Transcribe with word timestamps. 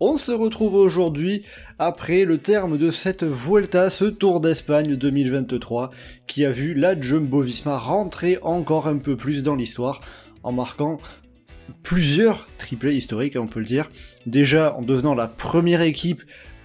On 0.00 0.16
se 0.16 0.32
retrouve 0.32 0.74
aujourd'hui 0.74 1.42
après 1.78 2.24
le 2.24 2.38
terme 2.38 2.76
de 2.76 2.90
cette 2.90 3.22
Vuelta, 3.22 3.88
ce 3.90 4.04
Tour 4.04 4.40
d'Espagne 4.40 4.96
2023, 4.96 5.90
qui 6.26 6.44
a 6.44 6.50
vu 6.50 6.74
la 6.74 7.00
Jumbo-Visma 7.00 7.78
rentrer 7.78 8.38
encore 8.42 8.88
un 8.88 8.98
peu 8.98 9.16
plus 9.16 9.42
dans 9.42 9.54
l'histoire, 9.54 10.00
en 10.42 10.52
marquant 10.52 10.98
plusieurs 11.82 12.48
triplés 12.58 12.96
historiques, 12.96 13.36
on 13.38 13.46
peut 13.46 13.60
le 13.60 13.66
dire. 13.66 13.88
Déjà 14.26 14.74
en 14.74 14.82
devenant 14.82 15.14
la 15.14 15.28
première 15.28 15.82
équipe 15.82 16.22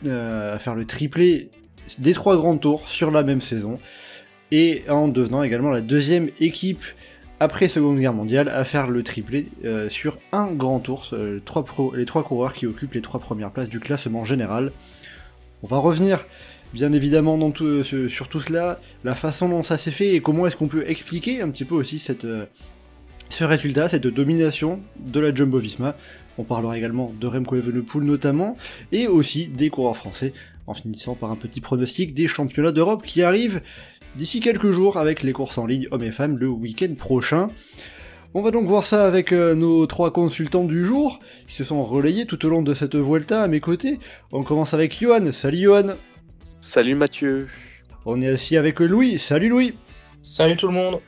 euh, 0.07 0.55
à 0.55 0.59
faire 0.59 0.75
le 0.75 0.85
triplé 0.85 1.51
des 1.99 2.13
trois 2.13 2.37
grands 2.37 2.57
tours 2.57 2.89
sur 2.89 3.11
la 3.11 3.23
même 3.23 3.41
saison, 3.41 3.79
et 4.51 4.83
en 4.89 5.07
devenant 5.07 5.43
également 5.43 5.69
la 5.69 5.81
deuxième 5.81 6.29
équipe 6.39 6.83
après 7.39 7.67
Seconde 7.67 7.99
Guerre 7.99 8.13
mondiale 8.13 8.49
à 8.49 8.65
faire 8.65 8.87
le 8.87 9.03
triplé 9.03 9.47
euh, 9.63 9.89
sur 9.89 10.17
un 10.31 10.47
grand 10.47 10.79
tour, 10.79 11.09
euh, 11.13 11.35
les, 11.35 11.41
trois 11.41 11.63
pro- 11.63 11.93
les 11.95 12.05
trois 12.05 12.23
coureurs 12.23 12.53
qui 12.53 12.65
occupent 12.65 12.93
les 12.93 13.01
trois 13.01 13.19
premières 13.19 13.51
places 13.51 13.69
du 13.69 13.79
classement 13.79 14.25
général. 14.25 14.71
On 15.63 15.67
va 15.67 15.77
revenir 15.77 16.25
bien 16.73 16.91
évidemment 16.93 17.37
dans 17.37 17.51
tout, 17.51 17.65
euh, 17.65 18.09
sur 18.09 18.27
tout 18.27 18.41
cela, 18.41 18.79
la 19.03 19.15
façon 19.15 19.49
dont 19.49 19.63
ça 19.63 19.77
s'est 19.77 19.91
fait 19.91 20.13
et 20.15 20.21
comment 20.21 20.47
est-ce 20.47 20.55
qu'on 20.55 20.67
peut 20.67 20.83
expliquer 20.87 21.41
un 21.41 21.49
petit 21.49 21.65
peu 21.65 21.75
aussi 21.75 21.99
cette, 21.99 22.25
euh, 22.25 22.45
ce 23.29 23.43
résultat, 23.43 23.89
cette 23.89 24.07
domination 24.07 24.79
de 24.99 25.19
la 25.19 25.33
Jumbo-Visma. 25.33 25.95
On 26.37 26.43
parlera 26.43 26.77
également 26.77 27.13
de 27.19 27.25
Remco 27.25 27.55
Evenepoel 27.55 28.03
notamment, 28.03 28.57
et 28.91 29.07
aussi 29.07 29.47
des 29.47 29.69
coureurs 29.69 29.97
français, 29.97 30.33
en 30.67 30.73
finissant 30.73 31.15
par 31.15 31.31
un 31.31 31.35
petit 31.35 31.61
pronostic 31.61 32.13
des 32.13 32.27
championnats 32.27 32.71
d'Europe 32.71 33.03
qui 33.03 33.23
arrivent 33.23 33.61
d'ici 34.17 34.39
quelques 34.39 34.71
jours 34.71 34.97
avec 34.97 35.21
les 35.21 35.31
courses 35.31 35.57
en 35.57 35.67
ligne 35.67 35.87
hommes 35.91 36.03
et 36.03 36.11
femmes 36.11 36.37
le 36.37 36.49
week-end 36.49 36.93
prochain. 36.97 37.49
On 38.33 38.41
va 38.41 38.51
donc 38.51 38.67
voir 38.67 38.83
ça 38.83 39.05
avec 39.05 39.31
euh, 39.31 39.55
nos 39.55 39.85
trois 39.85 40.11
consultants 40.11 40.65
du 40.65 40.85
jour, 40.85 41.19
qui 41.47 41.55
se 41.55 41.63
sont 41.63 41.83
relayés 41.83 42.25
tout 42.25 42.43
au 42.45 42.49
long 42.49 42.61
de 42.61 42.73
cette 42.73 42.95
Vuelta 42.95 43.43
à 43.43 43.47
mes 43.47 43.59
côtés. 43.59 43.99
On 44.31 44.43
commence 44.43 44.73
avec 44.73 44.99
Johan, 44.99 45.31
salut 45.31 45.59
Johan 45.59 45.95
Salut 46.59 46.95
Mathieu. 46.95 47.47
On 48.05 48.21
est 48.21 48.27
assis 48.27 48.57
avec 48.57 48.79
Louis, 48.79 49.17
salut 49.17 49.49
Louis 49.49 49.75
Salut 50.23 50.57
tout 50.57 50.67
le 50.67 50.73
monde 50.73 50.99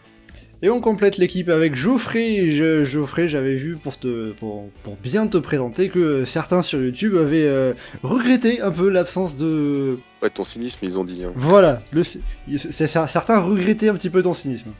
Et 0.61 0.69
on 0.69 0.81
complète 0.81 1.17
l'équipe 1.17 1.47
avec 1.49 1.75
Geoffrey. 1.75 2.49
Je- 2.49 2.83
Geoffrey, 2.83 3.29
j'avais 3.29 3.55
vu 3.55 3.77
pour, 3.77 3.97
te, 3.97 4.31
pour, 4.33 4.69
pour 4.83 4.97
bien 4.97 5.27
te 5.27 5.38
présenter 5.38 5.88
que 5.88 6.25
certains 6.25 6.61
sur 6.61 6.81
YouTube 6.81 7.15
avaient 7.15 7.47
euh, 7.47 7.73
regretté 8.03 8.59
un 8.59 8.71
peu 8.71 8.89
l'absence 8.89 9.37
de... 9.37 9.97
Ouais, 10.21 10.30
ton 10.30 10.43
cynisme, 10.43 10.80
ils 10.81 10.97
ont 10.97 11.05
dit. 11.05 11.23
hein. 11.23 11.31
Voilà, 11.35 11.81
le, 11.93 12.03
c'est, 12.03 12.19
c'est- 12.57 12.87
certains 12.87 13.39
regrettaient 13.39 13.87
un 13.87 13.93
petit 13.95 14.09
peu 14.09 14.21
ton 14.21 14.33
cynisme. 14.33 14.71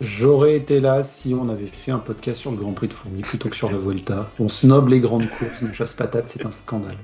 J'aurais 0.00 0.56
été 0.56 0.80
là 0.80 1.04
si 1.04 1.32
on 1.40 1.48
avait 1.48 1.66
fait 1.68 1.92
un 1.92 2.00
podcast 2.00 2.40
sur 2.40 2.50
le 2.50 2.56
Grand 2.56 2.72
Prix 2.72 2.88
de 2.88 2.94
Fourmi 2.94 3.22
plutôt 3.22 3.48
que 3.48 3.54
sur 3.54 3.70
la 3.70 3.78
Vuelta. 3.78 4.28
On 4.40 4.48
snob 4.48 4.88
les 4.88 4.98
grandes 4.98 5.30
courses, 5.30 5.62
une 5.62 5.72
chasse 5.72 5.94
patate, 5.94 6.28
c'est 6.28 6.44
un 6.44 6.50
scandale. 6.50 6.96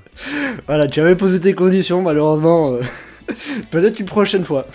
Voilà, 0.67 0.87
tu 0.87 0.99
avais 0.99 1.15
posé 1.15 1.39
tes 1.39 1.53
conditions, 1.53 2.01
malheureusement. 2.01 2.73
euh, 2.73 2.81
Peut-être 3.71 4.01
une 4.01 4.05
prochaine 4.07 4.43
fois. 4.43 4.67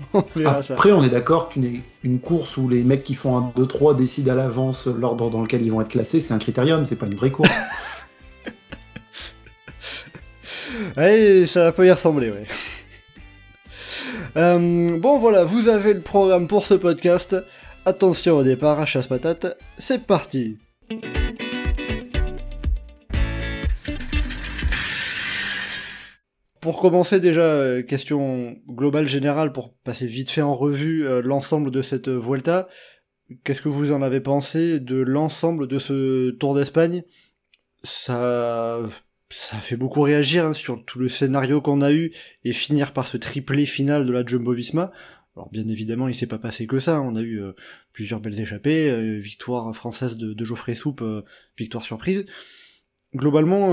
On 0.14 0.24
verra 0.34 0.62
ça. 0.62 0.74
Après, 0.74 0.92
on 0.92 1.02
est 1.02 1.08
d'accord 1.08 1.50
qu'une 1.50 1.82
une 2.02 2.20
course 2.20 2.56
où 2.56 2.68
les 2.68 2.82
mecs 2.82 3.02
qui 3.02 3.14
font 3.14 3.36
un 3.36 3.52
2-3 3.56 3.96
décident 3.96 4.32
à 4.32 4.34
l'avance 4.34 4.86
l'ordre 4.86 5.30
dans 5.30 5.42
lequel 5.42 5.62
ils 5.62 5.70
vont 5.70 5.80
être 5.80 5.88
classés, 5.88 6.20
c'est 6.20 6.34
un 6.34 6.38
critérium, 6.38 6.84
c'est 6.84 6.96
pas 6.96 7.06
une 7.06 7.14
vraie 7.14 7.30
course. 7.30 7.50
Ouais, 10.96 11.44
ça 11.46 11.72
peut 11.72 11.86
y 11.86 11.92
ressembler, 11.92 12.30
ouais. 12.30 12.42
Euh, 14.36 14.96
bon, 14.98 15.18
voilà, 15.18 15.44
vous 15.44 15.68
avez 15.68 15.92
le 15.92 16.02
programme 16.02 16.46
pour 16.46 16.64
ce 16.64 16.74
podcast. 16.74 17.36
Attention 17.84 18.36
au 18.36 18.42
départ, 18.44 18.78
à 18.78 18.86
chasse 18.86 19.08
patate, 19.08 19.58
c'est 19.76 20.06
parti. 20.06 20.58
Pour 26.60 26.78
commencer 26.78 27.20
déjà, 27.20 27.40
euh, 27.40 27.82
question 27.82 28.58
globale 28.68 29.08
générale 29.08 29.50
pour 29.50 29.72
passer 29.72 30.06
vite 30.06 30.28
fait 30.28 30.42
en 30.42 30.54
revue 30.54 31.06
euh, 31.06 31.22
l'ensemble 31.22 31.70
de 31.70 31.80
cette 31.80 32.08
euh, 32.08 32.18
Vuelta. 32.18 32.68
Qu'est-ce 33.44 33.62
que 33.62 33.70
vous 33.70 33.92
en 33.92 34.02
avez 34.02 34.20
pensé 34.20 34.78
de 34.78 34.96
l'ensemble 34.96 35.68
de 35.68 35.78
ce 35.78 36.30
Tour 36.32 36.54
d'Espagne? 36.54 37.02
Ça, 37.82 38.78
ça 39.30 39.56
fait 39.56 39.76
beaucoup 39.76 40.02
réagir 40.02 40.44
hein, 40.44 40.52
sur 40.52 40.84
tout 40.84 40.98
le 40.98 41.08
scénario 41.08 41.62
qu'on 41.62 41.80
a 41.80 41.92
eu 41.92 42.12
et 42.44 42.52
finir 42.52 42.92
par 42.92 43.08
ce 43.08 43.16
triplé 43.16 43.64
final 43.64 44.04
de 44.04 44.12
la 44.12 44.26
Jumbo-Visma. 44.26 44.92
Alors 45.36 45.48
bien 45.48 45.66
évidemment, 45.68 46.08
il 46.08 46.14
s'est 46.14 46.26
pas 46.26 46.38
passé 46.38 46.66
que 46.66 46.78
ça. 46.78 47.00
On 47.00 47.16
a 47.16 47.22
eu 47.22 47.40
plusieurs 47.92 48.20
belles 48.20 48.38
échappées, 48.38 49.18
victoire 49.18 49.74
française 49.74 50.16
de, 50.18 50.44
Geoffrey 50.44 50.74
Soupe, 50.74 51.04
victoire 51.56 51.84
surprise. 51.84 52.26
Globalement, 53.14 53.68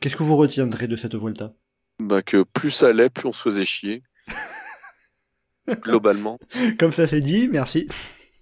qu'est-ce 0.00 0.16
que 0.16 0.22
vous 0.24 0.36
retiendrez 0.36 0.88
de 0.88 0.96
cette 0.96 1.14
Vuelta? 1.14 1.54
Bah, 1.98 2.22
que 2.22 2.42
plus 2.44 2.70
ça 2.70 2.88
allait, 2.88 3.10
plus 3.10 3.26
on 3.28 3.32
se 3.32 3.42
faisait 3.42 3.64
chier. 3.64 4.02
Globalement. 5.82 6.38
Comme 6.78 6.92
ça 6.92 7.06
c'est 7.06 7.20
dit, 7.20 7.48
merci. 7.48 7.88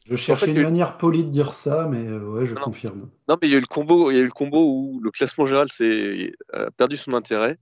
Je 0.08 0.14
cherchais 0.14 0.44
En 0.44 0.46
fait, 0.46 0.52
une 0.60 0.62
manière 0.62 0.96
polie 0.98 1.24
de 1.24 1.30
dire 1.30 1.52
ça, 1.52 1.88
mais 1.90 2.06
euh, 2.06 2.20
ouais, 2.20 2.46
je 2.46 2.54
Non. 2.54 2.60
confirme. 2.60 3.10
Non, 3.28 3.36
mais 3.42 3.48
il 3.48 3.50
y 3.50 3.54
a 3.54 3.58
eu 3.58 3.60
le 3.60 3.66
combo, 3.66 4.10
il 4.12 4.14
y 4.16 4.18
a 4.18 4.22
eu 4.22 4.26
le 4.26 4.30
combo 4.30 4.62
où 4.70 5.00
le 5.02 5.10
classement 5.10 5.46
général 5.46 5.70
s'est 5.72 6.32
a 6.52 6.70
perdu 6.70 6.96
son 6.96 7.14
intérêt. 7.14 7.58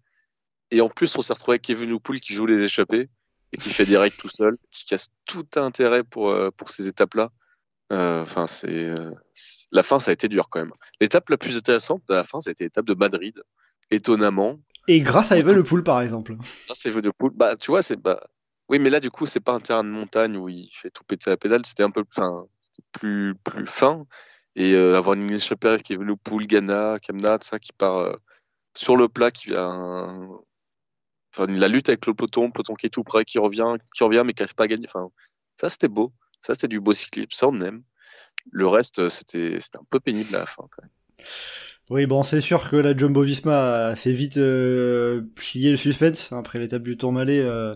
Et 0.70 0.82
en 0.82 0.90
plus, 0.90 1.16
on 1.16 1.22
s'est 1.22 1.32
retrouvé 1.32 1.54
avec 1.54 1.62
Kevin 1.62 1.92
Oupoul 1.92 2.20
qui 2.20 2.34
joue 2.34 2.44
les 2.44 2.62
échappées 2.62 3.08
et 3.52 3.56
qui 3.56 3.70
fait 3.70 3.86
direct 3.86 4.18
tout 4.18 4.28
seul, 4.28 4.56
qui 4.72 4.84
casse 4.84 5.08
tout 5.24 5.46
intérêt 5.56 6.02
pour, 6.04 6.28
euh, 6.30 6.50
pour 6.50 6.68
ces 6.68 6.86
étapes-là. 6.88 7.30
Euh, 7.92 8.22
Enfin, 8.22 8.46
c'est 8.46 8.84
euh, 8.90 9.12
c'est- 9.32 9.66
la 9.72 9.82
fin, 9.82 9.98
ça 10.00 10.10
a 10.10 10.14
été 10.14 10.28
dur 10.28 10.48
quand 10.50 10.58
même. 10.58 10.72
L'étape 11.00 11.30
la 11.30 11.38
plus 11.38 11.56
intéressante 11.56 12.02
de 12.10 12.14
la 12.14 12.24
fin, 12.24 12.40
ça 12.42 12.50
a 12.50 12.52
été 12.52 12.64
l'étape 12.64 12.84
de 12.86 12.94
Madrid. 12.94 13.40
Étonnamment, 13.90 14.58
Et 14.88 15.00
grâce 15.00 15.32
à 15.32 15.38
Evenepoel 15.38 15.82
par 15.82 16.02
exemple. 16.02 16.32
Là, 16.32 16.74
c'est 16.74 16.90
Evenepoel. 16.90 17.32
Bah, 17.34 17.56
tu 17.56 17.70
vois, 17.70 17.82
c'est 17.82 17.96
bah. 17.96 18.20
Oui, 18.68 18.78
mais 18.78 18.88
là, 18.90 18.98
du 19.00 19.10
coup, 19.10 19.26
c'est 19.26 19.40
pas 19.40 19.52
un 19.52 19.60
terrain 19.60 19.84
de 19.84 19.90
montagne 19.90 20.36
où 20.36 20.48
il 20.48 20.70
fait 20.72 20.90
tout 20.90 21.04
péter 21.04 21.28
la 21.28 21.36
pédale. 21.36 21.66
C'était 21.66 21.82
un 21.82 21.90
peu, 21.90 22.02
enfin, 22.10 22.46
plus, 22.92 23.34
plus 23.44 23.66
fin. 23.66 24.06
Et 24.56 24.72
euh, 24.74 24.96
avoir 24.96 25.14
une 25.14 25.30
échappée 25.30 25.78
qui 25.84 25.92
est 25.92 25.96
Evenepoel, 25.96 26.46
Ghana, 26.46 26.98
Kamnat, 27.00 27.38
ça, 27.42 27.58
qui 27.58 27.72
part 27.72 27.98
euh, 27.98 28.16
sur 28.74 28.96
le 28.96 29.08
plat, 29.08 29.30
qui 29.30 29.50
vient, 29.50 30.28
enfin, 31.32 31.46
la 31.46 31.68
lutte 31.68 31.88
avec 31.88 32.06
le 32.06 32.14
peloton, 32.14 32.46
le 32.46 32.52
peloton 32.52 32.74
qui 32.74 32.86
est 32.86 32.90
tout 32.90 33.04
près, 33.04 33.24
qui 33.24 33.38
revient, 33.38 33.74
qui 33.94 34.04
revient, 34.04 34.22
mais 34.24 34.32
qui 34.32 34.42
n'arrive 34.42 34.54
pas 34.54 34.64
à 34.64 34.68
gagner. 34.68 34.86
Enfin, 34.88 35.08
ça, 35.60 35.68
c'était 35.68 35.88
beau. 35.88 36.12
Ça, 36.40 36.54
c'était 36.54 36.68
du 36.68 36.80
beau 36.80 36.94
cyclisme. 36.94 37.28
Ça, 37.32 37.48
on 37.48 37.60
aime. 37.60 37.82
Le 38.50 38.66
reste, 38.66 38.98
euh, 39.00 39.08
c'était 39.08 39.58
un 39.74 39.84
peu 39.90 40.00
pénible 40.00 40.34
à 40.36 40.40
la 40.40 40.46
fin, 40.46 40.64
quand 40.70 40.82
même. 40.82 41.26
Oui, 41.90 42.06
bon, 42.06 42.22
c'est 42.22 42.40
sûr 42.40 42.70
que 42.70 42.76
la 42.76 42.96
Jumbo-Visma 42.96 43.52
a 43.58 43.86
assez 43.88 44.12
vite 44.12 44.38
euh, 44.38 45.22
plié 45.34 45.70
le 45.70 45.76
suspense 45.76 46.32
après 46.32 46.58
l'étape 46.58 46.82
du 46.82 46.96
Tourmalet. 46.96 47.40
euh, 47.42 47.74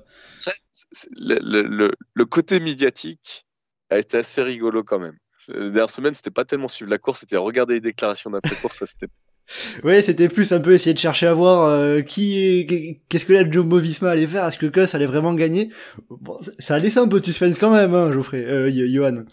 Le, 1.17 1.39
le- 1.43 1.63
le- 1.69 1.95
le 2.15 2.25
côté 2.25 2.59
médiatique 2.61 3.45
a 3.91 3.99
été 3.99 4.17
assez 4.19 4.43
rigolo 4.43 4.83
quand 4.83 4.99
même. 4.99 5.17
La 5.49 5.61
dernière 5.71 5.91
semaine, 5.91 6.15
c'était 6.15 6.31
pas 6.31 6.45
tellement 6.45 6.69
suivre 6.69 6.91
la 6.91 6.99
course, 6.99 7.21
c'était 7.21 7.37
regarder 7.37 7.75
les 7.75 7.81
déclarations 7.81 8.31
d'après-course. 8.31 8.79
ça, 8.79 8.87
c'était 8.87 9.09
Ouais, 9.85 10.03
c'était 10.03 10.29
plus 10.29 10.53
un 10.53 10.61
peu 10.61 10.73
essayer 10.73 10.93
de 10.95 10.99
chercher 10.99 11.27
à 11.27 11.33
voir 11.35 11.65
euh, 11.67 12.03
qui, 12.03 13.01
qu'est-ce 13.09 13.25
que 13.25 13.33
la 13.33 13.51
Jumbo 13.51 13.79
Visma 13.79 14.11
allait 14.11 14.27
faire, 14.27 14.45
est-ce 14.47 14.59
que 14.59 14.67
Kuss 14.67 14.95
allait 14.95 15.07
vraiment 15.07 15.33
gagner? 15.35 15.71
Bon, 16.11 16.39
ça 16.59 16.75
a 16.75 16.79
laissé 16.79 16.99
un 16.99 17.09
peu 17.09 17.21
de 17.21 17.25
suspense 17.25 17.59
quand 17.59 17.71
même, 17.71 17.95
hein, 17.95 18.13
Geoffrey, 18.13 18.45
euh, 18.45 18.71
Johan. 18.71 19.25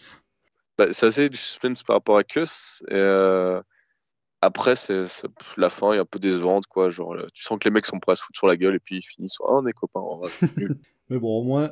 bah, 0.77 0.88
c'est 0.91 1.05
assez 1.07 1.29
du 1.29 1.38
suspense 1.38 1.83
par 1.83 1.97
rapport 1.97 2.17
à 2.17 2.23
Kuss. 2.23 2.83
Et, 2.89 2.94
euh, 2.95 3.61
après, 4.45 4.75
c'est 4.75 5.03
la 5.57 5.69
fin 5.69 5.94
est 5.94 5.97
un 5.97 6.06
peu 6.06 6.19
décevante. 6.19 6.68
Quoi. 6.68 6.89
Genre, 6.89 7.13
euh, 7.13 7.27
tu 7.33 7.44
sens 7.44 7.59
que 7.59 7.65
les 7.65 7.71
mecs 7.71 7.86
sont 7.86 8.00
prêts 8.00 8.13
à 8.13 8.15
se 8.15 8.24
foutre 8.24 8.38
sur 8.38 8.47
la 8.47 8.57
gueule 8.57 8.75
et 8.75 8.80
puis 8.80 8.97
ils 8.97 9.01
finissent 9.01 9.38
oh, 9.39 9.59
on 9.62 9.68
est 9.68 9.74
copains. 9.74 10.01
on 10.01 10.19
va-. 10.19 10.27
Mais 11.09 11.19
bon, 11.19 11.39
au 11.39 11.44
moins, 11.44 11.71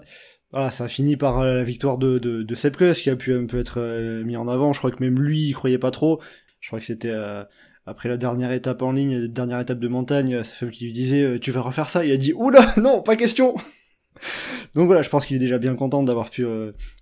voilà, 0.51 0.71
ça 0.71 0.87
finit 0.87 1.17
par 1.17 1.39
euh, 1.39 1.57
la 1.57 1.63
victoire 1.63 1.97
de, 1.97 2.19
de, 2.19 2.43
de 2.43 2.55
Sepp 2.55 2.77
Kuss 2.77 3.01
qui 3.01 3.09
a 3.09 3.15
pu 3.15 3.33
un 3.33 3.45
peu 3.45 3.59
être 3.59 3.79
euh, 3.79 4.23
mis 4.23 4.37
en 4.37 4.47
avant. 4.47 4.73
Je 4.73 4.79
crois 4.79 4.91
que 4.91 5.03
même 5.03 5.19
lui, 5.19 5.47
il 5.47 5.53
croyait 5.53 5.77
pas 5.77 5.91
trop. 5.91 6.21
Je 6.59 6.69
crois 6.69 6.79
que 6.79 6.85
c'était 6.85 7.13
après 7.85 8.07
la 8.07 8.15
dernière 8.15 8.53
étape 8.53 8.81
en 8.81 8.93
ligne, 8.93 9.23
la 9.23 9.27
dernière 9.27 9.59
étape 9.59 9.79
de 9.79 9.87
montagne, 9.89 10.43
sa 10.43 10.53
femme 10.53 10.71
qui 10.71 10.85
lui 10.85 10.93
disait 10.93 11.39
Tu 11.39 11.51
vas 11.51 11.59
refaire 11.59 11.89
ça? 11.89 12.05
Il 12.05 12.11
a 12.13 12.15
dit 12.15 12.31
Oula, 12.33 12.73
non, 12.77 13.01
pas 13.01 13.17
question 13.17 13.55
Donc 14.73 14.85
voilà, 14.85 15.01
je 15.01 15.09
pense 15.09 15.25
qu'il 15.25 15.35
est 15.35 15.39
déjà 15.39 15.57
bien 15.57 15.75
content 15.75 16.03
d'avoir 16.03 16.29
pu 16.29 16.45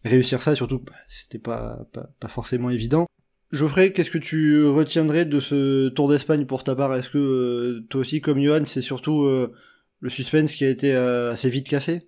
réussir 0.04 0.42
ça, 0.42 0.56
surtout 0.56 0.80
bah, 0.80 0.94
c'était 1.10 1.38
pas, 1.38 1.86
pas 2.20 2.28
forcément 2.28 2.72
évident. 2.72 3.06
Geoffrey, 3.52 3.92
qu'est-ce 3.92 4.12
que 4.12 4.18
tu 4.18 4.66
retiendrais 4.66 5.26
de 5.26 5.40
ce 5.40 5.90
Tour 5.90 6.08
d'Espagne 6.08 6.46
pour 6.46 6.64
ta 6.64 6.76
part? 6.76 6.96
Est-ce 6.96 7.10
que 7.10 7.18
euh, 7.18 7.86
toi 7.90 8.02
aussi, 8.02 8.22
comme 8.22 8.40
Johan, 8.40 8.64
c'est 8.66 8.82
surtout 8.82 9.24
euh, 9.24 9.52
le 10.00 10.10
suspense 10.10 10.56
qui 10.56 10.64
a 10.64 10.70
été 10.70 10.96
euh, 10.96 11.34
assez 11.34 11.50
vite 11.50 11.68
cassé? 11.68 12.08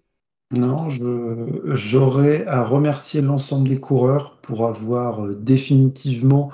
Non, 0.51 0.87
j'aurais 1.73 2.45
à 2.45 2.63
remercier 2.63 3.21
l'ensemble 3.21 3.67
des 3.67 3.79
coureurs 3.79 4.37
pour 4.41 4.67
avoir 4.67 5.35
définitivement 5.35 6.51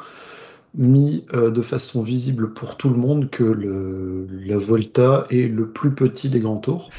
mis 0.74 1.26
de 1.34 1.62
façon 1.62 2.02
visible 2.02 2.54
pour 2.54 2.78
tout 2.78 2.90
le 2.90 2.96
monde 2.96 3.30
que 3.30 3.44
la 3.44 4.58
Volta 4.58 5.28
est 5.30 5.48
le 5.48 5.70
plus 5.70 5.94
petit 5.94 6.30
des 6.30 6.40
grands 6.40 6.60
tours. 6.60 6.92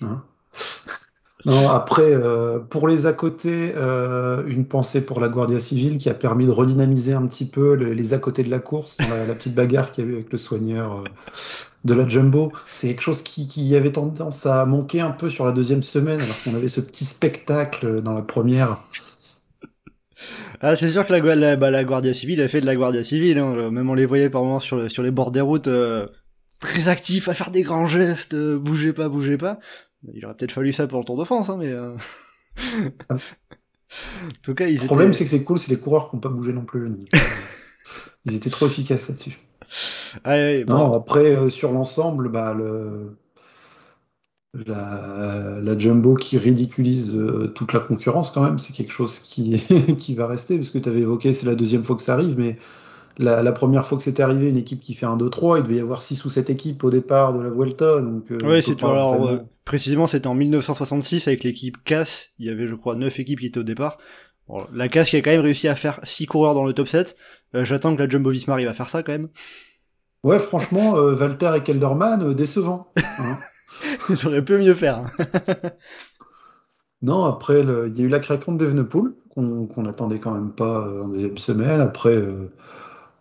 hein. 0.00 0.24
Non, 1.44 1.68
après, 1.68 2.12
euh, 2.14 2.58
pour 2.58 2.88
les 2.88 3.06
à 3.06 3.12
côté, 3.12 3.72
euh, 3.76 4.44
une 4.46 4.66
pensée 4.66 5.00
pour 5.00 5.20
la 5.20 5.28
Guardia 5.28 5.60
Civile 5.60 5.96
qui 5.98 6.10
a 6.10 6.14
permis 6.14 6.46
de 6.46 6.50
redynamiser 6.50 7.12
un 7.12 7.26
petit 7.26 7.46
peu 7.46 7.76
le- 7.76 7.92
les 7.92 8.12
à 8.12 8.18
côté 8.18 8.42
de 8.42 8.50
la 8.50 8.58
course, 8.58 8.96
la, 8.98 9.34
petite 9.34 9.54
bagarre 9.54 9.92
qu'il 9.92 10.04
y 10.04 10.06
avait 10.08 10.16
avec 10.16 10.32
le 10.32 10.38
soigneur 10.38 10.98
euh, 10.98 11.04
de 11.84 11.94
la 11.94 12.08
Jumbo. 12.08 12.52
C'est 12.74 12.88
quelque 12.88 13.02
chose 13.02 13.22
qui, 13.22 13.46
qui 13.46 13.74
avait 13.76 13.92
tendance 13.92 14.46
à 14.46 14.66
manquer 14.66 15.00
un 15.00 15.12
peu 15.12 15.28
sur 15.28 15.46
la 15.46 15.52
deuxième 15.52 15.84
semaine, 15.84 16.20
alors 16.20 16.42
qu'on 16.42 16.56
avait 16.56 16.68
ce 16.68 16.80
petit 16.80 17.04
spectacle 17.04 18.02
dans 18.02 18.12
la 18.14 18.22
première. 18.22 18.78
Ah, 20.60 20.74
c'est 20.74 20.90
sûr 20.90 21.06
que 21.06 21.12
la, 21.12 21.56
bah, 21.56 21.84
Guardia 21.84 22.12
Civile 22.12 22.40
a 22.40 22.48
fait 22.48 22.60
de 22.60 22.66
la 22.66 22.74
Guardia 22.74 23.04
Civile. 23.04 23.38
Hein. 23.38 23.70
Même 23.70 23.88
on 23.88 23.94
les 23.94 24.06
voyait 24.06 24.28
par 24.28 24.42
moments 24.42 24.60
sur, 24.60 24.90
sur 24.90 25.04
les 25.04 25.12
bords 25.12 25.30
des 25.30 25.40
routes, 25.40 25.68
euh, 25.68 26.06
très 26.60 26.88
actifs, 26.88 27.28
à 27.28 27.34
faire 27.34 27.50
des 27.50 27.62
grands 27.62 27.86
gestes, 27.86 28.34
euh, 28.34 28.58
bougez 28.58 28.92
pas, 28.92 29.08
bougez 29.08 29.38
pas. 29.38 29.58
Il 30.12 30.24
aurait 30.24 30.34
peut-être 30.36 30.52
fallu 30.52 30.72
ça 30.72 30.86
pour 30.86 31.00
le 31.00 31.04
Tour 31.04 31.18
de 31.18 31.24
France, 31.24 31.48
hein, 31.50 31.56
mais... 31.58 31.70
euh, 31.70 31.96
en 33.10 33.16
tout 34.42 34.54
cas, 34.54 34.66
ils 34.68 34.80
Le 34.80 34.86
problème, 34.86 35.08
étaient... 35.08 35.18
c'est 35.18 35.24
que 35.24 35.30
c'est 35.30 35.44
cool, 35.44 35.58
c'est 35.58 35.70
les 35.70 35.80
coureurs 35.80 36.10
qui 36.10 36.16
n'ont 36.16 36.20
pas 36.20 36.28
bougé 36.28 36.52
non 36.52 36.64
plus. 36.64 36.88
donc, 36.88 37.08
euh, 37.14 37.18
ils 38.24 38.34
étaient 38.36 38.50
trop 38.50 38.66
efficaces 38.66 39.08
là-dessus. 39.08 39.38
Ah, 40.24 40.36
bon. 40.66 40.74
Non, 40.74 40.94
après, 40.94 41.36
euh, 41.36 41.48
sur 41.50 41.72
l'ensemble, 41.72 42.30
bah, 42.30 42.54
le... 42.54 43.16
la... 44.54 45.60
la 45.60 45.78
Jumbo 45.78 46.14
qui 46.14 46.38
ridiculise 46.38 47.16
euh, 47.16 47.48
toute 47.54 47.72
la 47.72 47.80
concurrence, 47.80 48.30
quand 48.30 48.42
même, 48.42 48.58
c'est 48.58 48.72
quelque 48.72 48.92
chose 48.92 49.18
qui, 49.18 49.58
qui 49.98 50.14
va 50.14 50.26
rester, 50.26 50.56
parce 50.56 50.70
que 50.70 50.78
tu 50.78 50.88
avais 50.88 51.00
évoqué, 51.00 51.34
c'est 51.34 51.46
la 51.46 51.54
deuxième 51.54 51.84
fois 51.84 51.96
que 51.96 52.02
ça 52.02 52.14
arrive, 52.14 52.36
mais 52.38 52.58
la, 53.18 53.42
la 53.42 53.52
première 53.52 53.86
fois 53.86 53.98
que 53.98 54.04
c'était 54.04 54.22
arrivé, 54.22 54.48
une 54.48 54.56
équipe 54.56 54.80
qui 54.80 54.94
fait 54.94 55.06
un 55.06 55.16
2-3, 55.16 55.58
il 55.58 55.62
devait 55.64 55.76
y 55.76 55.80
avoir 55.80 56.02
6 56.02 56.24
ou 56.24 56.30
7 56.30 56.50
équipes 56.50 56.82
au 56.84 56.90
départ 56.90 57.34
de 57.34 57.42
la 57.42 57.50
Vuelta. 57.50 58.00
Donc, 58.00 58.30
euh, 58.30 58.38
Ouais, 58.46 58.62
c'est 58.62 58.82
alors 58.82 59.14
euh, 59.26 59.38
précisément 59.64 60.06
c'était 60.06 60.26
en 60.28 60.34
1966 60.34 61.28
avec 61.28 61.44
l'équipe 61.44 61.76
CAS, 61.84 62.28
il 62.38 62.46
y 62.46 62.50
avait 62.50 62.66
je 62.66 62.74
crois 62.74 62.94
9 62.94 63.18
équipes 63.18 63.40
qui 63.40 63.46
étaient 63.46 63.58
au 63.60 63.64
départ. 63.64 63.98
Bon, 64.48 64.64
la 64.72 64.88
CAS 64.88 65.04
qui 65.04 65.16
a 65.16 65.20
quand 65.20 65.30
même 65.30 65.40
réussi 65.42 65.68
à 65.68 65.74
faire 65.74 66.00
6 66.04 66.26
coureurs 66.26 66.54
dans 66.54 66.64
le 66.64 66.72
top 66.72 66.88
7. 66.88 67.16
Euh, 67.54 67.64
J'attends 67.64 67.94
que 67.96 68.02
la 68.02 68.08
Jumbo 68.08 68.30
Visma 68.30 68.54
arrive 68.54 68.68
à 68.68 68.74
faire 68.74 68.88
ça 68.88 69.02
quand 69.02 69.12
même. 69.12 69.28
Ouais, 70.24 70.38
franchement, 70.38 70.96
euh, 70.96 71.14
Walter 71.14 71.52
et 71.56 71.62
Kelderman, 71.62 72.32
décevant. 72.34 72.88
hein. 73.18 73.36
Ils 74.10 74.26
auraient 74.26 74.44
pu 74.44 74.56
mieux 74.58 74.74
faire. 74.74 74.98
hein. 74.98 75.10
Non, 77.02 77.24
après, 77.26 77.62
le- 77.62 77.88
il 77.88 77.98
y 77.98 78.02
a 78.02 78.04
eu 78.06 78.08
la 78.08 78.18
craquante 78.18 78.58
d'Evenepoel, 78.58 79.12
qu'on 79.30 79.66
qu'on 79.66 79.82
n'attendait 79.82 80.18
quand 80.18 80.32
même 80.32 80.50
pas 80.50 80.88
en 81.02 81.08
deuxième 81.08 81.38
semaine. 81.38 81.80
Après, 81.80 82.16
euh, 82.16 82.50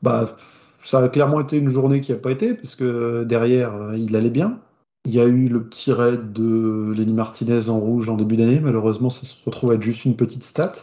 bah, 0.02 0.36
ça 0.84 1.00
a 1.04 1.10
clairement 1.10 1.42
été 1.42 1.58
une 1.58 1.70
journée 1.70 2.02
qui 2.02 2.12
n'a 2.12 2.18
pas 2.18 2.32
été, 2.32 2.54
parce 2.54 2.76
que 2.76 3.24
derrière, 3.24 3.76
euh, 3.76 3.98
il 3.98 4.16
allait 4.16 4.30
bien. 4.30 4.60
Il 5.06 5.14
y 5.14 5.20
a 5.20 5.26
eu 5.26 5.48
le 5.48 5.64
petit 5.64 5.92
raid 5.94 6.34
de 6.34 6.94
Lenny 6.96 7.14
Martinez 7.14 7.70
en 7.70 7.80
rouge 7.80 8.10
en 8.10 8.16
début 8.18 8.36
d'année. 8.38 8.60
Malheureusement, 8.60 9.10
ça 9.10 9.26
se 9.26 9.44
retrouve 9.46 9.72
à 9.72 9.76
être 9.76 9.82
juste 9.84 10.06
une 10.06 10.16
petite 10.18 10.44
stat. 10.44 10.74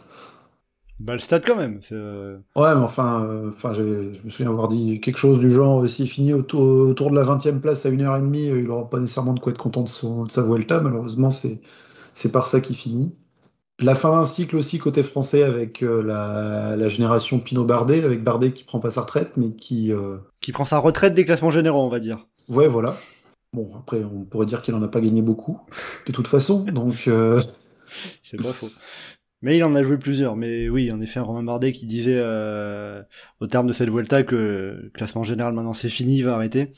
Bah 0.99 1.13
le 1.13 1.19
stade 1.19 1.45
quand 1.45 1.55
même. 1.57 1.79
euh, 1.91 2.39
Ouais, 2.55 2.73
mais 2.73 2.81
enfin, 2.81 3.25
euh, 3.25 3.49
enfin 3.49 3.73
je 3.73 3.81
me 3.83 4.29
souviens 4.29 4.49
avoir 4.49 4.69
dit 4.69 5.01
quelque 5.01 5.17
chose 5.17 5.39
du 5.41 5.51
genre 5.51 5.83
euh, 5.83 5.87
s'il 5.87 6.07
finit 6.09 6.33
autour, 6.33 6.61
autour 6.61 7.11
de 7.11 7.15
la 7.15 7.23
20e 7.23 7.59
place 7.59 7.85
à 7.85 7.89
1h30, 7.89 8.49
euh, 8.49 8.59
il 8.61 8.67
n'aura 8.67 8.89
pas 8.89 8.99
nécessairement 8.99 9.33
de 9.33 9.39
quoi 9.41 9.51
être 9.51 9.57
content 9.57 9.83
de, 9.83 9.89
son- 9.89 10.23
de 10.23 10.31
sa 10.31 10.41
Vuelta. 10.41 10.79
Malheureusement, 10.79 11.31
c'est 11.31 11.59
c'est 12.13 12.31
par 12.31 12.47
ça 12.47 12.61
qu'il 12.61 12.75
finit. 12.77 13.13
La 13.79 13.93
fin 13.95 14.11
d'un 14.11 14.23
cycle 14.25 14.55
aussi 14.55 14.77
côté 14.79 15.03
français 15.03 15.43
avec 15.43 15.83
euh, 15.83 16.01
la, 16.01 16.75
la 16.77 16.89
génération 16.89 17.39
Pinot 17.39 17.65
Bardet, 17.65 18.03
avec 18.03 18.23
Bardet 18.23 18.53
qui 18.53 18.63
prend 18.63 18.79
pas 18.79 18.91
sa 18.91 19.01
retraite, 19.01 19.35
mais 19.35 19.51
qui. 19.53 19.91
euh, 19.91 20.17
qui 20.39 20.51
prend 20.51 20.65
sa 20.65 20.79
retraite 20.79 21.13
des 21.13 21.25
classements 21.25 21.51
généraux, 21.51 21.83
on 21.83 21.89
va 21.89 21.99
dire. 21.99 22.25
Ouais, 22.47 22.67
voilà. 22.67 22.97
Bon, 23.53 23.71
après, 23.77 24.03
on 24.03 24.23
pourrait 24.25 24.45
dire 24.45 24.61
qu'il 24.61 24.75
en 24.75 24.83
a 24.83 24.87
pas 24.87 25.01
gagné 25.01 25.21
beaucoup, 25.21 25.59
de 26.07 26.11
toute 26.11 26.27
façon. 26.27 26.63
Donc, 26.63 27.07
euh, 27.07 27.41
C'est 28.23 28.41
pas 28.41 28.53
faux. 28.53 28.69
Mais 29.41 29.57
il 29.57 29.63
en 29.63 29.75
a 29.75 29.83
joué 29.83 29.97
plusieurs. 29.97 30.35
Mais 30.35 30.69
oui, 30.69 30.91
en 30.91 31.01
effet, 31.01 31.19
un 31.19 31.23
Romain 31.23 31.43
Bardet 31.43 31.71
qui 31.71 31.85
disait 31.85 32.19
au 33.39 33.47
terme 33.47 33.67
de 33.67 33.73
cette 33.73 33.89
Vuelta 33.89 34.23
que 34.23 34.35
le 34.35 34.89
classement 34.93 35.23
général 35.23 35.53
maintenant 35.53 35.73
c'est 35.73 35.89
fini, 35.89 36.17
il 36.17 36.23
va 36.23 36.35
arrêter. 36.35 36.73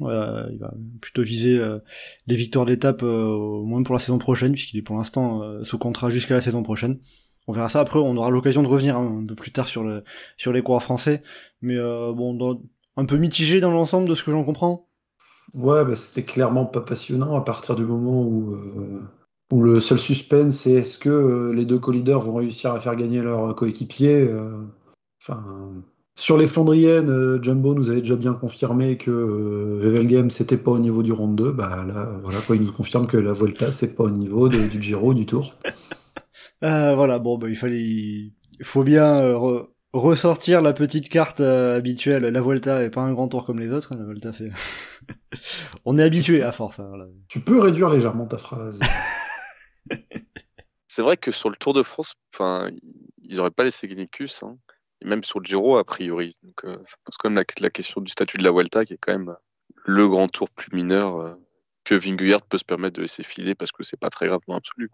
Il 0.00 0.58
va 0.58 0.74
plutôt 1.00 1.22
viser 1.22 1.58
euh, 1.58 1.78
les 2.26 2.36
victoires 2.36 2.66
d'étape 2.66 3.02
euh, 3.02 3.26
au 3.26 3.64
moins 3.64 3.82
pour 3.82 3.94
la 3.94 4.00
saison 4.00 4.18
prochaine, 4.18 4.52
puisqu'il 4.52 4.78
est 4.78 4.82
pour 4.82 4.96
l'instant 4.96 5.42
euh, 5.42 5.62
sous 5.62 5.78
contrat 5.78 6.10
jusqu'à 6.10 6.34
la 6.34 6.40
saison 6.40 6.62
prochaine. 6.62 6.98
On 7.46 7.52
verra 7.52 7.68
ça 7.68 7.80
après, 7.80 7.98
on 7.98 8.16
aura 8.16 8.30
l'occasion 8.30 8.62
de 8.62 8.68
revenir 8.68 8.96
hein, 8.96 9.20
un 9.22 9.26
peu 9.26 9.34
plus 9.34 9.52
tard 9.52 9.68
sur, 9.68 9.84
le, 9.84 10.02
sur 10.36 10.52
les 10.52 10.62
coureurs 10.62 10.82
français. 10.82 11.22
Mais 11.60 11.76
euh, 11.76 12.12
bon, 12.12 12.60
un 12.96 13.04
peu 13.04 13.16
mitigé 13.16 13.60
dans 13.60 13.70
l'ensemble 13.70 14.08
de 14.08 14.14
ce 14.14 14.24
que 14.24 14.32
j'en 14.32 14.44
comprends. 14.44 14.88
Ouais, 15.52 15.84
bah, 15.84 15.94
c'était 15.94 16.24
clairement 16.24 16.66
pas 16.66 16.80
passionnant 16.80 17.36
à 17.36 17.42
partir 17.42 17.76
du 17.76 17.84
moment 17.84 18.22
où, 18.22 18.56
le 19.52 19.80
seul 19.80 19.98
suspense 19.98 20.56
c'est 20.56 20.72
est-ce 20.72 20.98
que 20.98 21.52
les 21.54 21.64
deux 21.64 21.78
co-leaders 21.78 22.22
vont 22.22 22.34
réussir 22.34 22.72
à 22.72 22.80
faire 22.80 22.96
gagner 22.96 23.22
leur 23.22 23.54
coéquipier. 23.54 24.28
Enfin, 25.22 25.84
sur 26.16 26.38
les 26.38 26.46
Flandriennes, 26.46 27.10
euh, 27.10 27.42
Jumbo 27.42 27.74
nous 27.74 27.90
avait 27.90 28.00
déjà 28.02 28.16
bien 28.16 28.34
confirmé 28.34 28.96
que 28.96 29.10
euh, 29.10 29.80
Wevelgem 29.82 30.30
c'était 30.30 30.56
pas 30.56 30.70
au 30.72 30.78
niveau 30.78 31.02
du 31.02 31.12
round 31.12 31.36
2. 31.36 31.52
Bah 31.52 31.84
là, 31.86 32.12
voilà 32.22 32.40
quoi, 32.40 32.56
il 32.56 32.62
nous 32.62 32.72
confirme 32.72 33.06
que 33.06 33.16
la 33.16 33.32
Volta 33.32 33.70
c'est 33.70 33.94
pas 33.94 34.04
au 34.04 34.10
niveau 34.10 34.48
de- 34.48 34.68
du 34.68 34.82
Giro, 34.82 35.14
du 35.14 35.26
Tour. 35.26 35.54
Euh, 36.62 36.94
voilà, 36.94 37.18
bon, 37.18 37.36
bah, 37.36 37.48
il 37.50 37.56
fallait, 37.56 37.82
il 37.82 38.32
faut 38.62 38.84
bien 38.84 39.16
euh, 39.18 39.34
re- 39.34 39.68
ressortir 39.92 40.62
la 40.62 40.72
petite 40.72 41.10
carte 41.10 41.40
euh, 41.40 41.76
habituelle. 41.76 42.22
La 42.22 42.40
Volta 42.40 42.82
est 42.82 42.88
pas 42.88 43.02
un 43.02 43.12
grand 43.12 43.28
tour 43.28 43.44
comme 43.44 43.60
les 43.60 43.70
autres. 43.70 43.92
hein, 43.92 43.96
La 43.98 44.06
Volta, 44.06 44.32
c'est, 44.32 44.50
on 45.84 45.98
est 45.98 46.02
habitué 46.02 46.42
à 46.42 46.52
force. 46.52 46.78
hein, 46.78 46.86
voilà. 46.88 47.04
Tu 47.28 47.40
peux 47.40 47.60
réduire 47.60 47.90
légèrement 47.90 48.24
ta 48.26 48.38
phrase. 48.38 48.80
C'est 50.88 51.02
vrai 51.02 51.16
que 51.16 51.30
sur 51.32 51.50
le 51.50 51.56
Tour 51.56 51.72
de 51.74 51.82
France, 51.82 52.14
enfin, 52.32 52.70
ils 53.22 53.36
n'auraient 53.36 53.50
pas 53.50 53.64
laissé 53.64 53.88
Gnicus, 53.88 54.42
hein. 54.44 54.56
Même 55.04 55.24
sur 55.24 55.40
le 55.40 55.44
Giro, 55.44 55.76
a 55.76 55.84
priori. 55.84 56.36
Donc, 56.42 56.64
euh, 56.64 56.76
ça 56.82 56.96
pose 57.04 57.16
quand 57.18 57.30
même 57.30 57.44
la, 57.60 57.70
question 57.70 58.00
du 58.00 58.10
statut 58.10 58.38
de 58.38 58.44
la 58.44 58.50
Vuelta, 58.50 58.84
qui 58.84 58.94
est 58.94 58.98
quand 58.98 59.12
même 59.12 59.34
le 59.84 60.08
grand 60.08 60.28
tour 60.28 60.48
plus 60.50 60.74
mineur 60.74 61.20
euh, 61.20 61.34
que 61.84 61.94
Vingegaard 61.94 62.42
peut 62.42 62.58
se 62.58 62.64
permettre 62.64 62.96
de 62.96 63.02
laisser 63.02 63.22
filer 63.22 63.54
parce 63.54 63.70
que 63.70 63.82
c'est 63.82 63.98
pas 63.98 64.10
très 64.10 64.26
grave 64.26 64.40
dans 64.48 64.54
l'absolu. 64.54 64.90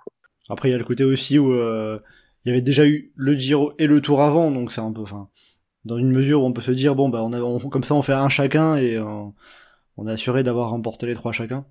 Après, 0.49 0.69
il 0.69 0.73
y 0.73 0.75
a 0.75 0.79
le 0.79 0.85
côté 0.85 1.05
aussi 1.05 1.38
où 1.38 1.52
euh, 1.52 2.00
il 2.45 2.49
y 2.49 2.52
avait 2.52 2.62
déjà 2.62 2.87
eu 2.87 3.12
le 3.14 3.35
Giro 3.35 3.73
et 3.79 3.87
le 3.87 4.00
Tour 4.00 4.23
avant, 4.23 4.50
donc 4.50 4.73
c'est 4.73 4.81
un 4.81 4.93
peu, 4.93 5.05
dans 5.85 5.99
une 5.99 6.11
mesure 6.11 6.43
où 6.43 6.47
on 6.47 6.52
peut 6.52 6.61
se 6.61 6.73
dire 6.73 6.95
bon 6.95 7.09
bah 7.09 7.23
on 7.23 7.33
on- 7.33 7.69
comme 7.69 7.85
ça 7.85 7.95
on 7.95 8.02
fait 8.02 8.12
un 8.12 8.29
chacun 8.29 8.76
et 8.76 8.97
euh, 8.97 9.25
on 9.97 10.07
est 10.09 10.12
assuré 10.12 10.43
d'avoir 10.43 10.71
remporté 10.71 11.07
les 11.07 11.14
trois 11.14 11.33
chacun. 11.33 11.64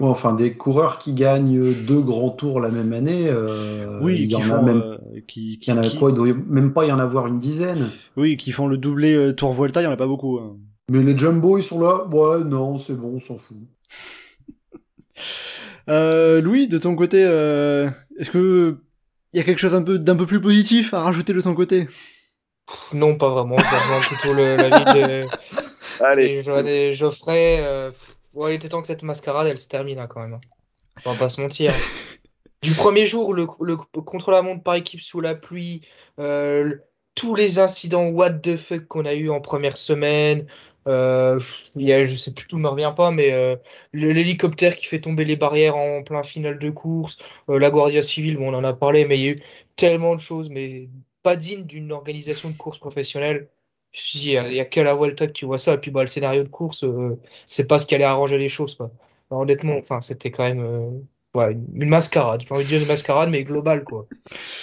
Ouais, 0.00 0.08
enfin, 0.08 0.32
des 0.34 0.54
coureurs 0.54 0.98
qui 0.98 1.14
gagnent 1.14 1.72
deux 1.86 2.00
grands 2.00 2.30
tours 2.30 2.58
la 2.60 2.68
même 2.68 2.92
année, 2.92 3.26
euh, 3.28 4.00
oui, 4.02 4.14
il 4.16 4.24
y 4.24 4.28
qui 4.28 4.34
en 4.36 4.40
font, 4.40 4.54
a 4.56 4.62
même 4.62 4.82
euh, 4.82 4.98
qui, 5.28 5.60
Il 5.62 5.68
y 5.68 5.72
en 5.72 5.78
a 5.78 5.88
qui- 5.88 5.96
quoi 5.98 6.10
Il 6.10 6.14
doit 6.16 6.26
même 6.48 6.72
pas 6.72 6.84
y 6.84 6.90
en 6.90 6.98
avoir 6.98 7.28
une 7.28 7.38
dizaine. 7.38 7.88
Oui, 8.16 8.36
qui 8.36 8.50
font 8.50 8.66
le 8.66 8.76
doublé 8.76 9.14
euh, 9.14 9.32
Tour 9.32 9.52
Vuelta, 9.52 9.80
il 9.82 9.84
y 9.84 9.86
en 9.86 9.92
a 9.92 9.96
pas 9.96 10.06
beaucoup. 10.08 10.38
hein. 10.38 10.56
Mais 10.90 11.02
les 11.02 11.16
Jumbo, 11.16 11.58
ils 11.58 11.62
sont 11.62 11.80
là. 11.80 12.04
Ouais, 12.08 12.42
non, 12.44 12.78
c'est 12.78 12.94
bon, 12.94 13.14
on 13.16 13.20
s'en 13.20 13.38
fout. 13.38 13.56
Euh, 15.88 16.40
Louis, 16.40 16.66
de 16.66 16.78
ton 16.78 16.96
côté, 16.96 17.22
euh, 17.24 17.90
est-ce 18.18 18.30
que 18.30 18.78
il 19.32 19.36
y 19.36 19.40
a 19.40 19.44
quelque 19.44 19.58
chose 19.58 19.74
un 19.74 19.82
peu 19.82 19.98
d'un 19.98 20.16
peu 20.16 20.26
plus 20.26 20.40
positif 20.40 20.94
à 20.94 21.00
rajouter 21.00 21.32
de 21.34 21.40
ton 21.42 21.54
côté? 21.54 21.88
Non, 22.94 23.16
pas 23.16 23.28
vraiment. 23.28 23.56
Plutôt 23.56 24.32
le- 24.34 24.56
l'avis 24.56 24.84
de 24.94 25.24
Allez, 26.02 26.42
et 26.66 26.94
ouais, 28.34 28.52
il 28.52 28.56
était 28.56 28.68
temps 28.68 28.80
que 28.80 28.86
cette 28.86 29.02
mascarade, 29.02 29.46
elle 29.46 29.58
se 29.58 29.68
termine 29.68 29.98
hein, 29.98 30.06
quand 30.06 30.20
même. 30.20 30.38
On 31.04 31.12
va 31.12 31.18
pas 31.18 31.28
se 31.28 31.40
mentir. 31.40 31.72
Du 32.62 32.72
premier 32.72 33.06
jour, 33.06 33.34
le, 33.34 33.46
le 33.60 33.76
contre-la-montre 33.76 34.62
par 34.62 34.74
équipe 34.74 35.00
sous 35.00 35.20
la 35.20 35.34
pluie, 35.34 35.82
euh, 36.18 36.76
tous 37.14 37.34
les 37.34 37.58
incidents 37.58 38.06
what 38.06 38.30
the 38.30 38.56
fuck 38.56 38.86
qu'on 38.86 39.04
a 39.04 39.14
eu 39.14 39.30
en 39.30 39.40
première 39.40 39.76
semaine. 39.76 40.46
Euh, 40.86 41.40
y 41.76 41.92
a, 41.92 42.04
je 42.04 42.14
sais 42.14 42.32
plus 42.32 42.46
tout 42.46 42.58
me 42.58 42.68
revient 42.68 42.92
pas, 42.94 43.10
mais 43.10 43.32
euh, 43.32 43.56
l'hélicoptère 43.94 44.76
qui 44.76 44.84
fait 44.84 45.00
tomber 45.00 45.24
les 45.24 45.36
barrières 45.36 45.76
en 45.76 46.02
plein 46.02 46.22
final 46.22 46.58
de 46.58 46.70
course, 46.70 47.18
euh, 47.48 47.58
la 47.58 47.70
Guardia 47.70 48.02
Civile, 48.02 48.36
bon, 48.36 48.52
on 48.52 48.58
en 48.58 48.64
a 48.64 48.74
parlé, 48.74 49.06
mais 49.06 49.18
il 49.18 49.24
y 49.24 49.28
a 49.28 49.32
eu 49.32 49.42
tellement 49.76 50.14
de 50.14 50.20
choses, 50.20 50.50
mais 50.50 50.90
pas 51.22 51.36
digne 51.36 51.64
d'une 51.64 51.90
organisation 51.90 52.50
de 52.50 52.56
course 52.56 52.78
professionnelle. 52.78 53.48
Il 54.14 54.28
y 54.28 54.36
a, 54.36 54.48
il 54.48 54.54
y 54.54 54.60
a 54.60 54.64
qu'à 54.64 54.82
la 54.82 54.94
Vuelta 54.94 55.26
que 55.26 55.32
tu 55.32 55.44
vois 55.46 55.58
ça, 55.58 55.74
et 55.74 55.78
puis 55.78 55.90
bah, 55.90 56.02
le 56.02 56.08
scénario 56.08 56.42
de 56.42 56.48
course, 56.48 56.82
euh, 56.84 57.20
c'est 57.46 57.66
pas 57.68 57.78
ce 57.78 57.86
qui 57.86 57.94
allait 57.94 58.04
arranger 58.04 58.38
les 58.38 58.48
choses, 58.48 58.74
quoi. 58.74 58.90
Alors, 59.30 59.42
honnêtement, 59.42 59.76
enfin, 59.78 60.00
c'était 60.00 60.30
quand 60.32 60.42
même 60.44 60.60
euh, 60.64 60.90
ouais, 61.38 61.52
une, 61.52 61.66
une 61.82 61.88
mascarade. 61.88 62.42
J'ai 62.46 62.52
envie 62.54 62.64
de 62.64 62.68
dire 62.68 62.80
une 62.80 62.88
mascarade, 62.88 63.30
mais 63.30 63.44
globale, 63.44 63.84
quoi. 63.84 64.08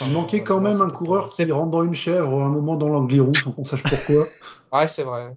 Il 0.02 0.08
manquait 0.12 0.44
quand 0.44 0.60
Ouais, 0.60 0.62
même 0.62 0.82
un 0.82 0.90
coureur 0.90 1.28
qui 1.28 1.50
rentre 1.52 1.72
dans 1.72 1.84
une 1.84 1.94
chèvre 1.94 2.42
à 2.42 2.46
un 2.46 2.50
moment 2.50 2.76
dans 2.76 2.90
l'Angliru 2.90 3.36
sans 3.36 3.52
qu'on 3.54 3.64
sache 3.64 3.88
pourquoi. 3.88 4.36
Ouais, 4.74 4.88
c'est 4.88 5.04
vrai. 5.04 5.36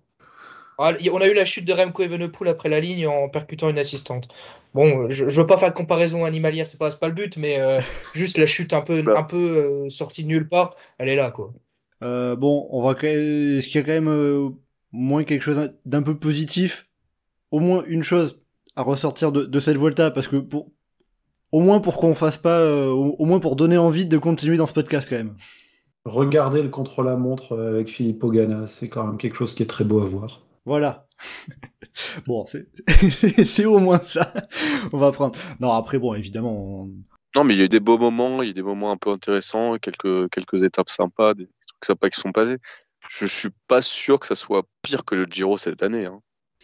Ah, 0.78 0.92
on 1.12 1.20
a 1.20 1.28
eu 1.28 1.34
la 1.34 1.44
chute 1.44 1.64
de 1.66 1.72
Remco 1.72 2.02
Evenepoel 2.02 2.48
après 2.48 2.68
la 2.68 2.80
ligne 2.80 3.06
en 3.06 3.28
percutant 3.28 3.70
une 3.70 3.78
assistante. 3.78 4.28
Bon, 4.74 5.08
je, 5.10 5.28
je 5.28 5.40
veux 5.40 5.46
pas 5.46 5.56
faire 5.58 5.70
de 5.70 5.74
comparaison 5.76 6.24
animalière, 6.24 6.66
c'est 6.66 6.78
pas, 6.78 6.90
c'est 6.90 7.00
pas 7.00 7.08
le 7.08 7.14
but, 7.14 7.36
mais 7.36 7.60
euh, 7.60 7.80
juste 8.12 8.38
la 8.38 8.46
chute 8.46 8.72
un 8.72 8.82
peu, 8.82 9.02
Bah. 9.06 9.12
un 9.14 9.22
peu 9.24 9.86
euh, 9.86 9.90
sortie 9.90 10.24
de 10.24 10.28
nulle 10.28 10.48
part, 10.48 10.74
elle 10.98 11.08
est 11.08 11.16
là, 11.16 11.30
quoi. 11.30 11.52
Euh, 12.04 12.36
bon, 12.36 12.68
on 12.70 12.82
va. 12.82 12.92
Est-ce 13.02 13.66
qu'il 13.66 13.76
y 13.76 13.78
a 13.78 13.82
quand 13.82 13.92
même 13.92 14.08
euh, 14.08 14.36
au 14.38 14.60
moins 14.92 15.24
quelque 15.24 15.42
chose 15.42 15.72
d'un 15.84 16.02
peu 16.02 16.16
positif? 16.18 16.84
Au 17.50 17.60
moins 17.60 17.82
une 17.86 18.02
chose 18.02 18.40
à 18.76 18.82
ressortir 18.82 19.32
de, 19.32 19.44
de 19.44 19.60
cette 19.60 19.76
Volta, 19.76 20.10
parce 20.10 20.28
que 20.28 20.36
pour... 20.36 20.70
Au 21.52 21.60
moins 21.60 21.78
pour 21.80 21.98
qu'on 21.98 22.14
fasse 22.14 22.36
pas... 22.36 22.58
euh, 22.58 22.88
au, 22.88 23.14
au 23.18 23.24
moins 23.26 23.38
pour 23.38 23.54
donner 23.56 23.78
envie 23.78 24.06
de 24.06 24.18
continuer 24.18 24.56
dans 24.56 24.66
ce 24.66 24.72
podcast 24.74 25.08
quand 25.08 25.16
même. 25.16 25.36
Regardez 26.04 26.62
le 26.62 26.68
contre-la-montre 26.68 27.52
euh, 27.52 27.70
avec 27.74 27.88
Filippo 27.88 28.30
Ganna, 28.30 28.66
c'est 28.66 28.88
quand 28.88 29.06
même 29.06 29.16
quelque 29.16 29.36
chose 29.36 29.54
qui 29.54 29.62
est 29.62 29.66
très 29.66 29.84
beau 29.84 30.00
à 30.02 30.04
voir. 30.06 30.42
Voilà. 30.66 31.06
bon, 32.26 32.44
c'est 32.46 32.66
c'est 33.46 33.64
au 33.64 33.78
moins 33.78 33.98
ça. 34.00 34.32
On 34.92 34.98
va 34.98 35.12
prendre. 35.12 35.38
Non, 35.60 35.70
après, 35.72 35.98
bon, 35.98 36.12
évidemment, 36.14 36.82
on- 36.82 36.90
Non, 37.36 37.44
mais 37.44 37.54
il 37.54 37.58
y 37.58 37.62
a 37.62 37.66
eu 37.66 37.68
des 37.68 37.80
beaux 37.80 37.98
moments, 37.98 38.42
il 38.42 38.46
y 38.46 38.48
a 38.48 38.50
eu 38.50 38.54
des 38.54 38.62
moments 38.62 38.90
un 38.90 38.96
peu 38.96 39.10
intéressants, 39.10 39.78
quelques, 39.78 40.28
quelques 40.30 40.62
étapes 40.64 40.90
sympas, 40.90 41.34
des 41.34 41.48
trucs 41.84 41.86
sympas 41.86 42.10
qui 42.10 42.20
sont 42.20 42.32
passés. 42.32 42.56
Je 43.10 43.26
suis 43.26 43.50
pas 43.68 43.82
sûr 43.82 44.18
que 44.18 44.26
ça 44.26 44.34
soit 44.34 44.66
pire 44.82 45.04
que 45.04 45.14
le 45.14 45.26
Giro 45.26 45.58
cette 45.58 45.82
année. 45.82 46.06
Hein. 46.06 46.20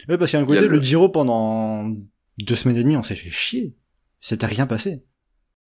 Ouais, 0.09 0.17
parce 0.17 0.31
qu'à 0.31 0.39
un 0.41 0.47
côté, 0.47 0.59
a 0.59 0.63
le... 0.63 0.69
le- 0.69 0.83
Giro, 0.83 1.09
pendant 1.11 1.91
deux 2.39 2.55
semaines 2.55 2.77
et 2.79 2.83
demie, 2.83 2.97
on 2.97 3.03
s'est 3.03 3.15
fait 3.17 3.31
chier. 3.31 3.77
C'était 4.21 4.47
rien 4.47 4.67
passé. 4.67 5.05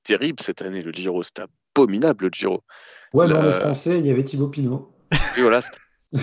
Terrible 0.04 0.42
cette 0.42 0.62
année, 0.62 0.82
le 0.82 0.92
Giro. 0.92 1.22
C'était 1.22 1.42
abominable, 1.76 2.24
le 2.26 2.30
Giro. 2.32 2.64
Ouais, 3.12 3.26
mais 3.28 3.34
Le- 3.34 3.52
français, 3.52 3.98
il 3.98 4.06
y 4.06 4.10
avait 4.10 4.24
Thibaut 4.24 4.48
Pinot. 4.48 4.96
Et 5.36 5.42
voilà, 5.42 5.60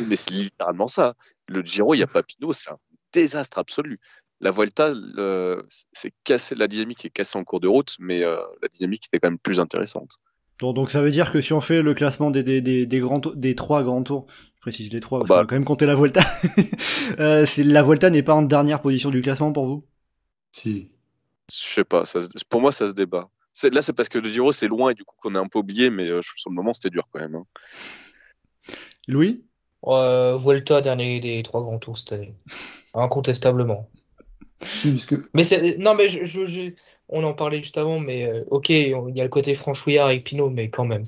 mais 0.08 0.16
c'est 0.16 0.32
littéralement 0.32 0.88
ça. 0.88 1.14
Le 1.48 1.62
Giro, 1.62 1.94
il 1.94 1.98
n'y 1.98 2.04
a 2.04 2.08
pas 2.08 2.24
Pinot, 2.24 2.54
c'est 2.54 2.72
un 2.72 2.78
désastre 3.14 3.60
absolu. 3.60 4.00
La 4.42 4.52
Vuelta, 4.52 4.92
le- 4.96 5.64
c'est 5.92 6.14
cassé, 6.24 6.56
la 6.56 6.68
dynamique 6.68 7.06
est 7.06 7.10
cassée 7.10 7.38
en 7.38 7.44
cours 7.44 7.60
de 7.60 7.68
route, 7.68 7.96
mais 8.00 8.24
euh, 8.24 8.38
la 8.64 8.68
dynamique 8.70 9.06
était 9.08 9.20
quand 9.20 9.30
même 9.30 9.38
plus 9.40 9.60
intéressante. 9.60 10.18
Donc, 10.60 10.76
donc 10.76 10.90
ça 10.92 11.02
veut 11.02 11.12
dire 11.12 11.32
que 11.32 11.42
si 11.42 11.54
on 11.54 11.62
fait 11.62 11.82
le 11.82 11.94
classement 11.94 12.32
des, 12.32 12.44
des, 12.44 12.62
des, 12.62 12.86
des 12.86 13.00
grands 13.00 13.20
tours- 13.20 13.36
des 13.36 13.56
trois 13.56 13.84
grands 13.84 14.04
tours, 14.04 14.28
je 14.56 14.62
précise 14.62 14.92
les 14.92 15.00
trois, 15.00 15.20
parce 15.20 15.30
Bah. 15.30 15.36
qu'on 15.36 15.42
va 15.42 15.48
quand 15.48 15.56
même 15.56 15.66
compter 15.66 15.86
la 15.86 15.96
Volta. 15.96 16.22
euh, 17.20 17.46
la 17.58 17.84
Volta 17.84 18.10
n'est 18.10 18.24
pas 18.24 18.34
en 18.36 18.42
dernière 18.42 18.82
position 18.82 19.10
du 19.10 19.22
classement 19.22 19.52
pour 19.54 19.66
vous? 19.66 19.86
Si. 20.54 20.92
Je 21.52 21.58
sais 21.58 21.84
pas, 21.84 22.06
ça 22.06 22.22
se- 22.22 22.30
pour 22.50 22.62
moi, 22.62 22.72
ça 22.72 22.88
se 22.88 22.94
débat. 22.94 23.30
Là, 23.72 23.82
c'est 23.82 23.94
parce 23.94 24.10
que 24.10 24.20
le 24.20 24.30
Giro, 24.30 24.52
c'est 24.52 24.68
loin 24.68 24.92
et 24.92 24.94
du 24.96 25.04
coup 25.04 25.16
qu'on 25.20 25.36
est 25.36 25.40
un 25.40 25.48
peu 25.48 25.60
oublié, 25.60 25.90
mais 25.90 26.10
euh, 26.10 26.22
sur 26.22 26.50
le 26.50 26.56
moment, 26.56 26.74
c'était 26.74 26.90
dur 26.92 27.08
quand 27.12 27.20
même. 27.20 27.36
hein. 27.36 27.46
Louis? 29.08 29.44
Euh, 29.88 30.38
Vuelta, 30.38 30.82
dernier 30.82 31.20
des 31.20 31.42
trois 31.44 31.62
grands 31.62 31.80
tours 31.80 31.98
cette 31.98 32.12
année. 32.14 32.36
Incontestablement. 32.94 33.90
Si, 34.74 34.92
parce 34.92 35.06
que 35.06 35.16
Mais 35.34 35.78
non, 35.78 35.96
mais 35.96 36.10
je, 36.10 36.24
je- 36.26 36.46
je- 36.46 36.72
on 37.10 37.24
en 37.24 37.34
parlait 37.34 37.60
juste 37.60 37.78
avant, 37.78 38.00
mais 38.00 38.26
euh, 38.26 38.44
ok, 38.52 38.70
il 38.70 38.90
y 39.16 39.20
a 39.22 39.24
le 39.24 39.30
côté 39.30 39.56
franchouillard 39.56 40.08
avec 40.08 40.24
Pinot, 40.24 40.50
mais 40.50 40.70
quand 40.70 40.86
même. 40.86 41.04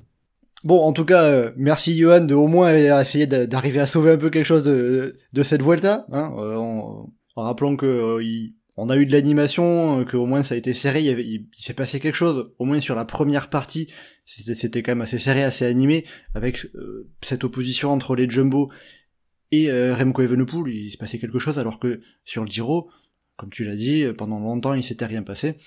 Bon, 0.63 0.79
en 0.79 0.93
tout 0.93 1.05
cas, 1.05 1.23
euh, 1.23 1.51
merci 1.57 1.97
Johan 1.97 2.21
de 2.21 2.35
au 2.35 2.47
moins 2.47 2.75
essayer 3.01 3.25
d'a- 3.25 3.47
d'arriver 3.47 3.79
à 3.79 3.87
sauver 3.87 4.11
un 4.11 4.17
peu 4.17 4.29
quelque 4.29 4.45
chose 4.45 4.61
de, 4.63 5.15
cette 5.43 5.63
Vuelta, 5.63 6.05
hein, 6.11 6.33
euh, 6.37 6.55
en, 6.55 7.09
rappelant 7.35 7.75
que 7.75 8.19
on 8.77 8.89
a 8.89 8.95
eu 8.97 9.05
de 9.07 9.11
l'animation, 9.11 10.01
euh, 10.01 10.05
que 10.05 10.17
au 10.17 10.25
moins 10.27 10.43
ça 10.43 10.53
a 10.53 10.57
été 10.57 10.73
serré, 10.73 11.01
il, 11.01 11.19
il- 11.19 11.47
s'est 11.57 11.73
passé 11.73 11.99
quelque 11.99 12.15
chose, 12.15 12.51
au 12.59 12.65
moins 12.65 12.79
sur 12.79 12.95
la 12.95 13.05
première 13.05 13.49
partie, 13.49 13.91
c'était 14.25 14.83
quand 14.83 14.91
même 14.91 15.01
assez 15.01 15.17
serré, 15.17 15.43
assez 15.43 15.65
animé, 15.65 16.05
avec 16.35 16.67
cette 17.21 17.43
opposition 17.43 17.91
entre 17.91 18.15
les 18.15 18.29
Jumbo 18.29 18.71
et 19.51 19.69
Remco 19.91 20.21
Evenepoel, 20.21 20.71
il 20.73 20.91
se 20.91 20.97
passait 20.97 21.17
quelque 21.19 21.39
chose, 21.39 21.57
alors 21.59 21.79
que 21.79 22.01
sur 22.23 22.43
le 22.45 22.49
Giro, 22.49 22.89
comme 23.35 23.49
tu 23.49 23.65
l'as 23.65 23.75
dit, 23.75 24.05
pendant 24.17 24.39
longtemps 24.39 24.73
il 24.75 24.83
s'était 24.83 25.05
rien 25.07 25.23
passé. 25.23 25.57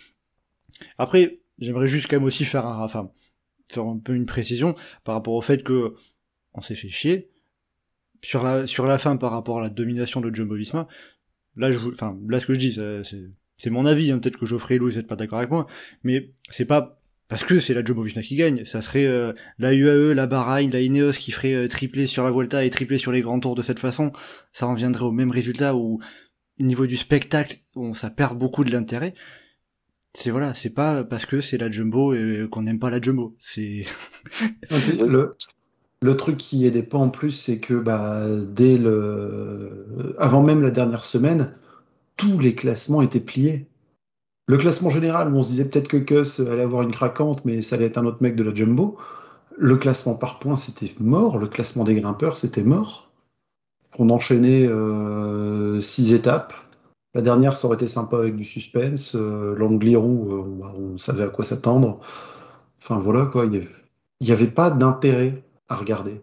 Après, 0.98 1.40
j'aimerais 1.58 1.86
juste 1.86 2.08
quand 2.08 2.16
même 2.16 2.24
aussi 2.24 2.44
faire 2.44 2.66
un, 2.66 2.82
enfin, 2.82 3.10
faire 3.68 3.84
un 3.84 3.98
peu 3.98 4.14
une 4.14 4.26
précision 4.26 4.74
par 5.04 5.14
rapport 5.14 5.34
au 5.34 5.42
fait 5.42 5.62
que 5.62 5.94
on 6.54 6.62
s'est 6.62 6.74
fait 6.74 6.88
chier 6.88 7.30
sur 8.22 8.42
la 8.42 8.66
sur 8.66 8.86
la 8.86 8.98
fin 8.98 9.16
par 9.16 9.32
rapport 9.32 9.58
à 9.58 9.62
la 9.62 9.70
domination 9.70 10.20
de 10.20 10.34
Jumbo. 10.34 10.56
Là, 11.56 11.72
je 11.72 11.78
enfin, 11.90 12.18
là 12.28 12.40
ce 12.40 12.46
que 12.46 12.54
je 12.54 12.58
dis, 12.58 12.78
c'est 13.56 13.70
mon 13.70 13.86
avis. 13.86 14.10
hein, 14.10 14.18
Peut-être 14.18 14.38
que 14.38 14.46
Geoffrey 14.46 14.76
et 14.76 14.78
Louis 14.78 14.96
n'êtes 14.96 15.06
pas 15.06 15.16
d'accord 15.16 15.38
avec 15.38 15.50
moi, 15.50 15.66
mais 16.02 16.30
c'est 16.50 16.64
pas 16.64 17.00
parce 17.28 17.44
que 17.44 17.58
c'est 17.58 17.74
la 17.74 17.84
Jumbo 17.84 18.04
qui 18.04 18.36
gagne. 18.36 18.64
Ça 18.64 18.80
serait 18.82 19.06
euh, 19.06 19.32
la 19.58 19.72
UAE, 19.72 20.14
la 20.14 20.26
Bahreïn, 20.26 20.70
la 20.70 20.80
Ineos 20.80 21.12
qui 21.12 21.30
ferait 21.32 21.54
euh, 21.54 21.68
tripler 21.68 22.06
sur 22.06 22.24
la 22.24 22.30
Vuelta 22.30 22.64
et 22.64 22.70
tripler 22.70 22.98
sur 22.98 23.12
les 23.12 23.22
grands 23.22 23.40
tours 23.40 23.54
de 23.54 23.62
cette 23.62 23.78
façon. 23.78 24.12
Ça 24.52 24.66
en 24.66 24.74
viendrait 24.74 25.04
au 25.04 25.12
même 25.12 25.30
résultat 25.30 25.74
où 25.74 26.00
au 26.60 26.62
niveau 26.62 26.86
du 26.86 26.96
spectacle, 26.96 27.56
on, 27.76 27.94
ça 27.94 28.10
perd 28.10 28.38
beaucoup 28.38 28.64
de 28.64 28.70
l'intérêt. 28.70 29.14
C'est 30.16 30.30
voilà, 30.30 30.54
c'est 30.54 30.70
pas 30.70 31.02
parce 31.02 31.26
que 31.26 31.40
c'est 31.40 31.58
la 31.58 31.70
Jumbo 31.70 32.14
et 32.14 32.46
qu'on 32.50 32.62
n'aime 32.62 32.78
pas 32.78 32.90
la 32.90 33.00
Jumbo. 33.00 33.34
C'est 33.40 33.84
le, 36.00 36.16
truc 36.16 36.36
qui 36.36 36.66
aidait 36.66 36.84
pas 36.84 36.98
en 36.98 37.10
plus, 37.10 37.32
c'est 37.32 37.58
que 37.58 37.74
bah, 37.74 38.24
dès 38.28 38.78
le, 38.78 40.14
avant 40.18 40.42
même 40.42 40.62
la 40.62 40.70
dernière 40.70 41.04
semaine, 41.04 41.52
tous 42.16 42.38
les 42.38 42.54
classements 42.54 43.02
étaient 43.02 43.20
pliés. 43.20 43.66
Le 44.46 44.56
classement 44.56 44.90
général, 44.90 45.34
on 45.34 45.42
se 45.42 45.48
disait 45.48 45.64
peut-être 45.64 45.88
que 45.88 45.96
Kuss 45.96 46.38
allait 46.38 46.62
avoir 46.62 46.82
une 46.82 46.92
craquante, 46.92 47.44
mais 47.44 47.62
ça 47.62 47.76
allait 47.76 47.86
être 47.86 47.98
un 47.98 48.04
autre 48.04 48.18
mec 48.20 48.36
de 48.36 48.44
la 48.44 48.54
Jumbo. 48.54 48.96
Le 49.56 49.76
classement 49.76 50.14
par 50.14 50.38
points, 50.38 50.56
c'était 50.56 50.92
mort. 51.00 51.38
Le 51.38 51.48
classement 51.48 51.82
des 51.82 51.94
grimpeurs, 51.94 52.36
c'était 52.36 52.62
mort. 52.62 53.10
On 53.98 54.10
enchaînait 54.10 54.66
euh, 54.66 55.80
six 55.80 56.12
étapes. 56.12 56.52
La 57.14 57.22
dernière, 57.22 57.54
ça 57.54 57.68
aurait 57.68 57.76
été 57.76 57.86
sympa 57.86 58.18
avec 58.18 58.34
du 58.34 58.44
suspense. 58.44 59.14
Euh, 59.14 59.54
L'Angliru, 59.56 60.02
euh, 60.02 60.42
on 60.76 60.98
savait 60.98 61.22
à 61.22 61.28
quoi 61.28 61.44
s'attendre. 61.44 62.00
Enfin 62.82 62.98
voilà 62.98 63.26
quoi, 63.26 63.46
il 63.46 63.66
n'y 64.20 64.30
avait, 64.30 64.48
pas 64.48 64.70
d'intérêt 64.70 65.42
à 65.68 65.76
regarder. 65.76 66.20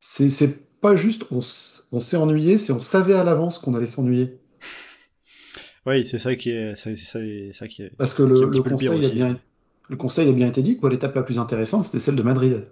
C'est 0.00 0.80
pas 0.80 0.94
juste 0.94 1.24
on, 1.30 1.40
s'est 1.42 2.16
ennuyé, 2.16 2.56
c'est 2.56 2.72
on 2.72 2.80
savait 2.80 3.14
à 3.14 3.24
l'avance 3.24 3.58
qu'on 3.58 3.74
allait 3.74 3.86
s'ennuyer. 3.86 4.38
oui, 5.86 6.06
c'est 6.06 6.18
ça 6.18 6.36
qui 6.36 6.50
est, 6.50 6.76
c'est 6.76 6.96
ça, 6.96 7.18
ça 7.52 7.68
qui 7.68 7.82
est. 7.82 7.90
Parce 7.96 8.14
que 8.14 8.22
le, 8.22 8.62
conseil 8.62 9.04
a 9.04 9.08
bien, 9.08 9.38
le 9.88 9.96
conseil 9.96 10.28
a 10.28 10.32
bien 10.32 10.48
été 10.48 10.62
dit, 10.62 10.78
quoi. 10.78 10.88
L'étape 10.88 11.14
la 11.14 11.22
plus 11.24 11.38
intéressante, 11.38 11.84
c'était 11.84 11.98
celle 11.98 12.16
de 12.16 12.22
Madrid. 12.22 12.64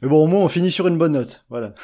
Mais 0.00 0.08
bon, 0.08 0.24
au 0.24 0.26
moins 0.26 0.40
on 0.40 0.48
finit 0.48 0.70
sur 0.70 0.86
une 0.86 0.96
bonne 0.96 1.12
note. 1.12 1.44
Voilà. 1.50 1.74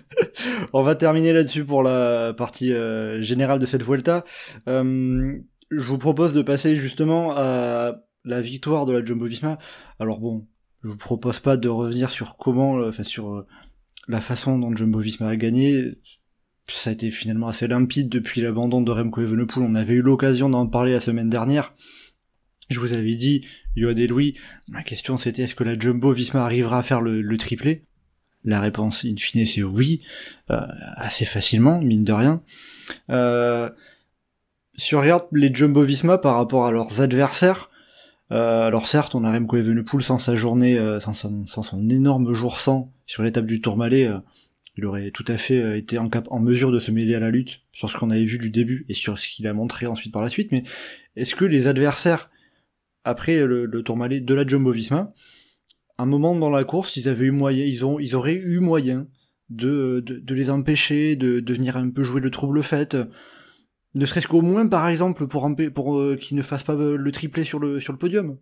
on 0.72 0.82
va 0.82 0.94
terminer 0.94 1.32
là-dessus 1.32 1.64
pour 1.64 1.82
la 1.82 2.32
partie 2.32 2.72
euh, 2.72 3.22
générale 3.22 3.58
de 3.58 3.66
cette 3.66 3.82
Vuelta. 3.82 4.24
Euh, 4.68 5.38
je 5.70 5.84
vous 5.84 5.98
propose 5.98 6.34
de 6.34 6.42
passer 6.42 6.76
justement 6.76 7.32
à 7.36 7.96
la 8.24 8.40
victoire 8.40 8.86
de 8.86 8.92
la 8.92 9.04
Jumbo-Visma. 9.04 9.58
Alors 9.98 10.20
bon, 10.20 10.46
je 10.82 10.88
vous 10.88 10.96
propose 10.96 11.40
pas 11.40 11.56
de 11.56 11.68
revenir 11.68 12.10
sur 12.10 12.36
comment, 12.36 12.78
euh, 12.78 12.88
enfin 12.88 13.02
sur 13.02 13.44
la 14.08 14.20
façon 14.20 14.58
dont 14.58 14.74
Jumbo-Visma 14.74 15.28
a 15.28 15.36
gagné. 15.36 15.98
Ça 16.68 16.90
a 16.90 16.92
été 16.92 17.10
finalement 17.10 17.48
assez 17.48 17.66
limpide 17.66 18.08
depuis 18.08 18.40
l'abandon 18.40 18.80
de 18.80 18.90
Remco 18.90 19.20
Evenepoel. 19.20 19.66
On 19.68 19.74
avait 19.74 19.94
eu 19.94 20.02
l'occasion 20.02 20.48
d'en 20.48 20.66
parler 20.66 20.92
la 20.92 21.00
semaine 21.00 21.28
dernière. 21.28 21.74
Je 22.70 22.80
vous 22.80 22.92
avais 22.92 23.16
dit, 23.16 23.44
Johan 23.76 23.96
et 23.96 24.06
Louis, 24.06 24.38
ma 24.68 24.82
question 24.82 25.18
c'était 25.18 25.42
est-ce 25.42 25.54
que 25.54 25.64
la 25.64 25.78
Jumbo-Visma 25.78 26.42
arrivera 26.42 26.78
à 26.78 26.82
faire 26.82 27.02
le 27.02 27.36
triplé? 27.36 27.84
La 28.44 28.60
réponse 28.60 29.04
in 29.04 29.14
fine 29.16 29.46
c'est 29.46 29.62
oui, 29.62 30.02
euh, 30.50 30.60
assez 30.96 31.24
facilement, 31.24 31.80
mine 31.80 32.04
de 32.04 32.12
rien. 32.12 32.42
Euh, 33.10 33.70
si 34.76 34.94
on 34.94 35.00
regarde 35.00 35.26
les 35.32 35.52
Jumbo-Visma 35.52 36.18
par 36.18 36.36
rapport 36.36 36.66
à 36.66 36.72
leurs 36.72 37.00
adversaires, 37.00 37.70
euh, 38.32 38.66
alors 38.66 38.88
certes, 38.88 39.14
on 39.14 39.24
a 39.24 39.32
Remco 39.32 39.56
Evenepoel 39.56 40.02
sans 40.02 40.18
sa 40.18 40.34
journée, 40.34 40.78
euh, 40.78 40.98
sans, 40.98 41.12
son, 41.12 41.90
énorme 41.90 42.32
jour 42.32 42.58
100 42.58 42.92
sur 43.06 43.22
l'étape 43.22 43.46
du 43.46 43.60
Tourmalet, 43.60 44.10
il 44.76 44.86
aurait 44.86 45.10
tout 45.10 45.24
à 45.28 45.36
fait 45.36 45.78
été 45.78 45.98
en, 45.98 46.40
mesure 46.40 46.72
de 46.72 46.80
se 46.80 46.90
mêler 46.90 47.14
à 47.14 47.20
la 47.20 47.30
lutte 47.30 47.60
sur 47.72 47.90
ce 47.90 47.96
qu'on 47.98 48.10
avait 48.10 48.24
vu 48.24 48.38
du 48.38 48.50
début 48.50 48.86
et 48.88 48.94
sur 48.94 49.18
ce 49.18 49.28
qu'il 49.28 49.46
a 49.46 49.52
montré 49.52 49.86
ensuite 49.86 50.12
par 50.12 50.22
la 50.22 50.30
suite. 50.30 50.50
Mais 50.50 50.64
est-ce 51.14 51.34
que 51.34 51.44
les 51.44 51.66
adversaires 51.66 52.30
après 53.04 53.44
le, 53.46 53.66
le 53.66 53.82
Tourmalet 53.82 54.20
de 54.20 54.34
la 54.34 54.46
Jumbo-Visma, 54.46 55.12
un 55.98 56.06
moment 56.06 56.34
dans 56.36 56.50
la 56.50 56.64
course, 56.64 56.96
ils 56.96 57.08
avaient 57.08 57.26
eu 57.26 57.30
moyen, 57.30 57.64
ils 57.64 57.84
ont, 57.84 57.98
ils 57.98 58.14
auraient 58.14 58.34
eu 58.34 58.60
moyen 58.60 59.06
de, 59.50 60.00
de, 60.04 60.18
de 60.18 60.34
les 60.34 60.50
empêcher, 60.50 61.16
de, 61.16 61.40
de 61.40 61.54
venir 61.54 61.76
un 61.76 61.90
peu 61.90 62.02
jouer 62.04 62.20
le 62.20 62.30
trouble 62.30 62.62
fait, 62.62 62.96
ne 63.94 64.06
serait-ce 64.06 64.26
qu'au 64.28 64.42
moins 64.42 64.66
par 64.66 64.88
exemple 64.88 65.26
pour, 65.26 65.46
empê- 65.48 65.70
pour 65.70 65.98
euh, 65.98 66.16
qu'ils 66.16 66.36
ne 66.36 66.42
fassent 66.42 66.62
pas 66.62 66.74
euh, 66.74 66.96
le 66.96 67.12
triplé 67.12 67.44
sur 67.44 67.58
le, 67.58 67.80
sur 67.80 67.92
le 67.92 67.98
podium. 67.98 68.38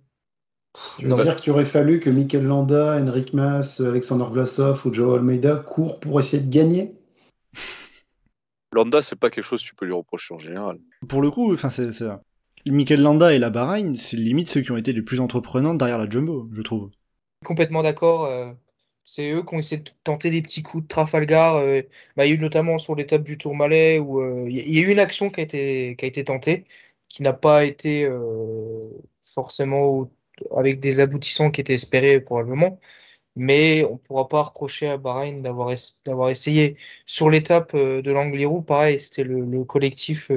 Tu 0.99 1.09
veux 1.09 1.09
Non. 1.09 1.17
dire 1.17 1.35
qu'il 1.35 1.53
aurait 1.53 1.65
fallu 1.65 1.99
que 1.99 2.09
Mikel 2.11 2.45
Landa, 2.45 2.97
Henrik 3.01 3.35
Mas, 3.35 3.81
Alexander 3.81 4.27
Vlasov 4.31 4.87
ou 4.87 4.93
Joe 4.93 5.19
Almeida 5.19 5.57
courent 5.57 5.99
pour 5.99 6.21
essayer 6.21 6.43
de 6.43 6.49
gagner 6.51 6.95
Landa, 8.73 9.03
c'est 9.03 9.17
pas 9.17 9.31
quelque 9.31 9.45
chose 9.45 9.63
que 9.63 9.67
tu 9.69 9.75
peux 9.75 9.87
lui 9.87 9.93
reprocher 9.93 10.33
en 10.35 10.39
général. 10.39 10.79
Pour 11.09 11.23
le 11.23 11.31
coup, 11.31 11.53
enfin 11.53 11.71
c'est, 11.71 11.93
c'est... 11.93 12.09
Mikel 12.67 13.01
Landa 13.03 13.35
et 13.35 13.39
la 13.39 13.51
Bahreïn, 13.51 13.95
c'est 13.95 14.17
limite 14.17 14.49
ceux 14.49 14.61
qui 14.61 14.71
ont 14.71 14.77
été 14.77 14.93
les 14.93 15.03
plus 15.03 15.19
entreprenants 15.21 15.75
derrière 15.75 15.99
la 15.99 16.09
Jumbo, 16.09 16.49
je 16.53 16.63
trouve. 16.63 16.91
Complètement 17.45 17.83
d'accord. 17.83 18.25
euh, 18.27 18.53
C'est 19.05 19.33
eux 19.33 19.43
qui 19.43 19.55
ont 19.55 19.59
essayé 19.59 19.81
de 19.83 19.91
tenter 20.05 20.31
des 20.31 20.43
petits 20.43 20.63
coups 20.63 20.83
de 20.85 20.89
Trafalgar. 20.89 21.57
euh, 21.57 21.83
bah, 22.17 22.27
il 22.27 22.29
y 22.31 22.33
a 22.33 22.35
eu 22.37 22.39
notamment 22.39 22.79
sur 22.79 22.95
l'étape 22.95 23.23
du 23.25 23.39
Tourmalet 23.39 23.99
où 23.99 24.21
euh, 24.21 24.47
il 24.49 24.57
y 24.57 24.79
a- 24.81 24.83
eu 24.83 24.93
une 24.93 24.99
action 24.99 25.31
qui 25.31 25.41
a 25.41 25.43
été, 25.45 25.97
qui 25.97 26.05
a 26.05 26.09
été 26.09 26.25
tentée, 26.25 26.67
qui 27.09 27.23
n'a 27.23 27.33
pas 27.33 27.65
été 27.65 28.09
forcément 29.23 30.11
avec 30.57 30.81
des 30.81 31.01
aboutissants 31.01 31.51
qui 31.51 31.61
étaient 31.61 31.75
espérés 31.75 32.21
probablement. 32.21 32.79
Mais 33.37 33.85
on 33.87 33.95
ne 33.95 33.99
pourra 33.99 34.29
pas 34.29 34.43
reprocher 34.45 34.89
à 34.89 34.99
Bahreïn 34.99 35.43
d'avoir 35.43 35.71
ess- 35.73 36.01
d'avoir 36.07 36.31
essayé. 36.31 36.77
Sur 37.07 37.31
l'étape 37.31 37.77
de 37.77 38.13
l'Angliru, 38.13 38.65
pareil, 38.65 39.01
c'était 39.01 39.25
le, 39.25 39.41
le 39.45 39.65
collectif 39.65 40.31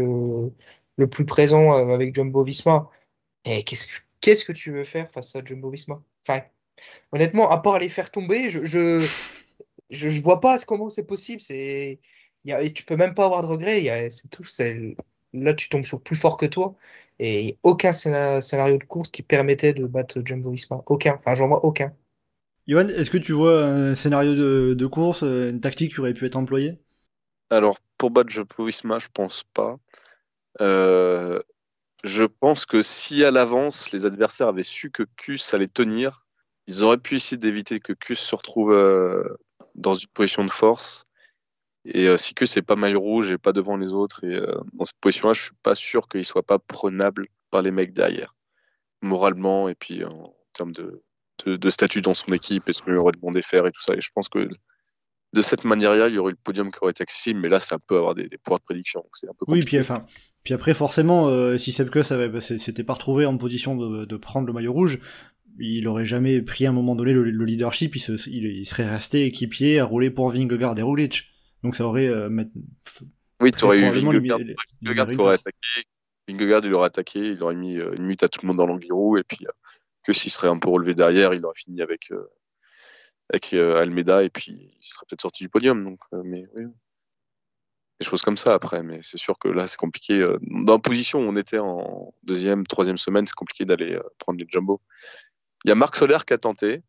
le 0.98 1.08
plus 1.10 1.26
présent 1.26 1.72
avec 1.74 2.16
Jumbo-Visma. 2.16 2.90
Et 3.46 3.64
qu'est-ce 3.64 3.88
que, 3.88 3.94
qu'est-ce 4.22 4.46
que 4.46 4.54
tu 4.54 4.72
veux 4.72 4.84
faire 4.84 5.10
face 5.12 5.36
à 5.36 5.42
Jumbo-Visma? 5.44 6.02
Enfin, 6.28 6.42
honnêtement, 7.12 7.50
à 7.50 7.60
part 7.62 7.80
les 7.80 7.90
faire 7.90 8.12
tomber, 8.12 8.50
je, 8.50 8.66
je, 8.66 9.12
je, 9.90 10.10
je 10.10 10.22
vois 10.22 10.42
pas 10.42 10.58
comment 10.68 10.90
c'est 10.90 11.06
possible. 11.08 11.42
C'est, 11.42 12.00
y 12.46 12.54
a, 12.54 12.62
et 12.64 12.74
tu 12.74 12.84
peux 12.86 12.96
même 12.98 13.14
pas 13.16 13.26
avoir 13.26 13.42
de 13.44 13.48
regrets. 13.48 13.80
Il 13.80 13.86
y 13.86 13.90
a, 13.90 14.10
c'est 14.12 14.30
tout, 14.30 14.44
c'est, 14.44 14.96
là, 15.34 15.54
tu 15.54 15.70
tombes 15.70 15.86
sur 15.86 16.02
plus 16.04 16.16
fort 16.16 16.38
que 16.38 16.46
toi. 16.46 16.76
Et 17.20 17.58
aucun 17.64 17.92
scéna- 17.92 18.42
scénario 18.42 18.78
de 18.78 18.84
course 18.86 19.10
qui 19.10 19.24
permettait 19.24 19.74
de 19.74 19.86
battre 19.86 20.22
Jumbo-Visma. 20.26 20.84
Aucun. 20.88 21.16
Enfin, 21.16 21.36
j'en 21.36 21.48
vois 21.48 21.64
aucun. 21.66 21.94
Johan, 22.68 22.88
est-ce 22.90 23.10
que 23.10 23.18
tu 23.18 23.34
vois 23.34 23.64
un 23.66 23.96
scénario 23.96 24.36
de, 24.36 24.74
de 24.74 24.86
course, 24.86 25.24
une 25.24 25.60
tactique 25.62 25.94
qui 25.94 26.00
aurait 26.00 26.14
pu 26.14 26.26
être 26.26 26.36
employée? 26.36 26.80
Alors, 27.50 27.80
pour 27.98 28.12
battre 28.12 28.30
Jumbo-Visma, 28.32 29.00
je 29.00 29.08
pense 29.14 29.44
pas. 29.54 29.78
Euh, 30.62 31.42
je 32.04 32.26
pense 32.26 32.66
que 32.66 32.82
si 32.82 33.24
à 33.24 33.32
l'avance, 33.32 33.92
les 33.92 34.06
adversaires 34.06 34.50
avaient 34.50 34.64
su 34.64 34.92
que 34.92 35.04
Kus 35.18 35.54
allait 35.54 35.68
tenir, 35.68 36.23
ils 36.68 36.84
auraient 36.84 36.98
pu 36.98 37.16
essayer 37.16 37.38
d'éviter 37.38 37.80
que 37.80 37.94
Kus 37.94 38.16
se 38.20 38.36
retrouve 38.36 38.72
euh, 38.72 39.24
dans 39.76 39.96
une 39.96 40.08
position 40.10 40.46
de 40.46 40.52
force. 40.52 41.04
Et 41.86 42.08
euh, 42.08 42.18
si 42.18 42.34
Kus 42.34 42.56
n'est 42.56 42.62
pas 42.62 42.76
maillot 42.78 43.02
rouge 43.02 43.32
et 43.32 43.38
pas 43.38 43.52
devant 43.52 43.76
les 43.76 43.92
autres, 43.92 44.24
et 44.24 44.34
euh, 44.36 44.56
dans 44.74 44.86
cette 44.86 45.00
position-là, 45.02 45.34
je 45.34 45.42
suis 45.42 45.56
pas 45.64 45.76
sûr 45.76 46.08
qu'il 46.08 46.24
soit 46.24 46.44
pas 46.44 46.60
prenable 46.60 47.28
par 47.52 47.62
les 47.62 47.72
mecs 47.72 47.94
derrière, 47.94 48.36
moralement 49.02 49.68
et 49.70 49.76
puis 49.76 50.04
en 50.06 50.34
termes 50.54 50.72
de, 50.72 51.04
de, 51.46 51.58
de 51.58 51.70
statut 51.70 52.02
dans 52.02 52.14
son 52.14 52.32
équipe 52.32 52.70
et 52.70 52.74
ce 52.74 52.82
qu'il 52.82 52.94
aurait 52.94 53.12
demandé 53.12 53.42
faire 53.42 53.66
et 53.68 53.72
tout 53.72 53.82
ça. 53.82 53.96
Et 53.96 54.02
je 54.02 54.10
pense 54.16 54.30
que 54.30 54.48
de 55.34 55.42
cette 55.42 55.66
manière-là, 55.66 56.08
il 56.10 56.16
y 56.16 56.18
aurait 56.20 56.30
eu 56.30 56.36
le 56.36 56.42
podium 56.44 56.72
qui 56.72 56.78
aurait 56.82 56.92
été 56.92 57.02
accessible, 57.02 57.40
mais 57.40 57.50
là, 57.50 57.60
c'est 57.60 57.74
un 57.74 57.80
peu 57.80 57.98
avoir 57.98 58.14
des, 58.14 58.30
des 58.30 58.38
pouvoirs 58.38 58.60
de 58.60 58.66
prédiction. 58.66 59.02
donc 59.02 59.12
C'est 59.16 59.28
un 59.28 59.34
peu 59.34 59.46
Oui, 59.48 59.64
puis, 59.64 59.80
enfin, 59.80 60.00
puis 60.44 60.54
après, 60.54 60.74
forcément, 60.76 61.28
euh, 61.28 61.58
si 61.58 61.76
avait- 61.82 62.30
bah, 62.30 62.40
s'était 62.40 62.84
pas 62.84 62.94
retrouvé 62.94 63.26
en 63.26 63.36
position 63.38 63.76
de, 63.76 64.06
de 64.06 64.18
prendre 64.18 64.46
le 64.46 64.54
maillot 64.54 64.72
rouge, 64.72 65.00
il 65.60 65.88
aurait 65.88 66.06
jamais 66.06 66.42
pris 66.42 66.66
à 66.66 66.70
un 66.70 66.74
moment 66.74 66.96
donné 66.96 67.14
le, 67.14 67.24
le 67.30 67.46
leadership, 67.46 67.96
il, 67.96 68.00
se- 68.00 68.30
il- 68.30 68.46
il 68.46 68.66
serait 68.66 68.90
resté 68.90 69.26
équipier 69.26 69.80
à 69.80 69.86
rouler 69.86 70.10
pour 70.10 70.30
Vingegaard 70.32 70.78
et 70.78 70.82
Roglic. 70.82 71.26
Donc 71.64 71.76
ça 71.76 71.86
aurait 71.86 72.08
euh, 72.08 72.30
met- 72.30 72.50
Oui, 73.40 73.52
tu 73.52 73.64
aurais 73.66 73.78
eu 73.80 73.86
Vingegaard, 74.22 74.40
qui 75.12 75.16
aurait 75.22 75.34
attaqué. 75.36 75.88
Vingegaard, 76.28 76.66
il 76.66 76.74
aurait 76.74 76.88
attaqué, 76.88 77.20
il 77.20 77.44
aurait 77.44 77.56
mis 77.56 77.78
euh, 77.78 77.94
une 77.96 78.04
minute 78.04 78.24
à 78.24 78.30
tout 78.30 78.40
le 78.44 78.48
monde 78.48 78.58
dans 78.58 78.66
l'Angliru, 78.66 79.20
et 79.20 79.24
puis 79.24 79.46
euh, 79.46 79.52
que 80.04 80.14
s'il 80.14 80.32
serait 80.32 80.48
un 80.50 80.58
peu 80.60 80.70
relevé 80.70 80.94
derrière, 80.96 81.34
il 81.34 81.46
aurait 81.46 81.58
fini 81.58 81.82
avec, 81.82 82.12
euh, 82.12 82.26
avec 83.30 83.54
Almeida, 83.54 84.24
et 84.24 84.30
puis 84.30 84.72
il 84.80 84.86
serait 84.86 85.06
peut-être 85.08 85.22
sorti 85.22 85.44
du 85.44 85.50
podium. 85.50 85.84
Donc, 85.86 86.00
mais 86.24 86.44
oui. 86.56 86.64
Des 88.00 88.06
choses 88.08 88.22
comme 88.22 88.38
ça 88.38 88.54
après, 88.54 88.84
mais 88.84 89.00
c'est 89.04 89.18
sûr 89.20 89.38
que 89.38 89.48
là, 89.48 89.66
c'est 89.68 89.78
compliqué. 89.78 90.26
dans 90.42 90.74
la 90.74 90.80
position 90.80 91.20
où 91.20 91.24
on 91.24 91.36
était 91.36 91.60
en 91.60 92.14
deuxième, 92.24 92.66
troisième 92.66 92.98
semaine, 92.98 93.26
c'est 93.28 93.36
compliqué 93.36 93.66
d'aller 93.66 93.98
prendre 94.18 94.40
les 94.40 94.48
jumbo. 94.50 94.82
Il 95.66 95.70
y 95.70 95.72
a 95.72 95.76
Marc 95.76 95.96
Soler 95.96 96.18
qui 96.26 96.34
a 96.34 96.38
tenté, 96.38 96.82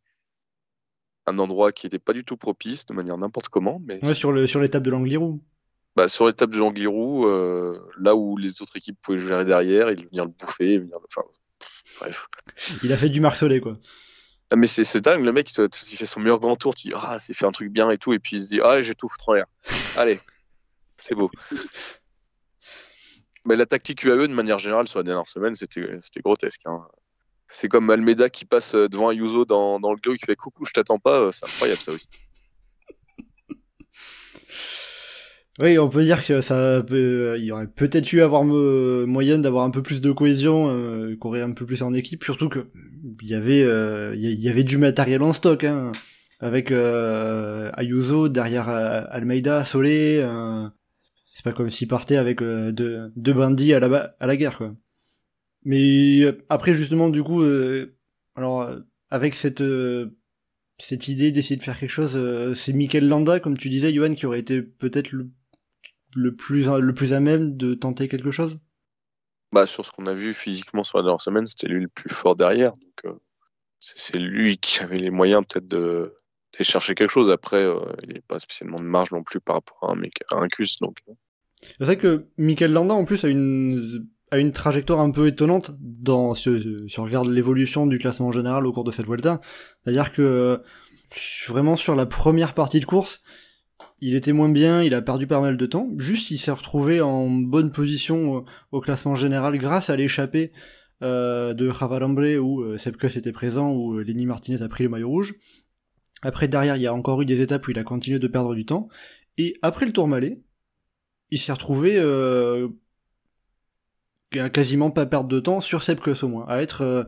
un 1.26 1.38
endroit 1.38 1.72
qui 1.72 1.86
n'était 1.86 1.98
pas 1.98 2.12
du 2.12 2.24
tout 2.24 2.36
propice, 2.36 2.86
de 2.86 2.94
manière 2.94 3.16
n'importe 3.16 3.48
comment, 3.48 3.80
mais 3.84 4.04
Ouais, 4.04 4.14
sur 4.14 4.32
le 4.32 4.46
sur 4.46 4.60
l'étape 4.60 4.82
de 4.82 4.90
l'Angliru. 4.90 5.40
bah, 5.96 6.08
sur 6.08 6.26
l'étape 6.26 6.50
de 6.50 6.58
l'Angliru, 6.58 7.24
euh, 7.26 7.78
là 7.98 8.14
où 8.16 8.36
les 8.36 8.60
autres 8.62 8.76
équipes 8.76 8.98
pouvaient 9.00 9.18
gérer 9.18 9.44
derrière, 9.44 9.90
il 9.90 10.06
venir 10.08 10.24
le 10.24 10.30
bouffer, 10.32 10.78
venir 10.78 10.98
le... 10.98 11.06
Enfin, 11.06 11.26
bref. 12.00 12.26
Il 12.82 12.92
a 12.92 12.96
fait 12.96 13.10
du 13.10 13.20
marcelet, 13.20 13.60
quoi. 13.60 13.78
Ah, 14.50 14.56
mais 14.56 14.66
c'est 14.66 15.00
dingue, 15.00 15.24
le 15.24 15.32
mec, 15.32 15.50
il, 15.56 15.68
fait 15.96 16.04
son 16.06 16.20
meilleur 16.20 16.38
grand 16.38 16.54
tour, 16.56 16.74
tu 16.74 16.88
dis, 16.88 16.94
ah, 16.96 17.18
c'est 17.18 17.32
fait 17.32 17.46
un 17.46 17.50
truc 17.52 17.72
bien 17.72 17.90
et 17.90 17.98
tout, 17.98 18.12
et 18.12 18.18
puis 18.18 18.36
il 18.36 18.42
se 18.42 18.48
dit, 18.48 18.60
ah, 18.62 18.82
j'ai 18.82 18.94
tout 18.94 19.08
foutre 19.08 19.30
en 19.30 19.32
l'air. 19.34 19.46
Allez, 19.96 20.20
c'est 20.96 21.14
beau. 21.14 21.30
Mais 23.46 23.56
la 23.56 23.66
tactique 23.66 24.02
UAE, 24.04 24.26
de 24.28 24.34
manière 24.34 24.58
générale, 24.58 24.88
sur 24.88 24.98
la 24.98 25.02
dernière 25.02 25.28
semaine, 25.28 25.54
c'était 25.54 25.98
c'était 26.02 26.20
grotesque. 26.20 26.62
hein. 26.66 26.86
C'est 27.56 27.68
comme 27.68 27.88
Almeida 27.90 28.28
qui 28.28 28.44
passe 28.44 28.74
euh, 28.74 28.88
devant 28.88 29.10
Ayuso 29.10 29.44
dans, 29.44 29.78
dans 29.78 29.92
le 29.92 29.96
glow, 29.98 30.14
qui 30.14 30.26
fait 30.26 30.34
coucou, 30.36 30.64
je 30.66 30.72
t'attends 30.72 30.98
pas, 30.98 31.20
euh, 31.20 31.30
c'est 31.32 31.46
incroyable 31.46 31.80
ça 31.80 31.92
aussi. 31.92 32.08
Oui, 35.60 35.78
on 35.78 35.88
peut 35.88 36.02
dire 36.02 36.24
que 36.24 36.40
ça 36.40 36.82
peut, 36.84 37.36
il 37.38 37.44
y 37.44 37.52
aurait 37.52 37.68
peut-être 37.68 38.12
eu 38.12 38.22
avoir 38.22 38.42
me- 38.44 39.04
moyen 39.06 39.38
d'avoir 39.38 39.64
un 39.64 39.70
peu 39.70 39.82
plus 39.84 40.00
de 40.00 40.10
cohésion, 40.10 40.68
euh, 40.68 41.14
courir 41.16 41.46
un 41.46 41.52
peu 41.52 41.64
plus 41.64 41.84
en 41.84 41.94
équipe, 41.94 42.24
surtout 42.24 42.48
que 42.48 42.66
il 43.22 43.28
y 43.28 43.34
avait, 43.34 43.62
euh, 43.62 44.16
du 44.64 44.78
matériel 44.78 45.22
en 45.22 45.32
stock, 45.32 45.62
hein, 45.62 45.92
avec 46.40 46.72
euh, 46.72 47.70
Ayuso 47.76 48.28
derrière 48.28 48.68
euh, 48.68 49.02
Almeida, 49.10 49.64
Solé. 49.64 50.18
euh, 50.24 50.66
c'est 51.34 51.44
pas 51.44 51.52
comme 51.52 51.70
s'il 51.70 51.86
partait 51.86 52.16
avec 52.16 52.42
euh, 52.42 52.72
deux, 52.72 53.32
bandits 53.32 53.74
à 53.74 53.80
la 53.80 54.16
à 54.18 54.26
la 54.26 54.36
guerre, 54.36 54.58
quoi. 54.58 54.74
Mais 55.64 56.22
euh, 56.22 56.44
après, 56.48 56.74
justement, 56.74 57.08
du 57.08 57.22
coup, 57.22 57.42
euh, 57.42 57.96
alors 58.34 58.62
euh, 58.62 58.80
avec 59.10 59.34
cette 59.34 59.60
euh, 59.62 60.16
cette 60.78 61.08
idée 61.08 61.32
d'essayer 61.32 61.56
de 61.56 61.62
faire 61.62 61.78
quelque 61.78 61.90
chose, 61.90 62.16
euh, 62.16 62.54
c'est 62.54 62.72
Mikel 62.72 63.08
Landa, 63.08 63.40
comme 63.40 63.56
tu 63.56 63.68
disais, 63.70 63.92
Johan, 63.92 64.14
qui 64.14 64.26
aurait 64.26 64.40
été 64.40 64.62
peut-être 64.62 65.12
le, 65.12 65.30
le 66.16 66.36
plus 66.36 66.66
le 66.66 66.94
plus 66.94 67.12
à 67.12 67.20
même 67.20 67.56
de 67.56 67.74
tenter 67.74 68.08
quelque 68.08 68.30
chose? 68.30 68.58
Bah, 69.52 69.66
sur 69.66 69.86
ce 69.86 69.92
qu'on 69.92 70.06
a 70.06 70.14
vu 70.14 70.34
physiquement 70.34 70.84
sur 70.84 70.98
la 70.98 71.04
dernière 71.04 71.20
semaine, 71.20 71.46
c'était 71.46 71.68
lui 71.68 71.82
le 71.82 71.88
plus 71.88 72.10
fort 72.10 72.34
derrière. 72.36 72.72
Donc, 72.72 73.16
c'est 73.78 74.18
lui 74.18 74.58
qui 74.58 74.80
avait 74.80 74.96
les 74.96 75.10
moyens 75.10 75.44
peut-être 75.46 75.66
de 75.66 76.14
d'aller 76.52 76.64
chercher 76.64 76.94
quelque 76.94 77.10
chose. 77.10 77.30
Après, 77.30 77.64
il 78.02 78.14
n'est 78.14 78.20
pas 78.20 78.38
spécialement 78.38 78.78
de 78.78 78.84
marge 78.84 79.10
non 79.12 79.22
plus 79.22 79.40
par 79.40 79.56
rapport 79.56 79.88
à 79.88 79.92
un 79.92 79.96
mec, 79.96 80.22
à 80.32 80.36
un 80.36 80.48
Cus. 80.48 80.76
Donc, 80.80 80.98
C'est 81.60 81.84
vrai 81.84 81.98
que 81.98 82.26
Mikel 82.36 82.72
Landa, 82.72 82.94
en 82.94 83.04
plus, 83.04 83.24
a 83.24 83.28
une 83.28 84.08
a 84.34 84.38
une 84.38 84.52
trajectoire 84.52 85.00
un 85.00 85.10
peu 85.10 85.26
étonnante 85.26 85.72
dans 85.80 86.34
si, 86.34 86.48
on 86.98 87.04
regarde 87.04 87.28
l'évolution 87.28 87.86
du 87.86 87.98
classement 87.98 88.32
général 88.32 88.66
au 88.66 88.72
cours 88.72 88.84
de 88.84 88.90
cette 88.90 89.06
Vuelta. 89.06 89.40
C'est-à-dire 89.82 90.12
que 90.12 90.60
vraiment 91.48 91.76
sur 91.76 91.94
la 91.94 92.06
première 92.06 92.54
partie 92.54 92.80
de 92.80 92.84
course, 92.84 93.22
il 94.00 94.14
était 94.14 94.32
moins 94.32 94.48
bien, 94.48 94.82
il 94.82 94.94
a 94.94 95.02
perdu 95.02 95.26
pas 95.26 95.40
mal 95.40 95.56
de 95.56 95.66
temps. 95.66 95.88
Juste, 95.98 96.30
il 96.30 96.38
s'est 96.38 96.50
retrouvé 96.50 97.00
en 97.00 97.28
bonne 97.28 97.72
position 97.72 98.34
au, 98.34 98.44
au 98.72 98.80
classement 98.80 99.14
général 99.14 99.56
grâce 99.56 99.88
à 99.88 99.96
l'échappée 99.96 100.52
euh, 101.02 101.54
de 101.54 101.70
Javalambre 101.70 102.38
où 102.40 102.62
euh, 102.62 102.76
Sepkus 102.76 103.16
était 103.16 103.32
présent, 103.32 103.72
où 103.72 103.94
euh, 103.94 104.02
Lenny 104.02 104.26
Martinez 104.26 104.62
a 104.62 104.68
pris 104.68 104.84
le 104.84 104.90
maillot 104.90 105.08
rouge. 105.08 105.34
Après, 106.22 106.48
derrière, 106.48 106.76
il 106.76 106.82
y 106.82 106.86
a 106.86 106.94
encore 106.94 107.20
eu 107.22 107.24
des 107.24 107.40
étapes 107.40 107.66
où 107.66 107.70
il 107.70 107.78
a 107.78 107.84
continué 107.84 108.18
de 108.18 108.26
perdre 108.26 108.54
du 108.54 108.64
temps. 108.64 108.88
Et 109.36 109.56
après 109.62 109.86
le 109.86 109.92
Tourmalet, 109.92 110.40
il 111.30 111.38
s'est 111.38 111.52
retrouvé 111.52 111.96
euh, 111.96 112.68
à 114.38 114.50
quasiment 114.50 114.90
pas 114.90 115.06
perdre 115.06 115.28
de 115.28 115.40
temps 115.40 115.60
sur 115.60 115.82
Sepkus 115.82 116.22
au 116.22 116.28
moins, 116.28 116.44
à 116.48 116.62
être 116.62 116.82
euh, 116.82 117.04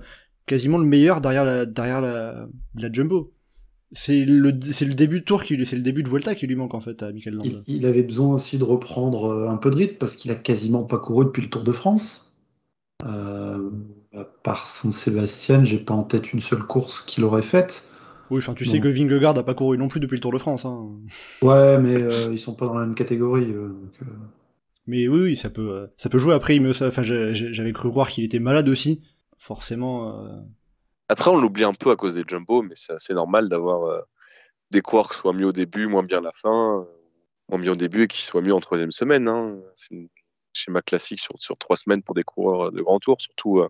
quasiment 0.47 0.79
le 0.79 0.85
meilleur 0.85 1.21
derrière 1.21 1.45
la, 1.45 1.67
derrière 1.67 2.01
la, 2.01 2.47
la 2.75 2.93
Jumbo. 2.93 3.33
C'est 3.93 4.25
le, 4.25 4.51
le 4.51 4.95
début 4.95 5.21
de 5.21 5.25
tour 5.25 5.45
qui 5.45 5.65
c'est 5.65 5.77
le 5.77 5.83
début 5.83 6.03
de 6.03 6.09
Volta 6.09 6.35
qui 6.35 6.47
lui 6.47 6.57
manque 6.57 6.75
en 6.75 6.81
fait 6.81 7.03
à 7.03 7.12
Michael 7.12 7.37
Landa. 7.37 7.51
Il, 7.67 7.77
il 7.77 7.87
avait 7.87 8.03
besoin 8.03 8.35
aussi 8.35 8.59
de 8.59 8.65
reprendre 8.65 9.27
euh, 9.27 9.49
un 9.49 9.57
peu 9.57 9.71
de 9.71 9.77
rythme 9.77 9.97
parce 9.99 10.17
qu'il 10.17 10.31
a 10.33 10.35
quasiment 10.35 10.83
pas 10.83 10.99
couru 10.99 11.25
depuis 11.27 11.43
le 11.43 11.49
Tour 11.49 11.62
de 11.62 11.73
France. 11.73 12.35
Euh, 13.05 13.71
à 14.12 14.25
part 14.25 14.67
Saint-Sébastien, 14.67 15.65
j'ai 15.65 15.79
pas 15.79 15.95
en 15.95 16.03
tête 16.03 16.33
une 16.33 16.41
seule 16.41 16.65
course 16.65 17.01
qu'il 17.03 17.23
aurait 17.25 17.43
faite. 17.43 17.93
Oui, 18.29 18.39
enfin, 18.39 18.55
tu 18.55 18.65
sais 18.65 18.81
que 18.81 18.89
Vingegaard 18.89 19.39
a 19.39 19.45
pas 19.45 19.55
couru 19.55 19.79
non 19.79 19.87
plus 19.87 20.01
depuis 20.01 20.17
le 20.17 20.21
Tour 20.21 20.33
de 20.33 20.39
France. 20.39 20.65
Hein. 20.65 20.89
Ouais, 21.43 21.79
mais 21.79 21.95
euh, 21.95 22.33
ils 22.33 22.39
sont 22.39 22.55
pas 22.55 22.67
dans 22.67 22.75
la 22.75 22.87
même 22.87 22.97
catégorie. 22.97 23.53
euh, 23.53 23.69
donc, 23.69 24.09
Mais 24.87 25.09
oui, 25.09 25.20
oui, 25.20 25.37
ça 25.37 25.51
peut, 25.51 25.70
euh, 25.75 25.87
ça 25.96 26.09
peut 26.09 26.18
jouer. 26.18 26.35
Après, 26.35 26.59
enfin, 26.83 27.03
j'avais 27.03 27.72
cru 27.72 27.90
croire 27.90 28.09
qu'il 28.09 28.25
était 28.25 28.38
malade 28.38 28.68
aussi. 28.68 29.03
Forcément. 29.38 30.25
euh, 30.25 30.40
Après, 31.09 31.31
on 31.31 31.37
l'oublie 31.37 31.64
un 31.64 31.75
peu 31.75 31.90
à 31.90 31.96
cause 31.96 32.14
des 32.14 32.22
jumbo, 32.27 32.62
mais 32.62 32.75
c'est 32.75 32.92
assez 32.92 33.14
normal 33.14 33.49
d'avoir 33.49 33.85
euh, 33.85 34.01
des 34.70 34.81
coureurs 34.83 35.11
qui 35.11 35.16
soient 35.18 35.33
mieux 35.33 35.46
au 35.46 35.53
début, 35.53 35.87
moins 35.87 36.03
bien 36.03 36.18
à 36.18 36.22
la 36.22 36.33
fin, 36.33 36.87
moins 37.49 37.59
bien 37.59 37.72
au 37.72 37.77
début 37.77 38.05
et 38.05 38.09
qui 38.09 38.22
soient 38.22 38.42
mieux 38.42 38.55
en 38.55 38.61
troisième 38.61 38.92
semaine. 38.92 39.29
hein. 39.29 39.59
C'est 39.75 39.94
un 39.96 40.07
schéma 40.53 40.83
classique 40.83 41.20
sur, 41.20 41.59
trois 41.59 41.77
semaines 41.77 42.03
pour 42.03 42.14
des 42.14 42.22
coureurs 42.25 42.72
de 42.72 42.81
grand 42.81 42.99
tour, 43.01 43.20
surtout 43.20 43.62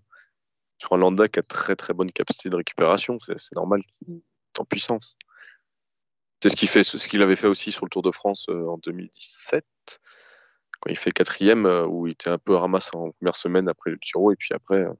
sur 0.78 0.92
un 0.92 0.98
Landa 0.98 1.28
qui 1.28 1.38
a 1.38 1.42
très 1.42 1.74
très 1.76 1.94
bonne 1.94 2.12
capacité 2.12 2.48
de 2.50 2.56
récupération. 2.56 3.18
C'est 3.20 3.54
normal 3.56 3.82
qu'il 3.86 4.16
est 4.16 4.60
en 4.60 4.64
puissance. 4.64 5.16
C'est 6.42 6.50
ce 6.50 6.56
qu'il 6.56 6.68
fait, 6.68 6.84
ce 6.84 7.08
qu'il 7.08 7.22
avait 7.22 7.36
fait 7.36 7.46
aussi 7.48 7.72
sur 7.72 7.86
le 7.86 7.90
Tour 7.90 8.02
de 8.02 8.12
France 8.12 8.46
en 8.48 8.76
2017, 8.78 9.64
quand 10.80 10.90
il 10.90 10.96
fait 10.96 11.10
quatrième, 11.12 11.66
euh, 11.66 11.86
où 11.86 12.06
il 12.06 12.12
était 12.12 12.30
un 12.30 12.38
peu 12.38 12.54
ramasse 12.54 12.90
en 12.94 13.10
première 13.12 13.36
semaine 13.36 13.68
après 13.68 13.90
le 13.90 13.98
Tiro, 13.98 14.32
et 14.32 14.36
puis 14.36 14.54
après, 14.54 14.84
euh, 14.84 14.92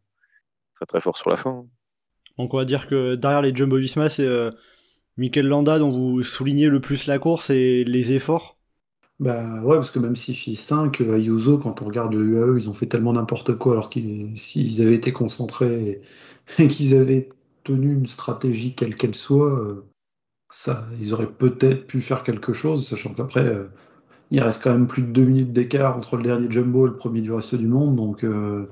très 0.77 0.87
très 0.87 1.01
fort 1.01 1.17
sur 1.17 1.31
la 1.31 1.37
fin. 1.37 1.67
Donc 2.39 2.55
on 2.55 2.59
va 2.59 2.65
dire 2.65 2.87
que 2.87 3.15
derrière 3.15 3.43
les 3.43 3.55
Jumbo 3.55 3.77
Visma, 3.77 4.11
c'est 4.11 4.27
euh, 4.27 4.51
Mikel 5.17 5.47
Landa, 5.47 5.79
dont 5.79 5.91
vous 5.91 6.23
soulignez 6.23 6.69
le 6.69 6.81
plus 6.81 7.07
la 7.07 7.19
course 7.19 7.51
et 7.51 7.85
les 7.85 8.12
efforts? 8.12 8.59
Bah 9.19 9.62
ouais, 9.62 9.77
parce 9.77 9.91
que 9.91 9.99
même 9.99 10.15
s'il 10.17 10.35
fit 10.37 10.57
5, 10.57 11.01
Ayuso, 11.01 11.59
quand 11.59 11.81
on 11.81 11.87
regarde 11.87 12.15
le 12.15 12.25
UAE, 12.27 12.59
ils 12.59 12.69
ont 12.69 12.75
fait 12.75 12.87
tellement 12.87 13.15
n'importe 13.15 13.57
quoi, 13.57 13.73
alors 13.73 13.89
qu'ils 13.89 14.39
s'ils 14.39 14.83
avaient 14.83 14.95
été 14.95 15.12
concentrés 15.12 16.03
et, 16.59 16.59
et 16.62 16.69
qu'ils 16.69 16.95
avaient 16.95 17.31
tenu 17.65 17.95
une 17.95 18.07
stratégie 18.07 18.75
quelle 18.75 18.95
qu'elle 18.97 19.15
soit, 19.15 19.59
euh, 19.59 19.87
ça, 20.51 20.87
ils 21.01 21.15
auraient 21.15 21.33
peut-être 21.33 21.87
pu 21.87 22.01
faire 22.01 22.25
quelque 22.25 22.53
chose, 22.53 22.89
sachant 22.89 23.15
qu'après, 23.15 23.45
euh, 23.47 23.69
il 24.31 24.41
reste 24.41 24.62
quand 24.62 24.73
même 24.73 24.87
plus 24.87 25.03
de 25.03 25.09
deux 25.09 25.25
minutes 25.25 25.53
d'écart 25.53 25.97
entre 25.97 26.17
le 26.17 26.23
dernier 26.23 26.51
jumbo 26.51 26.87
et 26.87 26.91
le 26.91 26.97
premier 26.97 27.21
du 27.21 27.33
reste 27.33 27.55
du 27.55 27.67
monde, 27.67 27.97
donc 27.97 28.25
euh, 28.25 28.71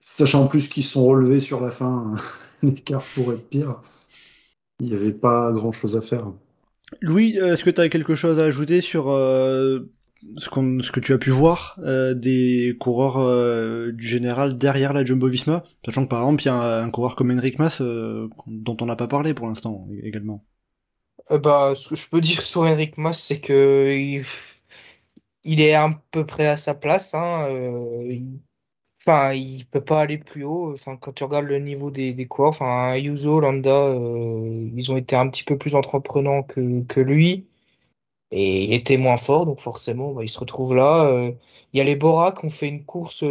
sachant 0.00 0.44
en 0.44 0.46
plus 0.46 0.68
qu'ils 0.68 0.84
sont 0.84 1.04
relevés 1.06 1.40
sur 1.40 1.60
la 1.60 1.70
fin, 1.70 2.14
l'écart 2.62 3.04
pourrait 3.14 3.36
être 3.36 3.48
pire. 3.48 3.80
Il 4.80 4.86
n'y 4.86 4.94
avait 4.94 5.12
pas 5.12 5.52
grand-chose 5.52 5.96
à 5.96 6.00
faire. 6.00 6.32
Louis, 7.00 7.36
est-ce 7.36 7.62
que 7.62 7.70
tu 7.70 7.80
as 7.80 7.88
quelque 7.88 8.14
chose 8.14 8.40
à 8.40 8.44
ajouter 8.44 8.80
sur 8.80 9.10
euh, 9.10 9.88
ce, 10.36 10.48
que 10.48 11.00
tu 11.00 11.12
as 11.12 11.18
pu 11.18 11.30
voir 11.30 11.78
euh, 11.84 12.14
des 12.14 12.76
coureurs 12.80 13.92
du 13.92 14.06
général 14.06 14.58
derrière 14.58 14.92
la 14.92 15.04
Jumbo 15.04 15.28
Visma? 15.28 15.62
Sachant 15.86 16.04
que 16.04 16.08
par 16.08 16.20
exemple, 16.20 16.42
il 16.42 16.46
y 16.46 16.48
a 16.48 16.54
un, 16.54 16.84
un 16.84 16.90
coureur 16.90 17.14
comme 17.14 17.30
Henrik 17.30 17.60
Mas 17.60 17.80
dont 17.80 18.76
on 18.80 18.86
n'a 18.86 18.96
pas 18.96 19.06
parlé 19.06 19.34
pour 19.34 19.46
l'instant 19.46 19.86
également. 20.02 20.44
Euh, 21.30 21.38
bah, 21.38 21.74
ce 21.76 21.88
que 21.88 21.96
je 21.96 22.08
peux 22.08 22.20
dire 22.20 22.42
sur 22.42 22.62
Henrik 22.62 22.98
Mas, 22.98 23.18
c'est 23.22 23.40
que 23.40 23.88
il, 25.44 25.60
est 25.60 25.74
à 25.74 25.90
peu 26.10 26.26
près 26.26 26.46
à 26.48 26.56
sa 26.56 26.74
place. 26.74 27.14
Hein, 27.14 27.46
euh, 27.48 28.04
il- 28.12 28.40
Enfin, 29.00 29.32
il 29.34 29.66
peut 29.68 29.84
pas 29.84 30.00
aller 30.02 30.18
plus 30.18 30.44
haut. 30.44 30.72
Enfin, 30.74 30.96
quand 30.96 31.12
tu 31.12 31.24
regardes 31.24 31.46
le 31.46 31.58
niveau 31.60 31.90
des, 31.90 32.12
des 32.14 32.26
coureurs, 32.28 32.50
enfin, 32.50 32.88
Ayuso, 32.92 33.40
Landa, 33.40 33.70
euh, 33.70 34.70
ils 34.76 34.92
ont 34.92 34.96
été 34.98 35.16
un 35.16 35.28
petit 35.28 35.44
peu 35.44 35.58
plus 35.58 35.74
entreprenants 35.76 36.42
que, 36.44 36.82
que 36.84 37.00
lui. 37.00 37.46
Et 38.32 38.64
il 38.64 38.74
était 38.74 38.96
moins 38.98 39.16
fort, 39.18 39.46
donc 39.46 39.60
forcément, 39.60 40.12
bah, 40.14 40.24
il 40.24 40.30
se 40.30 40.38
retrouve 40.40 40.74
là. 40.76 41.30
Il 41.74 41.78
y 41.78 41.80
a 41.82 41.84
les 41.84 41.96
Bora 41.96 42.32
qui 42.32 42.46
ont 42.46 42.50
fait 42.50 42.68
une 42.68 42.84
course 42.84 43.24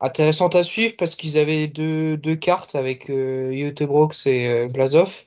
intéressante 0.00 0.54
à 0.54 0.62
suivre 0.64 0.94
parce 0.96 1.14
qu'ils 1.16 1.36
avaient 1.36 1.66
deux, 1.68 2.16
deux 2.16 2.34
cartes 2.36 2.74
avec 2.74 3.08
Göteborgs 3.08 4.26
et 4.26 4.66
Vlasov. 4.68 5.25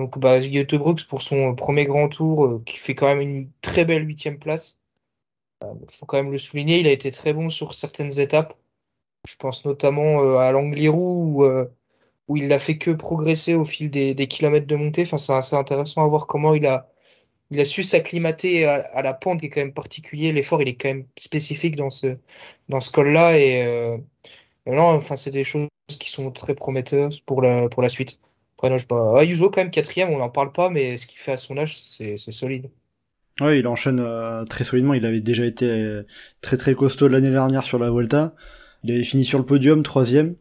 Donc, 0.00 0.18
bah, 0.18 0.40
Göteborgs 0.40 1.06
pour 1.06 1.22
son 1.22 1.54
premier 1.54 1.84
grand 1.86 2.08
tour, 2.08 2.46
euh, 2.46 2.62
qui 2.64 2.78
fait 2.78 2.94
quand 2.94 3.06
même 3.06 3.20
une 3.20 3.50
très 3.60 3.84
belle 3.84 4.06
huitième 4.06 4.38
place. 4.38 4.80
Il 5.62 5.90
faut 5.90 6.06
quand 6.06 6.16
même 6.16 6.32
le 6.32 6.38
souligner, 6.38 6.80
il 6.80 6.86
a 6.86 6.92
été 6.92 7.10
très 7.12 7.32
bon 7.34 7.50
sur 7.50 7.74
certaines 7.74 8.18
étapes. 8.18 8.56
Je 9.28 9.36
pense 9.36 9.64
notamment 9.66 10.22
euh, 10.22 10.38
à 10.38 10.52
l'Angliru 10.52 10.96
où, 10.98 11.44
euh, 11.44 11.66
il 12.34 12.48
n'a 12.48 12.58
fait 12.58 12.78
que 12.78 12.90
progresser 12.92 13.54
au 13.54 13.64
fil 13.64 13.90
des, 13.90 14.14
kilomètres 14.28 14.66
de 14.66 14.76
montée. 14.76 15.02
Enfin, 15.02 15.18
c'est 15.18 15.32
assez 15.34 15.56
intéressant 15.56 16.04
à 16.04 16.08
voir 16.08 16.26
comment 16.26 16.54
il 16.54 16.66
a, 16.66 16.88
il 17.50 17.60
a 17.60 17.64
su 17.66 17.82
s'acclimater 17.82 18.66
à, 18.66 19.02
la 19.02 19.14
pente 19.14 19.40
qui 19.40 19.46
est 19.46 19.50
quand 19.50 19.60
même 19.60 19.74
particulier. 19.74 20.32
L'effort, 20.32 20.62
il 20.62 20.68
est 20.68 20.76
quand 20.76 20.88
même 20.90 21.06
spécifique 21.18 21.76
dans 21.76 21.90
ce, 21.90 22.18
dans 22.68 22.80
ce 22.80 22.90
col-là. 22.90 23.38
Et 23.38 23.64
euh, 23.66 23.98
non, 24.66 24.82
enfin, 24.94 25.16
c'est 25.16 25.30
des 25.32 25.44
choses 25.44 25.68
qui 25.88 26.10
sont 26.10 26.30
très 26.32 26.54
prometteuses 26.54 27.20
pour 27.20 27.42
la, 27.42 27.68
pour 27.68 27.82
la 27.82 27.88
suite. 27.90 28.20
Après, 28.60 28.68
non, 28.68 28.76
je 28.76 28.82
sais 28.82 28.88
pas. 28.88 29.18
Ayuso, 29.18 29.48
quand 29.48 29.62
même, 29.62 29.70
quatrième, 29.70 30.10
on 30.10 30.18
n'en 30.18 30.28
parle 30.28 30.52
pas, 30.52 30.68
mais 30.68 30.98
ce 30.98 31.06
qu'il 31.06 31.18
fait 31.18 31.32
à 31.32 31.38
son 31.38 31.56
âge, 31.56 31.78
c'est 31.78 32.18
c'est 32.18 32.30
solide. 32.30 32.68
Ouais, 33.40 33.58
il 33.58 33.66
enchaîne 33.66 34.00
euh, 34.00 34.44
très 34.44 34.64
solidement. 34.64 34.92
Il 34.92 35.06
avait 35.06 35.22
déjà 35.22 35.46
été 35.46 35.64
euh, 35.64 36.02
très 36.42 36.58
très 36.58 36.74
costaud 36.74 37.08
l'année 37.08 37.30
dernière 37.30 37.62
sur 37.64 37.78
la 37.78 37.88
Volta. 37.88 38.34
Il 38.84 38.90
avait 38.92 39.02
fini 39.04 39.24
sur 39.24 39.38
le 39.38 39.46
podium, 39.46 39.82
troisième, 39.82 40.34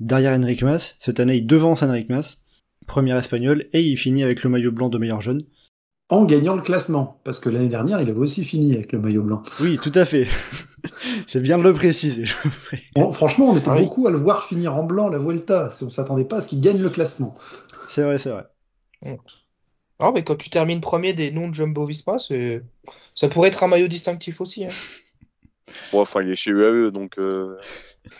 derrière 0.00 0.32
Henrik 0.32 0.62
Mas. 0.62 0.96
Cette 1.00 1.20
année, 1.20 1.36
il 1.36 1.46
devance 1.46 1.82
Henrik 1.82 2.08
Mas, 2.08 2.38
premier 2.86 3.14
espagnol, 3.18 3.66
et 3.74 3.82
il 3.82 3.98
finit 3.98 4.22
avec 4.24 4.42
le 4.42 4.48
maillot 4.48 4.72
blanc 4.72 4.88
de 4.88 4.96
meilleur 4.96 5.20
jeune. 5.20 5.42
En 6.08 6.24
gagnant 6.24 6.54
le 6.54 6.62
classement, 6.62 7.20
parce 7.24 7.40
que 7.40 7.48
l'année 7.50 7.68
dernière, 7.68 8.00
il 8.00 8.08
avait 8.08 8.18
aussi 8.20 8.44
fini 8.44 8.74
avec 8.74 8.92
le 8.92 9.00
maillot 9.00 9.22
blanc. 9.24 9.42
Oui, 9.60 9.76
tout 9.82 9.90
à 9.94 10.04
fait. 10.04 10.28
C'est 11.26 11.40
bien 11.40 11.58
de 11.58 11.64
le 11.64 11.74
préciser. 11.74 12.26
Bon, 12.94 13.10
franchement, 13.12 13.50
on 13.50 13.56
était 13.56 13.68
Ah 13.68 13.74
oui. 13.74 13.82
beaucoup 13.82 14.06
à 14.06 14.12
le 14.12 14.16
voir 14.18 14.44
finir 14.44 14.76
en 14.76 14.84
blanc 14.84 15.08
la 15.08 15.18
Vuelta. 15.18 15.68
On 15.82 15.90
s'attendait 15.90 16.24
pas 16.24 16.36
à 16.36 16.40
ce 16.42 16.46
qu'il 16.46 16.60
gagne 16.60 16.80
le 16.80 16.90
classement. 16.90 17.34
C'est 17.88 18.02
vrai, 18.02 18.18
c'est 18.18 18.30
vrai. 18.30 18.44
Ah, 19.98 20.10
mais 20.14 20.24
quand 20.24 20.36
tu 20.36 20.50
termines 20.50 20.80
premier 20.80 21.12
des 21.12 21.30
noms 21.30 21.48
de 21.48 21.54
Jumbo 21.54 21.86
Visma, 21.86 22.16
ça 22.18 23.28
pourrait 23.28 23.48
être 23.48 23.62
un 23.62 23.68
maillot 23.68 23.88
distinctif 23.88 24.40
aussi. 24.40 24.64
hein. 24.64 24.70
Bon, 25.92 26.00
enfin, 26.00 26.22
il 26.22 26.30
est 26.30 26.36
chez 26.36 26.52
UAE, 26.52 26.90
donc 26.92 27.18
euh, 27.18 27.56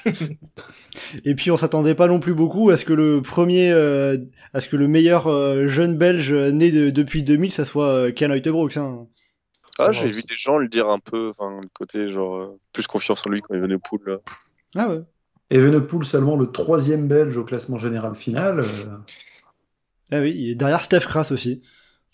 Et 1.25 1.35
puis 1.35 1.51
on 1.51 1.57
s'attendait 1.57 1.95
pas 1.95 2.09
non 2.09 2.19
plus 2.19 2.35
beaucoup 2.35 2.71
à 2.71 2.77
ce 2.77 2.85
que 2.85 2.93
le 2.93 3.23
premier, 3.23 3.71
euh, 3.71 4.17
à 4.53 4.61
ce 4.61 4.69
que 4.69 4.77
le 4.77 4.89
meilleur 4.89 5.29
euh, 5.29 5.69
jeune 5.69 5.97
belge 5.97 6.33
né 6.33 6.73
de- 6.73 6.91
depuis 6.91 7.23
2000, 7.23 7.53
ça 7.53 7.65
soit 7.65 7.89
euh, 7.89 8.13
Ken 8.13 8.33
Uiterbroeks, 8.33 8.77
hein. 8.77 9.07
ah, 9.79 9.93
j'ai 9.93 10.09
vu 10.09 10.23
des 10.23 10.35
gens 10.37 10.59
le 10.59 10.69
dire 10.69 10.89
un 10.89 10.99
peu, 10.99 11.31
enfin, 11.31 11.61
le 11.63 11.69
côté 11.73 12.09
genre 12.09 12.37
euh, 12.37 12.59
plus 12.73 12.87
confiance 12.87 13.25
en 13.27 13.31
lui 13.31 13.41
quand 13.41 13.55
il 13.55 13.61
venait 13.61 13.75
au 13.77 13.79
pool. 13.79 14.01
là. 14.07 14.17
Ah 14.75 14.89
ouais. 14.91 15.03
Evenepoel 15.51 16.05
seulement 16.05 16.37
le 16.37 16.51
troisième 16.51 17.07
belge 17.07 17.37
au 17.37 17.45
classement 17.45 17.79
général 17.79 18.17
final. 18.17 18.65
Euh, 20.13 20.19
Ah 20.19 20.21
oui, 20.23 20.35
il 20.37 20.51
est 20.51 20.55
derrière 20.55 20.83
Steph 20.83 21.01
Kras 21.01 21.29
aussi. 21.33 21.63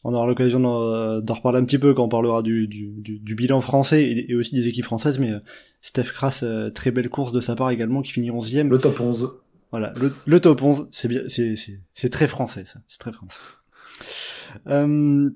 On 0.05 0.14
aura 0.14 0.26
l'occasion 0.26 0.59
d'en 0.59 1.20
d'en 1.20 1.35
reparler 1.35 1.59
un 1.59 1.64
petit 1.64 1.78
peu 1.78 1.94
quand 1.94 2.05
on 2.05 2.09
parlera 2.09 2.42
du, 2.42 2.66
du, 2.66 2.88
du, 2.98 3.18
du 3.20 3.35
bilan 3.37 3.61
français 3.61 4.02
et, 4.02 4.31
et 4.33 4.35
aussi 4.35 4.55
des 4.55 4.66
équipes 4.66 4.85
françaises, 4.85 5.18
mais 5.20 5.31
euh, 5.31 5.38
Steph 5.81 6.11
Kras, 6.12 6.40
euh, 6.42 6.70
très 6.70 6.90
belle 6.90 7.09
course 7.09 7.33
de 7.33 7.40
sa 7.40 7.55
part 7.55 7.70
également, 7.70 8.02
qui 8.02 8.12
finit 8.12 8.31
11ème. 8.31 8.68
le 8.68 8.78
top 8.78 9.00
11. 9.00 9.35
Voilà, 9.70 9.92
le, 10.00 10.12
le 10.26 10.40
top 10.40 10.61
11, 10.62 10.88
c'est 10.92 11.09
bien, 11.09 11.22
c'est, 11.28 11.57
c'est, 11.57 11.81
c'est 11.94 12.11
très 12.11 12.26
français, 12.26 12.64
ça. 12.66 12.81
C'est 12.88 12.98
très 12.98 13.12
français. 13.12 13.38
Euh, 14.66 15.31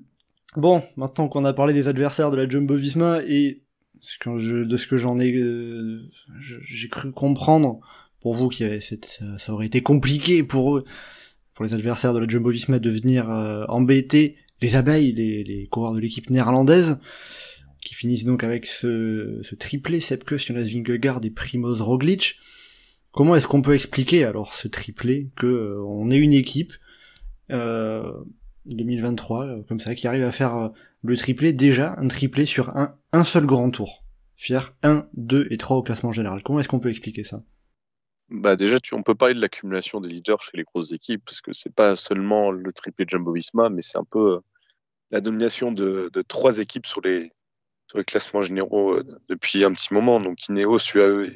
bon, 0.55 0.83
maintenant 0.95 1.27
qu'on 1.27 1.45
a 1.45 1.53
parlé 1.53 1.73
des 1.73 1.87
adversaires 1.87 2.29
de 2.31 2.37
la 2.37 2.47
Jumbo 2.47 2.75
Visma 2.75 3.21
et 3.27 3.63
ce 3.99 4.17
que 4.19 4.37
je- 4.37 4.63
de 4.63 4.77
ce 4.77 4.85
que 4.87 4.97
j'en 4.97 5.17
ai, 5.17 5.33
euh, 5.35 6.01
j'ai 6.41 6.87
cru 6.87 7.11
comprendre, 7.11 7.79
pour 8.21 8.35
vous, 8.35 8.49
qui 8.49 8.63
ça, 8.81 8.95
ça 9.39 9.53
aurait 9.53 9.65
été 9.65 9.81
compliqué 9.81 10.43
pour 10.43 10.77
eux, 10.77 10.83
pour 11.57 11.65
les 11.65 11.73
adversaires 11.73 12.13
de 12.13 12.19
la 12.19 12.27
Jumbo 12.27 12.51
Visma, 12.51 12.77
de 12.77 12.91
venir 12.91 13.31
euh, 13.31 13.65
embêter 13.67 14.35
les 14.61 14.75
abeilles, 14.75 15.11
les, 15.11 15.43
les 15.43 15.65
coureurs 15.65 15.95
de 15.95 15.99
l'équipe 15.99 16.29
néerlandaise, 16.29 16.99
qui 17.81 17.95
finissent 17.95 18.25
donc 18.25 18.43
avec 18.43 18.67
ce, 18.67 19.39
ce 19.41 19.55
triplé 19.55 19.99
Sepke, 19.99 20.37
Jonas 20.37 20.69
Vingegaard 20.71 21.19
et 21.23 21.31
Primoz 21.31 21.81
Roglic. 21.81 22.35
Comment 23.11 23.35
est-ce 23.35 23.47
qu'on 23.47 23.63
peut 23.63 23.73
expliquer 23.73 24.23
alors 24.23 24.53
ce 24.53 24.67
triplé 24.67 25.31
que 25.35 25.47
euh, 25.47 25.83
on 25.83 26.11
est 26.11 26.19
une 26.19 26.33
équipe 26.33 26.73
euh, 27.49 28.11
2023 28.67 29.45
euh, 29.45 29.63
comme 29.67 29.79
ça 29.79 29.95
qui 29.95 30.07
arrive 30.07 30.25
à 30.25 30.31
faire 30.31 30.55
euh, 30.55 30.69
le 31.01 31.17
triplé 31.17 31.53
déjà 31.53 31.95
un 31.97 32.07
triplé 32.07 32.45
sur 32.45 32.69
un, 32.77 32.95
un 33.13 33.23
seul 33.23 33.47
grand 33.47 33.71
tour, 33.71 34.03
faire 34.35 34.75
1, 34.83 35.07
2 35.15 35.47
et 35.49 35.57
3 35.57 35.77
au 35.77 35.81
classement 35.81 36.11
général. 36.11 36.43
Comment 36.43 36.59
est-ce 36.59 36.67
qu'on 36.67 36.79
peut 36.79 36.91
expliquer 36.91 37.23
ça? 37.23 37.41
Bah 38.29 38.57
déjà, 38.57 38.79
tu, 38.79 38.93
on 38.93 39.03
peut 39.03 39.15
parler 39.15 39.33
de 39.35 39.41
l'accumulation 39.41 40.01
des 40.01 40.09
leaders 40.09 40.41
chez 40.41 40.57
les 40.57 40.63
grosses 40.63 40.91
équipes, 40.91 41.23
parce 41.25 41.39
que 41.39 41.53
c'est 41.53 41.73
pas 41.73 41.95
seulement 41.95 42.51
le 42.51 42.73
triplé 42.73 43.05
Jumbo-Visma, 43.07 43.69
mais 43.69 43.81
c'est 43.81 43.97
un 43.97 44.03
peu 44.03 44.35
euh, 44.35 44.39
la 45.11 45.21
domination 45.21 45.71
de, 45.71 46.11
trois 46.27 46.59
équipes 46.59 46.85
sur 46.85 46.99
les, 47.01 47.29
sur 47.87 47.97
les 47.99 48.03
classements 48.03 48.41
généraux 48.41 48.95
euh, 48.95 49.03
depuis 49.29 49.63
un 49.63 49.71
petit 49.71 49.93
moment, 49.93 50.19
donc 50.19 50.45
Ineos, 50.49 50.79
UAE 50.93 51.31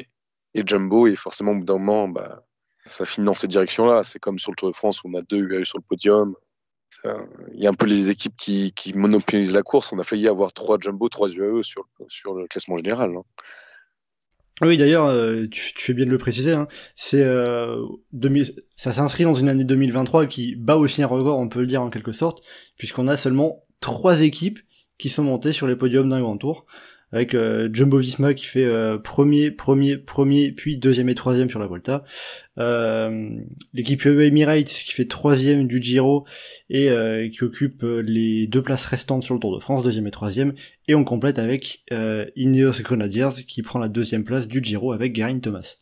et, 0.55 0.63
Jumbo, 0.67 1.07
et 1.07 1.15
forcément 1.15 1.53
au 1.53 1.55
bout 1.55 1.65
d'un 1.65 1.77
moment, 1.77 2.09
bah, 2.09 2.43
ça 2.85 3.05
finit 3.05 3.25
dans 3.25 3.35
cette 3.35 3.51
direction-là. 3.51 4.03
C'est 4.03 4.19
comme 4.19 4.37
sur 4.37 4.51
le 4.51 4.57
Tour 4.57 4.69
de 4.69 4.75
France 4.75 5.01
où 5.03 5.09
on 5.09 5.17
a 5.17 5.21
deux 5.21 5.39
UAE 5.39 5.63
sur 5.65 5.77
le 5.77 5.83
podium. 5.83 6.35
Il 7.05 7.61
y 7.61 7.67
a 7.67 7.69
un 7.69 7.73
peu 7.73 7.85
les 7.85 8.09
équipes 8.09 8.35
qui, 8.35 8.73
qui 8.73 8.93
monopolisent 8.93 9.53
la 9.53 9.63
course. 9.63 9.93
On 9.93 9.99
a 9.99 10.03
failli 10.03 10.27
avoir 10.27 10.51
trois 10.51 10.77
Jumbo, 10.77 11.07
trois 11.07 11.29
UAE 11.29 11.63
sur, 11.63 11.87
sur 12.09 12.33
le 12.33 12.47
classement 12.47 12.75
général. 12.75 13.15
hein. 13.15 13.23
Oui, 14.61 14.77
d'ailleurs, 14.77 15.05
euh, 15.05 15.47
tu, 15.49 15.73
tu 15.73 15.85
fais 15.85 15.93
bien 15.93 16.05
de 16.05 16.11
le 16.11 16.17
préciser. 16.19 16.51
Hein. 16.51 16.67
C'est 16.95 17.23
euh, 17.23 17.83
2000 18.13 18.53
ça 18.75 18.93
s'inscrit 18.93 19.23
dans 19.23 19.33
une 19.33 19.49
année 19.49 19.63
2023 19.63 20.25
qui 20.25 20.55
bat 20.55 20.75
aussi 20.75 21.03
un 21.03 21.07
record, 21.07 21.39
on 21.39 21.49
peut 21.49 21.59
le 21.59 21.67
dire 21.67 21.81
en 21.81 21.89
quelque 21.89 22.11
sorte, 22.11 22.41
puisqu'on 22.77 23.07
a 23.07 23.17
seulement 23.17 23.63
trois 23.79 24.21
équipes 24.21 24.59
qui 24.97 25.09
sont 25.09 25.23
montées 25.23 25.53
sur 25.53 25.67
les 25.67 25.75
podiums 25.75 26.09
d'un 26.09 26.19
grand 26.19 26.37
tour, 26.37 26.65
avec 27.11 27.33
euh, 27.33 27.69
Jumbo 27.71 27.97
Visma 27.97 28.33
qui 28.33 28.45
fait 28.45 28.65
euh, 28.65 28.97
premier, 28.97 29.51
premier, 29.51 29.97
premier, 29.97 30.51
puis 30.51 30.77
deuxième 30.77 31.09
et 31.09 31.15
troisième 31.15 31.49
sur 31.49 31.59
la 31.59 31.67
Volta, 31.67 32.03
euh, 32.57 33.29
l'équipe 33.73 34.03
UAE 34.03 34.27
Emirates 34.27 34.67
qui 34.67 34.93
fait 34.93 35.05
troisième 35.05 35.67
du 35.67 35.81
Giro 35.81 36.25
et 36.69 36.89
euh, 36.89 37.29
qui 37.29 37.43
occupe 37.43 37.83
euh, 37.83 38.01
les 38.01 38.47
deux 38.47 38.61
places 38.61 38.85
restantes 38.85 39.23
sur 39.23 39.33
le 39.33 39.39
Tour 39.39 39.53
de 39.53 39.59
France, 39.59 39.83
deuxième 39.83 40.07
et 40.07 40.11
troisième, 40.11 40.53
et 40.87 40.95
on 40.95 41.03
complète 41.03 41.39
avec 41.39 41.83
euh, 41.91 42.25
Ineos 42.35 42.81
Grenadiers 42.81 43.43
qui 43.45 43.61
prend 43.61 43.79
la 43.79 43.89
deuxième 43.89 44.23
place 44.23 44.47
du 44.47 44.63
Giro 44.63 44.93
avec 44.93 45.13
Garin 45.13 45.39
Thomas. 45.39 45.77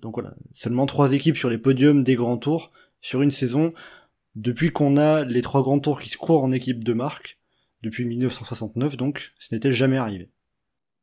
Donc 0.00 0.14
voilà, 0.16 0.34
seulement 0.50 0.86
trois 0.86 1.12
équipes 1.12 1.36
sur 1.36 1.48
les 1.48 1.58
podiums 1.58 2.02
des 2.02 2.16
grands 2.16 2.36
tours 2.36 2.72
sur 3.00 3.22
une 3.22 3.30
saison. 3.30 3.72
Depuis 4.34 4.70
qu'on 4.70 4.96
a 4.96 5.24
les 5.24 5.40
trois 5.40 5.62
grands 5.62 5.78
tours 5.78 6.00
qui 6.00 6.08
se 6.08 6.16
courent 6.16 6.42
en 6.42 6.50
équipe 6.50 6.82
de 6.82 6.92
marque 6.94 7.38
depuis 7.82 8.04
1969, 8.04 8.96
donc 8.96 9.32
ce 9.38 9.54
n'était 9.54 9.72
jamais 9.72 9.96
arrivé. 9.98 10.30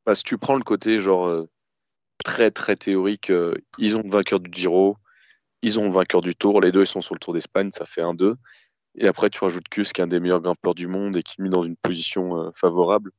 Bah, 0.06 0.16
si 0.16 0.24
tu 0.24 0.38
prends 0.38 0.56
le 0.56 0.64
côté 0.64 1.00
genre 1.00 1.28
euh, 1.28 1.50
très 2.24 2.52
très 2.52 2.76
théorique, 2.76 3.30
euh, 3.30 3.56
ils 3.78 3.98
ont 3.98 4.04
le 4.04 4.10
vainqueur 4.10 4.40
du 4.40 4.50
Giro, 4.52 4.98
ils 5.62 5.80
ont 5.80 5.86
le 5.86 5.94
vainqueur 5.94 6.22
du 6.22 6.36
Tour, 6.36 6.62
les 6.62 6.72
deux 6.72 6.82
ils 6.84 6.88
sont 6.88 7.02
sur 7.02 7.16
le 7.16 7.20
Tour 7.20 7.34
d'Espagne, 7.34 7.72
ça 7.74 7.86
fait 7.86 8.02
1-2. 8.02 8.36
Et 8.96 9.08
après, 9.08 9.30
tu 9.30 9.40
rajoutes 9.40 9.70
Kus, 9.70 9.94
qui 9.94 10.02
est 10.02 10.04
un 10.04 10.08
des 10.08 10.20
meilleurs 10.20 10.42
grimpeurs 10.42 10.76
du 10.76 10.88
monde 10.88 11.16
et 11.18 11.22
qui 11.22 11.36
est 11.40 11.44
mis 11.44 11.50
dans 11.50 11.64
une 11.64 11.78
position 11.78 12.42
euh, 12.42 12.52
favorable. 12.56 13.12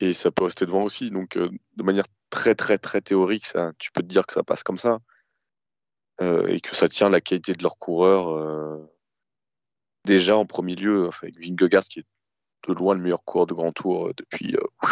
Et 0.00 0.12
ça 0.12 0.30
peut 0.30 0.44
rester 0.44 0.66
devant 0.66 0.82
aussi. 0.84 1.10
Donc, 1.10 1.38
de 1.38 1.82
manière 1.82 2.06
très, 2.30 2.54
très, 2.54 2.78
très 2.78 3.00
théorique, 3.00 3.46
ça, 3.46 3.72
tu 3.78 3.92
peux 3.92 4.02
te 4.02 4.08
dire 4.08 4.26
que 4.26 4.34
ça 4.34 4.42
passe 4.42 4.62
comme 4.64 4.78
ça. 4.78 4.98
Et 6.20 6.60
que 6.60 6.74
ça 6.74 6.88
tient 6.88 7.08
la 7.08 7.20
qualité 7.20 7.54
de 7.54 7.62
leur 7.62 7.78
coureur. 7.78 8.88
déjà, 10.04 10.36
en 10.36 10.46
premier 10.46 10.74
lieu, 10.74 11.10
avec 11.22 11.38
Vingegaard, 11.38 11.84
qui 11.84 12.00
est 12.00 12.06
de 12.72 12.78
loin 12.78 12.94
le 12.94 13.00
meilleur 13.00 13.22
coureur 13.24 13.46
de 13.46 13.54
grand 13.54 13.72
tour 13.72 14.08
euh, 14.08 14.12
depuis 14.16 14.56
euh, 14.56 14.88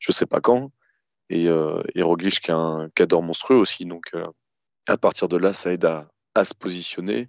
je 0.00 0.12
sais 0.12 0.26
pas 0.26 0.40
quand. 0.40 0.72
Et, 1.28 1.48
euh, 1.48 1.82
et 1.94 2.02
Roglic, 2.02 2.40
qui 2.40 2.50
est 2.50 2.54
un 2.54 2.88
cadre 2.94 3.22
monstrueux 3.22 3.56
aussi. 3.56 3.84
Donc, 3.84 4.10
euh, 4.14 4.24
à 4.88 4.96
partir 4.96 5.28
de 5.28 5.36
là, 5.36 5.52
ça 5.52 5.72
aide 5.72 5.84
à, 5.84 6.08
à 6.34 6.44
se 6.44 6.54
positionner. 6.54 7.28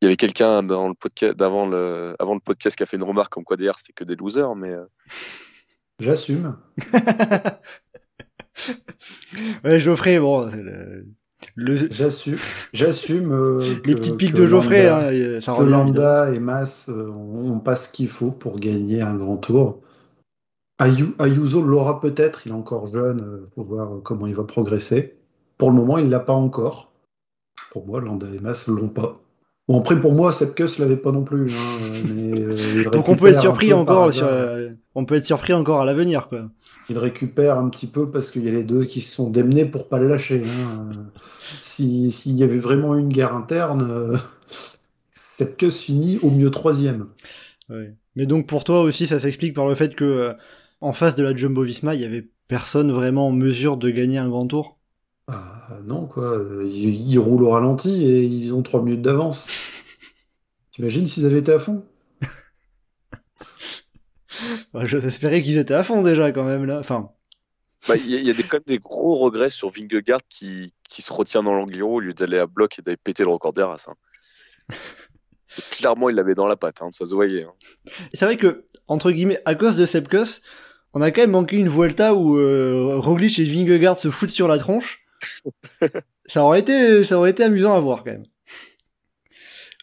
Il 0.00 0.04
y 0.04 0.06
avait 0.06 0.16
quelqu'un 0.16 0.62
dans 0.62 0.86
le 0.86 0.94
podcast 0.94 1.34
d'avant 1.34 1.66
le, 1.66 2.14
avant 2.20 2.34
le 2.34 2.40
podcast 2.40 2.76
qui 2.76 2.84
a 2.84 2.86
fait 2.86 2.96
une 2.96 3.02
remarque 3.02 3.32
comme 3.32 3.42
quoi 3.42 3.56
derrière 3.56 3.78
c'était 3.78 3.92
que 3.92 4.04
des 4.04 4.14
losers, 4.14 4.54
mais 4.54 4.72
J'assume. 6.00 6.56
ouais, 9.64 9.80
Geoffrey, 9.80 10.20
bon, 10.20 10.48
le, 10.54 11.08
le- 11.54 11.76
J'assume. 11.90 12.36
J'assume. 12.72 13.32
euh, 13.32 13.74
les 13.84 13.94
petites 13.94 14.16
piques 14.16 14.32
que 14.34 14.40
de 14.42 14.46
Geoffrey, 14.46 14.88
hein, 14.88 15.40
ça 15.40 15.54
que. 15.56 15.62
Landa 15.64 16.32
et 16.32 16.38
Mas 16.40 16.88
euh, 16.88 17.08
ont 17.10 17.58
pas 17.60 17.76
ce 17.76 17.88
qu'il 17.88 18.08
faut 18.08 18.30
pour 18.30 18.58
gagner 18.58 19.00
un 19.02 19.14
grand 19.14 19.36
tour. 19.36 19.80
Ayu- 20.80 21.14
Ayuso 21.18 21.60
l'aura 21.62 22.00
peut-être, 22.00 22.42
il 22.46 22.50
est 22.52 22.54
encore 22.54 22.86
jeune, 22.86 23.40
il 23.46 23.54
faut 23.54 23.64
voir 23.64 23.88
comment 24.04 24.26
il 24.26 24.34
va 24.34 24.44
progresser. 24.44 25.14
Pour 25.56 25.70
le 25.70 25.76
moment, 25.76 25.98
il 25.98 26.08
l'a 26.08 26.20
pas 26.20 26.34
encore. 26.34 26.92
Pour 27.72 27.84
moi, 27.86 28.00
Landa 28.00 28.26
et 28.32 28.38
Mas 28.40 28.66
l'ont 28.68 28.88
pas. 28.88 29.20
Bon, 29.66 29.80
après, 29.80 30.00
pour 30.00 30.14
moi, 30.14 30.32
Sepkus 30.32 30.78
l'avait 30.78 30.96
pas 30.96 31.10
non 31.12 31.24
plus. 31.24 31.50
hein, 31.50 31.78
mais, 32.14 32.40
euh, 32.40 32.84
Donc 32.92 33.08
on 33.08 33.16
peut 33.16 33.26
être 33.26 33.40
surpris 33.40 33.72
encore, 33.72 34.12
sur, 34.12 34.26
euh, 34.26 34.70
on 34.98 35.04
peut 35.04 35.14
être 35.14 35.24
surpris 35.24 35.52
encore 35.52 35.80
à 35.80 35.84
l'avenir, 35.84 36.28
quoi. 36.28 36.50
Il 36.90 36.98
récupère 36.98 37.58
un 37.58 37.68
petit 37.68 37.86
peu 37.86 38.10
parce 38.10 38.30
qu'il 38.30 38.44
y 38.44 38.48
a 38.48 38.52
les 38.52 38.64
deux 38.64 38.84
qui 38.84 39.00
se 39.00 39.14
sont 39.14 39.30
démenés 39.30 39.64
pour 39.64 39.88
pas 39.88 39.98
le 39.98 40.08
lâcher. 40.08 40.42
hein. 40.44 40.90
Si- 41.60 42.10
S'il 42.10 42.36
y 42.36 42.42
avait 42.42 42.58
vraiment 42.58 42.96
une 42.96 43.08
guerre 43.08 43.34
interne, 43.34 43.86
euh, 43.88 44.16
Sepkus 45.10 45.70
finit 45.70 46.18
au 46.22 46.30
mieux 46.30 46.50
troisième. 46.50 47.06
Ouais. 47.68 47.94
Mais 48.16 48.26
donc 48.26 48.46
pour 48.46 48.64
toi 48.64 48.80
aussi, 48.80 49.06
ça 49.06 49.20
s'explique 49.20 49.54
par 49.54 49.66
le 49.68 49.74
fait 49.74 49.94
que 49.94 50.04
euh, 50.04 50.32
en 50.80 50.92
face 50.92 51.14
de 51.14 51.22
la 51.22 51.34
Jumbo 51.36 51.62
Visma, 51.62 51.94
il 51.94 52.00
y 52.00 52.04
avait 52.04 52.28
personne 52.48 52.90
vraiment 52.90 53.28
en 53.28 53.32
mesure 53.32 53.76
de 53.76 53.90
gagner 53.90 54.18
un 54.18 54.28
grand 54.28 54.46
tour? 54.46 54.78
Ah, 55.26 55.78
non, 55.84 56.06
quoi. 56.06 56.40
Ils, 56.64 57.10
ils 57.10 57.18
roulent 57.18 57.42
au 57.44 57.50
ralenti 57.50 58.04
et 58.06 58.22
ils 58.24 58.54
ont 58.54 58.62
trois 58.62 58.82
minutes 58.82 59.02
d'avance. 59.02 59.48
T'imagines 60.72 61.06
s'ils 61.06 61.26
avaient 61.26 61.40
été 61.40 61.52
à 61.52 61.58
fond? 61.58 61.84
Ouais, 64.74 64.86
J'espérais 64.86 65.42
qu'ils 65.42 65.58
étaient 65.58 65.74
à 65.74 65.82
fond 65.82 66.02
déjà 66.02 66.30
quand 66.32 66.44
même 66.44 66.64
là. 66.64 66.78
Enfin, 66.78 67.10
bah, 67.88 67.96
il 67.96 68.10
y, 68.10 68.16
a- 68.16 68.18
il 68.20 68.26
y 68.26 68.30
a 68.30 68.34
des, 68.34 68.42
quand 68.44 68.58
même 68.58 68.64
des 68.66 68.78
gros 68.78 69.16
regrets 69.16 69.50
sur 69.50 69.70
Vingegaard 69.70 70.20
qui, 70.28 70.74
qui 70.88 71.02
se 71.02 71.12
retient 71.12 71.42
dans 71.42 71.54
l'Angliru 71.54 71.88
au 71.96 72.00
lieu 72.00 72.14
d'aller 72.14 72.38
à 72.38 72.46
bloc 72.46 72.78
et 72.78 72.82
d'aller 72.82 72.96
péter 72.98 73.24
le 73.24 73.30
record 73.30 73.52
d'Eras. 73.52 73.86
Hein. 73.88 73.94
Clairement, 75.70 76.10
il 76.10 76.16
l'avait 76.16 76.34
dans 76.34 76.46
la 76.46 76.56
patte, 76.56 76.82
hein, 76.82 76.90
ça 76.92 77.06
se 77.06 77.14
voyait. 77.14 77.44
hein. 77.44 77.52
c'est 78.12 78.26
vrai 78.26 78.36
que 78.36 78.64
entre 78.86 79.10
guillemets, 79.10 79.40
à 79.44 79.54
cause 79.54 79.76
de 79.76 79.86
Sepkus, 79.86 80.42
on 80.94 81.00
a 81.02 81.10
quand 81.10 81.22
même 81.22 81.30
manqué 81.32 81.56
une 81.56 81.68
Vuelta 81.68 82.14
où 82.14 82.36
euh, 82.38 82.96
Roglic 82.98 83.38
et 83.38 83.44
Vingegaard 83.44 83.96
se 83.96 84.10
foutent 84.10 84.30
sur 84.30 84.48
la 84.48 84.58
tronche. 84.58 85.04
ça 86.26 86.44
aurait 86.44 86.60
été, 86.60 87.04
ça 87.04 87.18
aurait 87.18 87.30
été 87.30 87.42
amusant 87.44 87.74
à 87.74 87.80
voir 87.80 88.04
quand 88.04 88.12
même. 88.12 88.24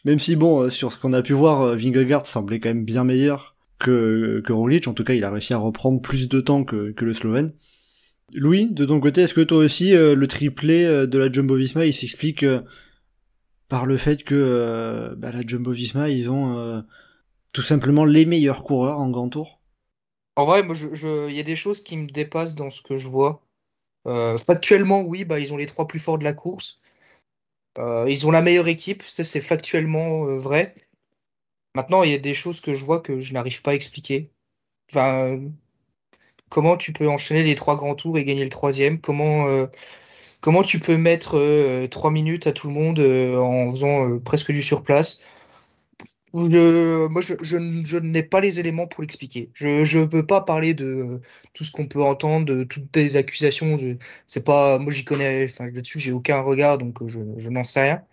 Même 0.04 0.18
si 0.18 0.36
bon, 0.36 0.62
euh, 0.62 0.70
sur 0.70 0.92
ce 0.92 0.98
qu'on 0.98 1.12
a 1.12 1.22
pu 1.22 1.32
voir, 1.32 1.62
euh, 1.62 1.76
Vingegaard 1.76 2.26
semblait 2.26 2.60
quand 2.60 2.68
même 2.68 2.84
bien 2.84 3.04
meilleur 3.04 3.55
que, 3.78 4.42
que 4.44 4.52
Roglic. 4.52 4.88
En 4.88 4.94
tout 4.94 5.04
cas, 5.04 5.14
il 5.14 5.24
a 5.24 5.30
réussi 5.30 5.54
à 5.54 5.58
reprendre 5.58 6.00
plus 6.00 6.28
de 6.28 6.40
temps 6.40 6.64
que, 6.64 6.94
le 6.96 7.14
Slovène. 7.14 7.52
Louis, 8.32 8.68
de 8.68 8.84
ton 8.84 9.00
côté, 9.00 9.22
est-ce 9.22 9.34
que 9.34 9.40
toi 9.40 9.58
aussi, 9.58 9.94
euh, 9.94 10.14
le 10.14 10.26
triplé 10.26 10.84
euh, 10.84 11.06
de 11.06 11.18
la 11.18 11.30
Jumbo-Visma, 11.30 11.86
il 11.86 11.94
s'explique 11.94 12.42
euh, 12.42 12.62
par 13.68 13.86
le 13.86 13.96
fait 13.96 14.24
que 14.24 15.14
bah, 15.16 15.32
la 15.32 15.42
Jumbo-Visma, 15.42 16.08
ils 16.08 16.30
ont 16.30 16.84
tout 17.52 17.62
simplement 17.62 18.04
les 18.04 18.26
meilleurs 18.26 18.62
coureurs 18.62 19.00
en 19.00 19.10
grand 19.10 19.28
tour? 19.28 19.60
En 20.36 20.44
vrai, 20.44 20.62
il 20.62 21.34
y 21.34 21.40
a 21.40 21.42
des 21.42 21.56
choses 21.56 21.82
qui 21.82 21.96
me 21.96 22.06
dépassent 22.06 22.54
dans 22.54 22.70
ce 22.70 22.80
que 22.80 22.96
je 22.96 23.08
vois. 23.08 23.42
Factuellement, 24.04 25.02
oui, 25.02 25.24
bah, 25.24 25.40
ils 25.40 25.52
ont 25.52 25.56
les 25.56 25.66
trois 25.66 25.88
plus 25.88 25.98
forts 25.98 26.18
de 26.18 26.22
la 26.22 26.32
course. 26.32 26.80
Ils 27.76 28.24
ont 28.24 28.30
la 28.30 28.40
meilleure 28.40 28.68
équipe, 28.68 29.02
ça 29.02 29.24
c'est 29.24 29.40
factuellement 29.40 30.36
vrai. 30.36 30.76
Maintenant, 31.76 32.02
il 32.04 32.10
y 32.10 32.14
a 32.14 32.18
des 32.18 32.34
choses 32.34 32.60
que 32.62 32.74
je 32.74 32.84
vois 32.86 33.00
que 33.00 33.20
je 33.20 33.34
n'arrive 33.34 33.60
pas 33.62 33.72
à 33.72 33.74
expliquer. 33.74 34.30
Enfin, 34.90 35.40
comment 36.48 36.76
tu 36.76 36.92
peux 36.92 37.08
enchaîner 37.08 37.42
les 37.42 37.54
trois 37.54 37.76
grands 37.76 37.94
tours 37.94 38.18
et 38.18 38.24
gagner 38.24 38.44
le 38.44 38.50
troisième? 38.50 39.00
Comment, 39.00 39.46
euh, 39.48 39.66
comment 40.40 40.62
tu 40.62 40.80
peux 40.80 40.96
mettre 40.96 41.36
euh, 41.36 41.88
trois 41.88 42.10
minutes 42.10 42.46
à 42.46 42.52
tout 42.52 42.68
le 42.68 42.74
monde 42.74 42.98
euh, 43.00 43.38
en 43.38 43.70
faisant 43.70 44.18
presque 44.20 44.52
du 44.52 44.62
surplace? 44.62 45.20
Moi, 46.32 47.22
je, 47.22 47.34
je 47.42 47.96
n'ai 47.98 48.22
pas 48.22 48.40
les 48.40 48.60
éléments 48.60 48.86
pour 48.86 49.02
l'expliquer. 49.02 49.50
Je 49.54 49.98
ne 49.98 50.06
peux 50.06 50.26
pas 50.26 50.42
parler 50.42 50.74
de 50.74 51.20
tout 51.54 51.64
ce 51.64 51.70
qu'on 51.72 51.86
peut 51.88 52.02
entendre, 52.02 52.44
de 52.46 52.64
toutes 52.64 52.94
les 52.96 53.16
accusations. 53.16 53.76
C'est 54.26 54.44
pas, 54.44 54.78
moi, 54.78 54.92
j'y 54.92 55.04
connais, 55.04 55.44
enfin, 55.44 55.66
là-dessus, 55.70 56.00
j'ai 56.00 56.12
aucun 56.12 56.40
regard, 56.40 56.78
donc 56.78 57.06
je, 57.06 57.20
je 57.38 57.48
n'en 57.50 57.64
sais 57.64 57.82
rien. 57.82 58.06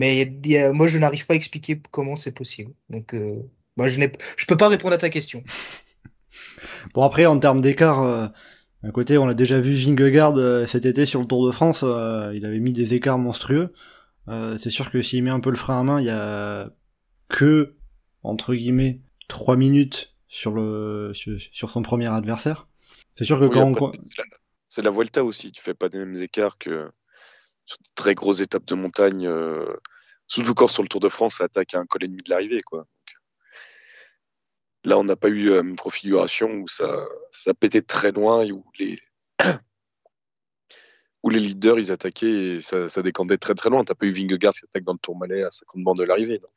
Mais 0.00 0.38
y 0.44 0.56
a- 0.56 0.72
moi, 0.72 0.88
je 0.88 0.98
n'arrive 0.98 1.26
pas 1.26 1.34
à 1.34 1.36
expliquer 1.36 1.80
comment 1.90 2.16
c'est 2.16 2.34
possible. 2.34 2.72
Donc, 2.90 3.14
euh, 3.14 3.36
moi, 3.76 3.88
je 3.88 4.00
je 4.36 4.46
peux 4.46 4.56
pas 4.56 4.68
répondre 4.68 4.94
à 4.94 4.98
ta 4.98 5.10
question. 5.10 5.42
Bon 6.94 7.02
après 7.02 7.26
en 7.26 7.38
termes 7.38 7.60
d'écart, 7.60 8.02
euh, 8.02 8.26
d'un 8.82 8.90
côté 8.90 9.18
on 9.18 9.28
a 9.28 9.34
déjà 9.34 9.60
vu 9.60 9.72
Vingegaard 9.74 10.36
euh, 10.36 10.66
cet 10.66 10.84
été 10.84 11.06
sur 11.06 11.20
le 11.20 11.26
Tour 11.26 11.46
de 11.46 11.52
France, 11.52 11.82
euh, 11.84 12.32
il 12.34 12.44
avait 12.44 12.58
mis 12.58 12.72
des 12.72 12.94
écarts 12.94 13.18
monstrueux. 13.18 13.72
Euh, 14.28 14.56
c'est 14.58 14.70
sûr 14.70 14.90
que 14.90 15.00
s'il 15.02 15.22
met 15.22 15.30
un 15.30 15.40
peu 15.40 15.50
le 15.50 15.56
frein 15.56 15.80
à 15.80 15.82
main, 15.84 16.00
il 16.00 16.06
y 16.06 16.10
a 16.10 16.70
que 17.28 17.76
entre 18.22 18.54
guillemets 18.54 19.00
3 19.28 19.56
minutes 19.56 20.14
sur 20.28 20.52
le 20.52 21.12
sur, 21.14 21.38
sur 21.52 21.70
son 21.70 21.82
premier 21.82 22.06
adversaire. 22.08 22.66
C'est 23.16 23.24
sûr 23.24 23.38
que 23.38 23.44
Oui, 23.44 23.50
quand 23.52 23.80
on... 23.80 23.92
c'est 23.92 24.18
la- 24.18 24.24
C'est 24.68 24.82
la 24.82 24.90
Vuelta 24.90 25.24
aussi, 25.24 25.52
tu 25.52 25.62
fais 25.62 25.74
pas 25.74 25.88
des 25.88 25.98
mêmes 25.98 26.16
écarts 26.16 26.58
que 26.58 26.90
sur 27.66 27.78
de 27.78 27.88
très 27.94 28.14
grosses 28.14 28.40
étapes 28.40 28.64
de 28.66 28.74
montagne, 28.74 29.26
euh, 29.26 29.64
surtout 30.26 30.54
quand 30.54 30.68
sur 30.68 30.82
le 30.82 30.88
Tour 30.88 31.00
de 31.00 31.08
France, 31.08 31.36
ça 31.36 31.44
attaque 31.44 31.74
à 31.74 31.78
un 31.78 31.86
col 31.86 32.04
ennemi 32.04 32.22
de 32.22 32.30
l'arrivée. 32.30 32.60
quoi. 32.60 32.80
Donc, 32.80 33.16
là, 34.84 34.98
on 34.98 35.04
n'a 35.04 35.16
pas 35.16 35.28
eu 35.28 35.50
euh, 35.50 35.62
une 35.62 35.76
configuration 35.76 36.50
où 36.50 36.68
ça, 36.68 37.06
ça 37.30 37.54
pétait 37.54 37.82
très 37.82 38.12
loin 38.12 38.42
et 38.42 38.52
où 38.52 38.64
les, 38.78 39.00
où 41.22 41.30
les 41.30 41.40
leaders 41.40 41.78
ils 41.78 41.90
attaquaient 41.92 42.56
et 42.56 42.60
ça, 42.60 42.88
ça 42.88 43.02
décandait 43.02 43.38
très 43.38 43.54
très 43.54 43.70
loin. 43.70 43.84
T'as 43.84 43.94
pas 43.94 44.06
eu 44.06 44.12
Vingegaard 44.12 44.52
qui 44.52 44.64
attaque 44.64 44.84
dans 44.84 44.92
le 44.92 44.98
Tourmalet 44.98 45.42
à 45.42 45.50
50 45.50 45.82
bandes 45.82 45.98
de 45.98 46.04
l'arrivée. 46.04 46.38
donc. 46.38 46.50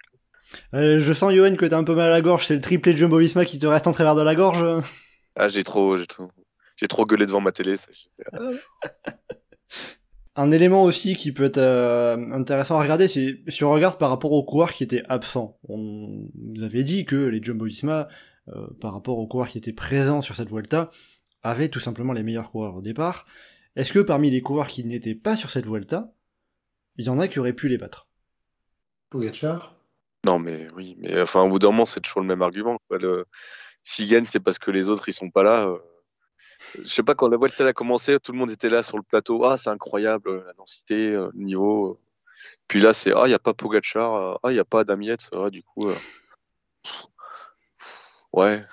Euh, 0.73 0.97
je 0.99 1.11
sens 1.13 1.33
Johan 1.33 1.55
que 1.57 1.65
t'as 1.65 1.77
un 1.77 1.83
peu 1.83 1.93
mal 1.93 2.07
à 2.07 2.09
la 2.09 2.21
gorge, 2.21 2.45
c'est 2.47 2.55
le 2.55 2.61
triplé 2.61 2.93
de 2.93 2.97
Jumbo 2.97 3.17
Visma 3.17 3.43
qui 3.43 3.59
te 3.59 3.67
reste 3.67 3.85
en 3.85 3.91
travers 3.91 4.15
de 4.15 4.21
la 4.21 4.33
gorge. 4.33 4.81
Ah, 5.35 5.49
j'ai 5.49 5.63
trop, 5.65 5.97
j'ai 5.97 6.05
trop, 6.05 6.31
j'ai 6.77 6.87
trop 6.87 7.05
gueulé 7.05 7.25
devant 7.25 7.41
ma 7.41 7.51
télé. 7.51 7.75
ça- 7.75 7.91
Un 10.39 10.51
élément 10.51 10.83
aussi 10.83 11.15
qui 11.15 11.31
peut 11.31 11.45
être 11.45 11.57
euh, 11.57 12.15
intéressant 12.31 12.75
à 12.77 12.81
regarder, 12.83 13.07
c'est 13.07 13.41
si 13.47 13.63
on 13.63 13.71
regarde 13.71 13.97
par 13.97 14.09
rapport 14.09 14.31
aux 14.31 14.43
coureurs 14.43 14.71
qui 14.71 14.83
étaient 14.83 15.01
absents. 15.09 15.57
On 15.67 16.29
vous 16.35 16.61
avait 16.61 16.83
dit 16.83 17.05
que 17.05 17.15
les 17.15 17.41
Jumbo-Visma, 17.41 18.07
euh, 18.49 18.67
par 18.79 18.93
rapport 18.93 19.17
aux 19.17 19.25
coureurs 19.25 19.47
qui 19.47 19.57
étaient 19.57 19.73
présents 19.73 20.21
sur 20.21 20.35
cette 20.35 20.49
Vuelta, 20.49 20.91
avaient 21.41 21.69
tout 21.69 21.79
simplement 21.79 22.13
les 22.13 22.21
meilleurs 22.21 22.51
coureurs 22.51 22.75
au 22.75 22.83
départ. 22.83 23.25
Est-ce 23.75 23.91
que 23.91 23.97
parmi 23.99 24.29
les 24.29 24.41
coureurs 24.41 24.67
qui 24.67 24.85
n'étaient 24.85 25.15
pas 25.15 25.35
sur 25.35 25.49
cette 25.49 25.65
Vuelta, 25.65 26.13
il 26.97 27.05
y 27.05 27.09
en 27.09 27.17
a 27.17 27.27
qui 27.27 27.39
auraient 27.39 27.53
pu 27.53 27.67
les 27.67 27.79
battre? 27.79 28.07
Pogacar? 29.09 29.75
Non, 30.23 30.37
mais 30.37 30.67
oui, 30.75 30.97
mais 30.99 31.19
enfin, 31.19 31.41
au 31.41 31.49
bout 31.49 31.57
d'un 31.57 31.69
moment, 31.71 31.87
c'est 31.87 32.01
toujours 32.01 32.21
le 32.21 32.27
même 32.27 32.43
argument. 32.43 32.77
quoi. 32.87 32.99
Le... 32.99 33.25
S'ils 33.81 34.07
gagnent, 34.07 34.25
c'est 34.25 34.39
parce 34.39 34.59
que 34.59 34.69
les 34.69 34.89
autres, 34.89 35.09
ils 35.09 35.13
sont 35.13 35.31
pas 35.31 35.41
là. 35.41 35.67
euh. 35.67 35.77
Je 36.81 36.87
sais 36.87 37.03
pas, 37.03 37.15
quand 37.15 37.27
la 37.27 37.37
Vuelta 37.37 37.65
a 37.65 37.73
commencé, 37.73 38.19
tout 38.19 38.31
le 38.31 38.37
monde 38.37 38.51
était 38.51 38.69
là 38.69 38.83
sur 38.83 38.97
le 38.97 39.03
plateau. 39.03 39.43
Ah, 39.45 39.57
c'est 39.57 39.69
incroyable, 39.69 40.29
euh, 40.29 40.43
la 40.45 40.53
densité, 40.53 41.11
euh, 41.11 41.29
le 41.33 41.43
niveau. 41.43 41.99
Puis 42.67 42.79
là, 42.81 42.93
c'est 42.93 43.11
Ah, 43.15 43.23
il 43.25 43.29
n'y 43.29 43.33
a 43.33 43.39
pas 43.39 43.53
Pogacar, 43.53 44.15
euh, 44.15 44.35
ah, 44.43 44.51
il 44.51 44.55
n'y 44.55 44.59
a 44.59 44.65
pas 44.65 44.81
Adam 44.81 44.99
Yates. 45.01 45.29
Ah, 45.33 45.49
du 45.49 45.63
coup, 45.63 45.89
euh, 45.89 45.95
ouais, 48.33 48.65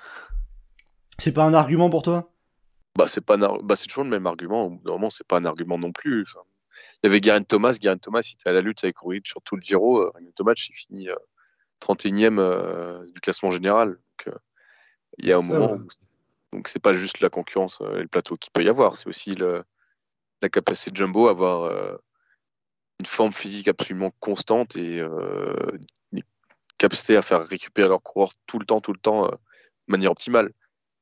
C'est 1.19 1.31
pas 1.31 1.45
un 1.45 1.53
argument 1.53 1.89
pour 1.89 2.03
toi? 2.03 2.31
Bah, 2.97 3.07
c'est 3.07 3.21
pas 3.21 3.35
un 3.35 3.57
bah, 3.63 3.75
c'est 3.75 3.87
toujours 3.87 4.03
le 4.03 4.09
même 4.09 4.27
argument. 4.27 4.79
Moment, 4.85 5.09
c'est 5.09 5.27
pas 5.27 5.37
un 5.37 5.45
argument 5.45 5.77
non 5.77 5.91
plus. 5.91 6.23
Enfin, 6.23 6.45
il 7.03 7.07
y 7.07 7.09
avait 7.09 7.21
Garen 7.21 7.45
Thomas. 7.45 7.77
Garen 7.79 7.99
Thomas, 7.99 8.27
il 8.29 8.35
était 8.35 8.49
à 8.49 8.53
la 8.53 8.61
lutte 8.61 8.83
avec 8.83 8.97
Roglic 8.97 9.27
sur 9.27 9.41
tout 9.41 9.55
le 9.55 9.61
Giro. 9.61 10.11
Garen 10.11 10.33
Thomas, 10.33 10.53
il 10.55 10.75
finit 10.75 11.09
euh, 11.09 11.15
31e 11.81 12.39
euh, 12.39 13.05
du 13.11 13.21
classement 13.21 13.51
général. 13.51 13.89
Donc, 13.89 14.35
il 15.17 15.27
y 15.27 15.33
a 15.33 15.37
un 15.37 15.41
moment 15.41 15.73
où 15.73 15.87
donc 16.55 16.67
c'est 16.67 16.79
pas 16.79 16.93
juste 16.93 17.19
la 17.19 17.29
concurrence 17.29 17.79
euh, 17.81 17.97
et 17.97 18.01
le 18.01 18.07
plateau 18.07 18.37
qu'il 18.37 18.51
peut 18.51 18.63
y 18.63 18.69
avoir, 18.69 18.95
c'est 18.95 19.07
aussi 19.07 19.35
le, 19.35 19.63
la 20.41 20.49
capacité 20.49 20.91
de 20.91 20.95
Jumbo 20.97 21.27
à 21.27 21.31
avoir 21.31 21.63
euh, 21.63 21.95
une 22.99 23.05
forme 23.05 23.33
physique 23.33 23.67
absolument 23.67 24.11
constante 24.19 24.75
et 24.77 24.99
euh, 25.01 25.53
capacité 26.77 27.15
à 27.17 27.21
faire 27.21 27.45
récupérer 27.47 27.87
leurs 27.87 28.01
coureurs 28.01 28.33
tout 28.47 28.59
le 28.59 28.65
temps, 28.65 28.81
tout 28.81 28.93
le 28.93 28.99
temps, 28.99 29.25
euh, 29.25 29.31
de 29.31 29.37
manière 29.91 30.11
optimale. 30.11 30.51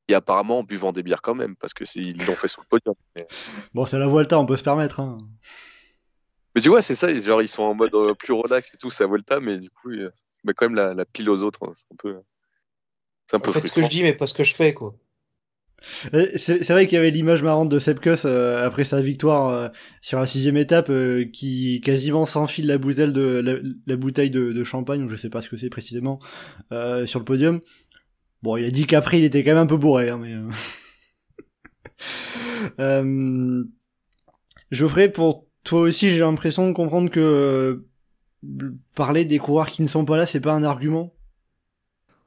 Et 0.10 0.14
apparemment 0.16 0.60
en 0.60 0.64
buvant 0.64 0.92
des 0.92 1.02
bières 1.02 1.22
quand 1.22 1.34
même, 1.34 1.56
parce 1.56 1.74
que 1.74 1.86
c'est- 1.86 2.02
ils 2.02 2.26
l'ont 2.26 2.36
fait 2.36 2.48
sur 2.50 2.62
le 2.62 2.68
podium. 2.68 2.94
Mais, 3.16 3.26
Bon, 3.74 3.86
c'est 3.86 3.98
la 3.98 4.08
Vuelta, 4.08 4.38
on 4.40 4.46
peut 4.46 4.58
se 4.58 4.64
permettre. 4.64 5.00
Hein. 5.00 5.18
mais 6.54 6.62
tu 6.62 6.70
vois, 6.70 6.82
c'est 6.82 6.94
ça, 6.96 7.10
ils, 7.10 7.22
genre, 7.22 7.42
ils 7.42 7.48
sont 7.48 7.64
en 7.64 7.74
mode 7.74 7.96
euh, 7.96 8.14
plus 8.14 8.34
relax 8.34 8.74
et 8.74 8.78
tout, 8.78 8.90
c'est 8.90 9.04
à 9.04 9.08
Volta, 9.08 9.40
mais 9.40 9.58
du 9.60 9.70
coup, 9.70 9.92
ils 9.92 10.10
mettent 10.44 10.58
quand 10.58 10.66
même 10.68 10.76
la, 10.76 10.94
la 10.94 11.06
pile 11.06 11.30
aux 11.30 11.42
autres. 11.42 11.60
hein. 11.66 11.72
C'est 11.74 11.86
un 11.92 11.96
peu, 11.98 12.22
c'est 13.28 13.36
un 13.38 13.40
peu 13.40 13.52
Faites 13.54 13.66
ce 13.68 13.72
que 13.74 13.82
je 13.82 13.88
dis, 13.88 14.04
mais 14.04 14.14
pas 14.14 14.28
ce 14.28 14.34
que 14.34 14.44
je 14.44 14.54
fais, 14.54 14.74
quoi. 14.74 14.94
Euh, 16.14 16.28
C'est 16.36 16.70
vrai 16.70 16.88
qu'il 16.88 16.96
y 16.96 17.00
avait 17.00 17.12
l'image 17.12 17.44
marrante 17.44 17.70
de 17.70 17.80
Sepkus 17.80 18.26
euh, 18.26 18.66
après 18.66 18.84
sa 18.84 19.02
victoire 19.02 19.50
euh, 19.50 19.68
sur 20.02 20.20
la 20.20 20.26
sixième 20.26 20.58
étape, 20.58 20.90
euh, 20.90 21.26
qui 21.26 21.82
quasiment 21.82 22.26
s'enfile 22.26 22.68
la 22.68 22.78
bouteille 22.78 23.12
de 23.12 23.74
la, 23.86 23.96
bouteille 23.96 24.30
de, 24.30 24.52
de 24.54 24.64
champagne, 24.64 25.04
ou 25.04 25.08
je 25.08 25.16
sais 25.16 25.30
pas 25.30 25.42
ce 25.42 25.50
que 25.50 25.58
c'est 25.58 25.70
précisément, 25.70 26.20
euh, 26.72 27.06
sur 27.06 27.20
le 27.20 27.26
podium. 27.26 27.60
Bon, 28.42 28.58
il 28.58 28.66
a 28.66 28.72
dit 28.72 28.86
qu'après 28.86 29.20
il 29.20 29.24
était 29.26 29.44
quand 29.44 29.52
même 29.52 29.60
un 29.60 29.66
peu 29.66 29.78
bourré, 29.78 30.10
hein, 30.10 30.20
mais. 30.22 30.34
euh. 32.80 33.64
Geoffrey, 34.72 35.10
pour 35.10 35.48
toi 35.64 35.82
aussi, 35.82 36.10
j'ai 36.10 36.20
l'impression 36.20 36.68
de 36.68 36.74
comprendre 36.74 37.10
que 37.10 37.86
parler 38.96 39.24
des 39.26 39.38
coureurs 39.40 39.70
qui 39.70 39.82
ne 39.84 39.88
sont 39.88 40.04
pas 40.04 40.18
là, 40.18 40.26
c'est 40.26 40.42
pas 40.42 40.54
un 40.54 40.64
argument? 40.64 41.14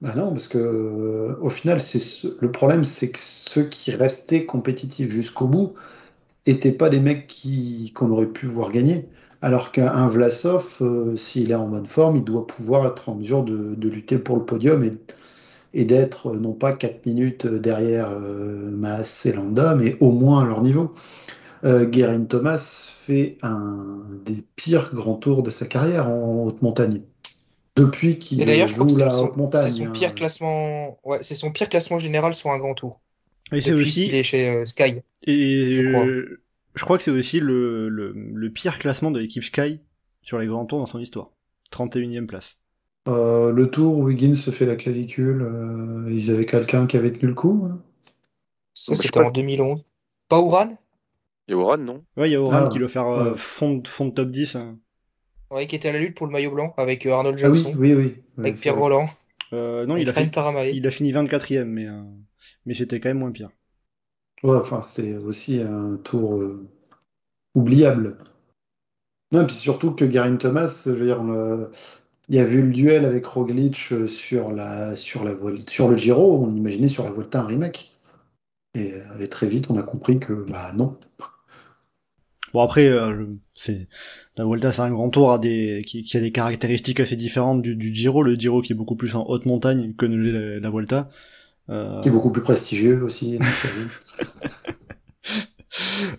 Bah 0.02 0.14
non, 0.14 0.30
parce 0.32 0.48
que 0.48 0.58
euh, 0.58 1.36
au 1.40 1.48
final, 1.50 1.80
c'est 1.80 1.98
ce- 1.98 2.36
le 2.40 2.52
problème, 2.52 2.84
c'est 2.84 3.10
que 3.10 3.18
ceux 3.20 3.64
qui 3.64 3.92
restaient 3.92 4.44
compétitifs 4.44 5.10
jusqu'au 5.10 5.48
bout 5.48 5.72
étaient 6.46 6.72
pas 6.72 6.88
des 6.90 7.00
mecs 7.00 7.26
qui 7.28 7.92
qu'on 7.94 8.10
aurait 8.10 8.26
pu 8.26 8.46
voir 8.46 8.70
gagner. 8.72 9.08
Alors 9.42 9.72
qu'un 9.72 10.08
Vlasov, 10.08 10.78
euh, 10.82 11.16
s'il 11.16 11.50
est 11.52 11.54
en 11.56 11.68
bonne 11.68 11.86
forme, 11.86 12.16
il 12.18 12.24
doit 12.24 12.46
pouvoir 12.46 12.86
être 12.86 13.08
en 13.10 13.16
mesure 13.16 13.44
de, 13.44 13.76
lutter 13.88 14.18
pour 14.18 14.36
le 14.36 14.44
podium 14.44 14.84
et, 15.74 15.84
d'être 15.84 16.28
euh, 16.34 16.38
non 16.38 16.52
pas 16.54 16.72
4 16.74 17.06
minutes 17.06 17.46
derrière 17.46 18.10
Maas 18.20 19.22
et 19.26 19.32
Landa, 19.32 19.74
mais 19.76 19.96
au 20.00 20.10
moins 20.12 20.42
à 20.44 20.46
leur 20.46 20.62
niveau. 20.62 20.94
Guérin 21.64 22.24
Thomas 22.24 22.58
fait 22.58 23.38
un 23.42 24.02
des 24.24 24.44
pires 24.56 24.94
grands 24.94 25.16
tours 25.16 25.42
de 25.42 25.50
sa 25.50 25.66
carrière 25.66 26.08
en 26.08 26.44
haute 26.44 26.62
montagne. 26.62 27.02
Depuis 27.76 28.18
qu'il 28.18 28.38
joue 28.66 28.96
la 28.96 29.10
c'est 29.10 29.16
son, 29.16 29.24
haute 29.24 29.36
montagne. 29.36 29.70
c'est 29.70 29.70
son 29.70 29.86
hein. 29.86 29.92
pire 29.92 30.14
classement. 30.14 30.98
Ouais, 31.04 31.22
c'est 31.22 31.34
son 31.34 31.50
pire 31.52 31.68
classement 31.68 31.98
général 31.98 32.34
sur 32.34 32.50
un 32.50 32.58
grand 32.58 32.74
tour. 32.74 33.00
Et 33.52 33.60
c'est 33.60 33.72
aussi. 33.72 34.04
qu'il 34.04 34.14
est 34.14 34.24
chez 34.24 34.48
euh, 34.48 34.66
Sky. 34.66 35.02
Et 35.26 35.70
Je 35.70 35.82
je 35.82 35.82
crois. 35.82 36.04
crois, 36.04 36.36
je 36.74 36.84
crois 36.84 36.98
que 36.98 37.04
c'est 37.04 37.10
aussi 37.10 37.40
le, 37.40 37.88
le, 37.88 38.12
le 38.12 38.50
pire 38.50 38.78
classement 38.78 39.10
de 39.10 39.18
l'équipe 39.20 39.42
Sky 39.44 39.80
sur 40.22 40.38
les 40.38 40.46
grands 40.46 40.66
tours 40.66 40.78
dans 40.80 40.86
son 40.86 40.98
histoire. 40.98 41.30
31ème 41.70 42.26
place. 42.26 42.58
Euh, 43.08 43.50
le 43.52 43.68
tour 43.70 43.98
où 43.98 44.08
Higgins 44.10 44.34
se 44.34 44.50
fait 44.52 44.66
la 44.66 44.76
clavicule, 44.76 45.42
euh, 45.42 46.08
ils 46.12 46.30
avaient 46.30 46.46
quelqu'un 46.46 46.86
qui 46.86 46.96
avait 46.96 47.12
tenu 47.12 47.28
le 47.28 47.34
coup. 47.34 47.66
hein. 47.70 47.82
Ça, 48.74 48.94
Bah, 48.94 49.02
c'était 49.02 49.18
en 49.18 49.32
2011. 49.32 49.84
Pas 50.28 50.38
Ouran 50.38 50.76
Et 51.48 51.54
Oran, 51.54 51.78
non? 51.78 52.04
Ouais, 52.16 52.28
il 52.28 52.32
y 52.32 52.36
a 52.36 52.40
Oran 52.42 52.66
Ah, 52.66 52.68
qui 52.68 52.78
doit 52.78 52.88
faire 52.88 53.06
euh, 53.08 53.32
ouais. 53.32 53.36
fond, 53.36 53.74
de- 53.78 53.88
fond 53.88 54.06
de 54.06 54.14
top 54.14 54.30
10. 54.30 54.54
hein. 54.56 54.78
Ouais, 55.50 55.66
qui 55.66 55.74
était 55.74 55.88
à 55.88 55.92
la 55.92 55.98
lutte 55.98 56.16
pour 56.16 56.26
le 56.26 56.32
maillot 56.32 56.52
blanc 56.52 56.72
avec 56.76 57.04
euh, 57.04 57.12
Arnold 57.12 57.36
Ah 57.42 57.48
oui, 57.50 57.70
Johnson, 57.70 57.76
oui, 57.76 57.94
oui. 57.94 58.22
Ouais, 58.36 58.52
avec 58.52 58.60
Pierre 58.60 58.76
vrai. 58.76 58.78
Roland, 58.78 59.08
Euh, 59.54 59.86
non, 59.86 59.96
il 59.96 60.08
a, 60.10 60.14
Taramae. 60.32 60.72
il 60.72 60.86
a 60.86 60.90
fini 60.92 61.12
24ème, 61.12 61.68
mais, 61.70 61.86
euh, 61.88 62.02
mais 62.66 62.74
c'était 62.74 63.00
quand 63.00 63.10
même 63.10 63.20
moins 63.20 63.32
pire. 63.32 63.50
Ouais, 64.42 64.56
enfin, 64.56 64.80
c'était 64.80 65.16
aussi 65.18 65.60
un 65.60 65.98
tour 65.98 66.36
euh, 66.40 66.66
oubliable. 67.54 68.18
Non, 69.32 69.42
et 69.42 69.46
puis 69.46 69.54
surtout 69.56 69.92
que 69.92 70.04
Garin 70.04 70.36
Thomas, 70.36 70.82
je 70.84 70.90
veux 70.90 71.06
dire, 71.06 71.22
le- 71.22 71.70
il 72.28 72.34
y 72.36 72.38
a 72.40 72.48
eu 72.48 72.62
le 72.62 72.72
duel 72.72 73.04
avec 73.04 73.26
Roglic 73.26 73.76
sur 74.08 74.52
la, 74.52 74.96
sur 74.96 75.24
la, 75.24 75.34
sur 75.68 75.88
le 75.88 75.96
Giro, 75.96 76.44
on 76.44 76.54
imaginait 76.56 76.88
sur 76.88 77.04
la 77.04 77.10
Volta 77.12 77.42
un 77.42 77.46
remake. 77.46 77.92
Et, 78.74 78.94
et 79.20 79.28
très 79.28 79.48
vite, 79.48 79.70
on 79.70 79.78
a 79.78 79.82
compris 79.84 80.20
que, 80.20 80.32
bah 80.34 80.72
non. 80.74 80.98
Bon, 82.52 82.60
après, 82.62 82.86
euh, 82.86 83.26
c'est 83.54 83.88
la 84.36 84.44
Vuelta, 84.44 84.70
c'est 84.70 84.82
un 84.82 84.90
grand 84.90 85.08
tour 85.08 85.32
à 85.32 85.38
des, 85.38 85.82
qui, 85.86 86.02
qui 86.02 86.16
a 86.16 86.20
des 86.20 86.32
caractéristiques 86.32 87.00
assez 87.00 87.16
différentes 87.16 87.62
du, 87.62 87.74
du 87.74 87.94
Giro. 87.94 88.22
Le 88.22 88.34
Giro 88.34 88.60
qui 88.60 88.72
est 88.72 88.76
beaucoup 88.76 88.96
plus 88.96 89.14
en 89.14 89.24
haute 89.26 89.46
montagne 89.46 89.94
que 89.94 90.04
la, 90.04 90.60
la 90.60 90.70
Vuelta. 90.70 91.08
Euh, 91.70 92.00
Qui 92.00 92.08
est 92.08 92.12
beaucoup 92.12 92.30
plus 92.30 92.42
prestigieux 92.42 93.02
aussi. 93.02 93.38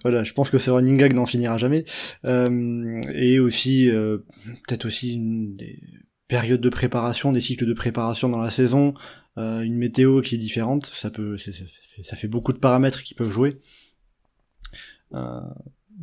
voilà, 0.02 0.24
je 0.24 0.34
pense 0.34 0.50
que 0.50 0.58
ce 0.58 0.72
running 0.72 0.98
gag 0.98 1.14
n'en 1.14 1.26
finira 1.26 1.58
jamais. 1.58 1.86
Euh, 2.26 3.02
et 3.14 3.40
aussi, 3.40 3.90
euh, 3.90 4.20
peut-être 4.68 4.86
aussi 4.86 5.14
une, 5.14 5.56
des 5.56 5.80
périodes 6.28 6.62
de 6.62 6.70
préparation, 6.70 7.32
des 7.32 7.42
cycles 7.42 7.66
de 7.66 7.74
préparation 7.74 8.30
dans 8.30 8.40
la 8.40 8.50
saison, 8.50 8.96
euh, 9.38 9.62
une 9.62 9.78
météo 9.78 10.22
qui 10.22 10.36
est 10.36 10.40
différente. 10.40 10.88
Ça 10.88 11.12
peut, 11.12 11.38
ça 11.38 11.52
fait, 11.52 12.04
ça 12.04 12.16
fait 12.16 12.28
beaucoup 12.28 12.52
de 12.52 12.60
paramètres 12.60 13.04
qui 13.04 13.14
peuvent 13.14 13.32
jouer. 13.32 13.54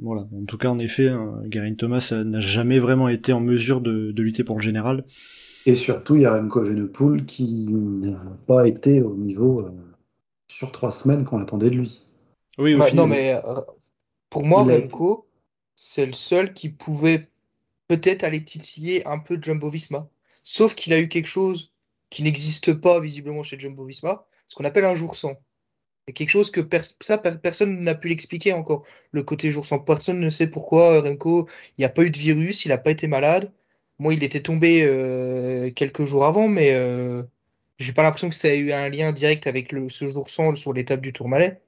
Voilà. 0.01 0.27
En 0.33 0.45
tout 0.45 0.59
cas, 0.59 0.69
en 0.71 0.79
effet, 0.79 1.09
hein, 1.09 1.41
Garin 1.47 1.75
Thomas 1.75 2.09
euh, 2.13 2.25
n'a 2.25 2.41
jamais 2.41 2.79
vraiment 2.79 3.09
été 3.09 3.33
en 3.33 3.41
mesure 3.41 3.81
de, 3.81 4.13
de 4.13 4.23
lutter 4.23 4.45
pour 4.45 4.57
le 4.57 4.63
général. 4.63 5.05
Et 5.67 5.75
surtout, 5.75 6.17
il 6.17 6.23
y 6.23 6.27
a 6.27 6.35
Remco 6.35 6.65
Evenepoel 6.65 7.25
qui 7.27 7.67
n'a 7.71 8.19
pas 8.47 8.67
été 8.69 9.03
au 9.03 9.15
niveau 9.17 9.61
euh, 9.61 9.71
sur 10.49 10.73
trois 10.73 10.93
semaines 10.93 11.25
qu'on 11.25 11.41
attendait 11.41 11.71
de 11.71 11.77
lui. 11.77 12.03
Oui, 12.59 12.75
au 12.75 12.79
Ouais, 12.79 12.91
final. 12.91 12.97
non, 12.97 13.07
mais 13.07 13.35
euh, 13.35 13.61
pour 14.31 14.45
moi, 14.45 14.65
Remco, 14.65 15.29
c'est 15.77 16.07
le 16.07 16.13
seul 16.13 16.55
qui 16.55 16.69
pouvait 16.71 17.31
peut-être 17.89 18.25
aller 18.25 18.45
titiller 18.45 19.07
un 19.07 19.19
peu 19.19 19.39
Jumbo 19.43 19.71
Visma. 19.71 20.09
Sauf 20.45 20.75
qu'il 20.75 20.93
a 20.93 21.01
eu 21.01 21.09
quelque 21.09 21.27
chose 21.29 21.73
qui 22.11 22.23
n'existe 22.23 22.75
pas 22.75 23.01
visiblement 23.01 23.43
chez 23.43 23.59
Jumbo 23.59 23.85
Visma, 23.87 24.27
ce 24.49 24.57
qu'on 24.57 24.65
appelle 24.65 24.85
un 24.85 24.95
jour 24.97 25.17
sans. 25.17 25.35
C'est 26.07 26.13
quelque 26.13 26.31
chose 26.31 26.51
que 26.51 26.61
ça, 27.01 27.19
per- 27.19 27.39
personne 27.43 27.81
n'a 27.81 27.95
pu 27.95 28.09
l'expliquer 28.09 28.53
encore. 28.53 28.87
Le 29.13 29.23
côté 29.23 29.51
jour 29.51 29.65
sans, 29.65 29.79
personne 29.79 30.21
ne 30.21 30.31
sait 30.31 30.47
pourquoi 30.49 30.95
euh, 30.95 31.01
Remco, 31.01 31.49
il 31.79 31.81
n'y 31.81 31.85
a 31.85 31.89
pas 31.89 32.03
eu 32.03 32.11
de 32.11 32.19
virus, 32.19 32.65
il 32.65 32.69
n'a 32.69 32.79
pas 32.79 32.91
été 32.91 33.09
malade. 33.09 33.51
Moi, 33.99 34.15
il 34.15 34.23
était 34.25 34.41
tombé 34.43 34.83
euh, 34.85 35.71
quelques 35.71 36.05
jours 36.05 36.25
avant, 36.25 36.49
mais 36.49 36.75
euh, 36.75 37.23
j'ai 37.79 37.93
pas 37.93 38.03
l'impression 38.03 38.29
que 38.31 38.37
ça 38.37 38.49
ait 38.49 38.59
eu 38.59 38.73
un 38.73 38.89
lien 38.91 39.13
direct 39.13 39.47
avec 39.47 39.73
le, 39.73 39.89
ce 39.91 40.09
jour 40.09 40.29
sans 40.29 40.55
sur 40.57 40.73
l'étape 40.73 41.01
du 41.01 41.13
Tourmalet. 41.13 41.63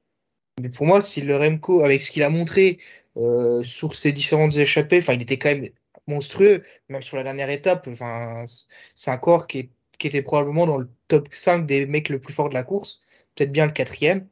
Mais 0.61 0.71
pour 0.71 0.87
moi, 0.87 1.03
si 1.03 1.21
le 1.23 1.37
Remco, 1.37 1.83
avec 1.85 2.03
ce 2.03 2.11
qu'il 2.11 2.23
a 2.23 2.31
montré 2.31 2.79
euh, 3.17 3.63
sur 3.63 3.95
ses 3.95 4.13
différentes 4.13 4.57
échappées, 4.57 4.99
enfin, 4.99 5.15
il 5.15 5.23
était 5.23 5.39
quand 5.39 5.51
même 5.51 5.69
monstrueux, 6.07 6.65
même 6.89 7.03
sur 7.03 7.17
la 7.17 7.25
dernière 7.25 7.51
étape. 7.51 7.89
C'est 8.95 9.11
un 9.11 9.19
corps 9.19 9.47
qui, 9.47 9.71
était 10.03 10.23
probablement 10.23 10.67
dans 10.67 10.79
le 10.79 10.89
top 11.09 11.29
5 11.33 11.67
des 11.67 11.87
mecs 11.87 12.09
le 12.09 12.21
plus 12.21 12.33
fort 12.35 12.49
de 12.49 12.55
la 12.55 12.63
course, 12.65 13.03
peut-être 13.37 13.53
bien 13.53 13.67
le 13.67 13.73
quatrième. 13.73 14.29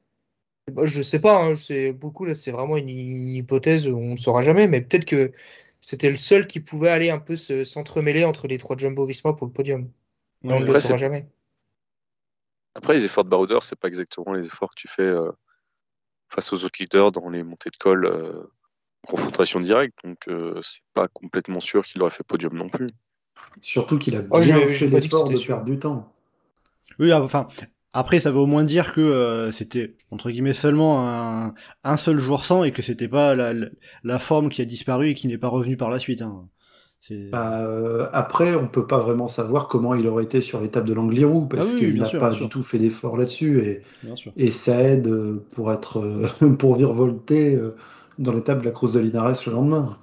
Bah, 0.72 0.86
Je 0.86 1.02
sais 1.02 1.20
pas, 1.20 1.42
hein, 1.44 1.54
c'est 1.54 1.92
beaucoup 1.92 2.24
là, 2.26 2.34
c'est 2.34 2.52
vraiment 2.52 2.76
une, 2.78 2.88
une 2.90 3.28
hypothèse, 3.36 3.86
on 3.88 4.12
ne 4.14 4.16
saura 4.18 4.42
jamais, 4.42 4.68
mais 4.68 4.80
peut-être 4.82 5.04
que 5.06 5.32
c'était 5.82 6.10
le 6.10 6.16
seul 6.16 6.46
qui 6.46 6.60
pouvait 6.60 6.90
aller 6.90 7.10
un 7.10 7.18
peu 7.20 7.36
se- 7.36 7.64
s'entremêler 7.64 8.24
entre 8.24 8.48
les 8.48 8.58
trois 8.58 8.76
Jumbo-Visma 8.76 9.34
pour 9.34 9.46
le 9.46 9.52
podium. 9.52 9.90
On 10.44 10.60
ne 10.60 10.66
le 10.66 10.74
Après, 10.74 10.80
saura 10.80 10.96
c'est- 10.96 10.98
jamais. 10.98 11.28
Après, 12.76 12.94
les 12.94 13.04
efforts 13.04 13.24
de 13.24 13.30
baroudeur, 13.30 13.64
c'est 13.64 13.74
pas 13.74 13.88
exactement 13.88 14.32
les 14.32 14.46
efforts 14.46 14.70
que 14.70 14.80
tu 14.80 14.86
fais 14.88 15.02
euh, 15.02 15.30
face 16.28 16.52
aux 16.52 16.64
autres 16.64 16.78
leaders 16.80 17.12
dans 17.12 17.28
les 17.30 17.42
montées 17.42 17.70
de 17.70 17.76
col 17.76 18.04
euh, 18.06 18.42
en 19.04 19.12
confrontation 19.12 19.60
directe. 19.60 19.98
Donc, 20.04 20.28
euh, 20.28 20.60
c'est 20.62 20.82
pas 20.94 21.08
complètement 21.08 21.60
sûr 21.60 21.84
qu'il 21.84 22.02
aurait 22.02 22.10
fait 22.12 22.24
podium 22.24 22.54
non 22.54 22.68
plus. 22.68 22.88
Surtout 23.60 23.98
qu'il 23.98 24.14
a 24.14 24.22
Oh, 24.30 24.40
bien 24.40 24.58
fait 24.68 24.88
pas 24.88 25.00
dit 25.00 25.08
que 25.08 25.14
l'effort 25.16 25.26
de 25.28 25.38
sûr. 25.38 25.56
perdre 25.56 25.64
du 25.64 25.78
temps. 25.80 26.12
Oui, 26.98 27.12
enfin, 27.12 27.46
après, 27.94 28.18
ça 28.18 28.30
veut 28.32 28.38
au 28.38 28.46
moins 28.46 28.64
dire 28.64 28.92
que 28.92 29.00
euh, 29.00 29.52
c'était, 29.52 29.96
entre 30.10 30.30
guillemets, 30.30 30.52
seulement 30.52 31.08
un, 31.08 31.54
un 31.84 31.96
seul 31.96 32.18
jour 32.18 32.44
sans 32.44 32.64
et 32.64 32.72
que 32.72 32.82
c'était 32.82 33.08
pas 33.08 33.36
la, 33.36 33.54
la, 33.54 33.68
la 34.02 34.18
forme 34.18 34.48
qui 34.48 34.60
a 34.60 34.64
disparu 34.64 35.10
et 35.10 35.14
qui 35.14 35.28
n'est 35.28 35.38
pas 35.38 35.48
revenue 35.48 35.76
par 35.76 35.90
la 35.90 36.00
suite. 36.00 36.20
Hein. 36.20 36.48
Bah, 37.30 37.64
euh, 37.66 38.08
après, 38.12 38.54
on 38.54 38.66
peut 38.66 38.86
pas 38.86 38.98
vraiment 38.98 39.28
savoir 39.28 39.68
comment 39.68 39.94
il 39.94 40.06
aurait 40.08 40.24
été 40.24 40.40
sur 40.40 40.60
l'étape 40.60 40.86
de 40.86 40.94
l'Angliru 40.94 41.46
parce 41.48 41.68
Ah 41.68 41.72
oui, 41.74 41.78
qu'il 41.78 41.98
n'a 42.00 42.08
pas 42.08 42.30
du 42.30 42.38
sûr. 42.38 42.48
tout 42.48 42.62
fait 42.62 42.78
d'effort 42.78 43.16
là-dessus 43.16 43.82
et, 44.36 44.50
ça 44.50 44.80
aide 44.82 45.06
euh, 45.06 45.46
pour 45.52 45.70
être 45.70 46.02
pour 46.58 46.76
virevolter 46.76 47.58
dans 48.18 48.32
l'étape 48.32 48.60
de 48.60 48.64
la 48.64 48.70
Cross 48.72 48.94
de 48.94 49.00
Linares 49.00 49.34
le 49.46 49.52
lendemain. 49.52 49.98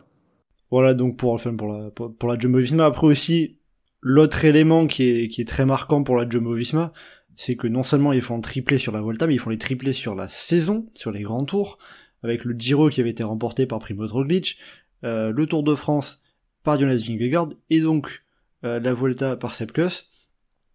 Voilà, 0.70 0.94
donc 0.94 1.18
pour, 1.18 1.34
enfin, 1.34 1.54
pour 1.56 1.68
la, 1.68 1.92
pour, 1.92 2.16
pour 2.16 2.30
la 2.30 2.38
Jumbo-Visma. 2.38 2.86
Après 2.86 3.08
aussi, 3.08 3.58
l'autre 4.00 4.46
élément 4.46 4.88
qui 4.88 5.04
est, 5.10 5.28
qui 5.28 5.42
est 5.42 5.48
très 5.48 5.66
marquant 5.66 6.04
pour 6.04 6.16
la 6.16 6.28
Jumbo-Visma, 6.28 6.94
c'est 7.36 7.56
que 7.56 7.68
non 7.68 7.84
seulement 7.84 8.14
ils 8.14 8.22
font 8.22 8.40
tripler 8.42 8.78
sur 8.78 8.92
la 8.92 9.02
Volta, 9.02 9.28
mais 9.28 9.36
ils 9.36 9.40
font 9.40 9.50
les 9.50 9.58
triplés 9.58 9.94
sur 9.94 10.16
la 10.16 10.28
saison, 10.28 10.88
sur 10.94 11.12
les 11.12 11.22
grands 11.22 11.46
tours, 11.46 11.78
avec 12.24 12.46
le 12.46 12.54
Giro 12.58 12.90
qui 12.90 13.02
avait 13.02 13.10
été 13.10 13.24
remporté 13.24 13.66
par 13.66 13.80
Primoz 13.80 14.12
Roglic, 14.12 14.58
euh, 15.04 15.32
le 15.32 15.46
Tour 15.46 15.64
de 15.64 15.76
France 15.76 16.22
par 16.64 16.80
Jonas 16.80 17.04
Vingegaard, 17.06 17.50
et 17.70 17.80
donc 17.80 18.24
euh, 18.64 18.80
la 18.80 18.94
Volta 18.94 19.36
par 19.36 19.56
Sepkus. 19.56 20.10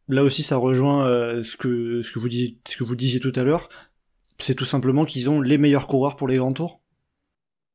Là 0.09 0.23
aussi, 0.23 0.43
ça 0.43 0.57
rejoint 0.57 1.07
euh, 1.07 1.43
ce, 1.43 1.57
que, 1.57 2.03
ce, 2.03 2.13
que 2.13 2.19
vous 2.19 2.29
disiez, 2.29 2.59
ce 2.69 2.77
que 2.77 2.85
vous 2.85 2.97
disiez 2.97 3.21
tout 3.21 3.33
à 3.35 3.43
l'heure. 3.43 3.69
C'est 4.39 4.55
tout 4.55 4.65
simplement 4.65 5.05
qu'ils 5.05 5.31
ont 5.31 5.41
les 5.41 5.59
meilleurs 5.59 5.87
coureurs 5.87 6.17
pour 6.17 6.29
les 6.29 6.37
grands 6.37 6.53
tours. 6.53 6.81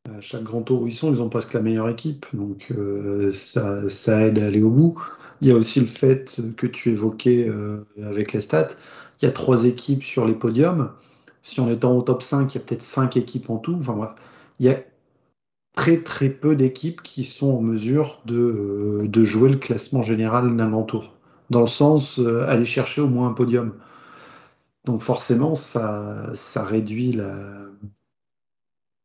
À 0.10 0.20
chaque 0.20 0.42
grand 0.42 0.64
tour 0.64 0.82
où 0.82 0.88
ils 0.88 0.96
sont, 0.96 1.14
ils 1.14 1.22
ont 1.22 1.30
presque 1.30 1.54
la 1.54 1.62
meilleure 1.62 1.88
équipe, 1.88 2.26
donc 2.34 2.72
euh, 2.72 3.32
ça, 3.32 3.86
aide 4.20 4.40
à 4.40 4.48
aller 4.48 4.64
au 4.64 4.72
bout. 4.72 5.00
Il 5.42 5.48
y 5.48 5.52
a 5.52 5.56
aussi 5.56 5.80
le 5.80 5.86
fait 5.86 6.42
que 6.58 6.66
tu 6.66 6.90
évoquais 6.90 7.48
euh, 7.48 7.86
avec 8.04 8.34
les 8.34 8.42
stats, 8.42 8.70
il 9.22 9.26
y 9.26 9.28
a 9.28 9.32
trois 9.32 9.66
équipes 9.66 10.04
sur 10.04 10.26
les 10.26 10.34
podiums. 10.34 10.92
Si 11.44 11.60
on 11.60 11.70
est 11.70 11.86
au 11.86 12.02
top 12.02 12.24
5, 12.24 12.54
il 12.54 12.58
y 12.58 12.62
a 12.62 12.64
peut-être 12.64 12.82
cinq 12.82 13.16
équipes 13.16 13.52
en 13.52 13.58
tout. 13.58 13.78
Enfin 13.80 13.94
bref, 13.94 14.12
il 14.60 14.66
y 14.66 14.70
a 14.70 14.84
très 15.76 16.02
très 16.02 16.30
peu 16.30 16.56
d'équipes 16.56 17.04
qui 17.04 17.24
sont 17.24 17.58
en 17.58 17.62
mesure 17.62 18.22
de, 18.26 18.36
euh, 19.04 19.08
de 19.08 19.24
jouer 19.24 19.50
le 19.50 19.58
classement 19.58 20.02
général 20.02 20.56
d'un 20.56 20.70
grand 20.70 20.84
tour. 20.84 21.14
Dans 21.52 21.62
le 21.62 21.68
sens, 21.68 22.20
aller 22.48 22.66
chercher 22.66 23.02
au 23.02 23.08
moins 23.08 23.28
un 23.28 23.34
podium. 23.34 23.74
Donc 24.86 25.04
forcément, 25.04 25.54
ça 25.54 26.34
réduit 26.56 27.12
la, 27.12 27.68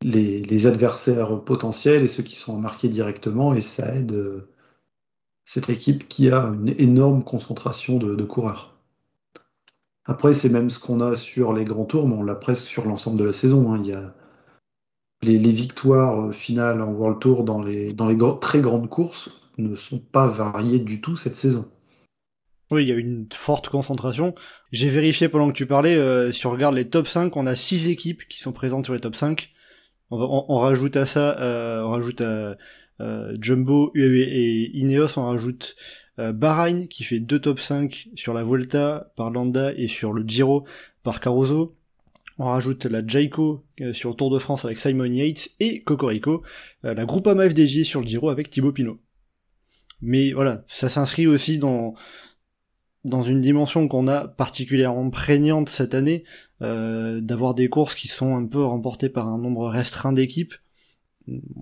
les, 0.03 0.67
adversaires 0.67 1.41
potentiels 1.43 2.03
et 2.03 2.07
ceux 2.07 2.23
qui 2.23 2.35
sont 2.35 2.57
marqués 2.57 2.89
directement 2.89 3.53
et 3.53 3.61
ça 3.61 3.93
aide 3.95 4.13
euh, 4.13 4.49
cette 5.45 5.69
équipe 5.69 6.07
qui 6.07 6.29
a 6.29 6.43
une 6.43 6.73
énorme 6.77 7.23
concentration 7.23 7.97
de, 7.97 8.23
coureurs. 8.23 8.75
Après, 10.05 10.33
c'est 10.33 10.49
même 10.49 10.69
ce 10.69 10.79
qu'on 10.79 11.01
a 11.01 11.15
sur 11.15 11.53
les 11.53 11.65
grands 11.65 11.85
tours, 11.85 12.07
mais 12.07 12.15
on 12.15 12.23
l'a 12.23 12.35
presque 12.35 12.67
sur 12.67 12.85
l'ensemble 12.85 13.17
de 13.17 13.25
la 13.25 13.33
saison. 13.33 13.73
hein. 13.73 14.13
Les, 15.23 15.37
victoires 15.37 16.27
euh, 16.27 16.31
finales 16.31 16.81
en 16.81 16.91
World 16.91 17.19
Tour 17.19 17.43
dans 17.43 17.61
les, 17.61 17.95
très 18.39 18.59
grandes 18.59 18.89
courses 18.89 19.41
ne 19.57 19.75
sont 19.75 19.99
pas 19.99 20.27
variées 20.27 20.79
du 20.79 21.01
tout 21.01 21.15
cette 21.15 21.35
saison. 21.35 21.69
Oui, 22.69 22.83
il 22.83 22.89
y 22.89 22.91
a 22.91 22.95
une 22.95 23.27
forte 23.33 23.69
concentration. 23.69 24.35
J'ai 24.71 24.89
vérifié 24.89 25.29
pendant 25.29 25.47
que 25.47 25.55
tu 25.55 25.65
parlais, 25.65 25.95
euh, 25.95 26.31
si 26.33 26.45
on 26.45 26.51
regarde 26.51 26.75
les 26.75 26.89
top 26.89 27.07
5, 27.07 27.35
on 27.37 27.47
a 27.47 27.55
6 27.55 27.87
équipes 27.87 28.27
qui 28.27 28.39
sont 28.39 28.51
présentes 28.51 28.85
sur 28.85 28.93
les 28.93 28.99
top 28.99 29.15
5. 29.15 29.53
On, 30.09 30.57
rajoute 30.57 30.95
à 30.95 31.05
ça, 31.05 31.37
euh, 31.41 31.83
on 31.83 31.89
rajoute 31.89 32.21
à 32.21 32.55
euh, 33.01 33.35
Jumbo, 33.41 33.91
UAE 33.93 34.23
et 34.23 34.71
Ineos, 34.77 35.17
on 35.17 35.25
rajoute 35.25 35.75
euh, 36.19 36.31
Bahreïn 36.31 36.87
qui 36.87 37.03
fait 37.03 37.19
deux 37.19 37.39
top 37.39 37.59
5 37.59 38.09
sur 38.15 38.33
la 38.33 38.43
Volta 38.43 39.11
par 39.15 39.29
Landa 39.29 39.73
et 39.75 39.87
sur 39.87 40.13
le 40.13 40.23
Giro 40.25 40.65
par 41.03 41.19
Caruso. 41.19 41.75
On 42.39 42.45
rajoute 42.45 42.85
la 42.85 43.05
Jayco 43.05 43.63
euh, 43.81 43.93
sur 43.93 44.09
le 44.09 44.15
Tour 44.15 44.31
de 44.31 44.39
France 44.39 44.65
avec 44.65 44.79
Simon 44.79 45.05
Yates 45.05 45.49
et 45.59 45.81
Cocorico, 45.81 46.43
euh, 46.85 46.93
la 46.93 47.05
Groupama 47.05 47.49
FDJ 47.49 47.83
sur 47.83 48.01
le 48.01 48.07
Giro 48.07 48.29
avec 48.29 48.49
Thibaut 48.49 48.71
Pinot. 48.71 48.99
Mais 50.01 50.31
voilà, 50.31 50.63
ça 50.67 50.89
s'inscrit 50.89 51.27
aussi 51.27 51.57
dans 51.57 51.95
dans 53.03 53.23
une 53.23 53.41
dimension 53.41 53.87
qu'on 53.87 54.07
a 54.07 54.27
particulièrement 54.27 55.09
prégnante 55.09 55.69
cette 55.69 55.93
année, 55.93 56.23
euh, 56.61 57.21
d'avoir 57.21 57.53
des 57.53 57.69
courses 57.69 57.95
qui 57.95 58.07
sont 58.07 58.35
un 58.35 58.45
peu 58.45 58.63
remportées 58.63 59.09
par 59.09 59.27
un 59.27 59.37
nombre 59.37 59.67
restreint 59.69 60.13
d'équipes, 60.13 60.53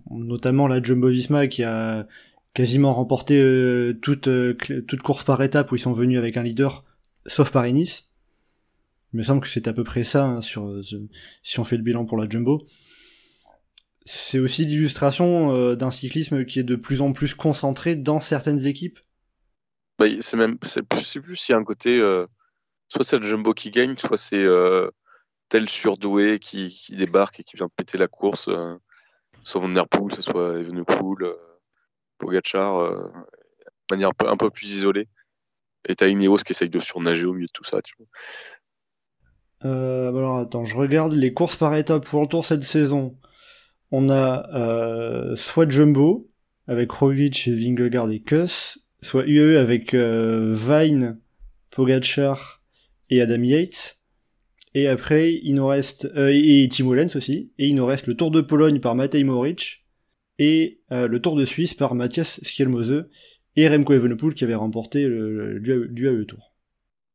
notamment 0.10 0.68
la 0.68 0.82
Jumbo-Visma 0.82 1.48
qui 1.48 1.64
a 1.64 2.08
quasiment 2.54 2.94
remporté 2.94 3.40
euh, 3.40 3.94
toute, 4.02 4.28
euh, 4.28 4.56
toute 4.88 5.02
course 5.02 5.24
par 5.24 5.42
étape 5.44 5.72
où 5.72 5.76
ils 5.76 5.80
sont 5.80 5.92
venus 5.92 6.18
avec 6.18 6.38
un 6.38 6.44
leader, 6.44 6.84
sauf 7.26 7.52
Paris-Nice. 7.52 8.10
Il 9.16 9.20
me 9.20 9.24
semble 9.24 9.40
que 9.40 9.48
c'est 9.48 9.70
à 9.70 9.74
peu 9.74 9.86
près 9.86 10.04
ça 10.04 10.26
hein, 10.26 10.42
sur 10.42 10.66
euh, 10.66 10.82
si 11.42 11.58
on 11.58 11.64
fait 11.64 11.78
le 11.78 11.84
bilan 11.84 12.04
pour 12.04 12.18
la 12.18 12.28
Jumbo. 12.28 12.68
C'est 14.04 14.40
aussi 14.40 14.66
l'illustration 14.66 15.54
euh, 15.54 15.76
d'un 15.78 15.90
cyclisme 15.90 16.44
qui 16.44 16.60
est 16.60 16.64
de 16.64 16.76
plus 16.76 17.00
en 17.00 17.14
plus 17.14 17.34
concentré 17.34 17.96
dans 17.96 18.20
certaines 18.20 18.66
équipes. 18.66 19.00
Bah, 19.98 20.06
c'est 20.20 20.38
même, 20.38 20.58
plus 20.58 21.06
s'il 21.36 21.54
y 21.54 21.56
a 21.56 21.58
un 21.58 21.64
côté, 21.64 21.98
euh, 22.00 22.28
soit 22.88 23.04
c'est 23.04 23.18
le 23.18 23.26
Jumbo 23.26 23.54
qui 23.54 23.72
gagne, 23.72 23.98
soit 23.98 24.18
c'est 24.18 24.36
euh, 24.36 24.89
tel 25.50 25.70
surdoué 25.70 26.39
qui, 26.39 26.86
débarque 26.89 27.39
et 27.39 27.43
qui 27.43 27.56
vient 27.58 27.70
péter 27.76 27.98
la 27.98 28.08
course, 28.08 28.48
euh, 28.50 28.76
soit 29.43 29.62
Van 29.62 29.70
Der 29.70 29.88
Poel, 29.88 30.12
soit 30.22 30.60
Evenepoel, 30.60 31.24
euh, 31.24 31.36
de 32.24 33.96
manière 33.96 34.12
un 34.26 34.38
peu, 34.38 34.50
plus 34.50 34.76
isolée. 34.76 35.08
Et 35.88 35.96
t'as 35.96 36.08
Ineos 36.08 36.38
qui 36.38 36.54
essaye 36.54 36.70
de 36.70 36.80
surnager 36.80 37.26
au 37.26 37.34
milieu 37.34 37.46
de 37.48 37.52
tout 37.52 37.64
ça, 37.64 37.82
tu 37.82 37.96
vois. 37.98 38.08
Alors 39.62 40.38
attends, 40.38 40.66
je 40.66 40.76
regarde 40.76 41.14
les 41.14 41.34
courses 41.34 41.56
par 41.56 41.76
étapes 41.76 42.06
pour 42.08 42.22
le 42.22 42.28
tour 42.28 42.46
cette 42.46 42.64
saison. 42.64 43.18
On 43.91 44.10
a 44.10 45.36
soit 45.36 45.70
Jumbo 45.70 46.28
avec 46.68 46.91
Roglic, 46.91 47.48
Vingegaard 47.48 48.12
et 48.12 48.22
Kuss, 48.22 48.85
soit 49.02 49.26
UAE 49.26 49.60
avec 49.60 49.93
euh, 49.93 50.54
Vine, 50.56 51.20
Pogacar 51.72 52.62
et 53.10 53.22
Adam 53.22 53.41
Yates. 53.41 54.00
Et 54.74 54.88
après, 54.88 55.34
il 55.34 55.56
nous 55.56 55.68
reste 55.68 56.06
euh, 56.16 56.32
et 56.34 56.68
Timo 56.70 56.93
Lenz 56.93 57.16
aussi. 57.16 57.52
Et 57.58 57.68
il 57.68 57.76
nous 57.76 57.86
reste 57.86 58.08
le 58.08 58.16
Tour 58.16 58.32
de 58.32 58.41
Pologne 58.41 58.80
par 58.80 58.96
Matej 58.96 59.24
Moric 59.24 59.86
et 60.38 60.82
euh, 60.91 61.08
le 61.08 61.22
Tour 61.22 61.36
de 61.36 61.46
Suisse 61.46 61.74
par 61.74 61.96
Mathias 61.96 62.41
Schielmose 62.43 63.06
et 63.56 63.70
Remco 63.70 63.93
Evenepoel 63.93 64.34
qui 64.34 64.43
avait 64.43 64.56
remporté 64.56 65.08
l'UAE 65.08 66.26
Tour. 66.26 66.54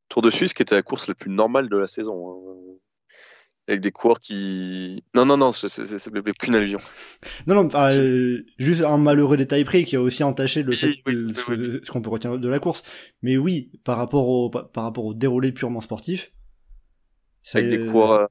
Tour 0.09 0.23
de 0.23 0.31
Suisse 0.31 0.55
qui 0.55 0.63
était 0.63 0.75
la 0.75 0.83
course 0.83 1.07
la 1.07 1.15
plus 1.15 1.31
normale 1.31 1.69
de 1.69 1.77
la 1.77 1.87
saison. 1.87 2.31
hein. 2.31 2.61
Avec 3.71 3.81
des 3.83 3.93
coureurs 3.93 4.21
qui. 4.21 5.05
Non, 5.15 5.25
non, 5.25 5.37
non, 5.37 5.53
c'est, 5.53 5.69
c'est, 5.69 5.87
c'est, 5.87 5.99
c'est 5.99 6.11
qu'une 6.39 6.55
allusion. 6.57 6.81
Non, 7.47 7.55
non, 7.55 7.69
ah, 7.75 7.93
euh, 7.93 8.45
juste 8.59 8.83
un 8.83 8.99
malheureux 8.99 9.37
détail 9.37 9.65
près 9.65 9.85
qui 9.85 9.97
a 9.97 10.01
aussi 10.01 10.25
entaché 10.25 10.63
le 10.63 10.73
fait 10.73 10.89
oui, 11.07 11.15
de- 11.15 11.27
oui, 11.27 11.35
ce, 11.35 11.51
oui. 11.51 11.81
ce 11.85 11.91
qu'on 11.91 12.03
peut 12.03 12.11
retenir 12.11 12.39
de 12.39 12.49
la 12.49 12.59
course. 12.59 12.83
Mais 13.23 13.37
oui, 13.37 13.71
par 13.85 13.97
rapport 13.97 14.29
au, 14.29 14.51
par 14.51 14.85
rapport 14.85 15.05
au 15.05 15.15
déroulé 15.15 15.53
purement 15.53 15.81
sportif, 15.81 16.33
Avec 17.55 17.69
des 17.71 17.79
coureurs 17.79 18.21
euh, 18.23 18.27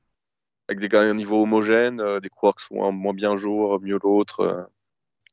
avec 0.68 0.80
des 0.80 0.90
gars 0.90 1.02
à 1.02 1.06
un 1.06 1.14
niveau 1.16 1.42
homogène, 1.44 2.00
euh, 2.02 2.20
des 2.20 2.30
coureurs 2.30 2.56
qui 2.56 2.66
sont 2.66 2.84
un 2.84 2.92
moins 2.92 3.14
bien 3.14 3.32
un 3.32 3.38
jour, 3.38 3.80
mieux 3.82 4.00
l'autre, 4.04 4.42
euh, 4.42 4.64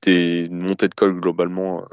des 0.03 0.49
montées 0.51 0.89
de 0.89 0.95
col 0.95 1.21
globalement 1.21 1.83
euh, 1.83 1.87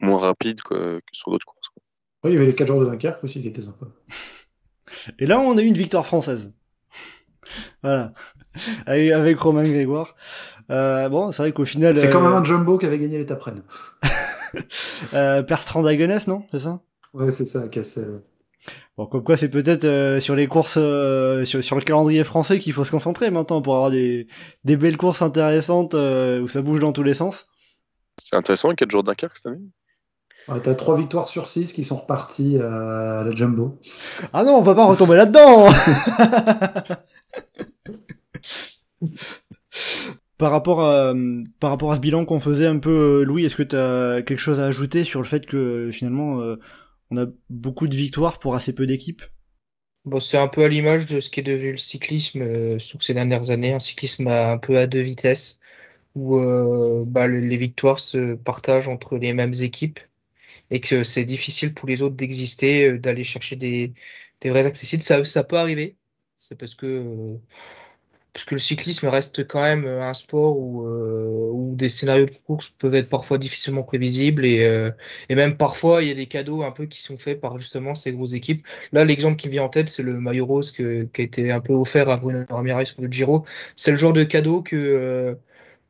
moins 0.00 0.18
rapides 0.18 0.62
que, 0.62 0.98
que 0.98 1.12
sur 1.12 1.30
d'autres 1.30 1.46
courses. 1.46 1.68
quoi. 1.68 1.82
Oui, 2.24 2.30
il 2.32 2.34
y 2.34 2.36
avait 2.36 2.46
les 2.46 2.54
4 2.54 2.68
jours 2.68 2.80
de 2.80 2.86
Dunkerque 2.86 3.22
aussi 3.24 3.40
qui 3.40 3.48
étaient 3.48 3.60
sympas. 3.62 3.86
Et 5.18 5.26
là, 5.26 5.38
on 5.40 5.56
a 5.56 5.62
eu 5.62 5.66
une 5.66 5.74
victoire 5.74 6.06
française. 6.06 6.52
Voilà. 7.82 8.12
Avec, 8.86 9.12
avec 9.12 9.38
Romain 9.38 9.62
Grégoire. 9.62 10.16
Euh, 10.70 11.08
bon, 11.08 11.30
c'est 11.30 11.42
vrai 11.42 11.52
qu'au 11.52 11.64
final. 11.64 11.96
C'est 11.96 12.10
quand 12.10 12.18
euh, 12.18 12.28
même 12.28 12.32
un 12.32 12.42
Jumbo 12.42 12.76
qui 12.76 12.86
avait 12.86 12.98
gagné 12.98 13.18
l'étape 13.18 13.40
Rennes. 13.40 13.62
euh, 15.14 15.42
Perstrand 15.42 15.82
non 15.82 16.42
C'est 16.50 16.60
ça? 16.60 16.80
Ouais, 17.14 17.30
c'est 17.30 17.46
ça, 17.46 17.68
Cassel. 17.68 18.20
Bon, 18.96 19.06
comme 19.06 19.22
quoi, 19.22 19.36
c'est 19.36 19.48
peut-être 19.48 19.84
euh, 19.84 20.20
sur 20.20 20.34
les 20.34 20.46
courses, 20.46 20.76
euh, 20.76 21.44
sur, 21.44 21.62
sur 21.62 21.76
le 21.76 21.82
calendrier 21.82 22.24
français 22.24 22.58
qu'il 22.58 22.72
faut 22.72 22.84
se 22.84 22.90
concentrer 22.90 23.30
maintenant 23.30 23.62
pour 23.62 23.74
avoir 23.76 23.90
des, 23.90 24.26
des 24.64 24.76
belles 24.76 24.96
courses 24.96 25.22
intéressantes 25.22 25.94
euh, 25.94 26.40
où 26.40 26.48
ça 26.48 26.62
bouge 26.62 26.80
dans 26.80 26.92
tous 26.92 27.04
les 27.04 27.14
sens. 27.14 27.46
C'est 28.22 28.36
intéressant, 28.36 28.74
4 28.74 28.90
jours 28.90 29.04
Dunkerque 29.04 29.36
cette 29.36 29.46
année. 29.46 29.60
Ouais, 30.48 30.60
T'as 30.60 30.74
3 30.74 30.96
victoires 30.96 31.28
sur 31.28 31.46
6 31.46 31.72
qui 31.72 31.84
sont 31.84 31.96
reparties 31.96 32.58
à 32.58 33.22
la 33.24 33.30
Jumbo. 33.34 33.78
Ah 34.32 34.44
non, 34.44 34.56
on 34.56 34.62
va 34.62 34.74
pas 34.74 34.86
retomber 34.86 35.16
là-dedans 35.16 35.68
Par 40.38 40.52
rapport 40.52 40.82
à, 40.82 41.14
ce 41.14 42.00
bilan 42.00 42.24
qu'on 42.24 42.38
faisait 42.38 42.66
un 42.66 42.78
peu, 42.78 43.20
euh, 43.20 43.24
Louis, 43.24 43.44
est-ce 43.44 43.56
que 43.56 43.64
tu 43.64 43.76
as 43.76 44.22
quelque 44.22 44.38
chose 44.38 44.60
à 44.60 44.66
ajouter 44.66 45.02
sur 45.04 45.20
le 45.20 45.26
fait 45.26 45.46
que 45.46 45.56
euh, 45.56 45.90
finalement 45.90 46.40
euh, 46.40 46.56
on 47.10 47.16
a 47.16 47.26
beaucoup 47.50 47.88
de 47.88 47.96
victoires 47.96 48.38
pour 48.38 48.54
assez 48.54 48.72
peu 48.72 48.86
d'équipes? 48.86 49.22
Bon, 50.04 50.20
c'est 50.20 50.38
un 50.38 50.48
peu 50.48 50.64
à 50.64 50.68
l'image 50.68 51.06
de 51.06 51.20
ce 51.20 51.28
qui 51.28 51.40
est 51.40 51.42
devenu 51.42 51.72
le 51.72 51.76
cyclisme, 51.76 52.40
euh, 52.40 52.78
ces 52.78 53.14
dernières 53.14 53.50
années, 53.50 53.72
un 53.74 53.80
cyclisme 53.80 54.28
un 54.28 54.56
peu 54.58 54.78
à 54.78 54.86
deux 54.86 55.00
vitesses, 55.00 55.60
où 56.16 56.40
bah, 57.06 57.26
le- 57.28 57.40
les 57.40 57.58
victoires 57.58 58.00
se 58.00 58.34
partagent 58.36 58.88
entre 58.88 59.18
les 59.18 59.34
mêmes 59.34 59.54
équipes 59.62 60.00
et 60.70 60.80
que 60.80 61.04
c'est 61.04 61.24
difficile 61.26 61.74
pour 61.74 61.88
les 61.88 62.02
autres 62.02 62.16
d'exister, 62.16 62.98
d'aller 62.98 63.24
chercher 63.24 63.56
des, 63.56 63.94
vrais 64.46 64.66
accessibles. 64.66 65.04
Ça 65.04 65.44
peut 65.44 65.58
arriver, 65.58 65.97
c'est 66.38 66.56
parce 66.56 66.74
que, 66.74 67.36
le 68.52 68.58
cyclisme 68.58 69.08
reste 69.08 69.46
quand 69.48 69.60
même 69.60 69.84
un 69.84 70.14
sport 70.14 70.56
où, 70.56 70.86
euh, 70.86 71.74
des 71.74 71.88
scénarios 71.88 72.26
de 72.26 72.30
course 72.46 72.68
peuvent 72.78 72.94
être 72.94 73.08
parfois 73.08 73.36
difficilement 73.38 73.82
prévisibles 73.82 74.46
et, 74.46 74.64
euh, 74.64 74.90
et 75.28 75.34
même 75.34 75.56
parfois 75.56 76.02
il 76.02 76.08
y 76.08 76.10
a 76.12 76.14
des 76.14 76.26
cadeaux 76.26 76.62
un 76.62 76.70
peu 76.70 76.86
qui 76.86 77.02
sont 77.02 77.18
faits 77.18 77.40
par 77.40 77.58
justement 77.58 77.96
ces 77.96 78.12
grosses 78.12 78.34
équipes. 78.34 78.66
Là, 78.92 79.04
l'exemple 79.04 79.36
qui 79.36 79.48
me 79.48 79.52
vient 79.52 79.64
en 79.64 79.68
tête, 79.68 79.88
c'est 79.88 80.04
le 80.04 80.20
maillot 80.20 80.46
rose 80.46 80.70
qui 80.70 80.82
a 80.84 81.22
été 81.22 81.50
un 81.50 81.60
peu 81.60 81.72
offert 81.72 82.08
à 82.08 82.16
Bruno 82.16 82.44
Ramirez 82.48 82.86
sur 82.86 83.02
le 83.02 83.08
Giro. 83.10 83.44
C'est 83.74 83.90
le 83.90 83.96
genre 83.98 84.12
de 84.12 84.22
cadeau 84.24 84.62
que, 84.62 84.76
euh, 84.76 85.34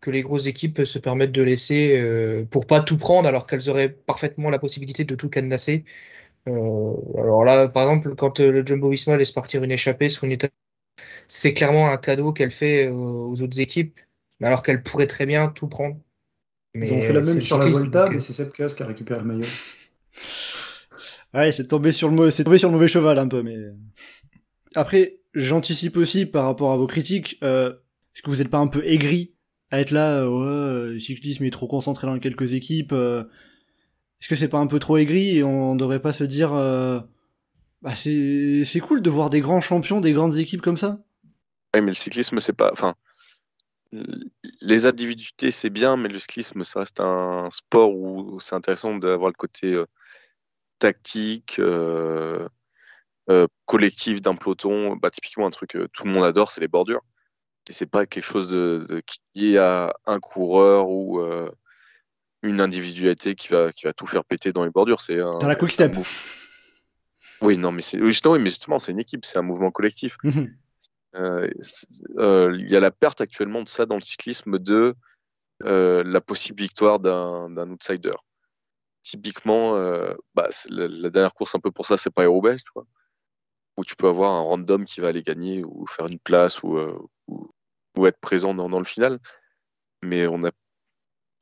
les 0.07 0.23
grosses 0.23 0.47
équipes 0.47 0.85
se 0.85 0.99
permettent 0.99 1.33
de 1.33 1.43
laisser 1.43 2.03
pour 2.51 2.67
pas 2.67 2.81
tout 2.81 2.97
prendre 2.97 3.29
alors 3.29 3.47
qu'elles 3.47 3.69
auraient 3.69 3.91
parfaitement 3.91 4.49
la 4.49 4.59
possibilité 4.59 5.05
de 5.05 5.15
tout 5.15 5.29
cadenasser. 5.29 5.85
Euh, 6.47 6.93
alors 7.17 7.45
là, 7.45 7.69
par 7.69 7.85
exemple, 7.85 8.15
quand 8.15 8.41
euh, 8.41 8.51
le 8.51 8.67
Jumbo 8.67 8.91
Visma 8.91 9.17
laisse 9.17 9.33
partir 9.33 9.63
une 9.65 9.73
échappée 9.73 10.09
sur 10.09 10.25
une 10.25 10.33
étape, 10.33 10.53
c'est 11.27 11.55
clairement 11.55 11.89
un 11.89 11.97
cadeau 11.97 12.33
qu'elle 12.33 12.51
fait 12.51 12.87
euh, 12.87 12.93
aux 12.93 13.41
autres 13.43 13.61
équipes, 13.61 13.99
mais 14.41 14.47
alors 14.47 14.63
qu'elle 14.63 14.83
pourrait 14.83 15.07
très 15.07 15.27
bien 15.27 15.49
tout 15.49 15.69
prendre. 15.69 15.97
Ils 16.75 16.93
ont 16.93 17.01
fait 17.01 17.13
la 17.13 17.21
même 17.21 17.41
sur 17.41 17.59
la 17.59 17.67
Volta, 17.67 18.09
mais 18.11 18.21
c'est 18.21 18.33
Seb 18.33 18.51
Kuss 18.51 18.75
qui 18.75 18.83
a 18.83 18.87
récupéré 18.87 19.21
le 19.21 19.27
maillot. 19.27 19.47
Ouais, 21.35 21.53
c'est 21.53 21.67
tombé 21.67 21.93
sur 21.93 22.09
le 22.09 22.31
c'est 22.31 22.45
tombé 22.45 22.59
sur 22.59 22.69
le 22.69 22.75
mauvais 22.75 22.89
cheval 22.89 23.19
un 23.19 23.29
peu, 23.29 23.43
mais 23.43 23.57
après 24.75 25.21
j'anticipe 25.35 25.97
aussi 25.97 26.25
par 26.25 26.45
rapport 26.45 26.73
à 26.73 26.77
vos 26.77 26.87
critiques. 26.87 27.39
Euh, 27.43 27.71
est-ce 28.15 28.23
que 28.23 28.31
vous 28.31 28.37
n'êtes 28.37 28.49
pas 28.49 28.59
un 28.59 28.67
peu 28.69 28.85
aigri 28.87 29.35
à 29.71 29.81
être 29.81 29.91
là, 29.91 30.23
euh, 30.23 30.87
ouais, 30.87 30.93
le 30.95 30.99
cyclisme 30.99 31.45
est 31.45 31.51
trop 31.51 31.67
concentré 31.67 32.07
dans 32.07 32.19
quelques 32.19 32.55
équipes. 32.55 32.93
euh, 32.93 33.25
Est-ce 34.21 34.29
que 34.29 34.35
c'est 34.35 34.49
pas 34.49 34.59
un 34.59 34.67
peu 34.67 34.79
trop 34.79 34.97
aigri 34.97 35.39
et 35.39 35.45
on 35.45 35.77
devrait 35.77 36.01
pas 36.01 36.13
se 36.13 36.25
dire, 36.25 36.53
euh, 36.53 37.01
bah 37.83 37.95
c'est 37.95 38.81
cool 38.81 39.01
de 39.01 39.11
voir 39.11 39.31
des 39.31 39.41
grands 39.41 39.61
champions, 39.61 40.01
des 40.01 40.13
grandes 40.13 40.37
équipes 40.37 40.63
comme 40.63 40.77
ça? 40.77 40.99
Ouais, 41.75 41.81
mais 41.81 41.91
le 41.91 41.95
cyclisme, 41.95 42.41
c'est 42.41 42.53
pas. 42.53 42.71
Enfin, 42.73 42.95
les 44.61 44.87
individualités, 44.87 45.51
c'est 45.51 45.71
bien, 45.71 45.97
mais 45.97 46.09
le 46.09 46.19
cyclisme, 46.19 46.65
ça 46.65 46.81
reste 46.81 47.01
un 47.01 47.49
sport 47.51 47.95
où 47.95 48.41
c'est 48.41 48.55
intéressant 48.55 48.97
d'avoir 48.97 49.31
le 49.31 49.37
côté 49.37 49.73
euh, 49.73 49.87
tactique, 50.79 51.61
euh, 51.61 52.49
collectif 53.67 54.21
d'un 54.21 54.35
peloton. 54.35 54.97
Bah, 54.97 55.11
typiquement, 55.11 55.47
un 55.47 55.51
truc 55.51 55.71
que 55.71 55.87
tout 55.87 56.05
le 56.05 56.11
monde 56.11 56.25
adore, 56.25 56.51
c'est 56.51 56.61
les 56.61 56.69
bordures. 56.69 57.03
Et 57.69 57.73
c'est 57.73 57.87
pas 57.87 58.07
quelque 58.07 58.25
chose 58.25 58.49
de, 58.51 59.03
qui 59.07 59.55
est 59.55 59.59
à 59.59 59.95
un 60.07 60.21
coureur 60.21 60.89
ou 60.89 61.21
une 62.43 62.63
individualité 62.63 63.35
qui 63.35 63.49
va, 63.49 63.73
qui 63.73 63.87
va 63.87 63.93
tout 63.93 64.07
faire 64.07 64.25
péter 64.25 64.53
dans 64.53 64.65
les 64.65 64.71
bordures. 64.71 65.01
C'est 65.01 65.21
un, 65.21 65.39
Dans 65.39 65.49
la 65.49 65.57
quick 65.57 65.73
step. 65.73 65.97
Oui, 67.41 67.57
non, 67.57 67.73
mais 67.73 67.83
c'est 67.83 68.01
oui, 68.01 68.09
justement, 68.09 68.35
oui, 68.35 68.41
mais 68.41 68.51
justement, 68.51 68.79
c'est 68.79 68.93
une 68.93 68.99
équipe, 68.99 69.25
c'est 69.25 69.39
un 69.39 69.43
mouvement 69.43 69.71
collectif. 69.71 70.17
Mhm. 70.25 70.55
Euh, 71.15 71.49
euh, 72.19 72.55
il 72.59 72.71
y 72.71 72.77
a 72.77 72.81
la 72.81 72.91
perte 72.91 73.23
actuellement 73.23 73.63
de 73.63 73.69
ça 73.69 73.87
dans 73.87 73.95
le 73.95 74.03
cyclisme 74.03 74.59
de 74.59 74.95
euh, 75.65 76.03
la 76.05 76.21
possible 76.21 76.61
victoire 76.61 77.01
d'un 77.01 77.49
d'un 77.49 77.71
outsider. 77.71 78.13
Typiquement, 79.03 79.73
bah, 80.35 80.51
la, 80.69 80.87
la 80.87 81.11
dernière 81.11 81.33
course 81.33 81.55
un 81.55 81.61
peu 81.61 81.71
pour 81.71 81.87
ça, 81.87 81.97
c'est 81.97 82.11
pas 82.11 82.27
roubaix 82.27 82.57
tu 82.57 82.71
vois, 82.75 82.85
où 83.79 83.85
tu 83.85 83.97
peux 83.97 84.07
avoir 84.07 84.35
un 84.35 84.43
random 84.43 84.85
qui 84.85 85.01
va 85.01 85.09
aller 85.09 85.23
gagner 85.23 85.65
ou 85.65 85.87
faire 85.87 86.07
une 86.07 86.19
place 86.19 86.63
ou, 86.63 86.79
ou, 87.27 87.51
ou 87.97 88.07
être 88.07 88.21
présent 88.21 88.53
dans, 88.53 88.69
dans 88.69 88.79
le 88.79 88.85
final. 88.85 89.19
Mais 90.03 90.27
on 90.27 90.45
a, 90.45 90.51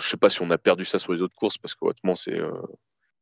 je 0.03 0.09
sais 0.09 0.17
pas 0.17 0.31
si 0.31 0.43
on 0.43 0.51
a 0.51 0.59
perdu 0.59 0.85
ça 0.85 0.99
sur 0.99 1.13
les 1.13 1.23
autres 1.23 1.35
courses 1.37 1.59
parce 1.59 1.75
que 1.75 1.85
honnêtement, 1.85 2.15
c'est 2.15 2.39
euh, 2.39 2.53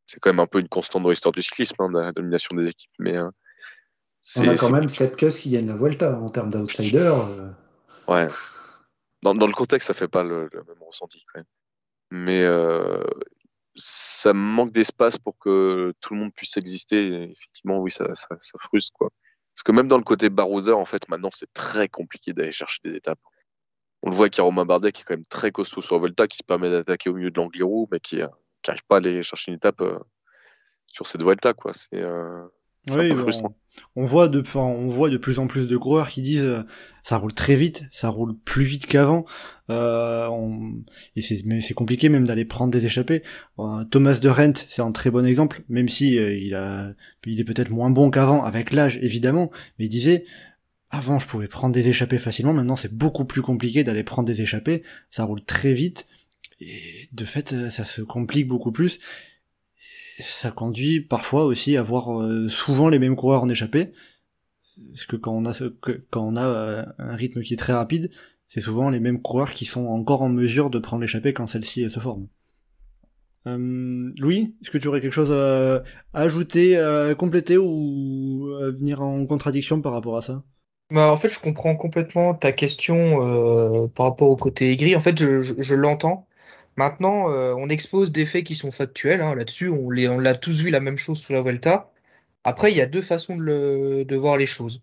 c'est 0.06 0.20
quand 0.20 0.30
même 0.30 0.40
un 0.40 0.46
peu 0.46 0.60
une 0.60 0.68
constante 0.68 1.02
dans 1.02 1.10
l'histoire 1.10 1.32
du 1.32 1.42
cyclisme, 1.42 1.76
hein, 1.78 1.88
la 1.92 2.12
domination 2.12 2.56
des 2.56 2.66
équipes. 2.68 2.90
Mais 2.98 3.18
euh, 3.18 3.30
On 4.36 4.48
a 4.48 4.56
quand 4.56 4.70
même 4.70 4.88
Sepkus 4.88 5.38
qui 5.38 5.50
gagne 5.50 5.66
la 5.68 5.76
Vuelta 5.76 6.18
en 6.18 6.28
termes 6.28 6.50
d'outsider. 6.50 6.98
euh, 6.98 7.50
Ouais. 8.06 8.28
Dans, 9.22 9.34
dans 9.34 9.46
le 9.46 9.54
contexte, 9.54 9.86
ça 9.86 9.94
fait 9.94 10.08
pas 10.08 10.22
le, 10.22 10.50
le 10.52 10.64
même 10.64 10.82
ressenti 10.86 11.24
quand 11.32 11.38
même. 11.40 11.46
Mais 12.10 12.42
euh, 12.42 13.02
ça 13.76 14.34
manque 14.34 14.72
d'espace 14.72 15.16
pour 15.16 15.38
que 15.38 15.94
tout 16.00 16.12
le 16.14 16.20
monde 16.20 16.34
puisse 16.34 16.56
exister. 16.58 17.06
Et 17.08 17.30
effectivement, 17.30 17.78
oui, 17.80 17.90
ça, 17.90 18.14
ça, 18.14 18.28
ça 18.40 18.58
frustre 18.60 18.92
quoi. 18.92 19.08
Parce 19.54 19.62
que 19.62 19.72
même 19.72 19.88
dans 19.88 19.98
le 19.98 20.04
côté 20.04 20.28
baroudeur, 20.28 20.78
en 20.78 20.84
fait, 20.84 21.08
maintenant, 21.08 21.30
c'est 21.32 21.50
très 21.54 21.88
compliqué 21.88 22.32
d'aller 22.32 22.52
chercher 22.52 22.80
des 22.84 22.94
étapes. 22.96 23.20
On 24.07 24.11
le 24.11 24.16
voit 24.16 24.28
qu'il 24.28 24.38
y 24.38 24.42
a 24.42 24.44
Romain 24.44 24.66
Bardet 24.66 24.92
qui 24.92 25.00
est 25.02 25.05
quand 25.05 25.14
même 25.14 25.24
très 25.26 25.50
costaud 25.50 25.80
sur 25.82 25.98
Volta, 25.98 26.26
qui 26.28 26.36
se 26.38 26.42
permet 26.42 26.70
d'attaquer 26.70 27.09
au 27.11 27.14
milieu 27.14 27.30
de 27.30 27.36
l'Angliru, 27.36 27.86
mais 27.90 28.00
qui 28.00 28.18
n'arrive 28.18 28.84
pas 28.86 28.96
à 28.96 28.98
aller 28.98 29.22
chercher 29.22 29.50
une 29.50 29.57
étape 29.57 29.80
euh, 29.80 29.98
sur 30.86 31.07
cette 31.07 31.22
Volta, 31.22 31.55
quoi. 31.55 31.72
C'est 31.72 31.88
euh, 32.02 32.44
c'est 32.86 32.98
Oui, 32.98 33.07
un 33.07 33.09
peu 33.09 33.16
frustrant. 33.16 33.57
on, 33.96 34.02
on 34.02 34.05
voit 34.05 34.28
de, 34.28 34.40
enfin, 34.40 34.61
on 34.61 34.88
voit 34.88 35.09
de 35.11 35.16
plus 35.16 35.38
en 35.38 35.46
plus 35.46 35.66
de 35.66 35.76
coureurs 35.78 36.11
qui 36.11 36.20
disent 36.22 36.44
euh, 36.44 36.62
ça 37.02 37.16
roule 37.16 37.32
très 37.32 37.57
vite, 37.57 37.84
ça 37.92 38.09
roule 38.11 38.36
plus 38.44 38.64
vite 38.64 38.86
qu'avant. 38.86 39.24
Euh, 39.70 40.26
on- 40.28 40.84
et 41.16 41.22
c'est, 41.22 41.40
mais 41.46 41.61
c'est 41.62 41.74
compliqué 41.74 42.11
même 42.11 42.26
d'aller 42.26 42.44
prendre 42.44 42.70
des 42.72 42.84
échappées. 42.84 43.22
Euh, 43.59 43.84
Thomas 43.90 44.18
de 44.20 44.28
Rent, 44.28 44.52
c'est 44.68 44.82
un 44.82 44.92
très 44.92 45.11
bon 45.11 45.24
exemple, 45.26 45.62
même 45.68 45.88
si 45.88 46.18
euh, 46.18 46.34
il 46.36 46.55
a, 46.55 46.92
il 47.26 47.40
est 47.40 47.44
peut-être 47.44 47.70
moins 47.70 47.90
bon 47.90 48.11
qu'avant 48.11 48.44
avec 48.44 48.72
l'âge 48.72 48.98
évidemment, 49.02 49.50
mais 49.78 49.86
il 49.86 49.90
disait 49.90 50.26
avant 50.91 51.18
je 51.18 51.26
pouvais 51.26 51.49
prendre 51.49 51.74
des 51.74 51.89
échappées 51.89 52.18
facilement, 52.18 52.53
maintenant 52.53 52.76
c'est 52.76 52.95
beaucoup 52.95 53.24
plus 53.24 53.43
compliqué 53.43 53.85
d'aller 53.85 54.05
prendre 54.05 54.26
des 54.26 54.41
échappées. 54.41 54.82
Ça 55.11 55.24
roule 55.24 55.43
très 55.43 55.74
vite 55.74 56.07
et 56.61 57.09
de 57.12 57.24
fait 57.24 57.53
euh, 57.53 57.70
ça 57.70 57.85
se 57.85 58.01
complique 58.03 58.47
beaucoup 58.47 58.72
plus 58.72 59.01
ça 60.18 60.51
conduit 60.51 61.01
parfois 61.01 61.45
aussi 61.45 61.76
à 61.76 61.82
voir 61.82 62.22
euh, 62.22 62.49
souvent 62.49 62.89
les 62.89 62.99
mêmes 62.99 63.16
coureurs 63.16 63.43
en 63.43 63.49
échappée. 63.49 63.93
Parce 64.93 65.07
que 65.07 65.16
quand 65.16 65.32
on 65.32 66.37
a, 66.37 66.45
euh, 66.45 66.85
un 66.99 67.14
rythme 67.14 67.43
qui 67.43 67.55
est 67.55 67.59
très 67.59 67.72
rapide, 67.72 68.11
c'est 68.49 68.61
souvent 68.61 68.91
les 68.91 69.01
mêmes 69.01 69.22
coureurs 69.22 69.53
qui 69.53 69.64
sont 69.64 69.87
encore 69.87 70.22
en 70.22 70.28
mesure 70.28 70.70
de 70.70 70.78
prendre 70.78 71.03
l'échappée 71.03 71.32
quand 71.32 71.47
celle-ci 71.47 71.89
se 71.89 72.01
forme. 72.01 72.28
Euh, 73.47 74.11
Louis, 74.18 74.57
est-ce 74.62 74.70
que 74.70 74.78
tu 74.78 74.89
aurais 74.89 75.01
quelque 75.01 75.12
chose 75.12 75.32
à 75.32 75.85
ajouter, 76.12 76.76
à 76.76 77.14
compléter 77.14 77.57
ou 77.57 78.49
à 78.62 78.70
venir 78.70 79.01
en 79.01 79.26
contradiction 79.26 79.80
par 79.80 79.93
rapport 79.93 80.16
à 80.16 80.22
ça? 80.22 80.43
Bah, 80.91 81.11
en 81.11 81.16
fait, 81.16 81.28
je 81.28 81.41
comprends 81.41 81.74
complètement 81.76 82.35
ta 82.35 82.53
question 82.53 83.85
euh, 83.85 83.89
par 83.89 84.07
rapport 84.07 84.28
au 84.28 84.37
côté 84.37 84.70
aigri. 84.72 84.95
En 84.95 85.01
fait, 85.01 85.18
je, 85.18 85.74
l'entends. 85.74 86.26
Maintenant, 86.76 87.30
euh, 87.30 87.55
on 87.59 87.68
expose 87.68 88.12
des 88.12 88.26
faits 88.26 88.45
qui 88.45 88.57
sont 88.57 88.70
factuels. 88.70 89.20
hein. 89.22 89.35
Là-dessus, 89.35 89.68
on 89.70 89.89
l'a 89.91 90.35
tous 90.35 90.61
vu 90.61 90.70
la 90.70 90.80
même 90.80 90.99
chose 90.99 91.20
sous 91.20 91.32
la 91.32 91.43
Vuelta. 91.43 91.93
Après, 92.45 92.72
il 92.72 92.76
y 92.76 92.80
a 92.82 92.87
deux 92.87 93.03
façons 93.03 93.37
de, 93.37 94.16
voir 94.16 94.37
les 94.39 94.47
choses. 94.47 94.82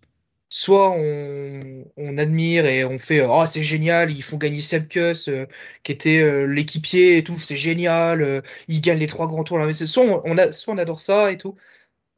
Soit 0.50 0.90
on, 0.92 2.18
admire 2.18 2.66
et 2.66 2.84
on 2.84 2.98
fait 2.98 3.24
Oh, 3.26 3.44
c'est 3.46 3.64
génial, 3.64 4.12
ils 4.12 4.22
font 4.22 4.36
gagner 4.38 4.62
Sepkus, 4.62 5.28
euh, 5.28 5.46
qui 5.82 5.92
était 5.92 6.46
l'équipier 6.46 7.18
et 7.18 7.24
tout, 7.24 7.38
c'est 7.38 7.56
génial, 7.56 8.42
ils 8.68 8.80
gagnent 8.80 8.98
les 8.98 9.06
trois 9.06 9.26
grands 9.28 9.44
tours. 9.44 9.58
Soit 9.74 10.04
on, 10.26 10.78
adore 10.78 11.00
ça 11.00 11.32
et 11.32 11.38
tout. 11.38 11.56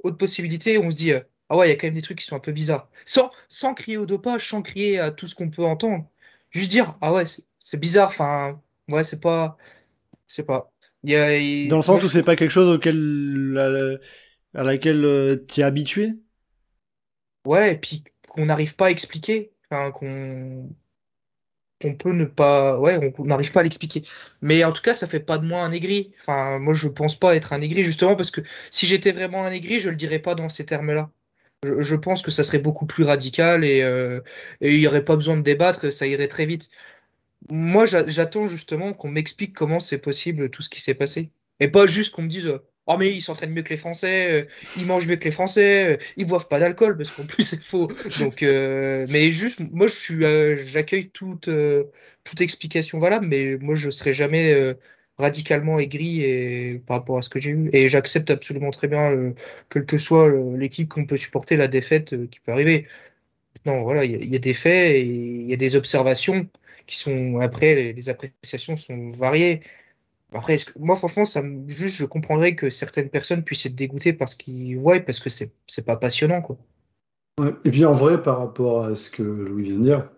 Autre 0.05 0.19
possibilité, 0.19 0.79
on 0.79 0.91
se 0.91 0.97
dit 0.97 1.13
Ah 1.51 1.57
ouais, 1.57 1.67
il 1.69 1.71
y 1.71 1.73
a 1.73 1.77
quand 1.77 1.87
même 1.87 1.95
des 1.95 2.03
trucs 2.03 2.19
qui 2.19 2.25
sont 2.27 2.37
un 2.37 2.41
peu 2.41 2.53
bizarres. 2.53 2.89
Sans, 3.05 3.31
sans 3.49 3.75
crier 3.75 3.97
au 3.99 4.07
dopage, 4.07 4.49
sans 4.49 4.63
crier 4.63 4.99
à 4.99 5.11
tout 5.11 5.27
ce 5.27 5.35
qu'on 5.35 5.51
peut 5.51 5.65
entendre. 5.65 6.07
Juste 6.51 6.71
dire 6.71 6.97
Ah 7.01 7.13
ouais, 7.13 7.25
c'est 7.59 7.81
bizarre, 7.81 8.09
enfin, 8.09 8.61
ouais, 8.89 9.05
c'est 9.05 9.21
pas. 9.21 9.57
C'est 10.27 10.47
pas. 10.47 10.73
Y 11.05 11.17
a, 11.17 11.29
Dans 11.69 11.77
le 11.77 11.83
moi, 11.91 12.01
sens 12.01 12.03
où 12.05 12.09
c'est 12.11 12.23
pas 12.23 12.37
quelque 12.37 12.51
chose 12.51 12.75
auquel, 12.75 13.99
à, 14.55 14.61
à 14.61 14.65
laquelle 14.65 15.45
tu 15.49 15.61
es 15.61 15.65
habitué 15.65 16.15
Ouais, 17.47 17.73
et 17.75 17.79
puis 17.79 18.05
qu'on 18.29 18.45
n'arrive 18.47 18.77
pas 18.77 18.87
à 18.87 18.91
expliquer. 18.91 19.53
Enfin, 19.71 19.91
qu'on 19.93 20.69
qu'on 21.81 21.95
peut 21.97 22.13
ne 22.13 22.25
pas. 22.25 22.79
Ouais, 22.79 22.97
on 23.19 23.23
on 23.23 23.27
n'arrive 23.27 23.53
pas 23.53 23.61
à 23.61 23.63
l'expliquer. 23.63 24.05
Mais 24.43 24.65
en 24.65 24.73
tout 24.73 24.83
cas, 24.83 24.95
ça 24.95 25.07
fait 25.07 25.21
pas 25.21 25.39
de 25.39 25.47
moi 25.47 25.63
un 25.65 25.73
aigri. 25.73 26.13
Enfin, 26.21 26.59
moi, 26.59 26.75
je 26.75 26.89
pense 26.89 27.19
pas 27.19 27.37
être 27.37 27.53
un 27.53 27.61
aigri, 27.61 27.85
justement, 27.85 28.17
parce 28.17 28.31
que 28.31 28.41
si 28.71 28.87
j'étais 28.87 29.13
vraiment 29.13 29.45
un 29.45 29.51
aigri, 29.51 29.81
je 29.81 29.91
le 29.91 29.97
dirais 29.97 30.19
pas 30.21 30.35
dans 30.35 30.49
ces 30.49 30.67
termes-là. 30.67 31.11
Je, 31.65 31.95
pense 31.97 32.23
que 32.23 32.31
ça 32.31 32.45
serait 32.45 32.59
beaucoup 32.59 32.87
plus 32.87 33.05
radical 33.05 33.65
et, 33.65 33.83
euh, 33.83 34.21
il 34.61 34.79
n'y 34.79 34.87
aurait 34.87 35.05
pas 35.05 35.17
besoin 35.17 35.37
de 35.37 35.43
débattre, 35.43 35.93
ça 35.93 36.07
irait 36.07 36.29
très 36.29 36.47
vite. 36.47 36.69
Moi, 37.51 37.87
j'a- 37.87 38.09
j'attends 38.09 38.47
justement 38.49 38.93
qu'on 38.95 39.11
m'explique 39.11 39.55
comment 39.55 39.81
c'est 39.81 39.99
possible 39.99 40.51
tout 40.51 40.63
ce 40.63 40.71
qui 40.71 40.81
s'est 40.81 40.95
passé. 40.95 41.31
Et 41.61 41.69
pas 41.69 41.87
juste 41.87 42.15
qu'on 42.15 42.23
me 42.23 42.29
dise 42.29 42.59
Oh, 42.87 42.97
mais 42.99 43.11
ils 43.11 43.23
s'entraînent 43.23 43.53
mieux 43.53 43.63
que 43.63 43.71
les 43.71 43.79
Français, 43.79 44.43
euh, 44.43 44.47
ils 44.77 44.87
mangent 44.87 45.07
mieux 45.07 45.17
que 45.17 45.25
les 45.25 45.31
Français, 45.31 45.95
euh, 45.95 45.97
ils 46.17 46.27
boivent 46.27 46.49
pas 46.49 46.61
d'alcool, 46.61 46.97
parce 46.99 47.11
qu'en 47.11 47.25
plus 47.27 47.45
c'est 47.45 47.63
faux. 47.63 47.89
Mais 49.09 49.33
juste, 49.33 49.61
moi 49.73 49.87
j'accueille 49.89 51.11
toute, 51.11 51.49
toute 52.25 52.41
explication 52.41 52.99
valable, 52.99 53.27
mais 53.27 53.57
moi 53.59 53.75
je 53.75 53.91
serai 53.91 54.13
jamais 54.13 54.75
radicalement 55.19 55.79
aigri 55.79 56.23
et, 56.23 56.79
par 56.87 56.99
rapport 56.99 57.19
à 57.19 57.23
ce 57.23 57.29
que 57.29 57.39
j'ai 57.41 57.51
eu. 57.51 57.71
Et 57.73 57.89
j'accepte 57.89 58.31
absolument 58.31 58.71
très 58.71 58.89
bien, 58.89 59.13
euh, 59.13 59.35
quelle 59.71 59.87
que 59.87 59.99
soit 59.99 60.29
euh, 60.29 60.57
l'équipe 60.57 60.89
qu'on 60.89 61.07
peut 61.07 61.17
supporter, 61.17 61.57
la 61.57 61.69
défaite 61.69 62.13
euh, 62.15 62.27
qui 62.27 62.41
peut 62.41 62.53
arriver. 62.53 62.87
Non, 63.67 63.83
voilà, 63.83 64.05
il 64.05 64.33
y, 64.33 64.37
a- 64.37 64.39
des 64.39 64.55
faits 64.55 64.97
et 64.97 65.05
il 65.07 65.51
y 65.51 65.53
a 65.55 65.57
des 65.57 65.77
observations 65.77 66.47
qui 66.87 66.99
sont, 66.99 67.39
après, 67.41 67.75
les, 67.75 67.93
les 67.95 68.09
appréciations 68.11 68.77
sont 68.77 69.11
variées. 69.11 69.63
Après, 70.33 70.57
moi, 70.79 70.97
franchement, 70.97 71.25
ça 71.25 71.43
juste, 71.69 71.97
je 71.97 72.05
comprendrais 72.05 72.57
que 72.57 72.69
certaines 72.71 73.09
personnes 73.09 73.45
puissent 73.45 73.67
être 73.67 73.77
dégoûtées 73.77 74.13
par 74.13 74.29
ce 74.29 74.37
qu'ils 74.37 74.79
voient 74.79 75.01
parce 75.01 75.21
que 75.21 75.31
c'est, 75.31 75.53
c'est 75.67 75.87
pas 75.87 75.97
passionnant, 75.97 76.43
quoi. 76.43 76.59
Et 77.65 77.71
puis 77.71 77.85
en 77.85 77.93
vrai, 77.93 78.23
par 78.23 78.39
rapport 78.39 78.85
à 78.85 78.95
ce 78.95 79.11
que 79.11 79.23
Louis 79.23 79.65
vient 79.65 79.79
de 79.79 79.83
dire, 79.83 80.11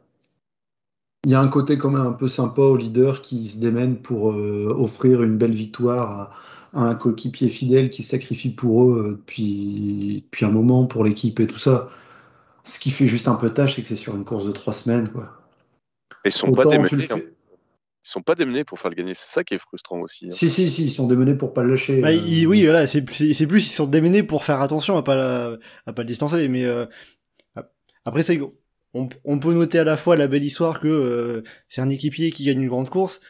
il 1.26 1.32
y 1.32 1.34
a 1.34 1.40
un 1.42 1.48
côté 1.48 1.76
quand 1.78 1.90
même 1.90 2.06
un 2.06 2.12
peu 2.12 2.28
sympa 2.28 2.62
aux 2.62 2.78
leaders 2.78 3.20
qui 3.22 3.48
se 3.50 3.58
démènent 3.60 3.98
pour 4.00 4.32
euh, 4.32 4.74
offrir 4.78 5.22
une 5.24 5.36
belle 5.38 5.52
victoire 5.54 6.32
à, 6.72 6.80
à 6.80 6.84
un 6.88 6.94
coéquipier 6.94 7.50
fidèle 7.50 7.90
qui 7.90 8.02
se 8.04 8.10
sacrifie 8.12 8.50
pour 8.50 8.84
eux 8.84 9.06
euh, 9.08 9.10
depuis, 9.12 10.24
depuis 10.24 10.46
un 10.46 10.50
moment 10.50 10.86
pour 10.86 11.04
l'équipe 11.04 11.40
et 11.40 11.48
tout 11.48 11.58
ça. 11.58 11.88
Ce 12.64 12.80
qui 12.80 12.90
fait 12.90 13.06
juste 13.08 13.28
un 13.28 13.36
peu 13.36 13.50
tâche, 13.50 13.76
c'est 13.76 13.82
que 13.82 13.88
c'est 13.88 13.96
sur 13.96 14.16
une 14.16 14.24
course 14.24 14.46
de 14.46 14.52
trois 14.52 14.72
semaines, 14.74 15.08
quoi. 15.10 15.32
Ils 16.24 16.32
sont 16.32 16.52
pas 16.52 16.62
Autant 16.62 16.70
démenés. 16.82 17.08
hein. 17.10 17.20
Ils 18.04 18.08
sont 18.08 18.22
pas 18.22 18.34
démenés 18.36 18.64
pour 18.64 18.78
faire 18.78 18.90
le 18.90 18.96
gagner. 18.96 19.14
C'est 19.14 19.28
ça 19.28 19.44
qui 19.44 19.54
est 19.54 19.58
frustrant 19.58 20.00
aussi. 20.00 20.26
hein. 20.26 20.30
Si, 20.32 20.48
si, 20.48 20.70
si, 20.70 20.84
ils 20.84 20.90
sont 20.92 21.06
démenés 21.08 21.34
pour 21.34 21.52
pas 21.52 21.62
le 21.64 21.70
lâcher. 21.70 22.02
Bah, 22.02 22.12
euh. 22.12 22.16
il- 22.16 22.46
oui, 22.46 22.64
voilà, 22.64 22.86
c'est 22.86 23.02
plus 23.02 23.20
ils 23.20 23.62
sont 23.62 23.86
démenés 23.86 24.22
pour 24.22 24.44
faire 24.44 24.60
attention 24.60 24.96
à 24.96 25.02
pas 25.02 25.14
la- 25.16 25.56
à 25.86 25.92
pas 25.92 26.02
le 26.02 26.06
distancer, 26.06 26.48
mais 26.48 26.64
euh, 26.64 26.86
après 28.04 28.22
c'est 28.22 28.40
on, 29.04 29.08
on 29.24 29.38
peut 29.38 29.52
noter 29.54 29.78
à 29.78 29.84
la 29.84 29.96
fois 29.96 30.16
la 30.16 30.28
belle 30.28 30.44
histoire 30.44 30.80
que 30.80 30.88
euh, 30.88 31.42
c'est 31.68 31.80
un 31.80 31.88
équipier 31.90 32.30
qui 32.32 32.44
gagne 32.44 32.62
une 32.62 32.68
grande 32.68 32.90
course 32.90 33.20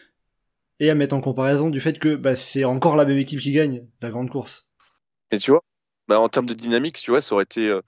et 0.81 0.91
à 0.91 0.95
mettre 0.97 1.15
en 1.17 1.21
comparaison 1.23 1.71
du 1.71 1.81
fait 1.81 1.99
que 1.99 2.17
bah, 2.17 2.37
c'est 2.37 2.65
encore 2.65 2.97
la 2.97 3.05
même 3.07 3.19
équipe 3.19 3.41
qui 3.41 3.53
gagne 3.53 3.87
la 4.03 4.11
grande 4.11 4.31
course. 4.31 4.69
Et 5.31 5.39
tu 5.39 5.51
vois, 5.51 5.63
bah, 6.09 6.21
en 6.21 6.29
termes 6.29 6.47
de 6.47 6.55
dynamique, 6.55 6.97
tu 7.01 7.11
vois, 7.11 7.21
ça 7.21 7.35
aurait 7.35 7.45
été. 7.45 7.69
Euh, 7.69 7.81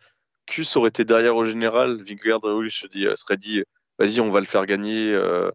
Kuss 0.46 0.76
aurait 0.76 0.88
été 0.90 1.06
derrière 1.06 1.36
au 1.36 1.46
général, 1.46 2.02
Vingegaard, 2.02 2.40
je 2.68 2.88
dis, 2.88 3.06
euh, 3.06 3.16
serait 3.16 3.36
dit, 3.38 3.62
vas-y, 4.00 4.20
on 4.20 4.32
va 4.32 4.40
le 4.40 4.46
faire 4.46 4.66
gagner. 4.66 5.12
euh, 5.14 5.50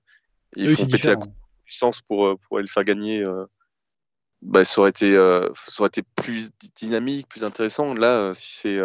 Ils 0.55 0.67
Oui, 0.67 0.75
font 0.75 0.87
péter 0.87 1.09
la 1.09 1.17
puissance 1.65 2.01
pour, 2.03 2.27
euh, 2.27 2.37
pour 2.47 2.57
aller 2.57 2.67
le 2.67 2.71
faire 2.71 2.83
gagner. 2.85 3.21
euh, 3.23 3.45
bah, 4.41 4.63
ça, 4.65 4.81
aurait 4.81 4.91
été, 4.91 5.15
euh, 5.15 5.49
ça 5.67 5.81
aurait 5.83 5.87
été 5.89 6.03
plus 6.15 6.51
dy- 6.59 6.71
dynamique, 6.75 7.27
plus 7.29 7.43
intéressant. 7.43 7.93
Là, 7.93 8.29
euh, 8.31 8.33
si 8.33 8.53
c'est. 8.55 8.77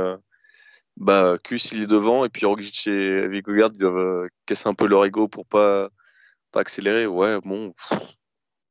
Euh, 1.00 1.04
bah, 1.04 1.38
Kus, 1.42 1.72
il 1.72 1.82
est 1.82 1.86
devant, 1.86 2.24
et 2.24 2.28
puis 2.28 2.46
Roglic 2.46 2.86
et 2.86 3.28
Vingegaard, 3.28 3.70
ils 3.74 3.78
doivent 3.78 3.96
euh, 3.98 4.28
casser 4.46 4.68
un 4.68 4.74
peu 4.74 4.86
leur 4.86 5.04
ego 5.04 5.28
pour 5.28 5.46
pas, 5.46 5.90
pas 6.52 6.60
accélérer. 6.60 7.06
Ouais, 7.06 7.40
bon, 7.44 7.72
pff, 7.72 7.98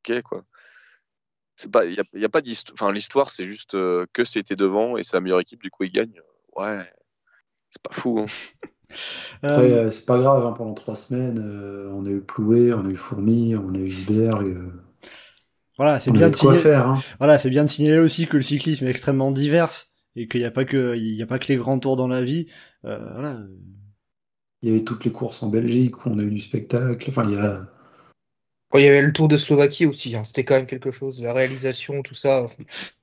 ok, 0.10 0.22
quoi. 0.24 0.46
C'est 1.56 1.72
pas, 1.72 1.86
il 1.86 1.94
y 1.96 2.00
a, 2.00 2.04
y 2.14 2.26
a 2.26 2.30
pas 2.30 2.42
d'histoire. 2.42 2.76
Enfin, 2.80 2.92
l'histoire, 2.94 3.30
c'est 3.32 3.46
juste 3.46 3.74
euh, 3.76 4.06
que 4.14 4.24
c'était 4.24 4.56
devant 4.56 4.98
et 4.98 5.04
c'est 5.04 5.18
la 5.18 5.22
meilleure 5.22 5.40
équipe, 5.40 5.62
du 5.64 5.72
coup, 5.72 5.84
il 5.84 5.92
gagne. 5.92 6.22
Ouais, 6.56 6.90
c'est 7.72 7.82
pas 7.84 7.94
fou. 7.96 8.20
Hein. 8.20 8.26
Après, 9.42 9.72
Euh, 9.72 9.88
euh, 9.88 9.92
c'est 9.92 10.06
pas 10.06 10.20
grave, 10.20 10.46
hein, 10.46 10.54
pendant 10.54 10.74
trois 10.74 10.96
semaines, 10.96 11.40
euh, 11.40 11.90
on 11.94 12.06
a 12.06 12.10
eu 12.10 12.22
Ploué, 12.22 12.74
on 12.74 12.86
a 12.86 12.90
eu 12.90 12.96
Fourmi, 12.96 13.56
on 13.56 13.74
a 13.74 13.78
eu 13.80 13.88
Isberg. 13.88 14.50
euh, 14.50 14.72
voilà, 15.78 16.00
c'est 16.00 16.12
bien 16.12 16.30
de 16.30 16.36
signaler. 16.36 16.60
faire. 16.60 16.88
Hein. 16.88 16.96
Voilà, 17.20 17.38
c'est 17.38 17.50
bien 17.50 17.64
de 17.64 17.70
signaler 17.70 18.00
aussi 18.00 18.28
que 18.28 18.38
le 18.38 18.44
cyclisme 18.44 18.88
est 18.88 18.90
extrêmement 18.90 19.32
divers 19.32 19.72
et 20.18 20.28
qu'il 20.28 20.42
n'y 20.42 20.46
a 20.46 20.52
pas 20.52 20.66
que 20.66 20.96
il 20.98 21.14
y 21.14 21.22
a 21.22 21.26
pas 21.28 21.40
que 21.40 21.48
les 21.48 21.56
grands 21.58 21.80
tours 21.80 21.96
dans 21.96 22.08
la 22.08 22.22
vie. 22.24 22.48
Euh, 22.86 22.98
voilà. 23.14 23.40
Il 24.62 24.70
y 24.70 24.72
avait 24.74 24.84
toutes 24.84 25.06
les 25.06 25.12
courses 25.12 25.44
en 25.44 25.50
Belgique 25.50 26.06
où 26.06 26.10
on 26.10 26.18
a 26.20 26.24
eu 26.24 26.32
du 26.32 26.40
spectacle. 26.40 27.10
Enfin, 27.10 27.24
il 27.30 27.36
y 27.36 27.38
a. 27.38 27.70
Oh, 28.74 28.80
il 28.80 28.84
y 28.84 28.88
avait 28.90 29.02
le 29.02 29.14
Tour 29.14 29.30
de 29.30 29.38
Slovaquie 29.38 29.86
aussi, 29.86 30.14
hein. 30.16 30.24
C'était 30.26 30.44
quand 30.44 30.56
même 30.56 30.66
quelque 30.66 30.92
chose. 30.92 31.22
La 31.22 31.32
réalisation, 31.32 32.02
tout 32.02 32.16
ça. 32.16 32.48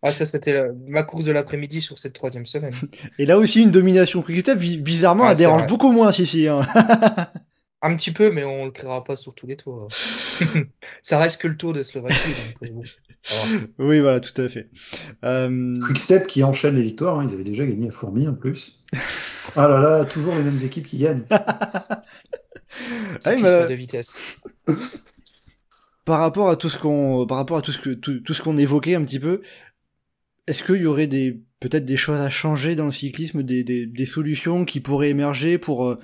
Ah, 0.02 0.12
ça, 0.12 0.26
c'était 0.26 0.52
la- 0.52 0.72
ma 0.88 1.02
course 1.04 1.24
de 1.24 1.32
l'après-midi 1.32 1.80
sur 1.80 1.98
cette 1.98 2.12
troisième 2.12 2.44
semaine. 2.44 2.74
Et 3.18 3.24
là 3.24 3.38
aussi 3.38 3.62
une 3.62 3.70
domination 3.70 4.20
Quick-Step, 4.20 4.58
bi- 4.58 4.76
bizarrement, 4.78 5.24
Ah, 5.26 5.32
elle 5.32 5.38
dérange 5.38 5.60
vrai. 5.60 5.68
beaucoup 5.68 5.90
moins 5.92 6.12
si 6.12 6.26
si. 6.26 6.48
hein. 6.48 6.60
Un 7.86 7.94
petit 7.96 8.12
peu, 8.12 8.30
mais 8.30 8.44
on 8.44 8.64
le 8.64 8.70
créera 8.70 9.04
pas 9.04 9.14
sur 9.14 9.34
tous 9.34 9.46
les 9.46 9.56
tours. 9.56 9.88
ça 11.02 11.18
reste 11.18 11.40
que 11.40 11.48
le 11.48 11.56
Tour 11.56 11.72
de 11.74 11.82
Slovaquie. 11.82 12.16
donc, 12.62 12.62
euh, 12.62 12.68
bon, 12.70 13.68
oui, 13.78 14.00
voilà, 14.00 14.20
tout 14.20 14.40
à 14.40 14.48
fait. 14.48 14.68
Euh, 15.24 15.78
Quickstep 15.86 16.26
qui 16.26 16.42
enchaîne 16.42 16.76
les 16.76 16.82
victoires, 16.82 17.18
hein, 17.20 17.26
ils 17.28 17.34
avaient 17.34 17.44
déjà 17.44 17.66
gagné 17.66 17.88
à 17.88 17.92
Fourmi 17.92 18.26
en 18.26 18.34
plus. 18.34 18.82
Ah 19.54 19.68
là 19.68 19.80
là, 19.80 20.04
toujours 20.04 20.34
les 20.34 20.42
mêmes 20.42 20.58
équipes 20.62 20.86
qui 20.86 20.98
gagnent. 20.98 21.24
Ah 22.76 23.20
Cyclisme 23.20 23.44
mais- 23.60 23.68
de 23.68 23.74
vitesse. 23.74 24.20
par 26.04 26.18
rapport 26.18 26.48
à 26.50 26.56
tout 26.56 26.68
ce 26.68 26.76
qu'on 26.76 27.24
par 27.24 27.36
rapport 27.36 27.56
à 27.56 27.62
tout 27.62 27.70
ce 27.70 27.78
que 27.78 27.90
tout, 27.90 28.18
tout 28.18 28.34
ce 28.34 28.42
qu'on 28.42 28.58
évoquait 28.58 28.96
un 28.96 29.04
petit 29.04 29.20
peu 29.20 29.42
est-ce 30.48 30.64
qu'il 30.64 30.82
y 30.82 30.86
aurait 30.86 31.06
des 31.06 31.40
peut-être 31.60 31.84
des 31.84 31.96
choses 31.96 32.18
à 32.18 32.30
changer 32.30 32.74
dans 32.74 32.86
le 32.86 32.90
cyclisme 32.90 33.44
des, 33.44 33.62
des, 33.62 33.86
des 33.86 34.06
solutions 34.06 34.64
qui 34.64 34.80
pourraient 34.80 35.10
émerger 35.10 35.56
pour 35.56 35.86
euh, 35.88 36.00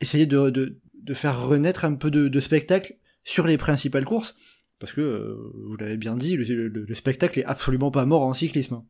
essayer 0.00 0.26
de, 0.26 0.50
de, 0.50 0.78
de 1.02 1.14
faire 1.14 1.40
renaître 1.46 1.84
un 1.84 1.94
peu 1.94 2.10
de, 2.10 2.28
de 2.28 2.40
spectacle 2.40 2.96
sur 3.24 3.46
les 3.46 3.58
principales 3.58 4.04
courses 4.04 4.36
parce 4.78 4.92
que 4.92 5.00
euh, 5.00 5.52
vous 5.66 5.76
l'avez 5.76 5.96
bien 5.96 6.16
dit 6.16 6.36
le, 6.36 6.44
le- 6.68 6.84
le 6.84 6.94
spectacle 6.94 7.40
est 7.40 7.44
absolument 7.44 7.90
pas 7.90 8.04
mort 8.04 8.22
en 8.22 8.34
cyclisme 8.34 8.82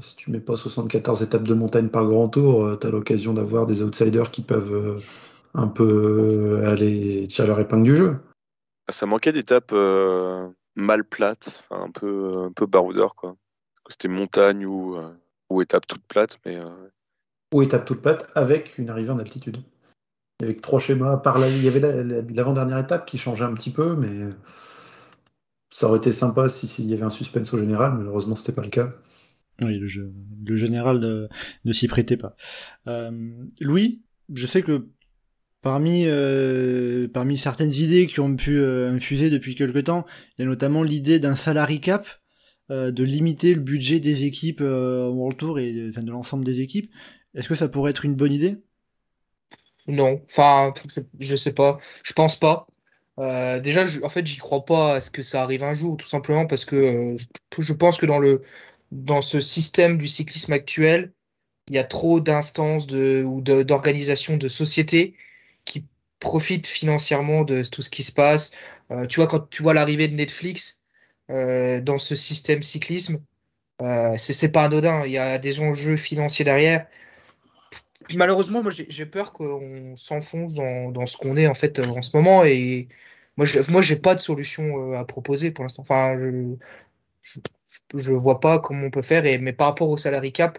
Si 0.00 0.16
tu 0.16 0.30
mets 0.30 0.40
pas 0.40 0.56
74 0.56 1.22
étapes 1.22 1.48
de 1.48 1.54
montagne 1.54 1.88
par 1.88 2.06
grand 2.06 2.28
tour, 2.28 2.64
euh, 2.64 2.76
t'as 2.76 2.90
l'occasion 2.90 3.32
d'avoir 3.32 3.66
des 3.66 3.82
outsiders 3.82 4.30
qui 4.30 4.42
peuvent 4.42 4.72
euh, 4.72 5.00
un 5.54 5.66
peu 5.68 6.62
aller 6.66 7.26
tirer 7.28 7.48
leur 7.48 7.58
épingle 7.60 7.84
du 7.84 7.96
jeu. 7.96 8.16
Ça 8.90 9.06
manquait 9.06 9.32
d'étapes 9.32 9.72
euh, 9.72 10.48
mal 10.76 11.04
plates, 11.04 11.64
un 11.70 11.90
peu, 11.90 12.32
un 12.38 12.52
peu 12.52 12.66
baroudeur, 12.66 13.14
quoi. 13.14 13.36
C'était 13.88 14.08
montagne 14.08 14.66
ou, 14.66 14.96
ou 15.48 15.62
étape 15.62 15.86
toute 15.86 16.04
plate, 16.06 16.38
mais 16.44 16.56
euh, 16.56 16.68
Ou 17.54 17.62
étape 17.62 17.86
toute 17.86 18.02
plate 18.02 18.28
avec 18.34 18.76
une 18.76 18.90
arrivée 18.90 19.10
en 19.10 19.18
altitude. 19.18 19.58
Avec 20.42 20.60
trois 20.62 20.80
schémas 20.80 21.16
par 21.16 21.38
là, 21.38 21.48
il 21.48 21.62
y 21.62 21.68
avait 21.68 21.80
la- 21.80 22.02
la- 22.02 22.22
l'avant-dernière 22.22 22.78
étape 22.78 23.06
qui 23.06 23.18
changeait 23.18 23.44
un 23.44 23.54
petit 23.54 23.70
peu, 23.70 23.96
mais 23.96 24.30
ça 25.70 25.88
aurait 25.88 25.98
été 25.98 26.12
sympa 26.12 26.48
si- 26.48 26.66
s'il 26.68 26.86
y 26.86 26.94
avait 26.94 27.02
un 27.02 27.10
suspense 27.10 27.52
au 27.54 27.58
général. 27.58 27.94
Malheureusement, 27.96 28.36
c'était 28.36 28.52
pas 28.52 28.62
le 28.62 28.70
cas. 28.70 28.92
oui 29.60 29.78
le, 29.78 29.88
jeu- 29.88 30.12
le 30.46 30.56
général 30.56 31.00
ne, 31.64 31.72
s'y 31.72 31.88
prêtait 31.88 32.16
pas 32.16 32.36
Euh, 32.86 33.10
Louis 33.60 34.02
je 34.32 34.46
sais 34.46 34.62
que 34.62 34.88
Parmi, 35.62 36.04
euh, 36.06 37.08
parmi 37.08 37.36
certaines 37.36 37.72
idées 37.72 38.06
qui 38.06 38.20
ont 38.20 38.36
pu 38.36 38.58
euh, 38.60 38.92
infuser 38.92 39.30
depuis 39.30 39.56
quelque 39.56 39.80
temps, 39.80 40.06
il 40.38 40.42
y 40.42 40.44
a 40.44 40.48
notamment 40.48 40.84
l'idée 40.84 41.18
d'un 41.18 41.34
salary 41.36 41.80
cap, 41.80 42.06
de 42.70 43.04
limiter 43.04 43.54
le 43.54 43.60
budget 43.60 43.98
des 44.00 44.24
équipes 44.24 44.60
au 44.60 45.10
World 45.10 45.38
Tour 45.38 45.58
et 45.58 45.72
de 45.72 46.10
l'ensemble 46.10 46.44
des 46.44 46.60
équipes. 46.60 46.90
Est-ce 47.34 47.48
que 47.48 47.54
ça 47.56 47.68
pourrait 47.68 47.90
être 47.92 48.04
une 48.04 48.14
bonne 48.14 48.32
idée? 48.32 48.58
Non, 49.88 50.22
enfin, 50.26 50.74
je 51.20 51.34
sais 51.36 51.54
pas. 51.54 51.78
Je 52.04 52.12
pense 52.12 52.36
pas. 52.38 52.66
Euh, 53.18 53.58
déjà, 53.60 53.86
je- 53.86 54.02
en 54.02 54.08
fait, 54.10 54.26
j'y 54.26 54.36
crois 54.38 54.64
pas 54.64 54.96
à 54.96 55.00
ce 55.00 55.10
que 55.10 55.22
ça 55.22 55.42
arrive 55.42 55.62
un 55.64 55.74
jour, 55.74 55.96
tout 55.96 56.06
simplement 56.06 56.46
parce 56.46 56.64
que 56.64 56.76
euh, 56.76 57.16
je, 57.58 57.72
pense 57.72 57.98
que 57.98 58.06
dans 58.06 58.18
le 58.20 58.42
dans 58.92 59.22
ce 59.22 59.40
système 59.40 59.98
du 59.98 60.06
cyclisme 60.08 60.52
actuel, 60.52 61.12
il 61.68 61.76
y 61.76 61.78
a 61.78 61.84
trop 61.84 62.20
d'instances 62.20 62.86
de, 62.88 63.24
ou 63.26 63.40
de- 63.42 63.62
d'organisations 63.64 64.36
de 64.38 64.48
sociétés 64.48 65.16
qui 65.66 65.86
profitent 66.20 66.66
financièrement 66.68 67.44
de 67.44 67.64
tout 67.64 67.82
ce 67.82 67.90
qui 67.90 68.04
se 68.04 68.12
passe. 68.12 68.52
Euh, 68.92 69.06
tu 69.06 69.16
vois, 69.20 69.28
quand 69.28 69.48
tu 69.50 69.62
vois 69.62 69.74
l'arrivée 69.74 70.08
de 70.08 70.14
Netflix 70.16 70.80
dans 71.28 71.98
ce 71.98 72.14
système 72.16 72.62
cyclisme, 72.62 73.20
c'est 74.16 74.52
pas 74.52 74.64
anodin. 74.64 75.04
Il 75.06 75.12
y 75.12 75.18
a 75.18 75.38
des 75.38 75.60
enjeux 75.60 75.96
financiers 75.96 76.44
derrière. 76.44 76.86
Malheureusement, 78.14 78.62
moi 78.62 78.72
j'ai 78.72 79.06
peur 79.06 79.32
qu'on 79.32 79.96
s'enfonce 79.96 80.54
dans, 80.54 81.06
ce 81.06 81.16
qu'on 81.16 81.36
est 81.36 81.46
en 81.46 81.54
fait 81.54 81.78
euh, 81.78 81.86
en 81.86 82.02
ce 82.02 82.16
moment 82.16 82.44
et 82.44 82.88
moi 83.36 83.46
je 83.46 83.60
moi 83.70 83.82
j'ai 83.82 83.96
pas 83.96 84.14
de 84.14 84.20
solution 84.20 84.92
euh, 84.92 84.98
à 84.98 85.04
proposer 85.04 85.50
pour 85.50 85.64
l'instant. 85.64 85.82
Enfin, 85.82 86.16
je, 86.16 86.56
je 87.94 88.12
vois 88.12 88.40
pas 88.40 88.58
comment 88.58 88.86
on 88.86 88.90
peut 88.90 89.02
faire 89.02 89.26
et 89.26 89.38
mais 89.38 89.52
par 89.52 89.68
rapport 89.68 89.90
au 89.90 89.96
salary 89.96 90.32
cap, 90.32 90.58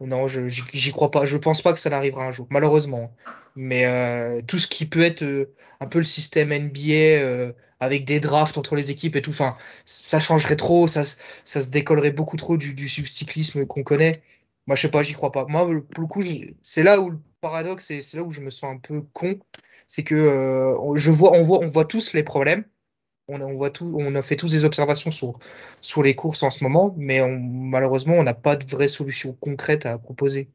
non, 0.00 0.28
je 0.28 0.48
j'y 0.48 0.92
crois 0.92 1.10
pas. 1.10 1.26
Je 1.26 1.36
pense 1.36 1.62
pas 1.62 1.72
que 1.72 1.80
ça 1.80 1.90
n'arrivera 1.90 2.26
un 2.26 2.32
jour, 2.32 2.46
malheureusement. 2.50 3.14
Mais 3.56 3.86
euh, 3.86 4.42
tout 4.46 4.58
ce 4.58 4.66
qui 4.66 4.86
peut 4.86 5.02
être 5.02 5.50
un 5.80 5.86
peu 5.86 5.98
le 5.98 6.04
système 6.04 6.52
NBA 6.52 7.52
avec 7.80 8.04
des 8.04 8.20
drafts 8.20 8.58
entre 8.58 8.76
les 8.76 8.90
équipes 8.90 9.16
et 9.16 9.22
tout, 9.22 9.30
enfin, 9.30 9.56
ça 9.86 10.20
changerait 10.20 10.56
trop, 10.56 10.86
ça, 10.88 11.04
ça 11.44 11.60
se 11.60 11.68
décollerait 11.68 12.12
beaucoup 12.12 12.36
trop 12.36 12.56
du 12.56 12.88
cyclisme 12.88 13.66
qu'on 13.66 13.82
connaît. 13.82 14.22
Moi, 14.66 14.76
je 14.76 14.82
sais 14.82 14.90
pas, 14.90 15.02
j'y 15.02 15.14
crois 15.14 15.32
pas. 15.32 15.46
Moi, 15.48 15.66
pour 15.66 16.02
le 16.02 16.06
coup, 16.06 16.22
c'est 16.62 16.82
là 16.82 17.00
où 17.00 17.10
le 17.10 17.18
paradoxe 17.40 17.90
et 17.90 18.02
c'est 18.02 18.16
là 18.18 18.22
où 18.22 18.30
je 18.30 18.40
me 18.40 18.50
sens 18.50 18.74
un 18.74 18.78
peu 18.78 19.02
con, 19.12 19.38
c'est 19.86 20.04
que 20.04 20.14
euh, 20.14 20.96
je 20.96 21.10
vois, 21.10 21.32
on 21.32 21.42
voit, 21.42 21.58
on 21.60 21.68
voit 21.68 21.84
tous 21.84 22.12
les 22.12 22.22
problèmes. 22.22 22.64
On, 23.28 23.40
on 23.42 23.54
voit 23.56 23.70
tout, 23.70 23.94
on 23.98 24.14
a 24.16 24.22
fait 24.22 24.36
tous 24.36 24.52
des 24.52 24.64
observations 24.64 25.10
sur, 25.12 25.38
sur 25.82 26.02
les 26.02 26.14
courses 26.16 26.42
en 26.44 26.50
ce 26.50 26.64
moment, 26.64 26.94
mais 26.98 27.22
on- 27.22 27.38
malheureusement, 27.40 28.14
on 28.16 28.24
n'a 28.24 28.34
pas 28.34 28.56
de 28.56 28.66
vraie 28.70 28.88
solution 28.88 29.34
concrète 29.34 29.86
à 29.86 29.98
proposer 29.98 30.50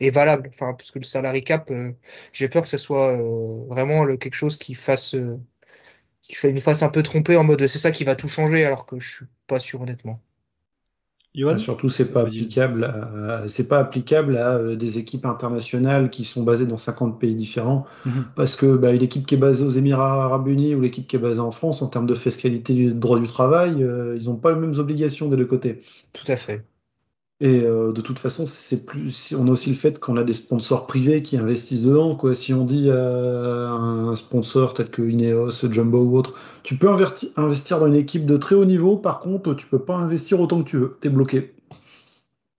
et 0.00 0.10
valable. 0.10 0.48
Enfin, 0.52 0.74
parce 0.74 0.90
que 0.90 0.98
le 0.98 1.04
salary 1.04 1.42
cap, 1.44 1.70
euh, 1.70 1.92
j'ai 2.32 2.48
peur 2.48 2.62
que 2.62 2.68
ce 2.68 2.78
soit 2.78 3.12
euh, 3.18 3.64
vraiment 3.68 4.04
le- 4.04 4.16
quelque 4.16 4.34
chose 4.34 4.56
qui 4.56 4.74
fasse, 4.74 5.14
euh, 5.14 5.38
qui 6.22 6.34
fait, 6.36 6.52
nous 6.52 6.60
fasse 6.62 6.82
un 6.84 6.90
peu 6.90 7.02
tromper 7.04 7.36
en 7.36 7.44
mode 7.44 7.66
c'est 7.68 7.78
ça 7.80 7.90
qui 7.92 8.04
va 8.04 8.16
tout 8.16 8.28
changer, 8.28 8.64
alors 8.66 8.86
que 8.86 8.98
je 9.00 9.08
suis 9.16 9.26
pas 9.48 9.60
sûr 9.60 9.82
honnêtement. 9.82 10.22
Johan 11.38 11.52
Ah, 11.54 11.58
Surtout, 11.58 11.88
c'est 11.88 12.12
pas 12.12 12.22
applicable 12.22 12.84
à, 12.84 13.44
c'est 13.48 13.68
pas 13.68 13.78
applicable 13.78 14.36
à 14.36 14.74
des 14.74 14.98
équipes 14.98 15.24
internationales 15.24 16.10
qui 16.10 16.24
sont 16.24 16.42
basées 16.42 16.66
dans 16.66 16.76
50 16.76 17.20
pays 17.20 17.34
différents. 17.34 17.86
Mhm. 18.04 18.24
Parce 18.34 18.56
que 18.56 18.76
bah, 18.76 18.92
l'équipe 18.92 19.24
qui 19.26 19.36
est 19.36 19.38
basée 19.38 19.64
aux 19.64 19.70
Émirats 19.70 20.24
Arabes 20.24 20.48
Unis 20.48 20.74
ou 20.74 20.80
l'équipe 20.80 21.06
qui 21.06 21.16
est 21.16 21.18
basée 21.20 21.40
en 21.40 21.52
France, 21.52 21.80
en 21.82 21.86
termes 21.88 22.06
de 22.06 22.14
fiscalité 22.14 22.74
du 22.74 22.92
droit 22.92 23.20
du 23.20 23.28
travail, 23.28 23.82
euh, 23.84 24.16
ils 24.20 24.26
n'ont 24.26 24.36
pas 24.36 24.52
les 24.52 24.58
mêmes 24.58 24.78
obligations 24.78 25.28
des 25.28 25.36
deux 25.36 25.46
côtés. 25.46 25.80
Tout 26.12 26.30
à 26.30 26.36
fait. 26.36 26.66
Et 27.40 27.60
euh, 27.62 27.92
de 27.92 28.00
toute 28.00 28.18
façon, 28.18 28.46
c'est 28.46 28.84
plus. 28.84 29.32
On 29.38 29.46
a 29.46 29.52
aussi 29.52 29.70
le 29.70 29.76
fait 29.76 30.00
qu'on 30.00 30.16
a 30.16 30.24
des 30.24 30.32
sponsors 30.32 30.86
privés 30.88 31.22
qui 31.22 31.36
investissent 31.36 31.82
dedans. 31.82 32.16
Quoi. 32.16 32.34
Si 32.34 32.52
on 32.52 32.64
dit 32.64 32.90
à 32.90 33.70
un 33.70 34.16
sponsor 34.16 34.74
tel 34.74 34.90
que 34.90 35.02
Ineos, 35.02 35.70
Jumbo 35.70 35.98
ou 36.02 36.16
autre, 36.16 36.34
tu 36.64 36.76
peux 36.76 36.88
investir 36.88 37.78
dans 37.78 37.86
une 37.86 37.94
équipe 37.94 38.26
de 38.26 38.36
très 38.36 38.56
haut 38.56 38.64
niveau. 38.64 38.96
Par 38.96 39.20
contre, 39.20 39.54
tu 39.54 39.66
peux 39.66 39.78
pas 39.78 39.96
investir 39.96 40.40
autant 40.40 40.62
que 40.64 40.68
tu 40.68 40.78
veux. 40.78 40.98
T'es 41.00 41.10
bloqué. 41.10 41.54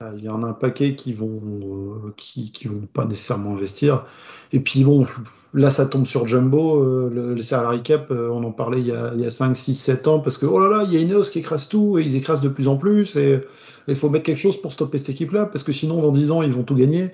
Euh, 0.01 0.13
Il 0.17 0.23
y 0.23 0.29
en 0.29 0.43
a 0.43 0.47
un 0.47 0.53
paquet 0.53 0.95
qui 0.95 1.11
vont 1.11 1.41
euh, 1.43 2.13
qui, 2.15 2.53
qui 2.53 2.69
vont 2.69 2.87
pas 2.93 3.03
nécessairement 3.03 3.55
investir. 3.55 4.05
Et 4.53 4.61
puis 4.61 4.85
bon, 4.85 5.05
là 5.53 5.69
ça 5.69 5.85
tombe 5.85 6.05
sur 6.07 6.25
Jumbo, 6.25 6.81
euh, 6.81 7.09
le, 7.35 7.77
cap, 7.79 8.09
euh, 8.09 8.29
on 8.29 8.45
en 8.45 8.51
parlait 8.53 8.79
il 8.79 8.87
y 8.87 8.93
a, 8.93 9.11
il 9.15 9.21
y 9.21 9.25
a 9.25 9.29
5, 9.29 9.57
6, 9.57 9.75
7 9.75 10.07
ans, 10.07 10.19
parce 10.21 10.37
que 10.37 10.45
oh 10.45 10.57
là 10.57 10.69
là, 10.69 10.83
il 10.85 10.93
y 10.93 10.97
a 10.97 11.01
Ineos 11.01 11.23
qui 11.23 11.39
écrase 11.39 11.67
tout 11.67 11.99
et 11.99 12.03
ils 12.03 12.15
écrasent 12.15 12.39
de 12.39 12.47
plus 12.47 12.69
en 12.69 12.77
plus. 12.77 13.17
Et 13.17 13.41
il 13.89 13.95
faut 13.95 14.09
mettre 14.09 14.23
quelque 14.23 14.39
chose 14.39 14.61
pour 14.61 14.71
stopper 14.71 14.99
cette 14.99 15.09
équipe-là, 15.09 15.47
parce 15.47 15.65
que 15.65 15.73
sinon 15.73 16.01
dans 16.01 16.13
10 16.13 16.31
ans 16.31 16.43
ils 16.43 16.53
vont 16.53 16.63
tout 16.63 16.75
gagner. 16.75 17.11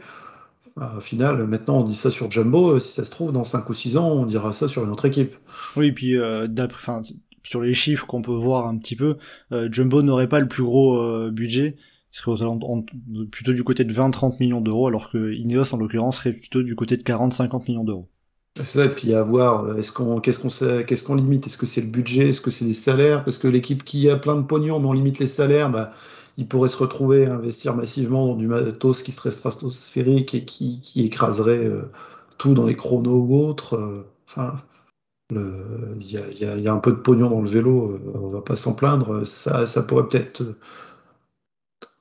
Au 0.78 1.00
final, 1.00 1.48
maintenant 1.48 1.80
on 1.80 1.84
dit 1.84 1.96
ça 1.96 2.12
sur 2.12 2.30
Jumbo, 2.30 2.80
si 2.80 2.92
ça 2.92 3.04
se 3.04 3.10
trouve, 3.10 3.32
dans 3.32 3.46
5 3.46 3.68
ou 3.68 3.74
6 3.74 3.98
ans, 3.98 4.12
on 4.12 4.26
dira 4.28 4.54
ça 4.54 4.68
sur 4.68 4.84
une 4.84 4.92
autre 4.92 5.06
équipe. 5.06 5.36
Oui, 5.76 5.92
puis 5.92 6.18
euh, 6.18 6.48
d'après, 6.48 6.92
sur 7.42 7.62
les 7.62 7.74
chiffres 7.74 8.06
qu'on 8.06 8.22
peut 8.22 8.34
voir 8.34 8.68
un 8.68 8.78
petit 8.78 8.96
peu, 8.96 9.18
Jumbo 9.72 10.04
n'aurait 10.04 10.30
pas 10.30 10.40
le 10.40 10.48
plus 10.48 10.64
gros 10.64 11.32
budget, 11.32 11.78
serait 12.18 12.32
plutôt 13.32 13.54
du 13.54 13.64
côté 13.64 13.84
de 13.84 13.94
20-30 13.94 14.40
millions 14.40 14.62
d'euros, 14.62 14.88
alors 14.88 15.10
que 15.10 15.34
Ineos 15.34 15.74
en 15.74 15.78
l'occurrence 15.78 16.18
serait 16.18 16.34
plutôt 16.34 16.64
du 16.64 16.76
côté 16.76 16.98
de 16.98 17.04
40-50 17.04 17.68
millions 17.68 17.84
d'euros. 17.84 18.10
C'est 18.58 18.64
ça, 18.64 18.86
et 18.86 18.90
puis 18.90 19.14
à 19.14 19.22
voir, 19.22 19.66
euh, 19.66 19.76
est-ce 19.78 19.92
qu'on, 19.92 20.22
qu'est-ce 20.22 21.04
qu'on, 21.04 21.16
limite? 21.16 21.46
Est-ce 21.46 21.58
que 21.58 21.66
c'est 21.66 21.82
le 21.82 21.88
budget? 21.88 22.30
Est-ce 22.30 22.40
que 22.40 22.52
c'est 22.52 22.64
les 22.64 22.74
salaires? 22.74 23.26
Parce 23.26 23.38
que 23.38 23.50
l'équipe 23.50 23.84
qui 23.84 24.10
a 24.10 24.16
plein 24.16 24.38
de 24.38 24.44
pognon, 24.44 24.80
mais 24.80 24.88
on 24.88 24.94
limite 24.94 25.20
les 25.20 25.28
salaires, 25.28 25.70
bah, 25.70 25.92
il 26.38 26.48
pourrait 26.48 26.70
se 26.70 26.78
retrouver 26.78 27.26
à 27.26 27.34
investir 27.36 27.76
massivement 27.76 28.28
dans 28.28 28.36
du 28.36 28.48
matos 28.48 29.04
qui 29.04 29.12
serait 29.12 29.32
stratosphérique 29.32 30.34
et 30.36 30.46
qui, 30.46 30.82
écraserait 30.96 31.66
euh, 31.66 31.92
tout 32.38 32.54
dans 32.54 32.66
les 32.66 32.78
chronos 32.78 33.26
ou 33.28 33.36
autres. 33.44 33.76
euh, 33.76 34.08
Enfin, 34.28 34.62
il 35.32 36.12
y 36.12 36.68
a, 36.68 36.74
un 36.74 36.80
peu 36.80 36.92
de 36.92 36.98
pognon 36.98 37.30
dans 37.30 37.42
le 37.42 37.48
vélo, 37.48 38.00
on 38.14 38.30
va 38.30 38.42
pas 38.42 38.56
s'en 38.56 38.74
plaindre. 38.74 39.26
Ça, 39.26 39.66
ça 39.68 39.84
pourrait 39.84 40.08
peut-être 40.08 40.44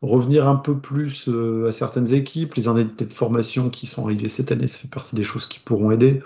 revenir 0.04 0.48
un 0.48 0.56
peu 0.56 0.78
plus 0.78 1.28
euh, 1.28 1.68
à 1.68 1.72
certaines 1.72 2.12
équipes. 2.12 2.54
Les 2.54 2.68
indemnités 2.68 3.06
de 3.06 3.12
formation 3.12 3.70
qui 3.70 3.86
sont 3.86 4.04
arrivées 4.04 4.28
cette 4.28 4.52
année, 4.52 4.66
ça 4.66 4.78
fait 4.78 4.88
partie 4.88 5.16
des 5.16 5.22
choses 5.22 5.46
qui 5.46 5.60
pourront 5.60 5.90
aider. 5.90 6.22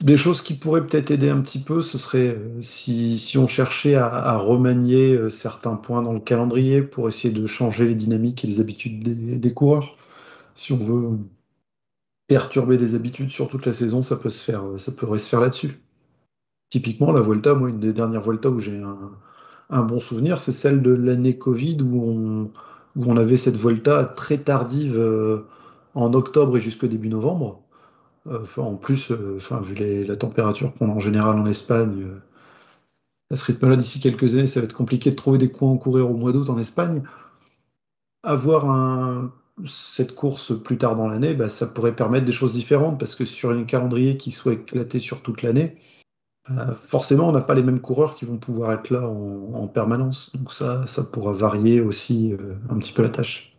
Des 0.00 0.16
choses 0.16 0.42
qui 0.42 0.54
pourraient 0.54 0.86
peut-être 0.86 1.10
aider 1.10 1.28
un 1.28 1.40
petit 1.40 1.58
peu, 1.58 1.82
ce 1.82 1.98
serait 1.98 2.36
euh, 2.38 2.60
si, 2.60 3.36
on 3.36 3.48
cherchait 3.48 3.96
à, 3.96 4.36
remanier 4.36 5.12
euh, 5.12 5.28
certains 5.28 5.74
points 5.74 6.02
dans 6.02 6.12
le 6.12 6.20
calendrier 6.20 6.82
pour 6.82 7.08
essayer 7.08 7.34
de 7.34 7.46
changer 7.46 7.86
les 7.88 7.96
dynamiques 7.96 8.44
et 8.44 8.46
les 8.46 8.60
habitudes 8.60 9.02
des, 9.02 9.54
coureurs. 9.54 9.96
Si 10.54 10.72
on 10.72 10.76
veut 10.76 11.18
perturber 12.28 12.76
des 12.76 12.94
habitudes 12.94 13.30
sur 13.30 13.48
toute 13.48 13.66
la 13.66 13.74
saison, 13.74 14.02
ça 14.02 14.16
peut 14.16 14.30
se 14.30 14.44
faire, 14.44 14.62
ça 14.78 14.92
pourrait 14.92 15.18
se 15.18 15.28
faire 15.28 15.40
là-dessus. 15.40 15.80
Typiquement, 16.70 17.10
la 17.10 17.22
Vuelta, 17.22 17.54
moi, 17.54 17.70
une 17.70 17.80
des 17.80 17.92
dernières 17.92 18.22
Vuelta 18.22 18.50
où 18.50 18.60
j'ai 18.60 18.78
un, 18.78 19.12
un 19.70 19.82
bon 19.82 20.00
souvenir, 20.00 20.40
c'est 20.40 20.52
celle 20.52 20.82
de 20.82 20.92
l'année 20.92 21.36
Covid 21.36 21.78
où 21.82 22.50
on, 22.96 23.16
avait 23.16 23.36
cette 23.36 23.56
Vuelta 23.56 24.04
très 24.04 24.38
tardive 24.38 24.98
euh, 24.98 25.46
en 25.94 26.14
octobre 26.14 26.56
et 26.56 26.60
jusqu'au 26.60 26.86
début 26.86 27.08
novembre. 27.08 27.62
Euh, 28.28 28.44
en 28.56 28.76
plus, 28.76 29.10
euh, 29.10 29.34
enfin, 29.36 29.60
vu 29.60 29.74
la 30.04 30.16
température 30.16 30.72
qu'on 30.74 30.90
a 30.90 30.92
en 30.92 31.00
général 31.00 31.38
en 31.38 31.46
Espagne, 31.46 32.06
à 33.30 33.36
ce 33.36 33.44
rythme-là, 33.44 33.76
d'ici 33.76 34.00
quelques 34.00 34.34
années, 34.34 34.46
ça 34.46 34.60
va 34.60 34.64
être 34.64 34.72
compliqué 34.72 35.10
de 35.10 35.16
trouver 35.16 35.38
des 35.38 35.50
coins 35.50 35.74
à 35.74 35.78
courir 35.78 36.10
au 36.10 36.14
mois 36.14 36.32
d'août 36.32 36.48
en 36.48 36.58
Espagne. 36.58 37.02
Avoir 38.22 39.30
cette 39.64 40.14
course 40.14 40.52
plus 40.60 40.78
tard 40.78 40.96
dans 40.96 41.08
l'année, 41.08 41.34
bah, 41.34 41.48
ça 41.48 41.66
pourrait 41.66 41.96
permettre 41.96 42.24
des 42.24 42.32
choses 42.32 42.52
différentes 42.52 42.98
parce 43.00 43.14
que 43.14 43.24
sur 43.24 43.50
un 43.50 43.64
calendrier 43.64 44.16
qui 44.16 44.30
soit 44.30 44.54
éclaté 44.54 44.98
sur 44.98 45.22
toute 45.22 45.42
l'année, 45.42 45.76
euh, 46.50 46.74
forcément, 46.74 47.28
on 47.28 47.32
n'a 47.32 47.40
pas 47.40 47.54
les 47.54 47.62
mêmes 47.62 47.80
coureurs 47.80 48.14
qui 48.14 48.24
vont 48.24 48.38
pouvoir 48.38 48.72
être 48.72 48.90
là 48.90 49.08
en, 49.08 49.54
en 49.54 49.68
permanence. 49.68 50.34
Donc 50.36 50.52
ça, 50.52 50.86
ça 50.86 51.02
pourra 51.02 51.32
varier 51.32 51.80
aussi 51.80 52.32
euh, 52.32 52.54
un 52.70 52.78
petit 52.78 52.92
peu 52.92 53.02
la 53.02 53.10
tâche. 53.10 53.56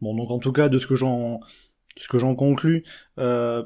Bon, 0.00 0.14
donc 0.14 0.30
en 0.30 0.38
tout 0.38 0.52
cas, 0.52 0.68
de 0.68 0.78
ce 0.78 0.86
que 0.86 0.96
j'en, 0.96 1.40
ce 1.96 2.08
que 2.08 2.18
j'en 2.18 2.34
conclus, 2.34 2.84
euh, 3.18 3.64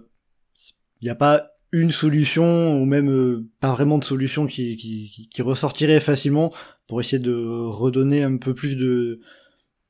il 1.01 1.05
n'y 1.05 1.11
a 1.11 1.15
pas 1.15 1.51
une 1.73 1.91
solution 1.91 2.81
ou 2.81 2.85
même 2.85 3.11
euh, 3.11 3.49
pas 3.61 3.73
vraiment 3.73 3.99
de 3.99 4.05
solution 4.05 4.47
qui, 4.47 5.29
ressortirait 5.41 6.01
facilement 6.01 6.53
pour 6.87 7.01
essayer 7.01 7.19
de 7.19 7.35
redonner 7.35 8.23
un 8.23 8.37
peu 8.37 8.55
plus 8.55 8.77
de, 8.77 9.21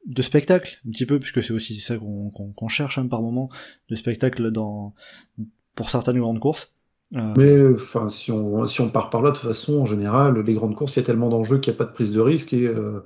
de 0.07 0.23
spectacle, 0.23 0.81
un 0.87 0.91
petit 0.91 1.07
peu, 1.07 1.19
puisque 1.19 1.43
c'est 1.43 1.53
aussi 1.53 1.79
ça 1.81 1.97
qu'on 1.99 2.69
cherche 2.69 2.99
hein, 2.99 3.07
par 3.07 3.23
moment, 3.23 3.51
de 3.91 3.97
spectacle 3.97 4.51
dans, 4.51 4.95
pour 5.75 5.91
certaines 5.91 6.19
grandes 6.19 6.41
courses. 6.41 6.74
Euh, 7.15 7.37
Mais 7.37 7.75
enfin, 7.75 8.09
si 8.09 8.31
on, 8.33 8.65
si 8.67 8.81
on 8.81 8.91
part 8.91 9.11
par 9.11 9.23
là, 9.23 9.31
de 9.31 9.37
toute 9.37 9.49
façon, 9.49 9.81
en 9.83 9.87
général, 9.87 10.39
les 10.41 10.55
grandes 10.55 10.77
courses, 10.77 10.97
il 10.97 11.01
y 11.01 11.03
a 11.03 11.07
tellement 11.07 11.29
d'enjeux 11.29 11.59
qu'il 11.59 11.73
n'y 11.73 11.77
a 11.77 11.79
pas 11.79 11.85
de 11.85 11.93
prise 11.93 12.13
de 12.13 12.21
risque 12.21 12.53
et 12.53 12.67
euh, 12.67 13.01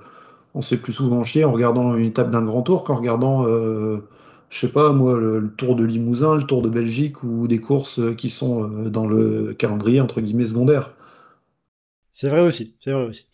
on 0.55 0.61
se 0.61 0.75
fait 0.75 0.81
plus 0.81 0.93
souvent 0.93 1.23
chier 1.23 1.45
en 1.45 1.51
regardant 1.53 1.95
une 1.95 2.05
étape 2.07 2.31
d'un 2.31 2.43
grand 2.43 2.63
tour 2.63 2.83
qu'en 2.85 2.95
regardant, 2.97 3.47
euh, 3.47 3.99
je 4.51 4.59
sais 4.59 4.69
pas 4.71 4.91
moi, 4.93 5.19
le, 5.19 5.39
le 5.39 5.51
Tour 5.51 5.75
de 5.75 5.83
Limousin, 5.85 6.35
le 6.35 6.43
Tour 6.43 6.61
de 6.63 6.69
Belgique 6.69 7.23
ou 7.23 7.47
des 7.47 7.59
courses 7.61 8.01
qui 8.17 8.29
sont 8.29 8.63
euh, 8.63 8.89
dans 8.89 9.07
le 9.07 9.53
calendrier 9.55 10.01
entre 10.01 10.21
guillemets 10.21 10.47
secondaire. 10.47 10.93
C'est 12.13 12.29
vrai 12.29 12.41
aussi, 12.41 12.75
c'est 12.79 12.91
vrai 12.91 13.05
aussi. 13.05 13.25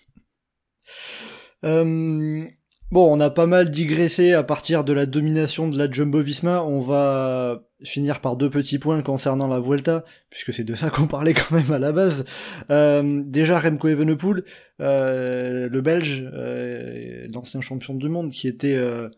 Euh, 1.64 2.48
bon, 2.92 3.16
on 3.16 3.20
a 3.20 3.30
pas 3.30 3.46
mal 3.46 3.70
digressé 3.72 4.34
à 4.34 4.44
partir 4.44 4.84
de 4.84 4.94
la 4.94 5.06
domination 5.06 5.68
de 5.68 5.78
la 5.78 5.90
Jumbo-Visma. 5.90 6.64
On 6.64 6.80
va 6.80 7.64
finir 7.84 8.22
par 8.22 8.38
deux 8.38 8.50
petits 8.50 8.80
points 8.80 9.02
concernant 9.02 9.48
la 9.48 9.60
Vuelta, 9.60 10.06
puisque 10.30 10.54
c'est 10.54 10.64
de 10.64 10.74
ça 10.74 10.90
qu'on 10.90 11.08
parlait 11.08 11.34
quand 11.34 11.52
même 11.52 11.72
à 11.72 11.80
la 11.80 11.92
base. 11.92 12.26
Euh, 12.70 13.22
déjà, 13.26 13.60
Remco 13.60 13.88
Evenepoel, 13.88 14.44
euh, 14.82 15.70
le 15.70 15.82
Belge, 15.82 16.24
euh, 16.34 17.28
l'ancien 17.34 17.62
champion 17.62 17.94
du 17.94 18.10
monde, 18.10 18.32
qui 18.32 18.48
était 18.48 18.76
euh, 18.76 19.10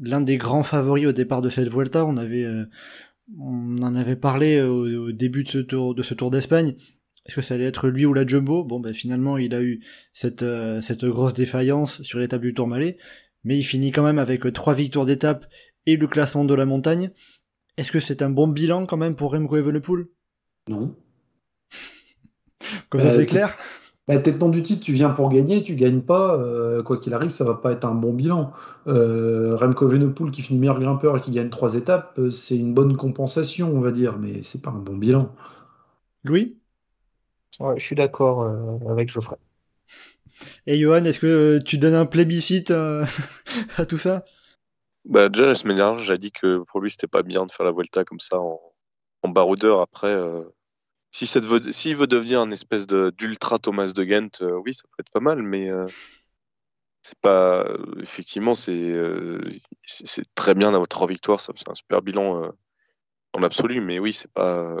l'un 0.00 0.20
des 0.20 0.38
grands 0.38 0.62
favoris 0.62 1.06
au 1.06 1.12
départ 1.12 1.42
de 1.42 1.48
cette 1.48 1.68
Vuelta. 1.68 2.04
On 2.06 2.16
avait, 2.16 2.44
euh, 2.44 2.64
on 3.38 3.82
en 3.82 3.94
avait 3.94 4.16
parlé 4.16 4.60
au, 4.62 5.08
au 5.08 5.12
début 5.12 5.44
de 5.44 5.50
ce 5.50 5.58
tour, 5.58 5.94
de 5.94 6.02
ce 6.02 6.14
Tour 6.14 6.30
d'Espagne. 6.30 6.74
Est-ce 7.26 7.34
que 7.34 7.42
ça 7.42 7.54
allait 7.54 7.64
être 7.64 7.88
lui 7.88 8.06
ou 8.06 8.14
la 8.14 8.26
Jumbo? 8.26 8.64
Bon, 8.64 8.78
ben 8.80 8.94
finalement, 8.94 9.36
il 9.36 9.54
a 9.54 9.62
eu 9.62 9.80
cette, 10.12 10.42
euh, 10.42 10.80
cette 10.80 11.04
grosse 11.04 11.34
défaillance 11.34 12.02
sur 12.02 12.18
l'étape 12.18 12.40
du 12.40 12.54
Tourmalet, 12.54 12.98
mais 13.44 13.58
il 13.58 13.64
finit 13.64 13.90
quand 13.90 14.04
même 14.04 14.18
avec 14.18 14.46
euh, 14.46 14.52
trois 14.52 14.74
victoires 14.74 15.06
d'étape 15.06 15.46
et 15.86 15.96
le 15.96 16.06
classement 16.06 16.44
de 16.44 16.54
la 16.54 16.66
montagne. 16.66 17.10
Est-ce 17.76 17.92
que 17.92 18.00
c'est 18.00 18.22
un 18.22 18.30
bon 18.30 18.48
bilan 18.48 18.86
quand 18.86 18.96
même 18.96 19.16
pour 19.16 19.32
Remco 19.32 19.56
Evenepoel? 19.56 20.06
Non. 20.68 20.94
Comme 22.88 23.00
ça, 23.00 23.08
Euh, 23.08 23.16
c'est 23.16 23.26
clair? 23.26 23.56
Bah, 24.08 24.18
tenant 24.18 24.48
du 24.48 24.62
titre, 24.62 24.84
tu 24.84 24.92
viens 24.92 25.10
pour 25.10 25.28
gagner, 25.30 25.64
tu 25.64 25.74
gagnes 25.74 26.00
pas, 26.00 26.40
euh, 26.40 26.82
quoi 26.84 26.98
qu'il 26.98 27.12
arrive, 27.12 27.30
ça 27.30 27.44
va 27.44 27.54
pas 27.54 27.72
être 27.72 27.84
un 27.84 27.94
bon 27.94 28.14
bilan. 28.14 28.52
Euh, 28.86 29.56
Remco 29.56 29.90
Evenepoel 29.90 30.30
qui 30.30 30.42
finit 30.42 30.60
meilleur 30.60 30.78
grimpeur 30.78 31.16
et 31.16 31.20
qui 31.20 31.32
gagne 31.32 31.50
trois 31.50 31.74
étapes, 31.74 32.18
c'est 32.30 32.56
une 32.56 32.72
bonne 32.72 32.96
compensation, 32.96 33.76
on 33.76 33.80
va 33.80 33.90
dire, 33.90 34.18
mais 34.18 34.44
c'est 34.44 34.62
pas 34.62 34.70
un 34.70 34.78
bon 34.78 34.96
bilan. 34.96 35.34
Louis? 36.22 36.56
Ouais, 37.60 37.78
je 37.78 37.84
suis 37.84 37.94
d'accord 37.96 38.40
euh, 38.42 38.78
avec 38.90 39.10
Geoffrey. 39.10 39.36
Et 40.66 40.78
Johan, 40.78 41.04
est-ce 41.04 41.18
que 41.20 41.26
euh, 41.26 41.60
tu 41.64 41.78
donnes 41.78 41.94
un 41.94 42.06
plébiscite 42.06 42.70
euh, 42.70 43.04
à 43.76 43.86
tout 43.86 43.98
ça? 43.98 44.24
Bah, 45.04 45.28
déjà, 45.28 45.46
la 45.46 45.54
semaine 45.54 45.76
dernière, 45.76 45.98
j'ai 46.04 46.18
dit 46.18 46.32
que 46.32 46.58
pour 46.68 46.80
lui, 46.80 46.90
c'était 46.90 47.06
pas 47.06 47.22
bien 47.22 47.46
de 47.46 47.52
faire 47.52 47.64
la 47.66 47.72
Vuelta 47.72 48.04
comme 48.04 48.20
ça 48.20 48.40
en, 48.40 48.60
en 49.22 49.28
baroudeur. 49.28 49.80
Après, 49.80 50.08
euh, 50.08 50.42
si 51.12 51.26
veut, 51.40 51.72
s'il 51.72 51.96
veut 51.96 52.06
devenir 52.08 52.40
un 52.42 52.50
espèce 52.52 52.86
d'ultra 52.88 53.58
Thomas 53.60 53.92
de 53.94 54.04
Ghent, 54.04 54.30
euh, 54.42 54.60
oui, 54.64 54.74
ça 54.74 54.84
peut 54.84 55.00
être 55.02 55.10
pas 55.12 55.20
mal, 55.20 55.42
mais 55.42 55.70
euh, 55.70 55.88
c'est 57.02 57.18
pas. 57.20 57.64
euh, 57.64 58.00
effectivement, 58.02 58.54
c'est, 58.54 58.72
euh, 58.72 59.40
très 60.34 60.54
bien 60.54 60.72
d'avoir 60.72 60.88
trois 60.88 61.06
victoires, 61.06 61.40
c'est 61.40 61.52
un 61.68 61.74
super 61.74 62.02
bilan 62.02 62.42
euh, 62.44 62.50
en 63.34 63.42
absolu, 63.42 63.80
mais 63.80 63.98
oui, 64.00 64.12
c'est 64.14 64.32
pas. 64.32 64.74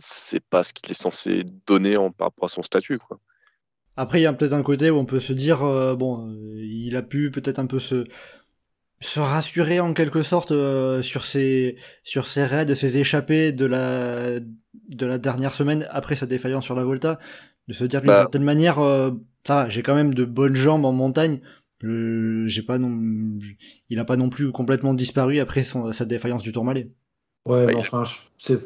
C'est 0.00 0.40
pas 0.40 0.62
ce 0.62 0.72
qu'il 0.72 0.90
est 0.90 0.94
censé 0.94 1.44
donner 1.66 1.96
en, 1.98 2.10
par 2.12 2.28
rapport 2.28 2.46
à 2.46 2.48
son 2.48 2.62
statut, 2.62 2.98
quoi. 2.98 3.18
Après, 3.96 4.20
il 4.20 4.22
y 4.22 4.26
a 4.26 4.32
peut-être 4.32 4.52
un 4.52 4.62
côté 4.62 4.90
où 4.90 4.96
on 4.96 5.04
peut 5.04 5.18
se 5.20 5.32
dire, 5.32 5.62
euh, 5.64 5.96
bon, 5.96 6.28
euh, 6.30 6.54
il 6.64 6.94
a 6.96 7.02
pu 7.02 7.30
peut-être 7.30 7.58
un 7.58 7.66
peu 7.66 7.80
se, 7.80 8.04
se 9.00 9.20
rassurer 9.20 9.80
en 9.80 9.94
quelque 9.94 10.22
sorte 10.22 10.52
euh, 10.52 11.02
sur 11.02 11.26
ses, 11.26 11.76
sur 12.04 12.28
ses 12.28 12.44
raids, 12.44 12.74
ses 12.76 12.98
échappées 12.98 13.52
de 13.52 13.66
la, 13.66 14.40
de 14.40 15.06
la 15.06 15.18
dernière 15.18 15.54
semaine 15.54 15.86
après 15.90 16.16
sa 16.16 16.26
défaillance 16.26 16.64
sur 16.64 16.74
la 16.76 16.84
Volta, 16.84 17.18
de 17.68 17.74
se 17.74 17.84
dire 17.84 18.02
d'une 18.02 18.08
Bah. 18.08 18.20
certaine 18.20 18.44
manière, 18.44 18.78
euh, 18.80 19.12
ça 19.46 19.68
j'ai 19.68 19.82
quand 19.82 19.94
même 19.96 20.14
de 20.14 20.24
bonnes 20.24 20.56
jambes 20.56 20.84
en 20.86 20.92
montagne. 20.92 21.40
Euh, 21.84 22.46
j'ai 22.48 22.62
pas 22.62 22.78
non, 22.78 23.38
il 23.90 23.98
a 23.98 24.04
pas 24.04 24.16
non 24.16 24.30
plus 24.30 24.52
complètement 24.52 24.94
disparu 24.94 25.38
après 25.40 25.64
son, 25.64 25.92
sa 25.92 26.04
défaillance 26.04 26.42
du 26.42 26.52
Tourmalet. 26.52 26.90
Ouais, 27.46 27.66
mais 27.66 27.74
Ouais, 27.74 27.82
enfin, 27.82 28.04
je- 28.04 28.16
c'est 28.38 28.60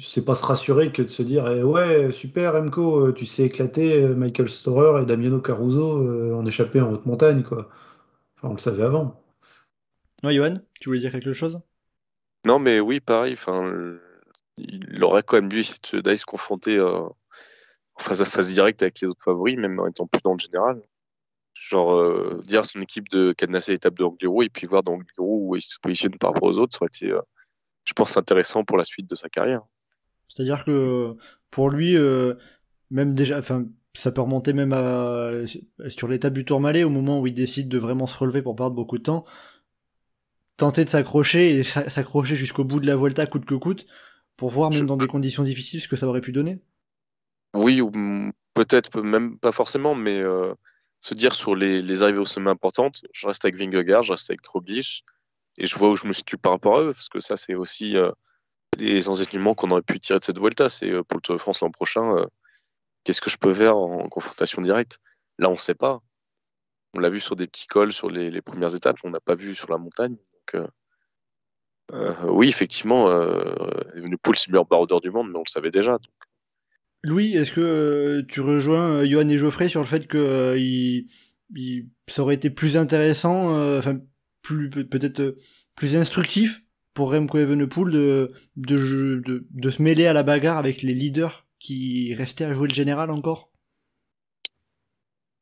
c'est 0.00 0.24
pas 0.24 0.34
se 0.34 0.44
rassurer 0.44 0.92
que 0.92 1.02
de 1.02 1.08
se 1.08 1.22
dire 1.22 1.50
eh 1.50 1.62
ouais, 1.62 2.12
super 2.12 2.54
Remco, 2.54 3.08
euh, 3.08 3.12
tu 3.12 3.26
sais 3.26 3.44
éclater 3.44 4.02
euh, 4.02 4.14
Michael 4.14 4.48
Storer 4.48 5.02
et 5.02 5.06
Damiano 5.06 5.40
Caruso 5.40 6.02
euh, 6.02 6.34
en 6.34 6.44
échappé 6.46 6.80
en 6.80 6.92
haute 6.92 7.06
montagne, 7.06 7.42
quoi. 7.42 7.68
Enfin, 8.36 8.48
on 8.48 8.52
le 8.52 8.58
savait 8.58 8.84
avant. 8.84 9.22
Ouais, 10.22 10.34
Johan, 10.34 10.60
tu 10.80 10.88
voulais 10.88 11.00
dire 11.00 11.12
quelque 11.12 11.32
chose? 11.32 11.60
Non, 12.44 12.58
mais 12.58 12.80
oui, 12.80 13.00
pareil. 13.00 13.32
Enfin, 13.34 13.98
il 14.56 15.02
aurait 15.04 15.22
quand 15.22 15.36
même 15.36 15.48
dû 15.48 15.60
essayer 15.60 15.78
de- 15.92 16.00
d'aller 16.00 16.16
se 16.16 16.26
confronter 16.26 16.76
euh, 16.76 17.00
en 17.00 17.16
face 18.00 18.20
à 18.20 18.24
face 18.24 18.48
directe 18.48 18.82
avec 18.82 19.00
les 19.00 19.08
autres 19.08 19.22
favoris, 19.22 19.56
même 19.56 19.78
en 19.80 19.86
étant 19.86 20.06
plus 20.06 20.22
dans 20.22 20.32
le 20.32 20.38
général. 20.38 20.82
Genre, 21.54 21.94
euh, 21.94 22.40
dire 22.46 22.60
à 22.60 22.64
son 22.64 22.80
équipe 22.80 23.08
de 23.08 23.32
cadenasser 23.32 23.72
l'étape 23.72 23.94
de 23.94 24.04
Angliru 24.04 24.44
et 24.44 24.48
puis 24.48 24.66
voir 24.66 24.82
dans 24.82 24.92
Angliru 24.92 25.12
où 25.18 25.56
il 25.56 25.60
se 25.60 25.78
positionne 25.80 26.16
par 26.18 26.32
rapport 26.32 26.48
aux 26.48 26.58
autres, 26.58 26.76
ça 26.76 26.82
aurait 26.82 26.90
été, 26.94 27.10
euh, 27.10 27.20
je 27.84 27.92
pense, 27.94 28.16
intéressant 28.16 28.64
pour 28.64 28.76
la 28.78 28.84
suite 28.84 29.10
de 29.10 29.16
sa 29.16 29.28
carrière. 29.28 29.62
C'est-à-dire 30.28 30.64
que 30.64 31.16
pour 31.50 31.70
lui, 31.70 31.96
euh, 31.96 32.34
même 32.90 33.14
déjà, 33.14 33.38
enfin, 33.38 33.66
ça 33.94 34.12
peut 34.12 34.22
remonter 34.22 34.52
même 34.54 34.72
à, 34.74 35.32
sur 35.88 36.08
l'étape 36.08 36.34
du 36.34 36.44
Tourmalet, 36.44 36.84
au 36.84 36.90
moment 36.90 37.20
où 37.20 37.26
il 37.26 37.34
décide 37.34 37.68
de 37.68 37.78
vraiment 37.78 38.06
se 38.06 38.18
relever 38.18 38.42
pour 38.42 38.56
perdre 38.56 38.76
beaucoup 38.76 38.98
de 38.98 39.04
temps, 39.04 39.24
tenter 40.58 40.84
de 40.84 40.90
s'accrocher 40.90 41.52
et 41.56 41.62
s'a- 41.62 41.88
s'accrocher 41.88 42.36
jusqu'au 42.36 42.62
bout 42.64 42.80
de 42.80 42.86
la 42.86 42.96
Volta 42.96 43.26
coûte 43.26 43.44
que 43.46 43.54
coûte, 43.54 43.86
pour 44.36 44.50
voir 44.50 44.70
même 44.70 44.84
dans 44.86 44.96
des 44.98 45.06
conditions 45.06 45.42
difficiles 45.42 45.80
ce 45.80 45.88
que 45.88 45.96
ça 45.96 46.06
aurait 46.06 46.20
pu 46.20 46.32
donner. 46.32 46.60
Oui, 47.54 47.80
ou 47.80 47.90
peut-être 48.54 49.00
même 49.02 49.38
pas 49.38 49.52
forcément, 49.52 49.94
mais 49.94 50.18
euh, 50.20 50.54
se 51.00 51.14
dire 51.14 51.34
sur 51.34 51.54
les, 51.56 51.82
les 51.82 52.02
arrivées 52.02 52.18
au 52.18 52.24
sommet 52.24 52.50
importantes, 52.50 53.02
je 53.12 53.26
reste 53.26 53.44
avec 53.44 53.56
Vingegaard, 53.56 54.02
je 54.02 54.12
reste 54.12 54.30
avec 54.30 54.46
Roglic, 54.46 55.04
et 55.58 55.66
je 55.66 55.76
vois 55.76 55.90
où 55.90 55.96
je 55.96 56.06
me 56.06 56.12
situe 56.14 56.38
par 56.38 56.52
rapport 56.52 56.78
à 56.78 56.82
eux, 56.84 56.92
parce 56.94 57.08
que 57.08 57.20
ça, 57.20 57.36
c'est 57.36 57.54
aussi 57.54 57.96
euh, 57.96 58.12
les 58.76 59.08
enseignements 59.08 59.54
qu'on 59.54 59.70
aurait 59.70 59.82
pu 59.82 59.98
tirer 60.00 60.18
de 60.18 60.24
cette 60.24 60.38
Vuelta. 60.38 60.68
C'est 60.68 60.90
euh, 60.90 61.02
pour 61.02 61.16
le 61.16 61.22
Tour 61.22 61.36
de 61.36 61.40
France 61.40 61.60
l'an 61.60 61.70
prochain, 61.70 62.16
euh, 62.16 62.26
qu'est-ce 63.04 63.20
que 63.20 63.30
je 63.30 63.36
peux 63.38 63.54
faire 63.54 63.76
en 63.76 64.08
confrontation 64.08 64.62
directe? 64.62 64.98
Là, 65.38 65.48
on 65.48 65.52
ne 65.52 65.58
sait 65.58 65.74
pas. 65.74 66.00
On 66.94 67.00
l'a 67.00 67.10
vu 67.10 67.20
sur 67.20 67.36
des 67.36 67.46
petits 67.46 67.66
cols 67.66 67.92
sur 67.92 68.10
les, 68.10 68.40
premières 68.40 68.74
étapes, 68.74 68.96
on 69.04 69.10
n'a 69.10 69.20
pas 69.20 69.34
vu 69.34 69.54
sur 69.54 69.70
la 69.70 69.78
montagne. 69.78 70.16
Euh, 71.92 72.14
oui, 72.24 72.48
effectivement, 72.48 73.06
c'est 73.94 74.00
le 74.00 74.52
meilleur 74.52 74.64
baroudeur 74.64 75.00
du 75.00 75.10
monde, 75.10 75.28
mais 75.30 75.36
on 75.36 75.44
le 75.46 75.50
savait 75.50 75.70
déjà. 75.70 75.98
Louis, 77.04 77.36
est-ce 77.36 77.52
que 77.52 78.22
tu 78.22 78.40
rejoins 78.40 79.04
Johan 79.04 79.28
et 79.28 79.38
Geoffrey 79.38 79.68
sur 79.68 79.80
le 79.80 79.86
fait 79.86 80.06
que 80.06 80.16
euh, 80.16 80.58
il- 80.58 81.08
il- 81.54 81.88
ça 82.08 82.22
aurait 82.22 82.34
été 82.34 82.48
plus 82.48 82.76
intéressant, 82.78 83.54
enfin 83.76 84.00
plus 84.42 84.70
peut- 84.70 84.86
peut-être 84.86 85.36
plus 85.76 85.94
instructif 85.94 86.62
pour 86.98 87.12
Remco 87.12 87.38
Evenepoel 87.38 87.92
de, 87.92 88.32
de, 88.56 89.46
de, 89.52 89.70
se 89.70 89.80
mêler 89.80 90.08
à 90.08 90.12
la 90.12 90.24
bagarre 90.24 90.58
avec 90.58 90.82
les 90.82 90.94
leaders 90.94 91.46
qui 91.60 92.12
restaient 92.16 92.44
à 92.44 92.52
jouer 92.52 92.66
le 92.66 92.74
général 92.74 93.12
encore? 93.12 93.50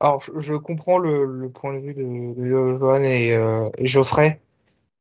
Alors, 0.01 0.23
je, 0.37 0.55
comprends 0.55 0.99
le, 0.99 1.49
point 1.49 1.73
de 1.73 1.79
vue 1.79 1.95
de, 1.95 2.35
de 2.39 2.77
Johan 2.77 3.03
et, 3.05 3.35
euh, 3.35 3.71
Geoffrey. 3.81 4.39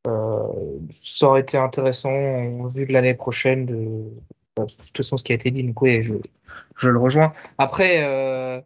Euh, 0.07 0.47
ça 0.89 1.27
aurait 1.27 1.41
été 1.41 1.57
intéressant 1.57 2.13
en 2.13 2.67
vue 2.67 2.85
de 2.85 2.93
l'année 2.93 3.15
prochaine 3.15 3.65
de, 3.65 3.75
de 4.55 4.63
toute 4.65 4.95
façon 4.95 5.17
ce 5.17 5.25
qui 5.25 5.33
a 5.33 5.35
été 5.35 5.51
dit, 5.51 5.61
donc 5.61 5.81
oui, 5.81 6.03
je, 6.03 6.13
je 6.77 6.89
le 6.89 6.99
rejoins. 6.99 7.33
Après, 7.57 8.01
euh, 8.05 8.61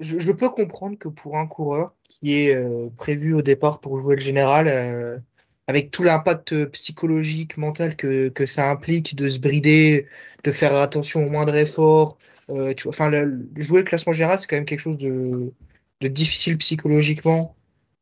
je, 0.00 0.32
peux 0.32 0.48
comprendre 0.48 0.96
que 0.96 1.10
pour 1.10 1.36
un 1.36 1.46
coureur 1.46 1.92
qui 2.08 2.38
est 2.38 2.58
prévu 2.96 3.34
au 3.34 3.42
départ 3.42 3.80
pour 3.80 4.00
jouer 4.00 4.14
le 4.14 4.22
général, 4.22 5.22
avec 5.68 5.90
tout 5.92 6.02
l'impact 6.02 6.66
psychologique, 6.72 7.56
mental 7.58 7.94
que, 7.96 8.30
que 8.30 8.46
ça 8.46 8.70
implique 8.70 9.14
de 9.14 9.28
se 9.28 9.38
brider, 9.38 10.06
de 10.44 10.50
faire 10.52 10.74
attention 10.74 11.26
au 11.26 11.30
moindre 11.30 11.54
effort, 11.54 12.18
euh, 12.50 12.74
tu 12.74 12.84
vois, 12.84 12.90
enfin, 12.90 13.10
jouer 13.56 13.80
le 13.80 13.84
classement 13.84 14.12
général, 14.12 14.38
c'est 14.38 14.46
quand 14.48 14.56
même 14.56 14.64
quelque 14.64 14.80
chose 14.80 14.96
de, 14.96 15.52
difficile 16.00 16.56
psychologiquement 16.58 17.56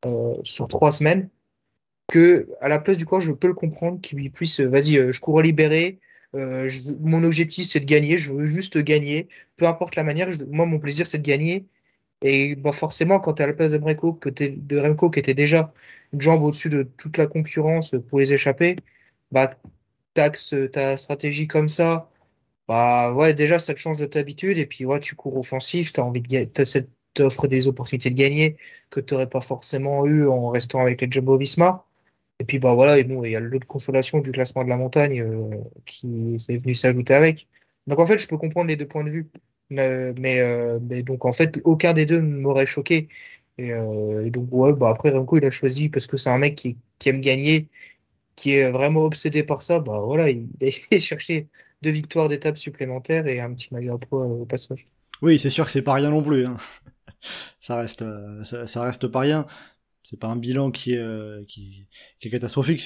euh, 0.06 0.34
sur 0.44 0.68
trois 0.68 0.92
semaines. 0.92 1.28
Que 2.08 2.48
à 2.60 2.68
la 2.68 2.78
place 2.78 2.98
du 2.98 3.04
coureur, 3.06 3.20
je 3.20 3.32
peux 3.32 3.48
le 3.48 3.54
comprendre 3.54 4.00
qu'il 4.00 4.30
puisse, 4.30 4.60
euh, 4.60 4.68
vas-y, 4.68 4.98
euh, 4.98 5.12
je 5.12 5.20
cours 5.20 5.42
libéré. 5.42 5.98
euh, 6.34 6.68
mon 7.00 7.24
objectif, 7.24 7.66
c'est 7.66 7.80
de 7.80 7.84
gagner. 7.86 8.18
Je 8.18 8.32
veux 8.32 8.46
juste 8.46 8.78
gagner. 8.78 9.28
Peu 9.56 9.66
importe 9.66 9.96
la 9.96 10.04
manière. 10.04 10.28
moi, 10.50 10.66
mon 10.66 10.78
plaisir, 10.78 11.06
c'est 11.06 11.18
de 11.18 11.24
gagner. 11.24 11.66
Et 12.22 12.54
bah, 12.56 12.72
forcément, 12.72 13.20
quand 13.20 13.34
tu 13.34 13.42
es 13.42 13.44
à 13.44 13.48
la 13.48 13.54
place 13.54 13.70
de 13.72 13.78
Remco, 13.78 14.18
de 14.24 14.78
Remco, 14.78 15.10
qui 15.10 15.18
était 15.20 15.34
déjà 15.34 15.72
une 16.12 16.20
jambe 16.20 16.42
au-dessus 16.44 16.68
de 16.68 16.82
toute 16.84 17.16
la 17.18 17.26
concurrence 17.26 17.94
pour 18.08 18.18
les 18.20 18.32
échapper, 18.32 18.76
bah, 19.32 19.54
t'axes 20.14 20.54
ta 20.72 20.96
stratégie 20.96 21.46
comme 21.48 21.68
ça. 21.68 22.10
Bah 22.68 23.12
ouais, 23.14 23.34
déjà, 23.34 23.58
ça 23.58 23.74
te 23.74 23.78
change 23.78 23.98
de 23.98 24.06
ta 24.06 24.18
habitude. 24.20 24.58
Et 24.58 24.66
puis, 24.66 24.84
ouais, 24.84 25.00
tu 25.00 25.14
cours 25.14 25.36
offensif, 25.36 25.92
tu 25.92 26.00
as 26.00 26.04
envie 26.04 26.20
de 26.22 26.44
t'offre 27.14 27.46
des 27.48 27.68
opportunités 27.68 28.10
de 28.10 28.14
gagner 28.16 28.56
que 28.90 29.00
tu 29.00 29.14
n'aurais 29.14 29.28
pas 29.28 29.40
forcément 29.40 30.06
eu 30.06 30.26
en 30.28 30.50
restant 30.50 30.80
avec 30.80 31.00
les 31.00 31.08
Jumbo-Visma. 31.10 31.84
Et 32.40 32.44
puis, 32.44 32.58
bah 32.58 32.74
voilà, 32.74 32.98
et 32.98 33.04
bon, 33.04 33.24
il 33.24 33.32
y 33.32 33.36
a 33.36 33.40
le 33.40 33.48
lot 33.48 33.58
de 33.60 33.64
consolation 33.64 34.18
du 34.20 34.32
classement 34.32 34.64
de 34.64 34.68
la 34.68 34.76
montagne 34.76 35.22
euh, 35.22 35.50
qui 35.86 36.36
est 36.48 36.58
venu 36.58 36.74
s'ajouter 36.74 37.14
avec. 37.14 37.48
Donc, 37.86 37.98
en 37.98 38.06
fait, 38.06 38.18
je 38.18 38.28
peux 38.28 38.36
comprendre 38.36 38.68
les 38.68 38.76
deux 38.76 38.86
points 38.86 39.04
de 39.04 39.10
vue. 39.10 39.30
Mais, 39.70 40.12
mais, 40.14 40.40
euh, 40.40 40.78
mais 40.82 41.02
donc, 41.02 41.24
en 41.24 41.32
fait, 41.32 41.60
aucun 41.64 41.92
des 41.92 42.04
deux 42.06 42.20
ne 42.20 42.36
m'aurait 42.40 42.66
choqué. 42.66 43.08
Et, 43.58 43.72
euh, 43.72 44.24
et 44.26 44.30
donc, 44.30 44.48
ouais, 44.52 44.72
bah 44.74 44.90
après, 44.90 45.10
Remco, 45.10 45.38
il 45.38 45.44
a 45.44 45.50
choisi 45.50 45.88
parce 45.88 46.06
que 46.06 46.16
c'est 46.16 46.30
un 46.30 46.38
mec 46.38 46.56
qui, 46.56 46.76
aime 47.06 47.20
gagner, 47.20 47.68
qui 48.36 48.52
est 48.52 48.70
vraiment 48.70 49.02
obsédé 49.02 49.42
par 49.44 49.62
ça. 49.62 49.80
Bah 49.80 50.00
voilà, 50.00 50.30
il 50.30 50.48
a 50.62 50.66
été 50.66 51.00
chercher 51.00 51.48
deux 51.82 51.90
victoires 51.90 52.28
d'étapes 52.28 52.58
supplémentaires 52.58 53.26
et 53.26 53.40
un 53.40 53.52
petit 53.54 53.72
maillot 53.72 53.98
poids 53.98 54.24
euh, 54.24 54.42
au 54.42 54.44
passage. 54.46 54.86
Oui, 55.22 55.38
c'est 55.38 55.50
sûr 55.50 55.64
que 55.64 55.70
c'est 55.70 55.82
pas 55.82 55.94
rien 55.94 56.10
non 56.10 56.22
plus. 56.22 56.46
hein. 56.46 56.56
Ça 57.60 57.76
reste, 57.76 58.02
euh, 58.02 58.44
ça, 58.44 58.82
reste 58.82 59.08
pas 59.08 59.20
rien. 59.20 59.46
C'est 60.04 60.18
pas 60.18 60.28
un 60.28 60.36
bilan 60.36 60.70
qui 60.70 60.92
est, 60.92 61.46
qui, 61.48 61.88
est 62.22 62.30
catastrophique. 62.30 62.80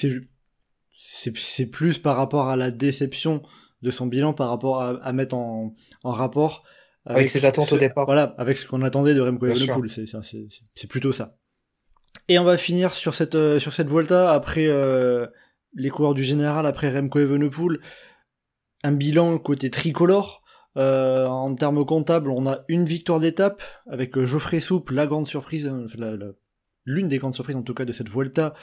C'est 0.95 1.65
plus 1.67 1.99
par 1.99 2.15
rapport 2.17 2.47
à 2.49 2.55
la 2.55 2.71
déception 2.71 3.43
de 3.83 3.91
son 3.91 4.07
bilan, 4.07 4.33
par 4.33 4.49
rapport 4.49 4.81
à, 4.81 4.97
à 5.03 5.11
mettre 5.11 5.35
en, 5.35 5.75
en 6.03 6.11
rapport 6.11 6.63
Avec 7.05 7.29
ses 7.29 7.45
attentes 7.45 7.67
ce- 7.69 7.75
au 7.75 7.77
départ. 7.77 8.05
Voilà, 8.05 8.35
avec 8.37 8.57
ce 8.57 8.65
qu'on 8.67 8.81
attendait 8.83 9.13
de 9.15 9.21
Remco 9.21 9.47
Evenepoel. 9.47 9.89
C'est, 10.75 10.87
plutôt 10.87 11.11
ça. 11.13 11.35
Et 12.27 12.37
on 12.39 12.43
va 12.43 12.57
finir 12.57 12.93
sur 12.93 13.13
cette, 13.15 13.35
euh, 13.35 13.59
sur 13.59 13.73
cette 13.73 13.89
Vuelta 13.89 14.31
après 14.31 14.67
euh, 14.67 15.25
les 15.75 15.89
coureurs 15.89 16.13
du 16.13 16.23
général, 16.23 16.65
après 16.65 16.89
Remco 16.95 17.19
Evenepoel. 17.19 17.79
Un 18.83 18.91
bilan 18.91 19.37
côté 19.37 19.69
tricolore. 19.69 20.39
Euh, 20.77 21.25
en 21.25 21.53
termes 21.53 21.85
comptables, 21.85 22.29
on 22.29 22.47
a 22.47 22.59
une 22.69 22.85
victoire 22.85 23.19
d'étape 23.19 23.61
avec 23.89 24.17
euh, 24.17 24.25
Geoffrey 24.25 24.61
Soupe, 24.61 24.89
la 24.91 25.05
grande 25.05 25.27
surprise, 25.27 25.67
hein, 25.67 25.81
enfin, 25.83 25.97
la- 25.99 26.15
la- 26.15 26.31
l'une 26.85 27.07
des 27.07 27.17
grandes 27.17 27.35
surprises 27.35 27.55
en 27.55 27.63
tout 27.63 27.73
cas 27.73 27.85
de 27.85 27.91
cette 27.91 28.09
Vuelta, 28.09 28.53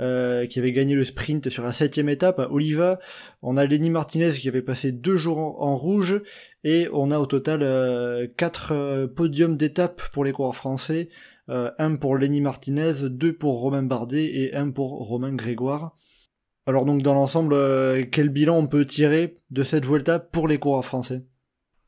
euh, 0.00 0.46
qui 0.46 0.58
avait 0.58 0.72
gagné 0.72 0.94
le 0.94 1.04
sprint 1.04 1.48
sur 1.50 1.62
la 1.62 1.72
septième 1.72 2.08
étape 2.08 2.40
à 2.40 2.50
Oliva. 2.50 2.98
On 3.42 3.56
a 3.56 3.64
Lenny 3.64 3.90
Martinez 3.90 4.32
qui 4.32 4.48
avait 4.48 4.62
passé 4.62 4.90
deux 4.92 5.16
jours 5.16 5.38
en, 5.38 5.56
en 5.60 5.76
rouge 5.76 6.22
et 6.64 6.88
on 6.92 7.10
a 7.10 7.18
au 7.18 7.26
total 7.26 7.60
euh, 7.62 8.26
quatre 8.36 8.72
euh, 8.72 9.06
podiums 9.06 9.56
d'étape 9.56 10.02
pour 10.12 10.24
les 10.24 10.32
coureurs 10.32 10.56
français. 10.56 11.08
Un 11.46 11.96
pour 11.96 12.16
Lenny 12.16 12.40
Martinez, 12.40 13.10
deux 13.10 13.34
pour 13.34 13.60
Romain 13.60 13.82
Bardet 13.82 14.24
et 14.24 14.54
un 14.54 14.70
pour 14.70 15.06
Romain 15.06 15.34
Grégoire. 15.34 15.94
Alors 16.64 16.86
donc 16.86 17.02
dans 17.02 17.12
l'ensemble, 17.12 17.54
quel 18.10 18.30
bilan 18.30 18.56
on 18.56 18.66
peut 18.66 18.86
tirer 18.86 19.36
de 19.50 19.62
cette 19.62 19.84
Vuelta 19.84 20.18
pour 20.18 20.48
les 20.48 20.56
coureurs 20.56 20.86
français? 20.86 21.26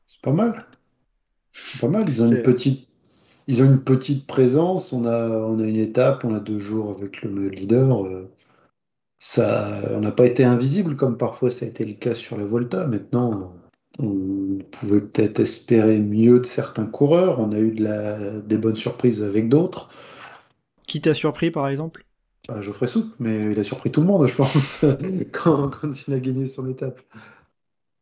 C'est 0.05 0.21
pas 0.21 0.31
mal. 0.31 0.67
C'est 1.51 1.81
pas 1.81 1.87
mal. 1.87 2.05
Ils 2.07 2.21
ont 2.21 2.27
une 2.27 2.43
petite, 2.43 2.86
ils 3.47 3.61
ont 3.63 3.65
une 3.65 3.83
petite 3.83 4.27
présence. 4.27 4.93
On 4.93 5.05
a, 5.05 5.29
on 5.29 5.59
a 5.59 5.63
une 5.63 5.77
étape, 5.77 6.25
on 6.25 6.33
a 6.35 6.39
deux 6.39 6.59
jours 6.59 6.91
avec 6.91 7.21
le 7.23 7.49
leader. 7.49 8.05
euh, 8.05 8.29
Ça, 9.19 9.81
on 9.91 10.01
n'a 10.01 10.11
pas 10.11 10.25
été 10.25 10.43
invisible 10.43 10.95
comme 10.95 11.17
parfois 11.17 11.49
ça 11.51 11.65
a 11.65 11.69
été 11.69 11.85
le 11.85 11.93
cas 11.93 12.15
sur 12.15 12.37
la 12.37 12.45
Volta. 12.45 12.87
Maintenant, 12.87 13.55
on 13.99 14.59
pouvait 14.71 15.01
peut-être 15.01 15.39
espérer 15.39 15.99
mieux 15.99 16.39
de 16.39 16.45
certains 16.45 16.85
coureurs. 16.87 17.39
On 17.39 17.51
a 17.51 17.59
eu 17.59 17.71
de 17.71 17.83
la, 17.83 18.39
des 18.41 18.57
bonnes 18.57 18.75
surprises 18.75 19.23
avec 19.23 19.49
d'autres. 19.49 19.89
Qui 20.87 21.01
t'a 21.01 21.13
surpris 21.13 21.51
par 21.51 21.67
exemple? 21.67 22.03
Bah, 22.47 22.61
Geoffrey 22.61 22.87
Soupe, 22.87 23.13
mais 23.19 23.39
il 23.41 23.59
a 23.59 23.63
surpris 23.63 23.91
tout 23.91 24.01
le 24.01 24.07
monde, 24.07 24.25
je 24.27 24.35
pense, 24.35 24.85
quand, 25.33 25.69
quand 25.69 26.07
il 26.07 26.13
a 26.13 26.19
gagné 26.19 26.47
son 26.47 26.67
étape. 26.69 27.01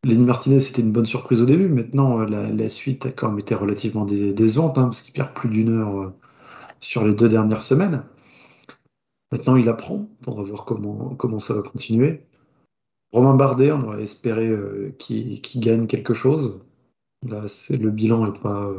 Lenny 0.06 0.24
Martinez, 0.24 0.60
c'était 0.60 0.84
une 0.84 0.92
bonne 0.92 1.08
surprise 1.08 1.42
au 1.42 1.46
début. 1.46 1.68
Maintenant, 1.68 2.22
euh, 2.22 2.26
la, 2.28 2.70
suite 2.70 3.08
a 3.08 3.12
quand 3.12 3.30
même 3.30 3.40
été 3.40 3.56
relativement 3.56 4.06
dé- 4.06 4.36
décevante, 4.36 4.78
hein, 4.78 4.86
parce 4.86 5.02
qu'il 5.02 5.14
perd 5.14 5.34
plus 5.34 5.50
d'une 5.50 5.70
heure 5.70 6.00
euh, 6.00 6.14
sur 6.80 7.06
les 7.06 7.16
deux 7.16 7.28
dernières 7.28 7.64
semaines. 7.64 8.04
Maintenant, 9.32 9.56
il 9.56 9.68
apprend. 9.68 10.08
On 10.28 10.36
va 10.36 10.44
voir 10.44 10.66
comment, 10.66 11.40
ça 11.40 11.56
va 11.56 11.64
continuer. 11.64 12.22
Romain 13.14 13.36
Bardet, 13.36 13.72
on 13.72 13.84
aurait 13.84 14.04
espéré 14.04 14.48
euh, 14.48 14.96
qu'il 15.00 15.42
gagne 15.58 15.88
quelque 15.88 16.14
chose. 16.14 16.62
Là, 17.28 17.46
le 17.72 17.90
bilan 17.90 18.28
n'est 18.28 18.40
pas, 18.40 18.72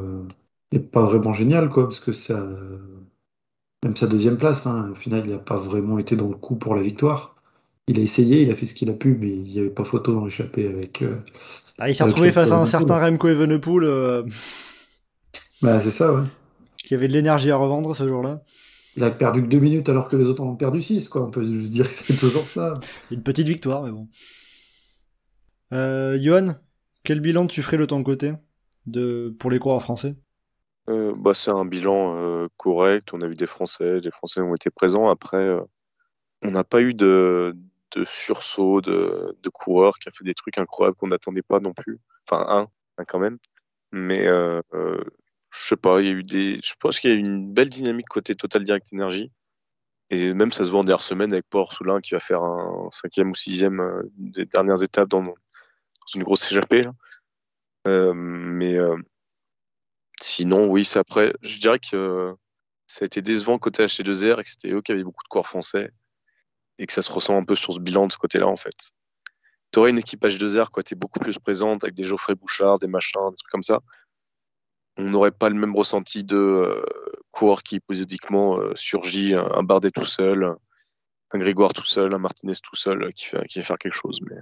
pas 0.93 1.05
vraiment 1.05 1.33
génial, 1.33 1.70
quoi, 1.70 1.85
parce 1.85 2.01
que 2.01 2.12
ça, 2.12 2.47
même 3.83 3.97
sa 3.97 4.07
deuxième 4.07 4.37
place, 4.37 4.66
hein, 4.66 4.91
au 4.93 4.95
final, 4.95 5.24
il 5.24 5.33
n'a 5.33 5.39
pas 5.39 5.57
vraiment 5.57 5.99
été 5.99 6.14
dans 6.14 6.29
le 6.29 6.37
coup 6.37 6.57
pour 6.57 6.74
la 6.77 6.83
victoire. 6.83 7.36
Il 7.89 8.01
a 8.01 8.03
essayé, 8.03 8.43
il 8.43 8.51
a 8.51 8.55
fait 8.55 8.66
ce 8.66 8.74
qu'il 8.74 8.91
a 8.91 8.95
pu, 8.95 9.16
mais 9.18 9.28
il 9.28 9.45
n'y 9.45 9.59
avait 9.61 9.70
pas 9.70 9.84
photo 9.84 10.12
dans 10.12 10.24
l'échappée 10.24 10.66
avec. 10.68 11.03
euh, 11.03 11.16
ah, 11.78 11.89
Il 11.89 11.95
s'est 11.95 12.03
retrouvé 12.05 12.32
face 12.32 12.51
à 12.51 12.59
un 12.59 12.66
certain 12.66 12.99
Remco 12.99 13.28
Evenepoel 13.28 13.84
euh, 13.84 14.22
Bah, 15.62 15.80
c'est 15.80 15.91
ça, 15.91 16.12
ouais. 16.12 16.22
qui 16.78 16.95
avait 16.95 17.09
de 17.09 17.12
l'énergie 17.12 17.51
à 17.51 17.57
revendre 17.57 17.95
ce 17.97 18.07
jour-là. 18.07 18.43
Il 18.97 19.05
a 19.05 19.11
perdu 19.11 19.43
que 19.43 19.47
deux 19.47 19.59
minutes 19.61 19.89
alors 19.89 20.09
que 20.09 20.16
les 20.16 20.24
autres 20.24 20.43
en 20.43 20.49
ont 20.49 20.57
perdu 20.57 20.80
six, 20.82 21.09
quoi. 21.09 21.26
On 21.26 21.30
peut 21.30 21.45
dire 21.45 21.89
que 21.89 21.95
c'est 21.95 22.16
toujours 22.16 22.49
ça. 22.49 22.74
Une 23.11 23.22
petite 23.22 23.47
victoire, 23.47 23.82
mais 23.84 23.91
bon. 23.93 24.09
Euh, 25.72 26.18
Johan, 26.20 26.55
quel 27.05 27.20
bilan 27.20 27.47
tu 27.47 27.62
ferais 27.62 27.76
de 27.76 27.84
ton 27.84 28.03
côté 28.03 28.32
de, 28.87 29.34
pour 29.39 29.51
les 29.51 29.59
coureurs 29.59 29.82
français? 29.82 30.16
Euh, 30.89 31.12
bah, 31.16 31.34
c'est 31.34 31.51
un 31.51 31.64
bilan 31.64 32.16
euh, 32.16 32.49
correct. 32.57 33.12
On 33.12 33.20
a 33.20 33.26
eu 33.26 33.34
des 33.34 33.47
Français, 33.47 34.01
les 34.01 34.11
Français 34.11 34.41
ont 34.41 34.55
été 34.55 34.70
présents. 34.70 35.09
Après, 35.09 35.37
euh, 35.37 35.61
on 36.43 36.51
n'a 36.53 36.64
pas 36.64 36.80
eu 36.80 36.95
de, 36.95 37.55
de 37.97 38.05
sursaut 38.05 38.81
de, 38.81 39.37
de 39.43 39.49
coureurs 39.49 39.99
qui 39.99 40.09
a 40.09 40.13
fait 40.13 40.25
des 40.25 40.35
trucs 40.35 40.59
incroyables 40.59 40.97
qu'on 40.97 41.09
n'attendait 41.09 41.43
pas 41.43 41.61
non 41.61 41.73
plus. 41.73 41.99
Enfin, 42.29 42.45
un, 42.49 42.69
un 42.99 43.05
quand 43.05 43.19
même. 43.19 43.39
Mais 43.93 44.27
euh, 44.27 44.61
euh, 44.75 45.03
je 45.51 45.59
sais 45.69 45.77
pas, 45.77 46.01
il 46.01 46.07
y 46.07 46.11
a 46.11 46.13
eu 46.13 46.23
des. 46.23 46.61
Je 46.63 46.75
pense 46.79 47.01
qu'il 47.01 47.11
y 47.11 47.13
a 47.15 47.17
eu 47.17 47.21
une 47.21 47.53
belle 47.53 47.71
dynamique 47.71 48.09
côté 48.09 48.35
Total 48.35 48.65
Direct 48.65 48.89
Energy. 48.93 49.33
Et 50.11 50.35
même 50.35 50.53
ça 50.53 50.65
se 50.65 50.71
voit 50.71 50.81
en 50.81 50.85
dernière 50.85 51.03
semaine 51.03 51.33
avec 51.33 51.47
Paul 51.51 51.67
Soulin 51.71 52.01
qui 52.01 52.15
va 52.15 52.21
faire 52.21 52.43
un 52.43 52.89
cinquième 52.93 53.31
ou 53.31 53.35
sixième 53.35 53.81
euh, 53.81 54.03
des 54.17 54.47
dernières 54.47 54.83
étapes 54.83 55.09
dans, 55.09 55.35
une 56.15 56.23
grosse 56.23 56.51
là. 56.53 56.93
Euh, 57.89 58.13
mais 58.15 58.77
sinon, 60.21 60.69
oui, 60.69 60.85
c'est 60.85 60.99
après. 60.99 61.33
Je 61.43 61.59
dirais 61.59 61.79
que 61.79 62.35
ça 62.87 63.05
a 63.05 63.07
été 63.07 63.23
décevant 63.23 63.59
côté 63.59 63.85
HT2R 63.85 64.41
et 64.41 64.45
que 64.45 64.51
c'était 64.51 64.71
eux 64.71 64.83
qui 64.83 64.93
avaient 64.93 65.03
beaucoup 65.05 65.25
de 65.25 65.29
coureurs 65.29 65.49
français. 65.49 65.91
Et 66.79 66.87
que 66.87 66.93
ça 66.93 67.03
se 67.03 67.11
ressent 67.11 67.37
un 67.37 67.45
peu 67.45 67.55
sur 67.55 67.74
ce 67.74 67.81
bilan 67.81 68.07
de 68.07 68.12
ce 68.12 68.18
côté-là, 68.18 68.47
en 68.47 68.57
fait. 68.57 68.93
Tu 69.72 69.79
aurais 69.79 69.91
une 69.91 69.99
équipe 69.99 70.24
H2R 70.24 70.68
qui 70.72 70.81
était 70.81 70.95
beaucoup 70.95 71.18
plus 71.18 71.39
présente 71.39 71.85
avec 71.85 71.95
des 71.95 72.05
Geoffrey 72.05 72.35
Bouchard, 72.35 72.79
des 72.79 72.87
machins, 72.87 73.31
des 73.31 73.37
trucs 73.37 73.51
comme 73.51 73.62
ça. 73.62 73.81
On 74.97 75.05
n'aurait 75.05 75.33
pas 75.33 75.49
le 75.49 75.57
même 75.57 75.77
ressenti 75.77 76.24
de 76.24 76.37
euh, 76.37 76.83
coureur 77.31 77.62
qui 77.62 77.77
épisodiquement 77.77 78.59
euh, 78.59 78.72
surgit, 78.74 79.35
un, 79.35 79.62
Bardet 79.62 79.91
tout 79.91 80.07
seul, 80.07 80.57
un 81.33 81.39
Grégoire 81.39 81.72
tout 81.72 81.85
seul, 81.85 82.14
un 82.14 82.18
Martinez 82.18 82.55
tout 82.62 82.77
seul 82.77 83.05
euh, 83.05 83.11
qui, 83.11 83.27
fait, 83.27 83.45
qui 83.47 83.59
va 83.59 83.64
faire 83.64 83.79
quelque 83.79 83.95
chose. 83.97 84.20
Mais... 84.29 84.37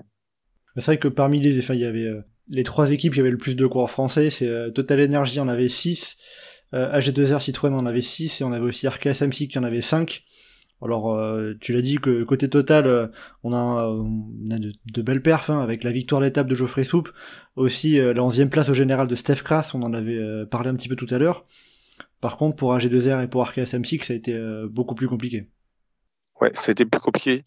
C'est 0.76 0.84
vrai 0.84 0.98
que 0.98 1.08
parmi 1.08 1.40
les, 1.40 1.58
enfin, 1.58 1.74
il 1.74 1.80
y 1.80 1.84
avait 1.84 2.04
euh, 2.04 2.22
les 2.48 2.64
trois 2.64 2.90
équipes 2.90 3.14
qui 3.14 3.20
avaient 3.20 3.30
le 3.30 3.38
plus 3.38 3.56
de 3.56 3.66
coureurs 3.66 3.90
français, 3.90 4.30
c'est 4.30 4.48
euh, 4.48 4.70
Total 4.70 5.02
Energy 5.02 5.40
en 5.40 5.48
avait 5.48 5.68
6, 5.68 6.16
AG2R 6.72 7.40
Citroën 7.40 7.72
en 7.72 7.86
avait 7.86 8.00
6, 8.00 8.40
et 8.40 8.44
on 8.44 8.50
avait 8.50 8.64
aussi 8.64 8.88
RKS 8.88 9.22
MC 9.22 9.46
qui 9.48 9.58
en 9.58 9.62
avait 9.62 9.80
5. 9.80 10.24
Alors, 10.82 11.14
euh, 11.14 11.54
tu 11.60 11.72
l'as 11.72 11.82
dit 11.82 11.96
que 11.96 12.24
côté 12.24 12.48
total, 12.50 12.86
euh, 12.86 13.08
on 13.42 13.52
a, 13.52 13.56
on 13.86 14.50
a 14.50 14.58
de, 14.58 14.72
de 14.92 15.02
belles 15.02 15.22
perfs 15.22 15.48
hein, 15.50 15.60
avec 15.60 15.82
la 15.82 15.92
victoire 15.92 16.20
à 16.20 16.24
l'étape 16.24 16.46
de 16.46 16.54
Geoffrey 16.54 16.84
Soupe, 16.84 17.10
aussi 17.56 17.98
euh, 18.00 18.12
la 18.12 18.22
11e 18.22 18.48
place 18.48 18.68
au 18.68 18.74
général 18.74 19.08
de 19.08 19.14
Steph 19.14 19.42
Kras, 19.42 19.70
on 19.74 19.82
en 19.82 19.94
avait 19.94 20.18
euh, 20.18 20.46
parlé 20.46 20.70
un 20.70 20.74
petit 20.74 20.88
peu 20.88 20.96
tout 20.96 21.06
à 21.10 21.18
l'heure. 21.18 21.46
Par 22.20 22.36
contre, 22.36 22.56
pour 22.56 22.74
AG2R 22.74 23.22
et 23.22 23.28
pour 23.28 23.46
RKS 23.46 23.74
M6, 23.74 24.02
ça 24.04 24.12
a 24.12 24.16
été 24.16 24.34
euh, 24.34 24.68
beaucoup 24.68 24.94
plus 24.94 25.08
compliqué. 25.08 25.48
Ouais, 26.40 26.50
ça 26.54 26.70
a 26.70 26.72
été 26.72 26.84
plus 26.84 27.00
compliqué. 27.00 27.44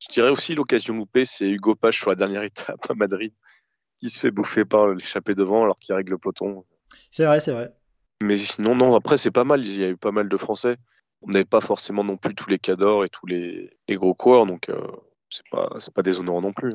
Je 0.00 0.12
dirais 0.12 0.30
aussi 0.30 0.54
l'occasion 0.54 0.94
loupée, 0.94 1.24
c'est 1.24 1.48
Hugo 1.48 1.74
Page 1.74 1.98
sur 1.98 2.10
la 2.10 2.16
dernière 2.16 2.42
étape 2.42 2.90
à 2.90 2.94
Madrid, 2.94 3.32
qui 4.00 4.10
se 4.10 4.18
fait 4.18 4.30
bouffer 4.30 4.64
par 4.64 4.88
l'échappée 4.88 5.34
devant 5.34 5.62
alors 5.62 5.76
qu'il 5.76 5.94
règle 5.94 6.12
le 6.12 6.18
peloton. 6.18 6.64
C'est 7.10 7.24
vrai, 7.24 7.40
c'est 7.40 7.52
vrai. 7.52 7.72
Mais 8.22 8.36
sinon, 8.36 8.74
non, 8.74 8.94
après, 8.94 9.18
c'est 9.18 9.30
pas 9.30 9.44
mal. 9.44 9.64
Il 9.64 9.78
y 9.80 9.84
a 9.84 9.88
eu 9.88 9.96
pas 9.96 10.12
mal 10.12 10.28
de 10.28 10.36
Français. 10.36 10.76
On 11.26 11.32
n'avait 11.32 11.44
pas 11.44 11.60
forcément 11.60 12.04
non 12.04 12.16
plus 12.16 12.34
tous 12.34 12.48
les 12.48 12.58
cadors 12.58 13.04
et 13.04 13.08
tous 13.08 13.26
les, 13.26 13.70
les 13.88 13.96
gros 13.96 14.14
coureurs, 14.14 14.46
donc 14.46 14.68
euh, 14.68 14.80
c'est 15.28 15.48
pas, 15.50 15.74
c'est 15.78 15.92
pas 15.92 16.02
déshonorant 16.02 16.40
non 16.40 16.52
plus. 16.52 16.72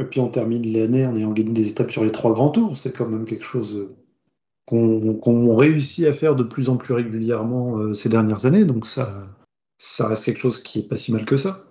Et 0.00 0.04
puis 0.04 0.20
on 0.20 0.28
termine 0.28 0.66
l'année 0.72 1.06
en 1.06 1.14
ayant 1.14 1.30
gagné 1.32 1.52
des 1.52 1.68
étapes 1.68 1.90
sur 1.90 2.04
les 2.04 2.12
trois 2.12 2.32
grands 2.32 2.50
tours. 2.50 2.76
C'est 2.76 2.92
quand 2.96 3.06
même 3.06 3.24
quelque 3.24 3.44
chose 3.44 3.76
euh, 3.76 3.96
qu'on 4.66 5.14
qu'on 5.14 5.54
réussit 5.54 6.06
à 6.06 6.14
faire 6.14 6.34
de 6.34 6.42
plus 6.42 6.68
en 6.68 6.76
plus 6.76 6.94
régulièrement 6.94 7.78
euh, 7.78 7.92
ces 7.92 8.08
dernières 8.08 8.46
années. 8.46 8.64
Donc 8.64 8.86
ça, 8.86 9.28
ça 9.78 10.08
reste 10.08 10.24
quelque 10.24 10.40
chose 10.40 10.62
qui 10.62 10.80
est 10.80 10.88
pas 10.88 10.96
si 10.96 11.12
mal 11.12 11.24
que 11.24 11.36
ça. 11.36 11.64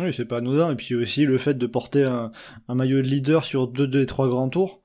Oui, 0.00 0.12
c'est 0.12 0.24
pas 0.26 0.38
anodin. 0.38 0.72
Et 0.72 0.76
puis 0.76 0.94
aussi 0.94 1.24
le 1.24 1.38
fait 1.38 1.54
de 1.54 1.66
porter 1.66 2.04
un, 2.04 2.30
un 2.68 2.74
maillot 2.74 2.98
de 2.98 3.08
leader 3.08 3.44
sur 3.44 3.68
deux 3.68 3.86
des 3.88 4.06
trois 4.06 4.28
grands 4.28 4.48
tours. 4.48 4.82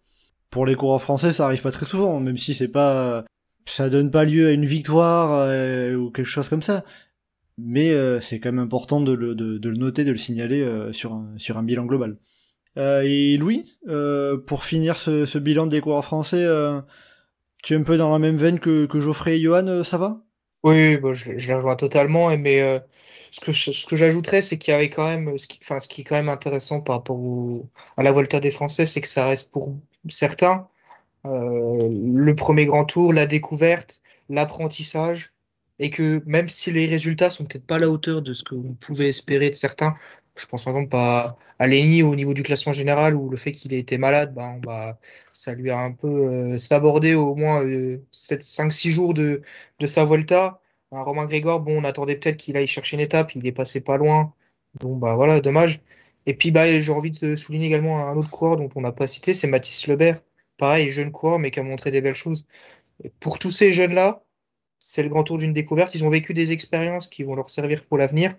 Pour 0.50 0.66
les 0.66 0.76
coureurs 0.76 1.02
français, 1.02 1.34
ça 1.34 1.46
arrive 1.46 1.64
pas 1.64 1.72
très 1.72 1.86
souvent, 1.86 2.20
même 2.20 2.38
si 2.38 2.54
c'est 2.54 2.68
pas, 2.68 3.26
ça 3.66 3.90
donne 3.90 4.12
pas 4.12 4.26
lieu 4.26 4.48
à 4.48 4.52
une 4.52 4.66
victoire 4.66 5.32
euh, 5.48 5.96
ou 5.96 6.12
quelque 6.12 6.26
chose 6.28 6.50
comme 6.50 6.62
ça. 6.64 6.84
Mais 7.58 7.92
euh, 7.92 8.22
c'est 8.22 8.40
quand 8.40 8.52
même 8.52 8.64
important 8.64 9.02
de 9.02 9.14
le, 9.14 9.36
de, 9.36 9.58
de 9.60 9.70
le 9.70 9.78
noter, 9.78 10.04
de 10.06 10.12
le 10.12 10.18
signaler 10.18 10.62
euh, 10.62 10.94
sur, 10.94 11.14
un, 11.14 11.34
sur 11.38 11.58
un 11.58 11.64
bilan 11.64 11.86
global. 11.86 12.18
Euh, 12.78 13.04
et 13.06 13.38
Louis, 13.38 13.78
euh, 13.90 14.38
pour 14.38 14.66
finir 14.66 14.98
ce, 14.98 15.26
ce 15.26 15.38
bilan 15.40 15.68
des 15.68 15.82
coureurs 15.82 16.06
français, 16.06 16.46
tu 17.64 17.74
es 17.74 17.78
un 17.78 17.82
peu 17.82 17.98
dans 17.98 18.12
la 18.14 18.20
même 18.20 18.38
veine 18.38 18.60
que, 18.60 18.86
que 18.86 19.00
Geoffrey 19.00 19.38
et 19.38 19.42
Johan, 19.42 19.84
ça 19.84 19.98
va? 19.98 20.24
Oui, 20.64 20.98
bon, 20.98 21.14
je, 21.14 21.38
je 21.38 21.48
les 21.48 21.54
rejoins 21.54 21.76
totalement, 21.76 22.36
mais 22.38 22.82
ce 23.32 23.40
que, 23.42 23.52
ce 23.52 23.86
que 23.86 23.96
j'ajouterais, 23.98 24.42
c'est 24.42 24.58
qu'il 24.58 24.72
y 24.72 24.76
avait 24.76 24.90
quand 24.90 25.06
même, 25.06 25.38
ce 25.38 25.48
qui, 25.48 25.60
enfin, 25.62 25.80
ce 25.80 25.88
qui 25.90 26.02
est 26.02 26.04
quand 26.06 26.16
même 26.16 26.30
intéressant 26.30 26.80
par 26.82 26.98
rapport 26.98 27.18
au- 27.20 27.70
à 27.98 28.04
la 28.04 28.12
Volta 28.14 28.40
des 28.40 28.52
Français, 28.52 28.86
c'est 28.86 29.02
que 29.02 29.08
ça 29.10 29.28
reste 29.28 29.52
pour 29.52 29.76
certains 30.10 30.68
le 31.26 32.34
premier 32.36 32.66
grand 32.66 32.86
tour, 32.86 33.14
la 33.14 33.26
découverte, 33.28 34.02
l'apprentissage, 34.30 35.34
et 35.80 35.90
que 35.90 36.22
même 36.26 36.50
si 36.50 36.72
les 36.72 36.86
résultats 36.86 37.30
sont 37.30 37.46
peut-être 37.46 37.66
pas 37.66 37.76
à 37.76 37.80
la 37.80 37.90
hauteur 37.90 38.22
de 38.22 38.34
ce 38.34 38.44
qu'on 38.44 38.74
pouvait 38.76 39.10
espérer 39.10 39.50
de 39.50 39.56
certains, 39.56 39.96
je 40.36 40.46
pense 40.48 40.64
par 40.64 40.76
exemple 40.76 40.96
à, 40.96 41.38
à 41.60 41.68
Lenny 41.68 42.04
au 42.04 42.16
niveau 42.16 42.34
du 42.34 42.44
classement 42.44 42.74
général, 42.74 43.16
où 43.16 43.30
le 43.30 43.38
fait 43.38 43.52
qu'il 43.52 43.74
ait 43.74 43.80
été 43.80 43.98
malade, 43.98 44.34
bah, 44.34 45.00
ça 45.34 45.54
lui 45.54 45.72
a 45.72 45.80
un 45.80 45.92
peu 45.92 46.08
euh, 46.08 46.60
sabordé 46.60 47.16
au 47.16 47.36
moins 47.36 47.64
euh, 47.66 48.04
5-6 48.12 48.92
jours 48.92 49.14
de, 49.14 49.42
de 49.80 49.88
sa 49.88 50.06
Volta. 50.06 50.60
Un 50.92 51.02
Romain 51.04 51.26
Grégoire, 51.26 51.60
bon, 51.60 51.82
on 51.82 51.84
attendait 51.86 52.18
peut-être 52.18 52.38
qu'il 52.38 52.56
aille 52.58 52.68
chercher 52.68 52.98
une 52.98 53.02
étape, 53.02 53.36
il 53.36 53.46
est 53.48 53.52
passé 53.52 53.82
pas 53.82 53.98
loin. 53.98 54.34
Bon, 54.80 54.96
bah 54.98 55.16
voilà, 55.16 55.40
dommage. 55.42 55.82
Et 56.26 56.36
puis, 56.36 56.52
bah, 56.52 56.80
j'ai 56.80 56.92
envie 56.92 57.12
de 57.12 57.36
souligner 57.36 57.68
également 57.68 58.08
un 58.08 58.16
autre 58.16 58.30
coureur 58.30 58.58
dont 58.58 58.70
on 58.76 58.82
n'a 58.82 58.92
pas 58.92 59.08
cité, 59.08 59.34
c'est 59.34 59.48
Mathis 59.48 59.88
Lebert. 59.88 60.20
Pareil, 60.64 60.90
jeune 60.92 61.12
coureur, 61.12 61.40
mais 61.40 61.52
qui 61.52 61.60
a 61.60 61.64
montré 61.64 61.92
des 61.92 62.00
belles 62.00 62.16
choses. 62.16 62.48
Pour 63.20 63.38
tous 63.38 63.52
ces 63.52 63.74
jeunes-là, 63.74 64.24
c'est 64.80 65.04
le 65.04 65.10
grand 65.10 65.24
tour 65.26 65.38
d'une 65.38 65.52
découverte. 65.52 65.94
Ils 65.94 66.06
ont 66.06 66.10
vécu 66.10 66.34
des 66.34 66.54
expériences 66.54 67.08
qui 67.08 67.24
vont 67.24 67.36
leur 67.36 67.50
servir 67.50 67.84
pour 67.86 67.98
l'avenir. 67.98 68.32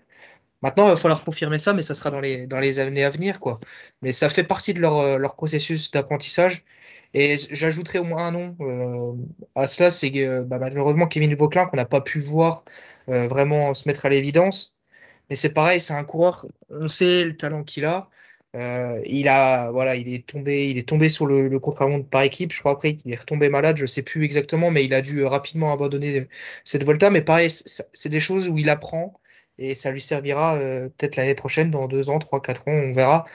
Maintenant, 0.62 0.86
il 0.86 0.90
va 0.92 0.96
falloir 0.96 1.22
confirmer 1.22 1.58
ça, 1.58 1.74
mais 1.74 1.82
ça 1.82 1.94
sera 1.94 2.10
dans 2.10 2.20
les, 2.20 2.78
années 2.78 3.04
à 3.04 3.10
venir, 3.10 3.40
quoi. 3.40 3.60
Mais 4.00 4.14
ça 4.14 4.30
fait 4.30 4.44
partie 4.44 4.72
de 4.72 4.80
leur, 4.80 4.96
euh, 4.96 5.18
processus 5.28 5.90
d'apprentissage. 5.90 6.64
Et 7.12 7.36
j'ajouterai 7.50 7.98
au 7.98 8.04
moins 8.04 8.28
un 8.28 8.32
nom 8.32 8.56
euh, 8.60 9.12
à 9.54 9.66
cela, 9.66 9.90
c'est 9.90 10.10
euh, 10.26 10.42
bah, 10.44 10.58
malheureusement 10.58 11.06
Kevin 11.08 11.34
Vauclin 11.34 11.66
qu'on 11.66 11.76
n'a 11.76 11.84
pas 11.84 12.00
pu 12.00 12.20
voir 12.20 12.64
vraiment 13.06 13.74
se 13.74 13.86
mettre 13.86 14.06
à 14.06 14.08
l'évidence. 14.08 14.76
Mais 15.28 15.36
c'est 15.36 15.52
pareil, 15.52 15.80
c'est 15.82 15.94
un 15.94 16.04
coureur, 16.04 16.46
on 16.70 16.88
sait 16.88 17.24
le 17.24 17.36
talent 17.36 17.64
qu'il 17.64 17.84
a. 17.84 18.08
Euh, 18.54 19.00
il 19.04 19.28
a, 19.28 19.70
voilà, 19.72 19.96
il 19.96 20.12
est 20.12 20.26
tombé, 20.26 20.70
il 20.70 20.78
est 20.78 20.88
tombé 20.88 21.08
sur 21.08 21.26
le, 21.26 21.48
le 21.48 21.58
contre-la-montre 21.58 22.08
par 22.08 22.22
équipe. 22.22 22.52
Je 22.52 22.60
crois 22.60 22.72
après 22.72 22.94
qu'il 22.96 23.12
est 23.12 23.16
retombé 23.16 23.48
malade, 23.48 23.76
je 23.76 23.86
sais 23.86 24.02
plus 24.02 24.24
exactement, 24.24 24.70
mais 24.70 24.84
il 24.84 24.94
a 24.94 25.02
dû 25.02 25.24
rapidement 25.24 25.72
abandonner 25.72 26.28
cette 26.64 26.84
Volta. 26.84 27.10
Mais 27.10 27.22
pareil, 27.22 27.50
c'est 27.50 28.08
des 28.08 28.20
choses 28.20 28.48
où 28.48 28.56
il 28.58 28.68
apprend 28.70 29.20
et 29.58 29.74
ça 29.74 29.90
lui 29.90 30.00
servira 30.00 30.56
euh, 30.56 30.88
peut-être 30.88 31.16
l'année 31.16 31.34
prochaine, 31.34 31.70
dans 31.70 31.88
deux 31.88 32.10
ans, 32.10 32.18
trois, 32.18 32.40
quatre 32.42 32.68
ans, 32.68 32.72
on 32.72 32.92
verra. 32.92 33.26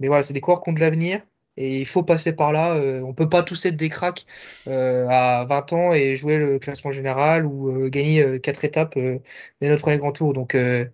Mais 0.00 0.08
voilà, 0.08 0.22
c'est 0.22 0.34
des 0.34 0.40
coureurs 0.40 0.62
qui 0.62 0.70
ont 0.70 0.72
de 0.72 0.80
l'avenir 0.80 1.22
et 1.56 1.80
il 1.80 1.86
faut 1.86 2.02
passer 2.02 2.32
par 2.34 2.52
là. 2.52 2.74
Euh, 2.76 3.00
on 3.02 3.14
peut 3.14 3.28
pas 3.28 3.42
tous 3.42 3.64
être 3.66 3.76
des 3.76 3.88
cracks 3.88 4.26
euh, 4.68 5.06
à 5.08 5.44
20 5.46 5.72
ans 5.72 5.92
et 5.92 6.16
jouer 6.16 6.36
le 6.38 6.58
classement 6.58 6.90
général 6.92 7.46
ou 7.46 7.70
euh, 7.70 7.88
gagner 7.88 8.22
euh, 8.22 8.38
quatre 8.38 8.64
étapes 8.64 8.96
euh, 8.96 9.18
dès 9.60 9.68
notre 9.68 9.82
premier 9.82 9.98
grand 9.98 10.12
tour. 10.12 10.32
Donc, 10.34 10.54
euh, 10.54 10.84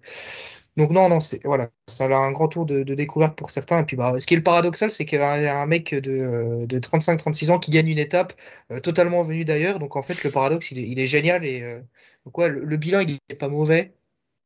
donc 0.77 0.91
non, 0.91 1.09
non, 1.09 1.21
c'est 1.21 1.43
voilà, 1.45 1.71
ça 1.89 2.07
a 2.07 2.15
un 2.17 2.33
grand 2.33 2.49
tour 2.49 2.65
de, 2.67 2.83
de 2.83 2.95
découverte 2.95 3.37
pour 3.37 3.51
certains. 3.51 3.81
Et 3.81 3.85
puis, 3.85 3.97
bah, 3.97 4.19
ce 4.19 4.27
qui 4.27 4.35
est 4.35 4.37
le 4.39 4.43
paradoxal, 4.43 4.91
c'est 4.91 5.05
qu'il 5.05 5.19
y 5.19 5.23
a 5.23 5.61
un 5.61 5.67
mec 5.67 5.95
de, 5.95 6.11
euh, 6.13 6.67
de 6.67 6.79
35-36 6.79 7.51
ans 7.51 7.59
qui 7.59 7.71
gagne 7.71 7.89
une 7.89 7.99
étape 7.99 8.33
euh, 8.71 8.81
totalement 8.81 9.23
venu 9.23 9.45
d'ailleurs. 9.45 9.79
Donc, 9.79 9.97
en 9.97 10.03
fait, 10.03 10.23
le 10.25 10.31
paradoxe, 10.31 10.71
il 10.71 10.79
est, 10.79 10.89
il 10.89 10.99
est 10.99 11.07
génial. 11.07 11.45
Et 11.45 11.63
euh, 11.63 11.81
donc, 12.25 12.39
ouais, 12.39 12.49
le, 12.49 12.65
le 12.65 12.77
bilan, 12.79 13.01
il 13.01 13.19
est 13.29 13.35
pas 13.35 13.49
mauvais, 13.49 13.95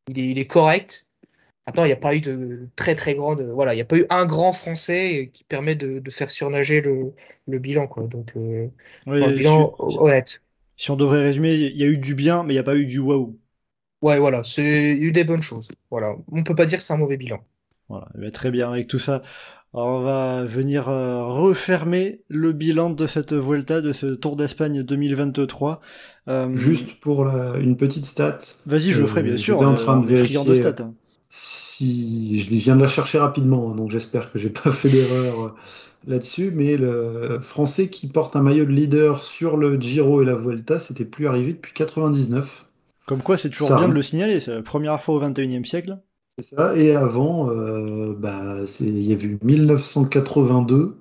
il 0.08 0.18
est, 0.18 0.28
il 0.30 0.38
est 0.38 0.46
correct. 0.46 1.06
Maintenant, 1.66 1.84
il 1.84 1.88
n'y 1.88 1.92
a 1.94 1.96
pas 1.96 2.14
eu 2.16 2.20
de 2.20 2.68
très 2.76 2.94
très 2.96 3.14
grande. 3.16 3.42
Voilà, 3.42 3.74
il 3.74 3.76
n'y 3.76 3.82
a 3.82 3.86
pas 3.86 3.98
eu 3.98 4.06
un 4.10 4.26
grand 4.26 4.52
français 4.52 5.30
qui 5.34 5.44
permet 5.44 5.74
de, 5.76 5.98
de 6.00 6.10
faire 6.10 6.30
surnager 6.30 6.80
le, 6.82 7.14
le 7.46 7.58
bilan, 7.58 7.88
quoi. 7.88 8.04
Donc, 8.08 8.36
euh, 8.36 8.68
Oui, 9.06 9.22
un 9.22 9.30
bilan 9.32 9.74
si, 9.88 9.98
honnête. 9.98 10.42
si 10.76 10.90
on 10.90 10.96
devrait 10.96 11.22
résumer, 11.22 11.54
il 11.54 11.76
y 11.76 11.84
a 11.84 11.86
eu 11.88 11.98
du 11.98 12.14
bien, 12.14 12.42
mais 12.42 12.54
il 12.54 12.56
n'y 12.56 12.60
a 12.60 12.62
pas 12.64 12.76
eu 12.76 12.86
du 12.86 12.98
waouh. 12.98 13.38
Ouais, 14.02 14.18
voilà, 14.18 14.44
c'est 14.44 14.92
il 14.94 15.02
y 15.02 15.04
a 15.06 15.08
eu 15.08 15.12
des 15.12 15.24
bonnes 15.24 15.42
choses. 15.42 15.68
Voilà, 15.90 16.14
on 16.30 16.42
peut 16.42 16.54
pas 16.54 16.66
dire 16.66 16.78
que 16.78 16.84
c'est 16.84 16.92
un 16.92 16.98
mauvais 16.98 17.16
bilan. 17.16 17.40
Voilà, 17.88 18.08
eh 18.16 18.18
ben, 18.20 18.30
très 18.30 18.50
bien 18.50 18.70
avec 18.70 18.86
tout 18.88 18.98
ça. 18.98 19.22
Alors, 19.74 19.88
on 19.88 20.00
va 20.02 20.44
venir 20.44 20.88
euh, 20.88 21.22
refermer 21.24 22.22
le 22.28 22.52
bilan 22.52 22.90
de 22.90 23.06
cette 23.06 23.32
Vuelta, 23.34 23.80
de 23.80 23.92
ce 23.92 24.06
Tour 24.06 24.36
d'Espagne 24.36 24.82
2023. 24.82 25.80
Euh, 26.28 26.54
Juste 26.54 26.98
pour 27.00 27.24
la- 27.26 27.56
une 27.58 27.76
petite 27.76 28.06
stat. 28.06 28.38
Vas-y, 28.66 28.92
je 28.92 28.98
le 29.00 29.04
euh, 29.04 29.06
ferai, 29.06 29.22
bien 29.22 29.36
sûr. 29.36 29.60
En 29.60 29.72
euh, 29.72 29.76
train 29.76 30.00
de 30.00 30.24
stats. 30.54 30.82
hein. 30.82 30.94
si 31.30 32.38
je 32.38 32.50
viens 32.50 32.76
de 32.76 32.82
la 32.82 32.88
chercher 32.88 33.18
rapidement, 33.18 33.70
hein, 33.70 33.74
donc 33.76 33.90
j'espère 33.90 34.32
que 34.32 34.38
j'ai 34.38 34.50
pas 34.50 34.70
fait 34.70 34.88
d'erreur 34.88 35.54
là-dessus. 36.06 36.50
Mais 36.54 36.76
le 36.76 37.38
Français 37.42 37.88
qui 37.90 38.08
porte 38.08 38.34
un 38.36 38.42
maillot 38.42 38.64
de 38.64 38.70
leader 38.72 39.22
sur 39.24 39.56
le 39.56 39.78
Giro 39.80 40.22
et 40.22 40.24
la 40.24 40.34
Vuelta, 40.36 40.78
c'était 40.78 41.04
plus 41.04 41.26
arrivé 41.26 41.52
depuis 41.52 41.72
99. 41.74 42.65
Comme 43.06 43.22
quoi, 43.22 43.38
c'est 43.38 43.50
toujours 43.50 43.68
Ça, 43.68 43.76
bien 43.78 43.88
de 43.88 43.94
le 43.94 44.02
signaler. 44.02 44.40
C'est 44.40 44.54
la 44.54 44.62
première 44.62 45.00
fois 45.02 45.14
au 45.14 45.20
21e 45.20 45.64
siècle. 45.64 45.98
C'est 46.38 46.44
ça. 46.56 46.76
Et 46.76 46.94
avant, 46.94 47.50
euh, 47.50 48.14
bah, 48.18 48.56
il 48.80 49.02
y 49.02 49.12
avait 49.12 49.26
eu 49.28 49.38
1982 49.42 50.98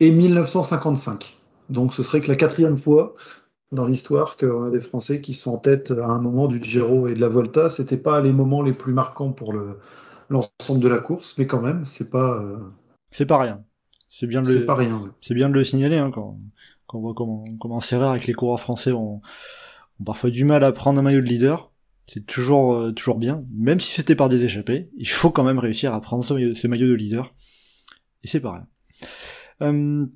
et 0.00 0.10
1955. 0.10 1.36
Donc 1.70 1.94
ce 1.94 2.02
serait 2.02 2.20
que 2.20 2.28
la 2.28 2.36
quatrième 2.36 2.78
fois 2.78 3.14
dans 3.72 3.86
l'histoire 3.86 4.36
qu'on 4.36 4.64
a 4.66 4.70
des 4.70 4.80
Français 4.80 5.20
qui 5.20 5.34
sont 5.34 5.52
en 5.52 5.58
tête 5.58 5.90
à 5.90 6.06
un 6.06 6.20
moment 6.20 6.46
du 6.46 6.62
Giro 6.62 7.08
et 7.08 7.14
de 7.14 7.20
la 7.20 7.28
Volta. 7.28 7.70
C'était 7.70 7.96
pas 7.96 8.20
les 8.20 8.32
moments 8.32 8.62
les 8.62 8.72
plus 8.72 8.92
marquants 8.92 9.32
pour 9.32 9.52
le- 9.52 9.78
l'ensemble 10.30 10.80
de 10.80 10.88
la 10.88 10.98
course, 10.98 11.36
mais 11.38 11.46
quand 11.46 11.60
même, 11.60 11.84
c'est 11.86 12.10
pas, 12.10 12.40
euh, 12.42 12.58
C'est 13.10 13.26
pas 13.26 13.38
rien. 13.38 13.64
C'est 14.08 14.26
bien 14.26 14.42
de 14.42 14.46
c'est 14.46 14.60
le, 14.60 14.66
pas 14.66 14.74
rien. 14.74 14.98
ouais. 15.02 15.10
c'est 15.20 15.34
bien 15.34 15.48
de 15.48 15.54
le 15.54 15.64
signaler 15.64 15.96
hein, 15.98 16.10
quand, 16.12 16.38
quand 16.86 16.98
on 16.98 17.00
voit 17.00 17.14
comment, 17.14 17.44
comment 17.60 17.80
c'est 17.80 17.96
rare 17.96 18.20
que 18.20 18.26
les 18.26 18.34
coureurs 18.34 18.60
français 18.60 18.92
ont 20.00 20.04
parfois 20.04 20.30
du 20.30 20.44
mal 20.44 20.64
à 20.64 20.72
prendre 20.72 20.98
un 20.98 21.02
maillot 21.02 21.20
de 21.20 21.26
leader. 21.26 21.72
C'est 22.06 22.24
toujours, 22.24 22.74
euh, 22.74 22.92
toujours 22.92 23.18
bien. 23.18 23.44
Même 23.52 23.80
si 23.80 23.92
c'était 23.92 24.14
par 24.14 24.28
des 24.28 24.44
échappées, 24.44 24.90
il 24.96 25.08
faut 25.08 25.30
quand 25.30 25.42
même 25.44 25.58
réussir 25.58 25.92
à 25.92 26.00
prendre 26.00 26.24
ce 26.24 26.66
maillot, 26.66 26.86
de 26.88 26.94
leader. 26.94 27.34
Et 28.22 28.28
c'est. 28.28 28.42
Euh, 29.62 30.06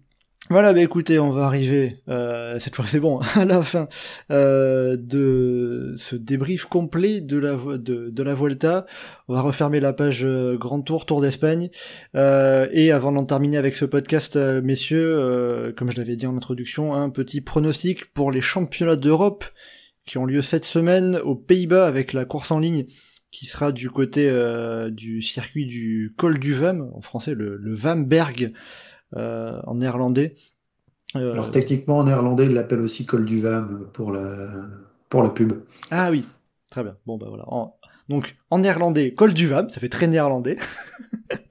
Voilà, 0.53 0.72
bah 0.72 0.82
écoutez, 0.82 1.20
on 1.20 1.30
va 1.30 1.44
arriver, 1.44 1.98
euh, 2.09 2.59
cette 2.59 2.74
fois 2.74 2.84
c'est 2.88 2.98
bon, 2.98 3.20
à 3.36 3.44
la 3.44 3.62
fin 3.62 3.86
euh, 4.32 4.96
de 4.96 5.94
ce 5.96 6.16
débrief 6.16 6.64
complet 6.64 7.20
de 7.20 7.38
la, 7.38 7.55
de, 7.55 8.11
de, 8.11 8.22
la 8.24 8.34
Vuelta. 8.34 8.84
On 9.28 9.34
va 9.34 9.42
refermer 9.42 9.78
la 9.78 9.92
page 9.92 10.24
euh, 10.24 10.59
Grand 10.59 10.82
Tour, 10.82 11.07
Tour 11.07 11.20
d'Espagne. 11.20 11.70
Euh, 12.16 12.66
et 12.72 12.90
avant 12.90 13.12
d'en 13.12 13.24
terminer 13.24 13.59
avec 13.59 13.76
ce 13.76 13.84
podcast, 13.84 14.34
euh, 14.34 14.61
messieurs, 14.61 15.72
comme 15.76 15.92
je 15.92 15.96
l'avais 15.96 16.16
dit 16.16 16.26
en 16.26 16.36
introduction, 16.36 16.94
un 16.94 17.11
petit 17.11 17.40
pronostic 17.40 18.12
pour 18.12 18.32
les 18.32 18.40
championnats 18.40 18.96
d'Europe 18.96 19.44
qui 20.05 20.18
ont 20.18 20.26
lieu 20.26 20.42
cette 20.42 20.64
semaine 20.64 21.20
aux 21.22 21.36
Pays-Bas 21.36 21.86
avec 21.86 22.12
la 22.12 22.24
course 22.24 22.51
en 22.51 22.59
ligne 22.59 22.86
qui 23.30 23.46
sera 23.46 23.70
du 23.70 23.88
côté 23.88 24.28
du 24.90 25.22
circuit 25.22 25.66
du 25.66 26.12
Col 26.16 26.40
du 26.40 26.53
Vam, 26.53 26.90
en 26.92 27.01
français 27.01 27.34
le, 27.34 27.57
le 27.57 27.72
Vamberg. 27.72 28.53
Euh, 29.17 29.61
en 29.67 29.75
néerlandais. 29.75 30.37
Euh, 31.17 31.33
Alors 31.33 31.51
techniquement 31.51 31.99
en 31.99 32.05
néerlandais, 32.05 32.47
il 32.47 32.53
l'appelle 32.55 32.81
aussi 32.81 33.05
Col 33.05 33.25
du 33.25 33.41
Vam 33.41 33.89
pour 33.93 34.13
la, 34.13 34.69
pour 35.09 35.23
la 35.23 35.31
pub. 35.31 35.53
Ah 35.91 36.11
oui, 36.11 36.25
très 36.71 36.85
bien. 36.85 36.97
Bon 37.07 37.19
bah 37.19 37.27
voilà. 37.29 37.45
Donc 38.09 38.37
en 38.51 38.59
néerlandais, 38.59 39.13
Col 39.15 39.35
du 39.35 39.49
Vam, 39.49 39.69
ça 39.69 39.81
fait 39.81 39.89
très 39.89 40.07
néerlandais. 40.07 40.59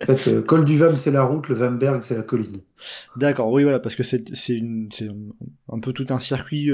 en 0.01 0.05
fait, 0.05 0.28
euh, 0.30 0.41
Col 0.41 0.64
du 0.64 0.78
Vam 0.78 0.95
c'est 0.95 1.12
la 1.12 1.24
route, 1.24 1.49
le 1.49 1.55
Vamberg 1.55 2.01
c'est 2.01 2.16
la 2.16 2.24
colline. 2.24 2.62
D'accord, 3.18 3.51
oui 3.51 3.64
voilà, 3.64 3.80
parce 3.80 3.95
que 3.95 4.03
c'est 4.03 4.24
un 5.70 5.80
peu 5.82 5.91
tout 5.91 6.07
un 6.10 6.20
circuit 6.20 6.70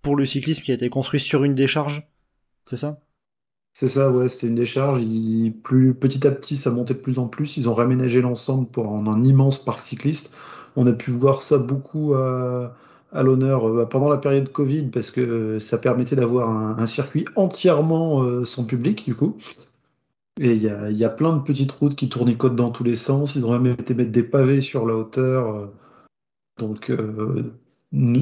pour 0.00 0.16
le 0.16 0.24
cyclisme 0.24 0.62
qui 0.62 0.70
a 0.70 0.74
été 0.74 0.88
construit 0.88 1.20
sur 1.20 1.44
une 1.44 1.54
décharge, 1.54 2.08
c'est 2.70 2.78
ça? 2.78 3.00
C'est 3.74 3.88
ça, 3.88 4.10
ouais, 4.10 4.28
c'est 4.28 4.46
une 4.46 4.54
décharge. 4.54 5.00
plus, 5.64 5.94
petit 5.94 6.26
à 6.26 6.30
petit, 6.30 6.56
ça 6.56 6.70
montait 6.70 6.94
de 6.94 7.00
plus 7.00 7.18
en 7.18 7.26
plus. 7.26 7.56
Ils 7.56 7.68
ont 7.68 7.74
réaménagé 7.74 8.22
l'ensemble 8.22 8.68
pour 8.68 8.88
en 8.88 9.06
un 9.08 9.22
immense 9.24 9.62
parc 9.62 9.80
cycliste. 9.80 10.32
On 10.76 10.86
a 10.86 10.92
pu 10.92 11.10
voir 11.10 11.42
ça 11.42 11.58
beaucoup 11.58 12.14
à, 12.14 12.72
l'honneur 13.12 13.68
euh, 13.68 13.86
pendant 13.86 14.08
la 14.08 14.18
période 14.18 14.50
Covid 14.50 14.86
parce 14.86 15.10
que 15.10 15.20
euh, 15.20 15.60
ça 15.60 15.78
permettait 15.78 16.16
d'avoir 16.16 16.50
un, 16.50 16.86
circuit 16.86 17.24
entièrement 17.36 18.22
euh, 18.22 18.44
sans 18.44 18.64
public, 18.64 19.04
du 19.04 19.14
coup. 19.16 19.36
Et 20.40 20.54
il 20.54 20.62
y 20.62 21.04
a, 21.04 21.08
plein 21.08 21.32
de 21.36 21.42
petites 21.42 21.72
routes 21.72 21.96
qui 21.96 22.08
tournicotent 22.08 22.56
dans 22.56 22.70
tous 22.70 22.84
les 22.84 22.96
sens. 22.96 23.34
Ils 23.36 23.44
ont 23.44 23.58
même 23.58 23.72
été 23.72 23.94
mettre 23.94 24.12
des 24.12 24.22
pavés 24.22 24.60
sur 24.60 24.86
la 24.86 24.96
hauteur. 24.96 25.70
Donc, 26.58 26.92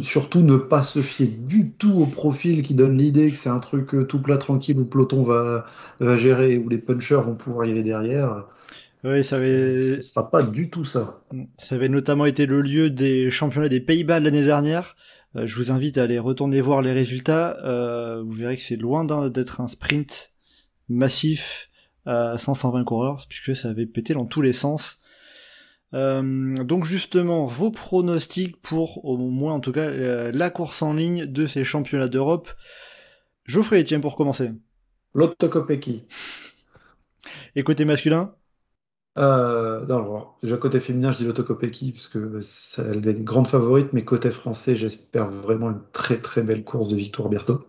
surtout 0.03 0.41
ne 0.41 0.57
pas 0.57 0.83
se 0.83 1.01
fier 1.01 1.27
du 1.27 1.73
tout 1.73 2.03
au 2.03 2.07
profil 2.07 2.63
qui 2.63 2.75
donne 2.75 2.99
l'idée 2.99 3.31
que 3.31 3.37
c'est 3.37 3.49
un 3.49 3.61
truc 3.61 3.95
euh, 3.95 4.05
tout 4.05 4.21
plat 4.21 4.37
tranquille 4.37 4.77
où 4.77 4.81
le 4.81 4.87
peloton 4.87 5.23
va, 5.23 5.65
va 6.01 6.17
gérer, 6.17 6.59
où 6.59 6.69
les 6.69 6.79
punchers 6.79 7.23
vont 7.25 7.35
pouvoir 7.35 7.67
y 7.67 7.71
aller 7.71 7.83
derrière. 7.83 8.45
Oui, 9.05 9.25
ça 9.25 9.37
avait. 9.37 9.97
Ce 9.97 10.03
sera 10.03 10.31
pas 10.31 10.43
du 10.43 10.71
tout 10.71 10.85
ça. 10.85 11.23
Ça 11.59 11.75
avait 11.75 11.89
notamment 11.89 12.25
été 12.25 12.47
le 12.47 12.61
lieu 12.61 12.91
des 12.91 13.31
championnats 13.31 13.69
des 13.69 13.81
Pays-Bas 13.81 14.21
l'année 14.21 14.45
dernière. 14.45 14.95
Euh, 15.37 15.47
je 15.47 15.57
vous 15.57 15.73
invite 15.73 15.99
à 15.99 16.05
aller 16.05 16.19
retourner 16.19 16.61
voir 16.61 16.83
les 16.83 16.93
résultats. 16.93 17.57
Euh, 17.65 18.23
vous 18.25 18.33
verrez 18.33 18.57
que 18.57 18.63
c'est 18.63 18.77
loin 18.77 19.05
d'être 19.31 19.61
un 19.61 19.69
sprint 19.69 20.33
massif 20.89 21.71
à 22.05 22.37
100-120 22.37 22.85
coureurs, 22.85 23.27
puisque 23.29 23.57
ça 23.57 23.71
avait 23.71 23.87
pété 23.87 24.15
dans 24.15 24.27
tous 24.27 24.43
les 24.43 24.53
sens. 24.53 24.99
Euh, 25.95 26.55
donc 26.65 26.85
justement, 26.85 27.47
vos 27.47 27.71
pronostics 27.71 28.61
pour, 28.63 29.05
au 29.05 29.17
moins 29.17 29.55
en 29.55 29.61
tout 29.61 29.73
cas, 29.73 29.89
euh, 29.89 30.31
la 30.33 30.51
course 30.51 30.83
en 30.83 30.95
ligne 30.95 31.27
de 31.27 31.47
ces 31.47 31.65
championnats 31.65 32.09
d'Europe. 32.09 32.51
Geoffrey, 33.45 33.85
tiens, 33.85 34.01
pour 34.01 34.17
commencer. 34.17 34.53
L'Ottokopeki. 35.15 36.05
Et 37.55 37.63
côté 37.63 37.85
masculin? 37.85 38.35
Euh, 39.19 39.85
non, 39.87 40.29
déjà 40.43 40.57
côté 40.57 40.81
féminin, 40.81 41.13
je 41.13 41.19
dis 41.19 41.25
l'Ottokopeki 41.25 41.93
parce 41.93 42.09
que 42.09 42.41
c'est 42.41 42.95
une 42.95 43.25
grande 43.25 43.47
favorite, 43.47 43.93
mais 43.93 44.05
côté 44.05 44.31
français, 44.31 44.75
j'espère 44.75 45.31
vraiment 45.31 45.71
une 45.71 45.83
très 45.93 46.19
très 46.19 46.43
belle 46.43 46.65
course 46.65 46.89
de 46.89 46.97
Victoire 46.97 47.29
Berthaud. 47.29 47.67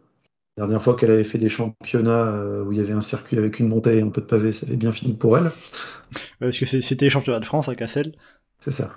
La 0.57 0.65
dernière 0.65 0.83
fois 0.83 0.95
qu'elle 0.95 1.09
avait 1.09 1.23
fait 1.23 1.39
des 1.39 1.49
championnats 1.49 2.27
euh, 2.27 2.63
où 2.63 2.71
il 2.71 2.77
y 2.77 2.81
avait 2.81 2.93
un 2.93 3.01
circuit 3.01 3.39
avec 3.39 3.59
une 3.59 3.67
montée 3.67 3.97
et 3.97 4.01
un 4.01 4.09
peu 4.09 4.21
de 4.21 4.27
pavé, 4.27 4.51
ça 4.51 4.67
avait 4.67 4.75
bien 4.75 4.91
fini 4.91 5.13
pour 5.13 5.35
elle. 5.37 5.51
parce 6.39 6.59
que 6.59 6.65
c'était 6.65 7.05
les 7.05 7.09
championnats 7.09 7.39
de 7.39 7.45
France 7.45 7.69
à 7.69 7.75
Cassel. 7.75 8.11
C'est 8.59 8.71
ça. 8.71 8.91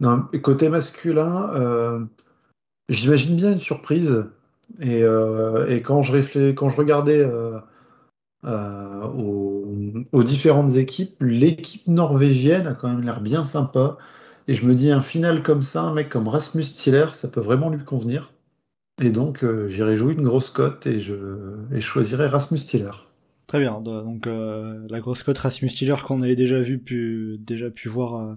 Non, 0.00 0.26
côté 0.42 0.68
masculin, 0.68 1.50
euh, 1.54 2.04
j'imagine 2.88 3.36
bien 3.36 3.52
une 3.52 3.60
surprise. 3.60 4.24
Et, 4.80 5.02
euh, 5.02 5.78
quand, 5.80 6.02
je 6.02 6.50
quand 6.52 6.70
je 6.70 6.76
regardais 6.76 7.24
aux, 8.44 10.22
différentes 10.24 10.76
équipes, 10.76 11.16
l'équipe 11.20 11.86
norvégienne 11.86 12.66
a 12.66 12.74
quand 12.74 12.88
même 12.88 13.02
l'air 13.02 13.20
bien 13.20 13.44
sympa. 13.44 13.96
Et 14.48 14.54
je 14.54 14.66
me 14.66 14.74
dis, 14.74 14.90
un 14.90 15.02
final 15.02 15.44
comme 15.44 15.62
ça, 15.62 15.82
un 15.82 15.94
mec 15.94 16.08
comme 16.08 16.26
Rasmus 16.26 16.64
Tiller, 16.64 17.06
ça 17.12 17.28
peut 17.28 17.40
vraiment 17.40 17.70
lui 17.70 17.84
convenir. 17.84 18.32
Et 19.00 19.08
donc, 19.08 19.42
euh, 19.42 19.66
j'irai 19.68 19.96
jouer 19.96 20.12
une 20.12 20.22
grosse 20.22 20.50
cote 20.50 20.86
et 20.86 21.00
je, 21.00 21.14
et 21.72 21.76
je 21.76 21.86
choisirai 21.86 22.26
Rasmus 22.26 22.58
Tiller. 22.58 22.90
Très 23.46 23.58
bien. 23.58 23.80
Donc, 23.80 24.26
euh, 24.26 24.86
la 24.90 25.00
grosse 25.00 25.22
cote 25.22 25.38
Rasmus 25.38 25.70
Tiller 25.70 25.96
qu'on 26.06 26.20
avait 26.20 26.36
déjà 26.36 26.60
vu, 26.60 26.78
pu, 26.78 27.38
déjà 27.40 27.70
pu 27.70 27.88
voir 27.88 28.16
euh, 28.16 28.34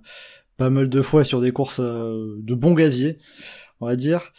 pas 0.55 0.69
mal 0.69 0.87
de 0.87 1.01
fois 1.01 1.25
sur 1.25 1.41
des 1.41 1.51
courses 1.51 1.81
de 1.81 2.53
bon 2.55 2.73
gazier, 2.73 3.17
on 3.81 3.87
va 3.87 3.97
dire. 3.97 4.31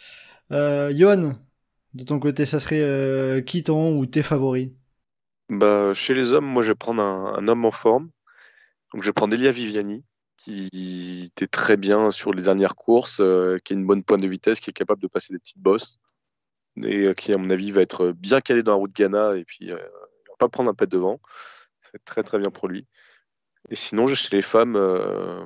Johan, 0.49 1.33
de 1.93 2.03
ton 2.03 2.19
côté, 2.19 2.45
ça 2.45 2.59
serait 2.59 3.43
qui 3.43 3.61
ton 3.61 3.95
ou 3.95 4.05
tes 4.07 4.23
favoris? 4.23 4.71
Bah, 5.49 5.93
Chez 5.93 6.15
les 6.15 6.33
hommes, 6.33 6.45
moi, 6.45 6.63
je 6.63 6.69
vais 6.69 6.75
prendre 6.75 7.01
un, 7.03 7.47
homme 7.47 7.65
en 7.65 7.71
forme. 7.71 8.09
Donc, 8.93 9.03
je 9.03 9.07
vais 9.07 9.13
prendre 9.13 9.33
Elia 9.35 9.51
Viviani 9.51 10.03
qui 10.37 11.23
était 11.25 11.47
très 11.47 11.75
bien 11.75 12.11
sur 12.11 12.31
les 12.31 12.43
dernières 12.43 12.75
courses, 12.75 13.17
qui 13.63 13.73
a 13.73 13.75
une 13.75 13.85
bonne 13.85 14.03
pointe 14.03 14.21
de 14.21 14.27
vitesse, 14.27 14.59
qui 14.59 14.69
est 14.69 14.73
capable 14.73 15.01
de 15.01 15.07
passer 15.07 15.33
des 15.33 15.39
petites 15.39 15.59
bosses 15.59 15.99
et 16.83 17.07
euh, 17.07 17.13
qui, 17.13 17.33
à 17.33 17.37
mon 17.37 17.49
avis, 17.49 17.71
va 17.71 17.81
être 17.81 18.11
bien 18.11 18.41
calé 18.41 18.63
dans 18.63 18.71
la 18.71 18.77
route 18.77 18.93
Ghana 18.93 19.35
et 19.35 19.45
puis 19.45 19.71
euh, 19.71 19.77
il 19.77 20.29
va 20.29 20.35
pas 20.37 20.49
prendre 20.49 20.69
un 20.69 20.73
pet 20.73 20.89
devant. 20.89 21.19
C'est 21.91 22.03
très 22.03 22.23
très 22.23 22.39
bien 22.39 22.51
pour 22.51 22.67
lui. 22.67 22.85
Et 23.69 23.75
sinon, 23.75 24.07
chez 24.07 24.35
les 24.35 24.41
femmes, 24.41 24.75
euh, 24.75 25.43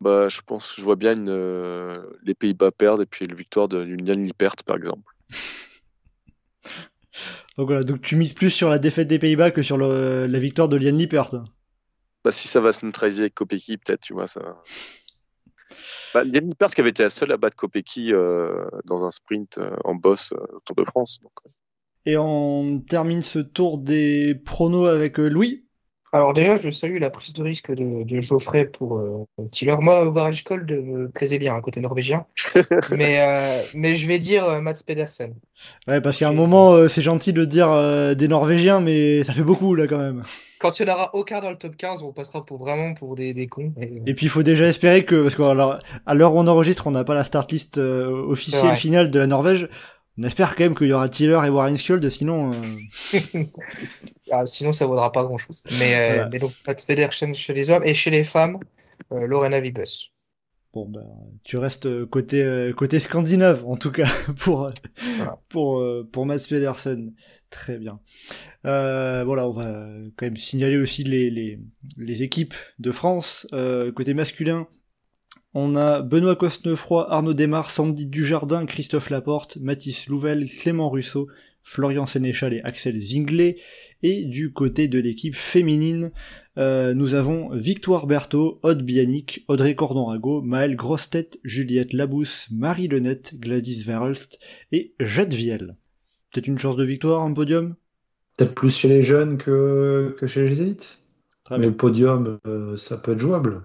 bah, 0.00 0.28
je 0.28 0.40
pense, 0.40 0.74
je 0.76 0.82
vois 0.82 0.96
bien 0.96 1.14
une, 1.14 2.04
les 2.22 2.34
Pays-Bas 2.34 2.72
perdre 2.72 3.02
et 3.02 3.06
puis 3.06 3.26
la 3.26 3.34
victoire 3.34 3.68
de 3.68 3.84
Yann 3.84 4.22
Lippert, 4.22 4.56
par 4.66 4.76
exemple. 4.76 5.14
donc 7.56 7.68
voilà, 7.68 7.82
donc 7.82 8.00
tu 8.00 8.16
mises 8.16 8.34
plus 8.34 8.50
sur 8.50 8.70
la 8.70 8.78
défaite 8.78 9.08
des 9.08 9.18
Pays-Bas 9.18 9.50
que 9.50 9.62
sur 9.62 9.78
la 9.78 10.38
victoire 10.38 10.68
de 10.68 10.76
Lian 10.76 10.96
Lippert. 10.96 11.30
Bah, 12.24 12.32
si 12.32 12.48
ça 12.48 12.60
va 12.60 12.72
se 12.72 12.84
neutraliser 12.84 13.24
avec 13.24 13.34
Kopecky, 13.34 13.78
peut-être, 13.78 14.00
tu 14.00 14.14
vois, 14.14 14.26
ça. 14.26 14.62
Bah, 16.14 16.24
Yann 16.24 16.48
Lippert 16.48 16.70
qui 16.70 16.80
avait 16.80 16.90
été 16.90 17.02
la 17.02 17.10
seule 17.10 17.32
à 17.32 17.36
battre 17.36 17.56
Kopecky 17.56 18.12
euh, 18.12 18.66
dans 18.86 19.04
un 19.04 19.10
sprint 19.10 19.58
euh, 19.58 19.76
en 19.84 19.94
boss 19.94 20.32
euh, 20.32 20.38
Tour 20.64 20.76
de 20.76 20.84
France. 20.84 21.20
Et 22.06 22.16
on 22.16 22.80
termine 22.80 23.22
ce 23.22 23.38
tour 23.38 23.78
des 23.78 24.34
pronos 24.34 24.86
avec 24.86 25.18
Louis. 25.18 25.67
Alors 26.12 26.32
déjà, 26.32 26.54
je 26.54 26.70
salue 26.70 26.98
la 26.98 27.10
prise 27.10 27.32
de 27.32 27.42
risque 27.42 27.72
de, 27.72 28.20
Geoffrey 28.20 28.66
pour 28.66 28.98
euh, 28.98 29.26
Tiller. 29.50 29.76
Moi, 29.80 30.06
Ovarage 30.06 30.44
Cold 30.44 30.70
me 30.70 31.08
plaisait 31.08 31.38
bien, 31.38 31.54
à 31.54 31.60
côté 31.60 31.80
norvégien. 31.80 32.24
mais, 32.90 33.64
mais 33.74 33.96
je 33.96 34.06
vais 34.06 34.18
dire 34.18 34.60
Mats 34.62 34.82
Pedersen. 34.86 35.34
Ouais, 35.86 36.00
parce 36.00 36.18
qu'à 36.18 36.28
un 36.28 36.32
moment, 36.32 36.88
c'est 36.88 37.02
gentil 37.02 37.32
de 37.32 37.44
dire 37.44 38.16
des 38.16 38.28
Norvégiens, 38.28 38.80
mais 38.80 39.22
ça 39.24 39.32
fait 39.32 39.42
beaucoup 39.42 39.74
là 39.74 39.86
quand 39.86 39.98
même 39.98 40.24
quand 40.58 40.78
il 40.78 40.84
n'y 40.84 40.90
en 40.90 40.94
aura 40.94 41.10
aucun 41.14 41.40
dans 41.40 41.50
le 41.50 41.56
top 41.56 41.76
15, 41.76 42.02
on 42.02 42.12
passera 42.12 42.44
pour 42.44 42.58
vraiment 42.58 42.94
pour 42.94 43.14
des, 43.14 43.32
des 43.32 43.46
cons. 43.46 43.72
Et, 43.80 44.14
puis 44.14 44.26
il 44.26 44.28
faut 44.28 44.42
déjà 44.42 44.64
espérer 44.64 45.04
que, 45.04 45.22
parce 45.22 45.34
qu'à 45.34 46.14
l'heure 46.14 46.34
où 46.34 46.38
on 46.38 46.46
enregistre, 46.46 46.86
on 46.86 46.90
n'a 46.90 47.04
pas 47.04 47.14
la 47.14 47.24
start 47.24 47.50
list 47.50 47.78
euh, 47.78 48.10
officielle 48.28 48.76
finale 48.76 49.10
de 49.10 49.18
la 49.18 49.26
Norvège. 49.26 49.68
On 50.18 50.22
espère 50.24 50.56
quand 50.56 50.64
même 50.64 50.74
qu'il 50.74 50.88
y 50.88 50.92
aura 50.92 51.08
Tiller 51.08 51.40
et 51.46 51.48
Warren 51.48 51.76
Skjold, 51.76 52.08
sinon. 52.08 52.52
Euh, 52.52 53.18
ah, 54.32 54.46
sinon, 54.46 54.72
ça 54.72 54.86
vaudra 54.86 55.12
pas 55.12 55.22
grand 55.22 55.38
chose. 55.38 55.62
Mais, 55.78 56.18
euh, 56.18 56.28
mais 56.32 56.38
donc, 56.38 56.52
Pat 56.64 56.84
Pedersen 56.84 57.34
chez 57.34 57.54
les 57.54 57.70
hommes 57.70 57.84
et 57.84 57.94
chez 57.94 58.10
les 58.10 58.24
femmes, 58.24 58.58
Lorena 59.10 59.60
Vibus. 59.60 60.12
Bon, 60.74 60.86
ben, 60.86 61.06
tu 61.44 61.56
restes 61.56 62.04
côté, 62.06 62.70
côté 62.76 63.00
scandinave, 63.00 63.64
en 63.64 63.76
tout 63.76 63.92
cas, 63.92 64.08
pour, 64.38 64.70
pour, 65.48 65.84
pour 66.10 66.26
Mats 66.26 66.46
Pedersen. 66.48 67.12
Très 67.50 67.78
bien. 67.78 68.00
Euh, 68.66 69.24
voilà, 69.24 69.48
on 69.48 69.52
va 69.52 69.88
quand 70.16 70.26
même 70.26 70.36
signaler 70.36 70.76
aussi 70.76 71.04
les, 71.04 71.30
les, 71.30 71.58
les 71.96 72.22
équipes 72.22 72.54
de 72.78 72.90
France. 72.90 73.46
Euh, 73.52 73.90
côté 73.92 74.12
masculin, 74.12 74.68
on 75.54 75.76
a 75.76 76.02
Benoît 76.02 76.36
Cosnefroy, 76.36 77.06
Arnaud 77.10 77.34
Desmar, 77.34 77.70
Sandy 77.70 78.06
Dujardin, 78.06 78.66
Christophe 78.66 79.10
Laporte, 79.10 79.56
Mathis 79.56 80.06
Louvel, 80.08 80.48
Clément 80.60 80.90
Russo, 80.90 81.28
Florian 81.62 82.06
Sénéchal 82.06 82.54
et 82.54 82.62
Axel 82.62 83.00
Zinglet. 83.00 83.56
Et 84.02 84.24
du 84.24 84.52
côté 84.52 84.88
de 84.88 84.98
l'équipe 84.98 85.36
féminine, 85.36 86.12
euh, 86.56 86.94
nous 86.94 87.14
avons 87.14 87.54
Victoire 87.54 88.06
Berthaud, 88.06 88.58
Aude 88.62 88.82
Bianic, 88.82 89.44
Audrey 89.48 89.74
Cordon-Rago, 89.74 90.42
Maëlle 90.42 90.76
Grostet, 90.76 91.30
Juliette 91.44 91.92
Labousse, 91.92 92.48
Marie 92.50 92.88
Lenette, 92.88 93.38
Gladys 93.38 93.82
Verhulst 93.84 94.38
et 94.72 94.94
Jade 95.00 95.34
Viel. 95.34 95.76
Peut-être 96.32 96.46
une 96.46 96.58
chance 96.58 96.76
de 96.76 96.84
victoire, 96.84 97.22
un 97.22 97.32
podium? 97.32 97.74
Peut-être 98.36 98.54
plus 98.54 98.74
chez 98.74 98.88
les 98.88 99.02
jeunes 99.02 99.38
que, 99.38 100.14
que 100.18 100.26
chez 100.26 100.48
les 100.48 100.62
élites. 100.62 101.00
Mais 101.50 101.66
le 101.66 101.74
podium, 101.74 102.38
euh, 102.46 102.76
ça 102.76 102.98
peut 102.98 103.12
être 103.12 103.18
jouable. 103.18 103.62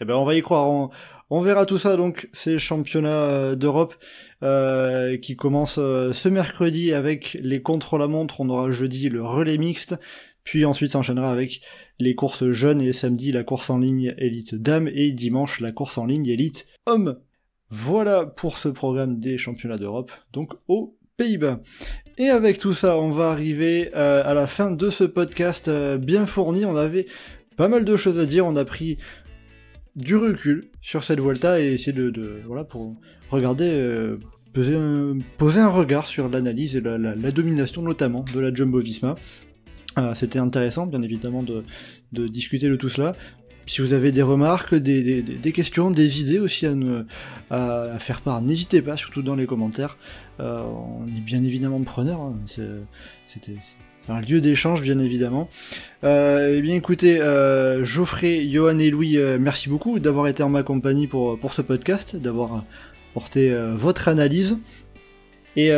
Eh 0.00 0.06
ben, 0.06 0.14
on 0.14 0.24
va 0.24 0.34
y 0.34 0.40
croire. 0.40 0.90
On, 1.28 1.40
verra 1.42 1.66
tout 1.66 1.78
ça 1.78 1.96
donc 1.96 2.28
ces 2.32 2.58
championnats 2.58 3.24
euh, 3.24 3.54
d'Europe 3.54 3.94
euh, 4.42 5.18
qui 5.18 5.36
commencent 5.36 5.78
euh, 5.78 6.12
ce 6.12 6.28
mercredi 6.28 6.92
avec 6.94 7.38
les 7.42 7.60
contre-la-montre. 7.60 8.40
On 8.40 8.48
aura 8.48 8.70
jeudi 8.70 9.10
le 9.10 9.22
relais 9.22 9.58
mixte, 9.58 9.96
puis 10.42 10.64
ensuite 10.64 10.92
s'enchaînera 10.92 11.30
avec 11.30 11.60
les 11.98 12.14
courses 12.14 12.50
jeunes 12.50 12.80
et 12.80 12.94
samedi 12.94 13.30
la 13.30 13.44
course 13.44 13.68
en 13.68 13.78
ligne 13.78 14.14
élite 14.16 14.54
dame 14.54 14.88
et 14.88 15.12
dimanche 15.12 15.60
la 15.60 15.70
course 15.70 15.98
en 15.98 16.06
ligne 16.06 16.26
élite 16.26 16.66
homme. 16.86 17.18
Voilà 17.68 18.24
pour 18.24 18.58
ce 18.58 18.68
programme 18.68 19.20
des 19.20 19.38
championnats 19.38 19.78
d'Europe, 19.78 20.10
donc 20.32 20.54
aux 20.66 20.96
Pays-Bas. 21.18 21.60
Et 22.18 22.28
avec 22.28 22.58
tout 22.58 22.74
ça, 22.74 22.98
on 22.98 23.10
va 23.10 23.30
arriver 23.30 23.92
à 23.92 24.34
la 24.34 24.46
fin 24.46 24.72
de 24.72 24.90
ce 24.90 25.04
podcast 25.04 25.70
bien 25.70 26.26
fourni. 26.26 26.64
On 26.64 26.74
avait 26.74 27.06
pas 27.60 27.68
mal 27.68 27.84
de 27.84 27.94
choses 27.94 28.18
à 28.18 28.24
dire. 28.24 28.46
On 28.46 28.56
a 28.56 28.64
pris 28.64 28.96
du 29.96 30.16
recul 30.16 30.70
sur 30.80 31.04
cette 31.04 31.20
Vuelta 31.20 31.60
et 31.60 31.72
essayer 31.72 31.92
de, 31.92 32.40
voilà 32.46 32.64
pour 32.64 32.96
regarder 33.30 33.68
euh, 33.68 34.16
poser, 34.52 34.74
un, 34.74 35.18
poser, 35.38 35.60
un, 35.60 35.68
regard 35.68 36.06
sur 36.06 36.28
l'analyse 36.28 36.76
et 36.76 36.80
la, 36.80 37.14
domination 37.30 37.82
notamment 37.82 38.24
de 38.32 38.40
la 38.40 38.52
Jumbo 38.52 38.80
Visma. 38.80 39.16
Euh, 39.98 40.14
c'était 40.14 40.38
intéressant 40.38 40.86
bien 40.86 41.02
évidemment 41.02 41.42
de, 41.42 41.64
discuter 42.12 42.68
de 42.68 42.76
tout 42.76 42.88
cela. 42.88 43.16
Si 43.66 43.82
vous 43.82 43.92
avez 43.92 44.10
des 44.10 44.22
remarques, 44.22 44.74
des, 44.74 45.52
questions, 45.52 45.92
des 45.92 46.20
idées 46.20 46.40
aussi 46.40 46.66
à, 46.66 46.74
à, 47.50 47.98
faire 48.00 48.20
part, 48.20 48.42
n'hésitez 48.42 48.82
pas, 48.82 48.96
surtout 48.96 49.22
dans 49.22 49.36
les 49.36 49.46
commentaires. 49.46 49.96
Euh, 50.40 50.64
on 50.64 51.06
est 51.06 51.20
bien 51.20 51.44
évidemment 51.44 51.80
preneur. 51.82 52.20
Hein. 52.20 52.36
C'était 52.46 53.56
un 54.08 54.20
lieu 54.20 54.40
d'échange 54.40 54.82
bien 54.82 54.98
évidemment. 54.98 55.48
Euh, 56.04 56.56
eh 56.58 56.62
bien 56.62 56.74
écoutez, 56.74 57.20
euh, 57.20 57.84
Geoffrey, 57.84 58.48
Johan 58.48 58.78
et 58.78 58.90
Louis, 58.90 59.18
euh, 59.18 59.38
merci 59.40 59.68
beaucoup 59.68 59.98
d'avoir 59.98 60.26
été 60.26 60.42
en 60.42 60.48
ma 60.48 60.62
compagnie 60.62 61.06
pour, 61.06 61.38
pour 61.38 61.52
ce 61.52 61.62
podcast, 61.62 62.16
d'avoir 62.16 62.64
porté 63.14 63.52
votre 63.74 64.08
analyse. 64.08 64.58
Et 65.56 65.72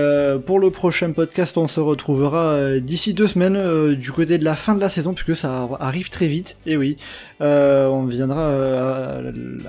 pour 0.44 0.60
le 0.60 0.70
prochain 0.70 1.12
podcast, 1.12 1.56
on 1.56 1.66
se 1.66 1.80
retrouvera 1.80 2.78
d'ici 2.78 3.14
deux 3.14 3.26
semaines 3.26 3.94
du 3.94 4.12
côté 4.12 4.36
de 4.36 4.44
la 4.44 4.54
fin 4.54 4.74
de 4.74 4.80
la 4.80 4.90
saison, 4.90 5.14
puisque 5.14 5.34
ça 5.34 5.66
arrive 5.80 6.10
très 6.10 6.26
vite. 6.26 6.58
Et 6.66 6.76
oui, 6.76 6.98
on 7.40 8.04
viendra 8.04 8.52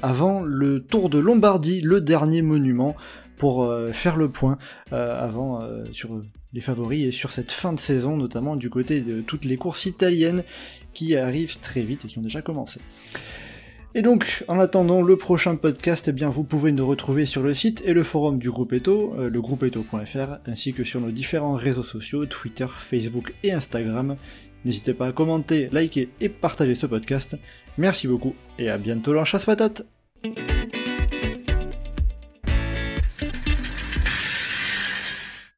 avant 0.01 0.41
le 0.41 0.81
Tour 0.81 1.09
de 1.09 1.19
Lombardie, 1.19 1.79
le 1.79 2.01
dernier 2.01 2.41
monument, 2.41 2.97
pour 3.37 3.73
faire 3.93 4.17
le 4.17 4.27
point 4.27 4.57
avant 4.91 5.65
sur 5.93 6.21
les 6.53 6.61
favoris 6.61 7.05
et 7.05 7.11
sur 7.11 7.31
cette 7.31 7.51
fin 7.51 7.73
de 7.73 7.79
saison, 7.79 8.17
notamment 8.17 8.55
du 8.55 8.69
côté 8.69 9.01
de 9.01 9.21
toutes 9.21 9.45
les 9.45 9.57
courses 9.57 9.85
italiennes 9.85 10.43
qui 10.93 11.15
arrivent 11.15 11.59
très 11.59 11.81
vite 11.81 12.05
et 12.05 12.07
qui 12.07 12.19
ont 12.19 12.23
déjà 12.23 12.41
commencé. 12.41 12.79
Et 13.95 14.01
donc, 14.01 14.43
en 14.47 14.59
attendant 14.59 15.03
le 15.03 15.17
prochain 15.17 15.55
podcast, 15.55 16.07
eh 16.07 16.11
bien, 16.13 16.29
vous 16.29 16.43
pouvez 16.43 16.71
nous 16.71 16.87
retrouver 16.87 17.27
sur 17.27 17.43
le 17.43 17.53
site 17.53 17.83
et 17.85 17.93
le 17.93 18.01
forum 18.01 18.39
du 18.39 18.49
groupe 18.49 18.73
Eto, 18.73 19.13
euh, 19.19 19.29
le 19.29 19.41
ainsi 20.47 20.73
que 20.73 20.83
sur 20.83 20.99
nos 20.99 21.11
différents 21.11 21.53
réseaux 21.53 21.83
sociaux, 21.83 22.25
Twitter, 22.25 22.65
Facebook 22.75 23.33
et 23.43 23.51
Instagram. 23.51 24.15
N'hésitez 24.65 24.95
pas 24.95 25.07
à 25.07 25.11
commenter, 25.11 25.69
liker 25.71 26.09
et 26.21 26.29
partager 26.29 26.73
ce 26.73 26.87
podcast. 26.87 27.37
Merci 27.77 28.07
beaucoup 28.07 28.33
et 28.57 28.69
à 28.69 28.77
bientôt 28.79 29.13
dans 29.13 29.25
Patate 29.45 29.85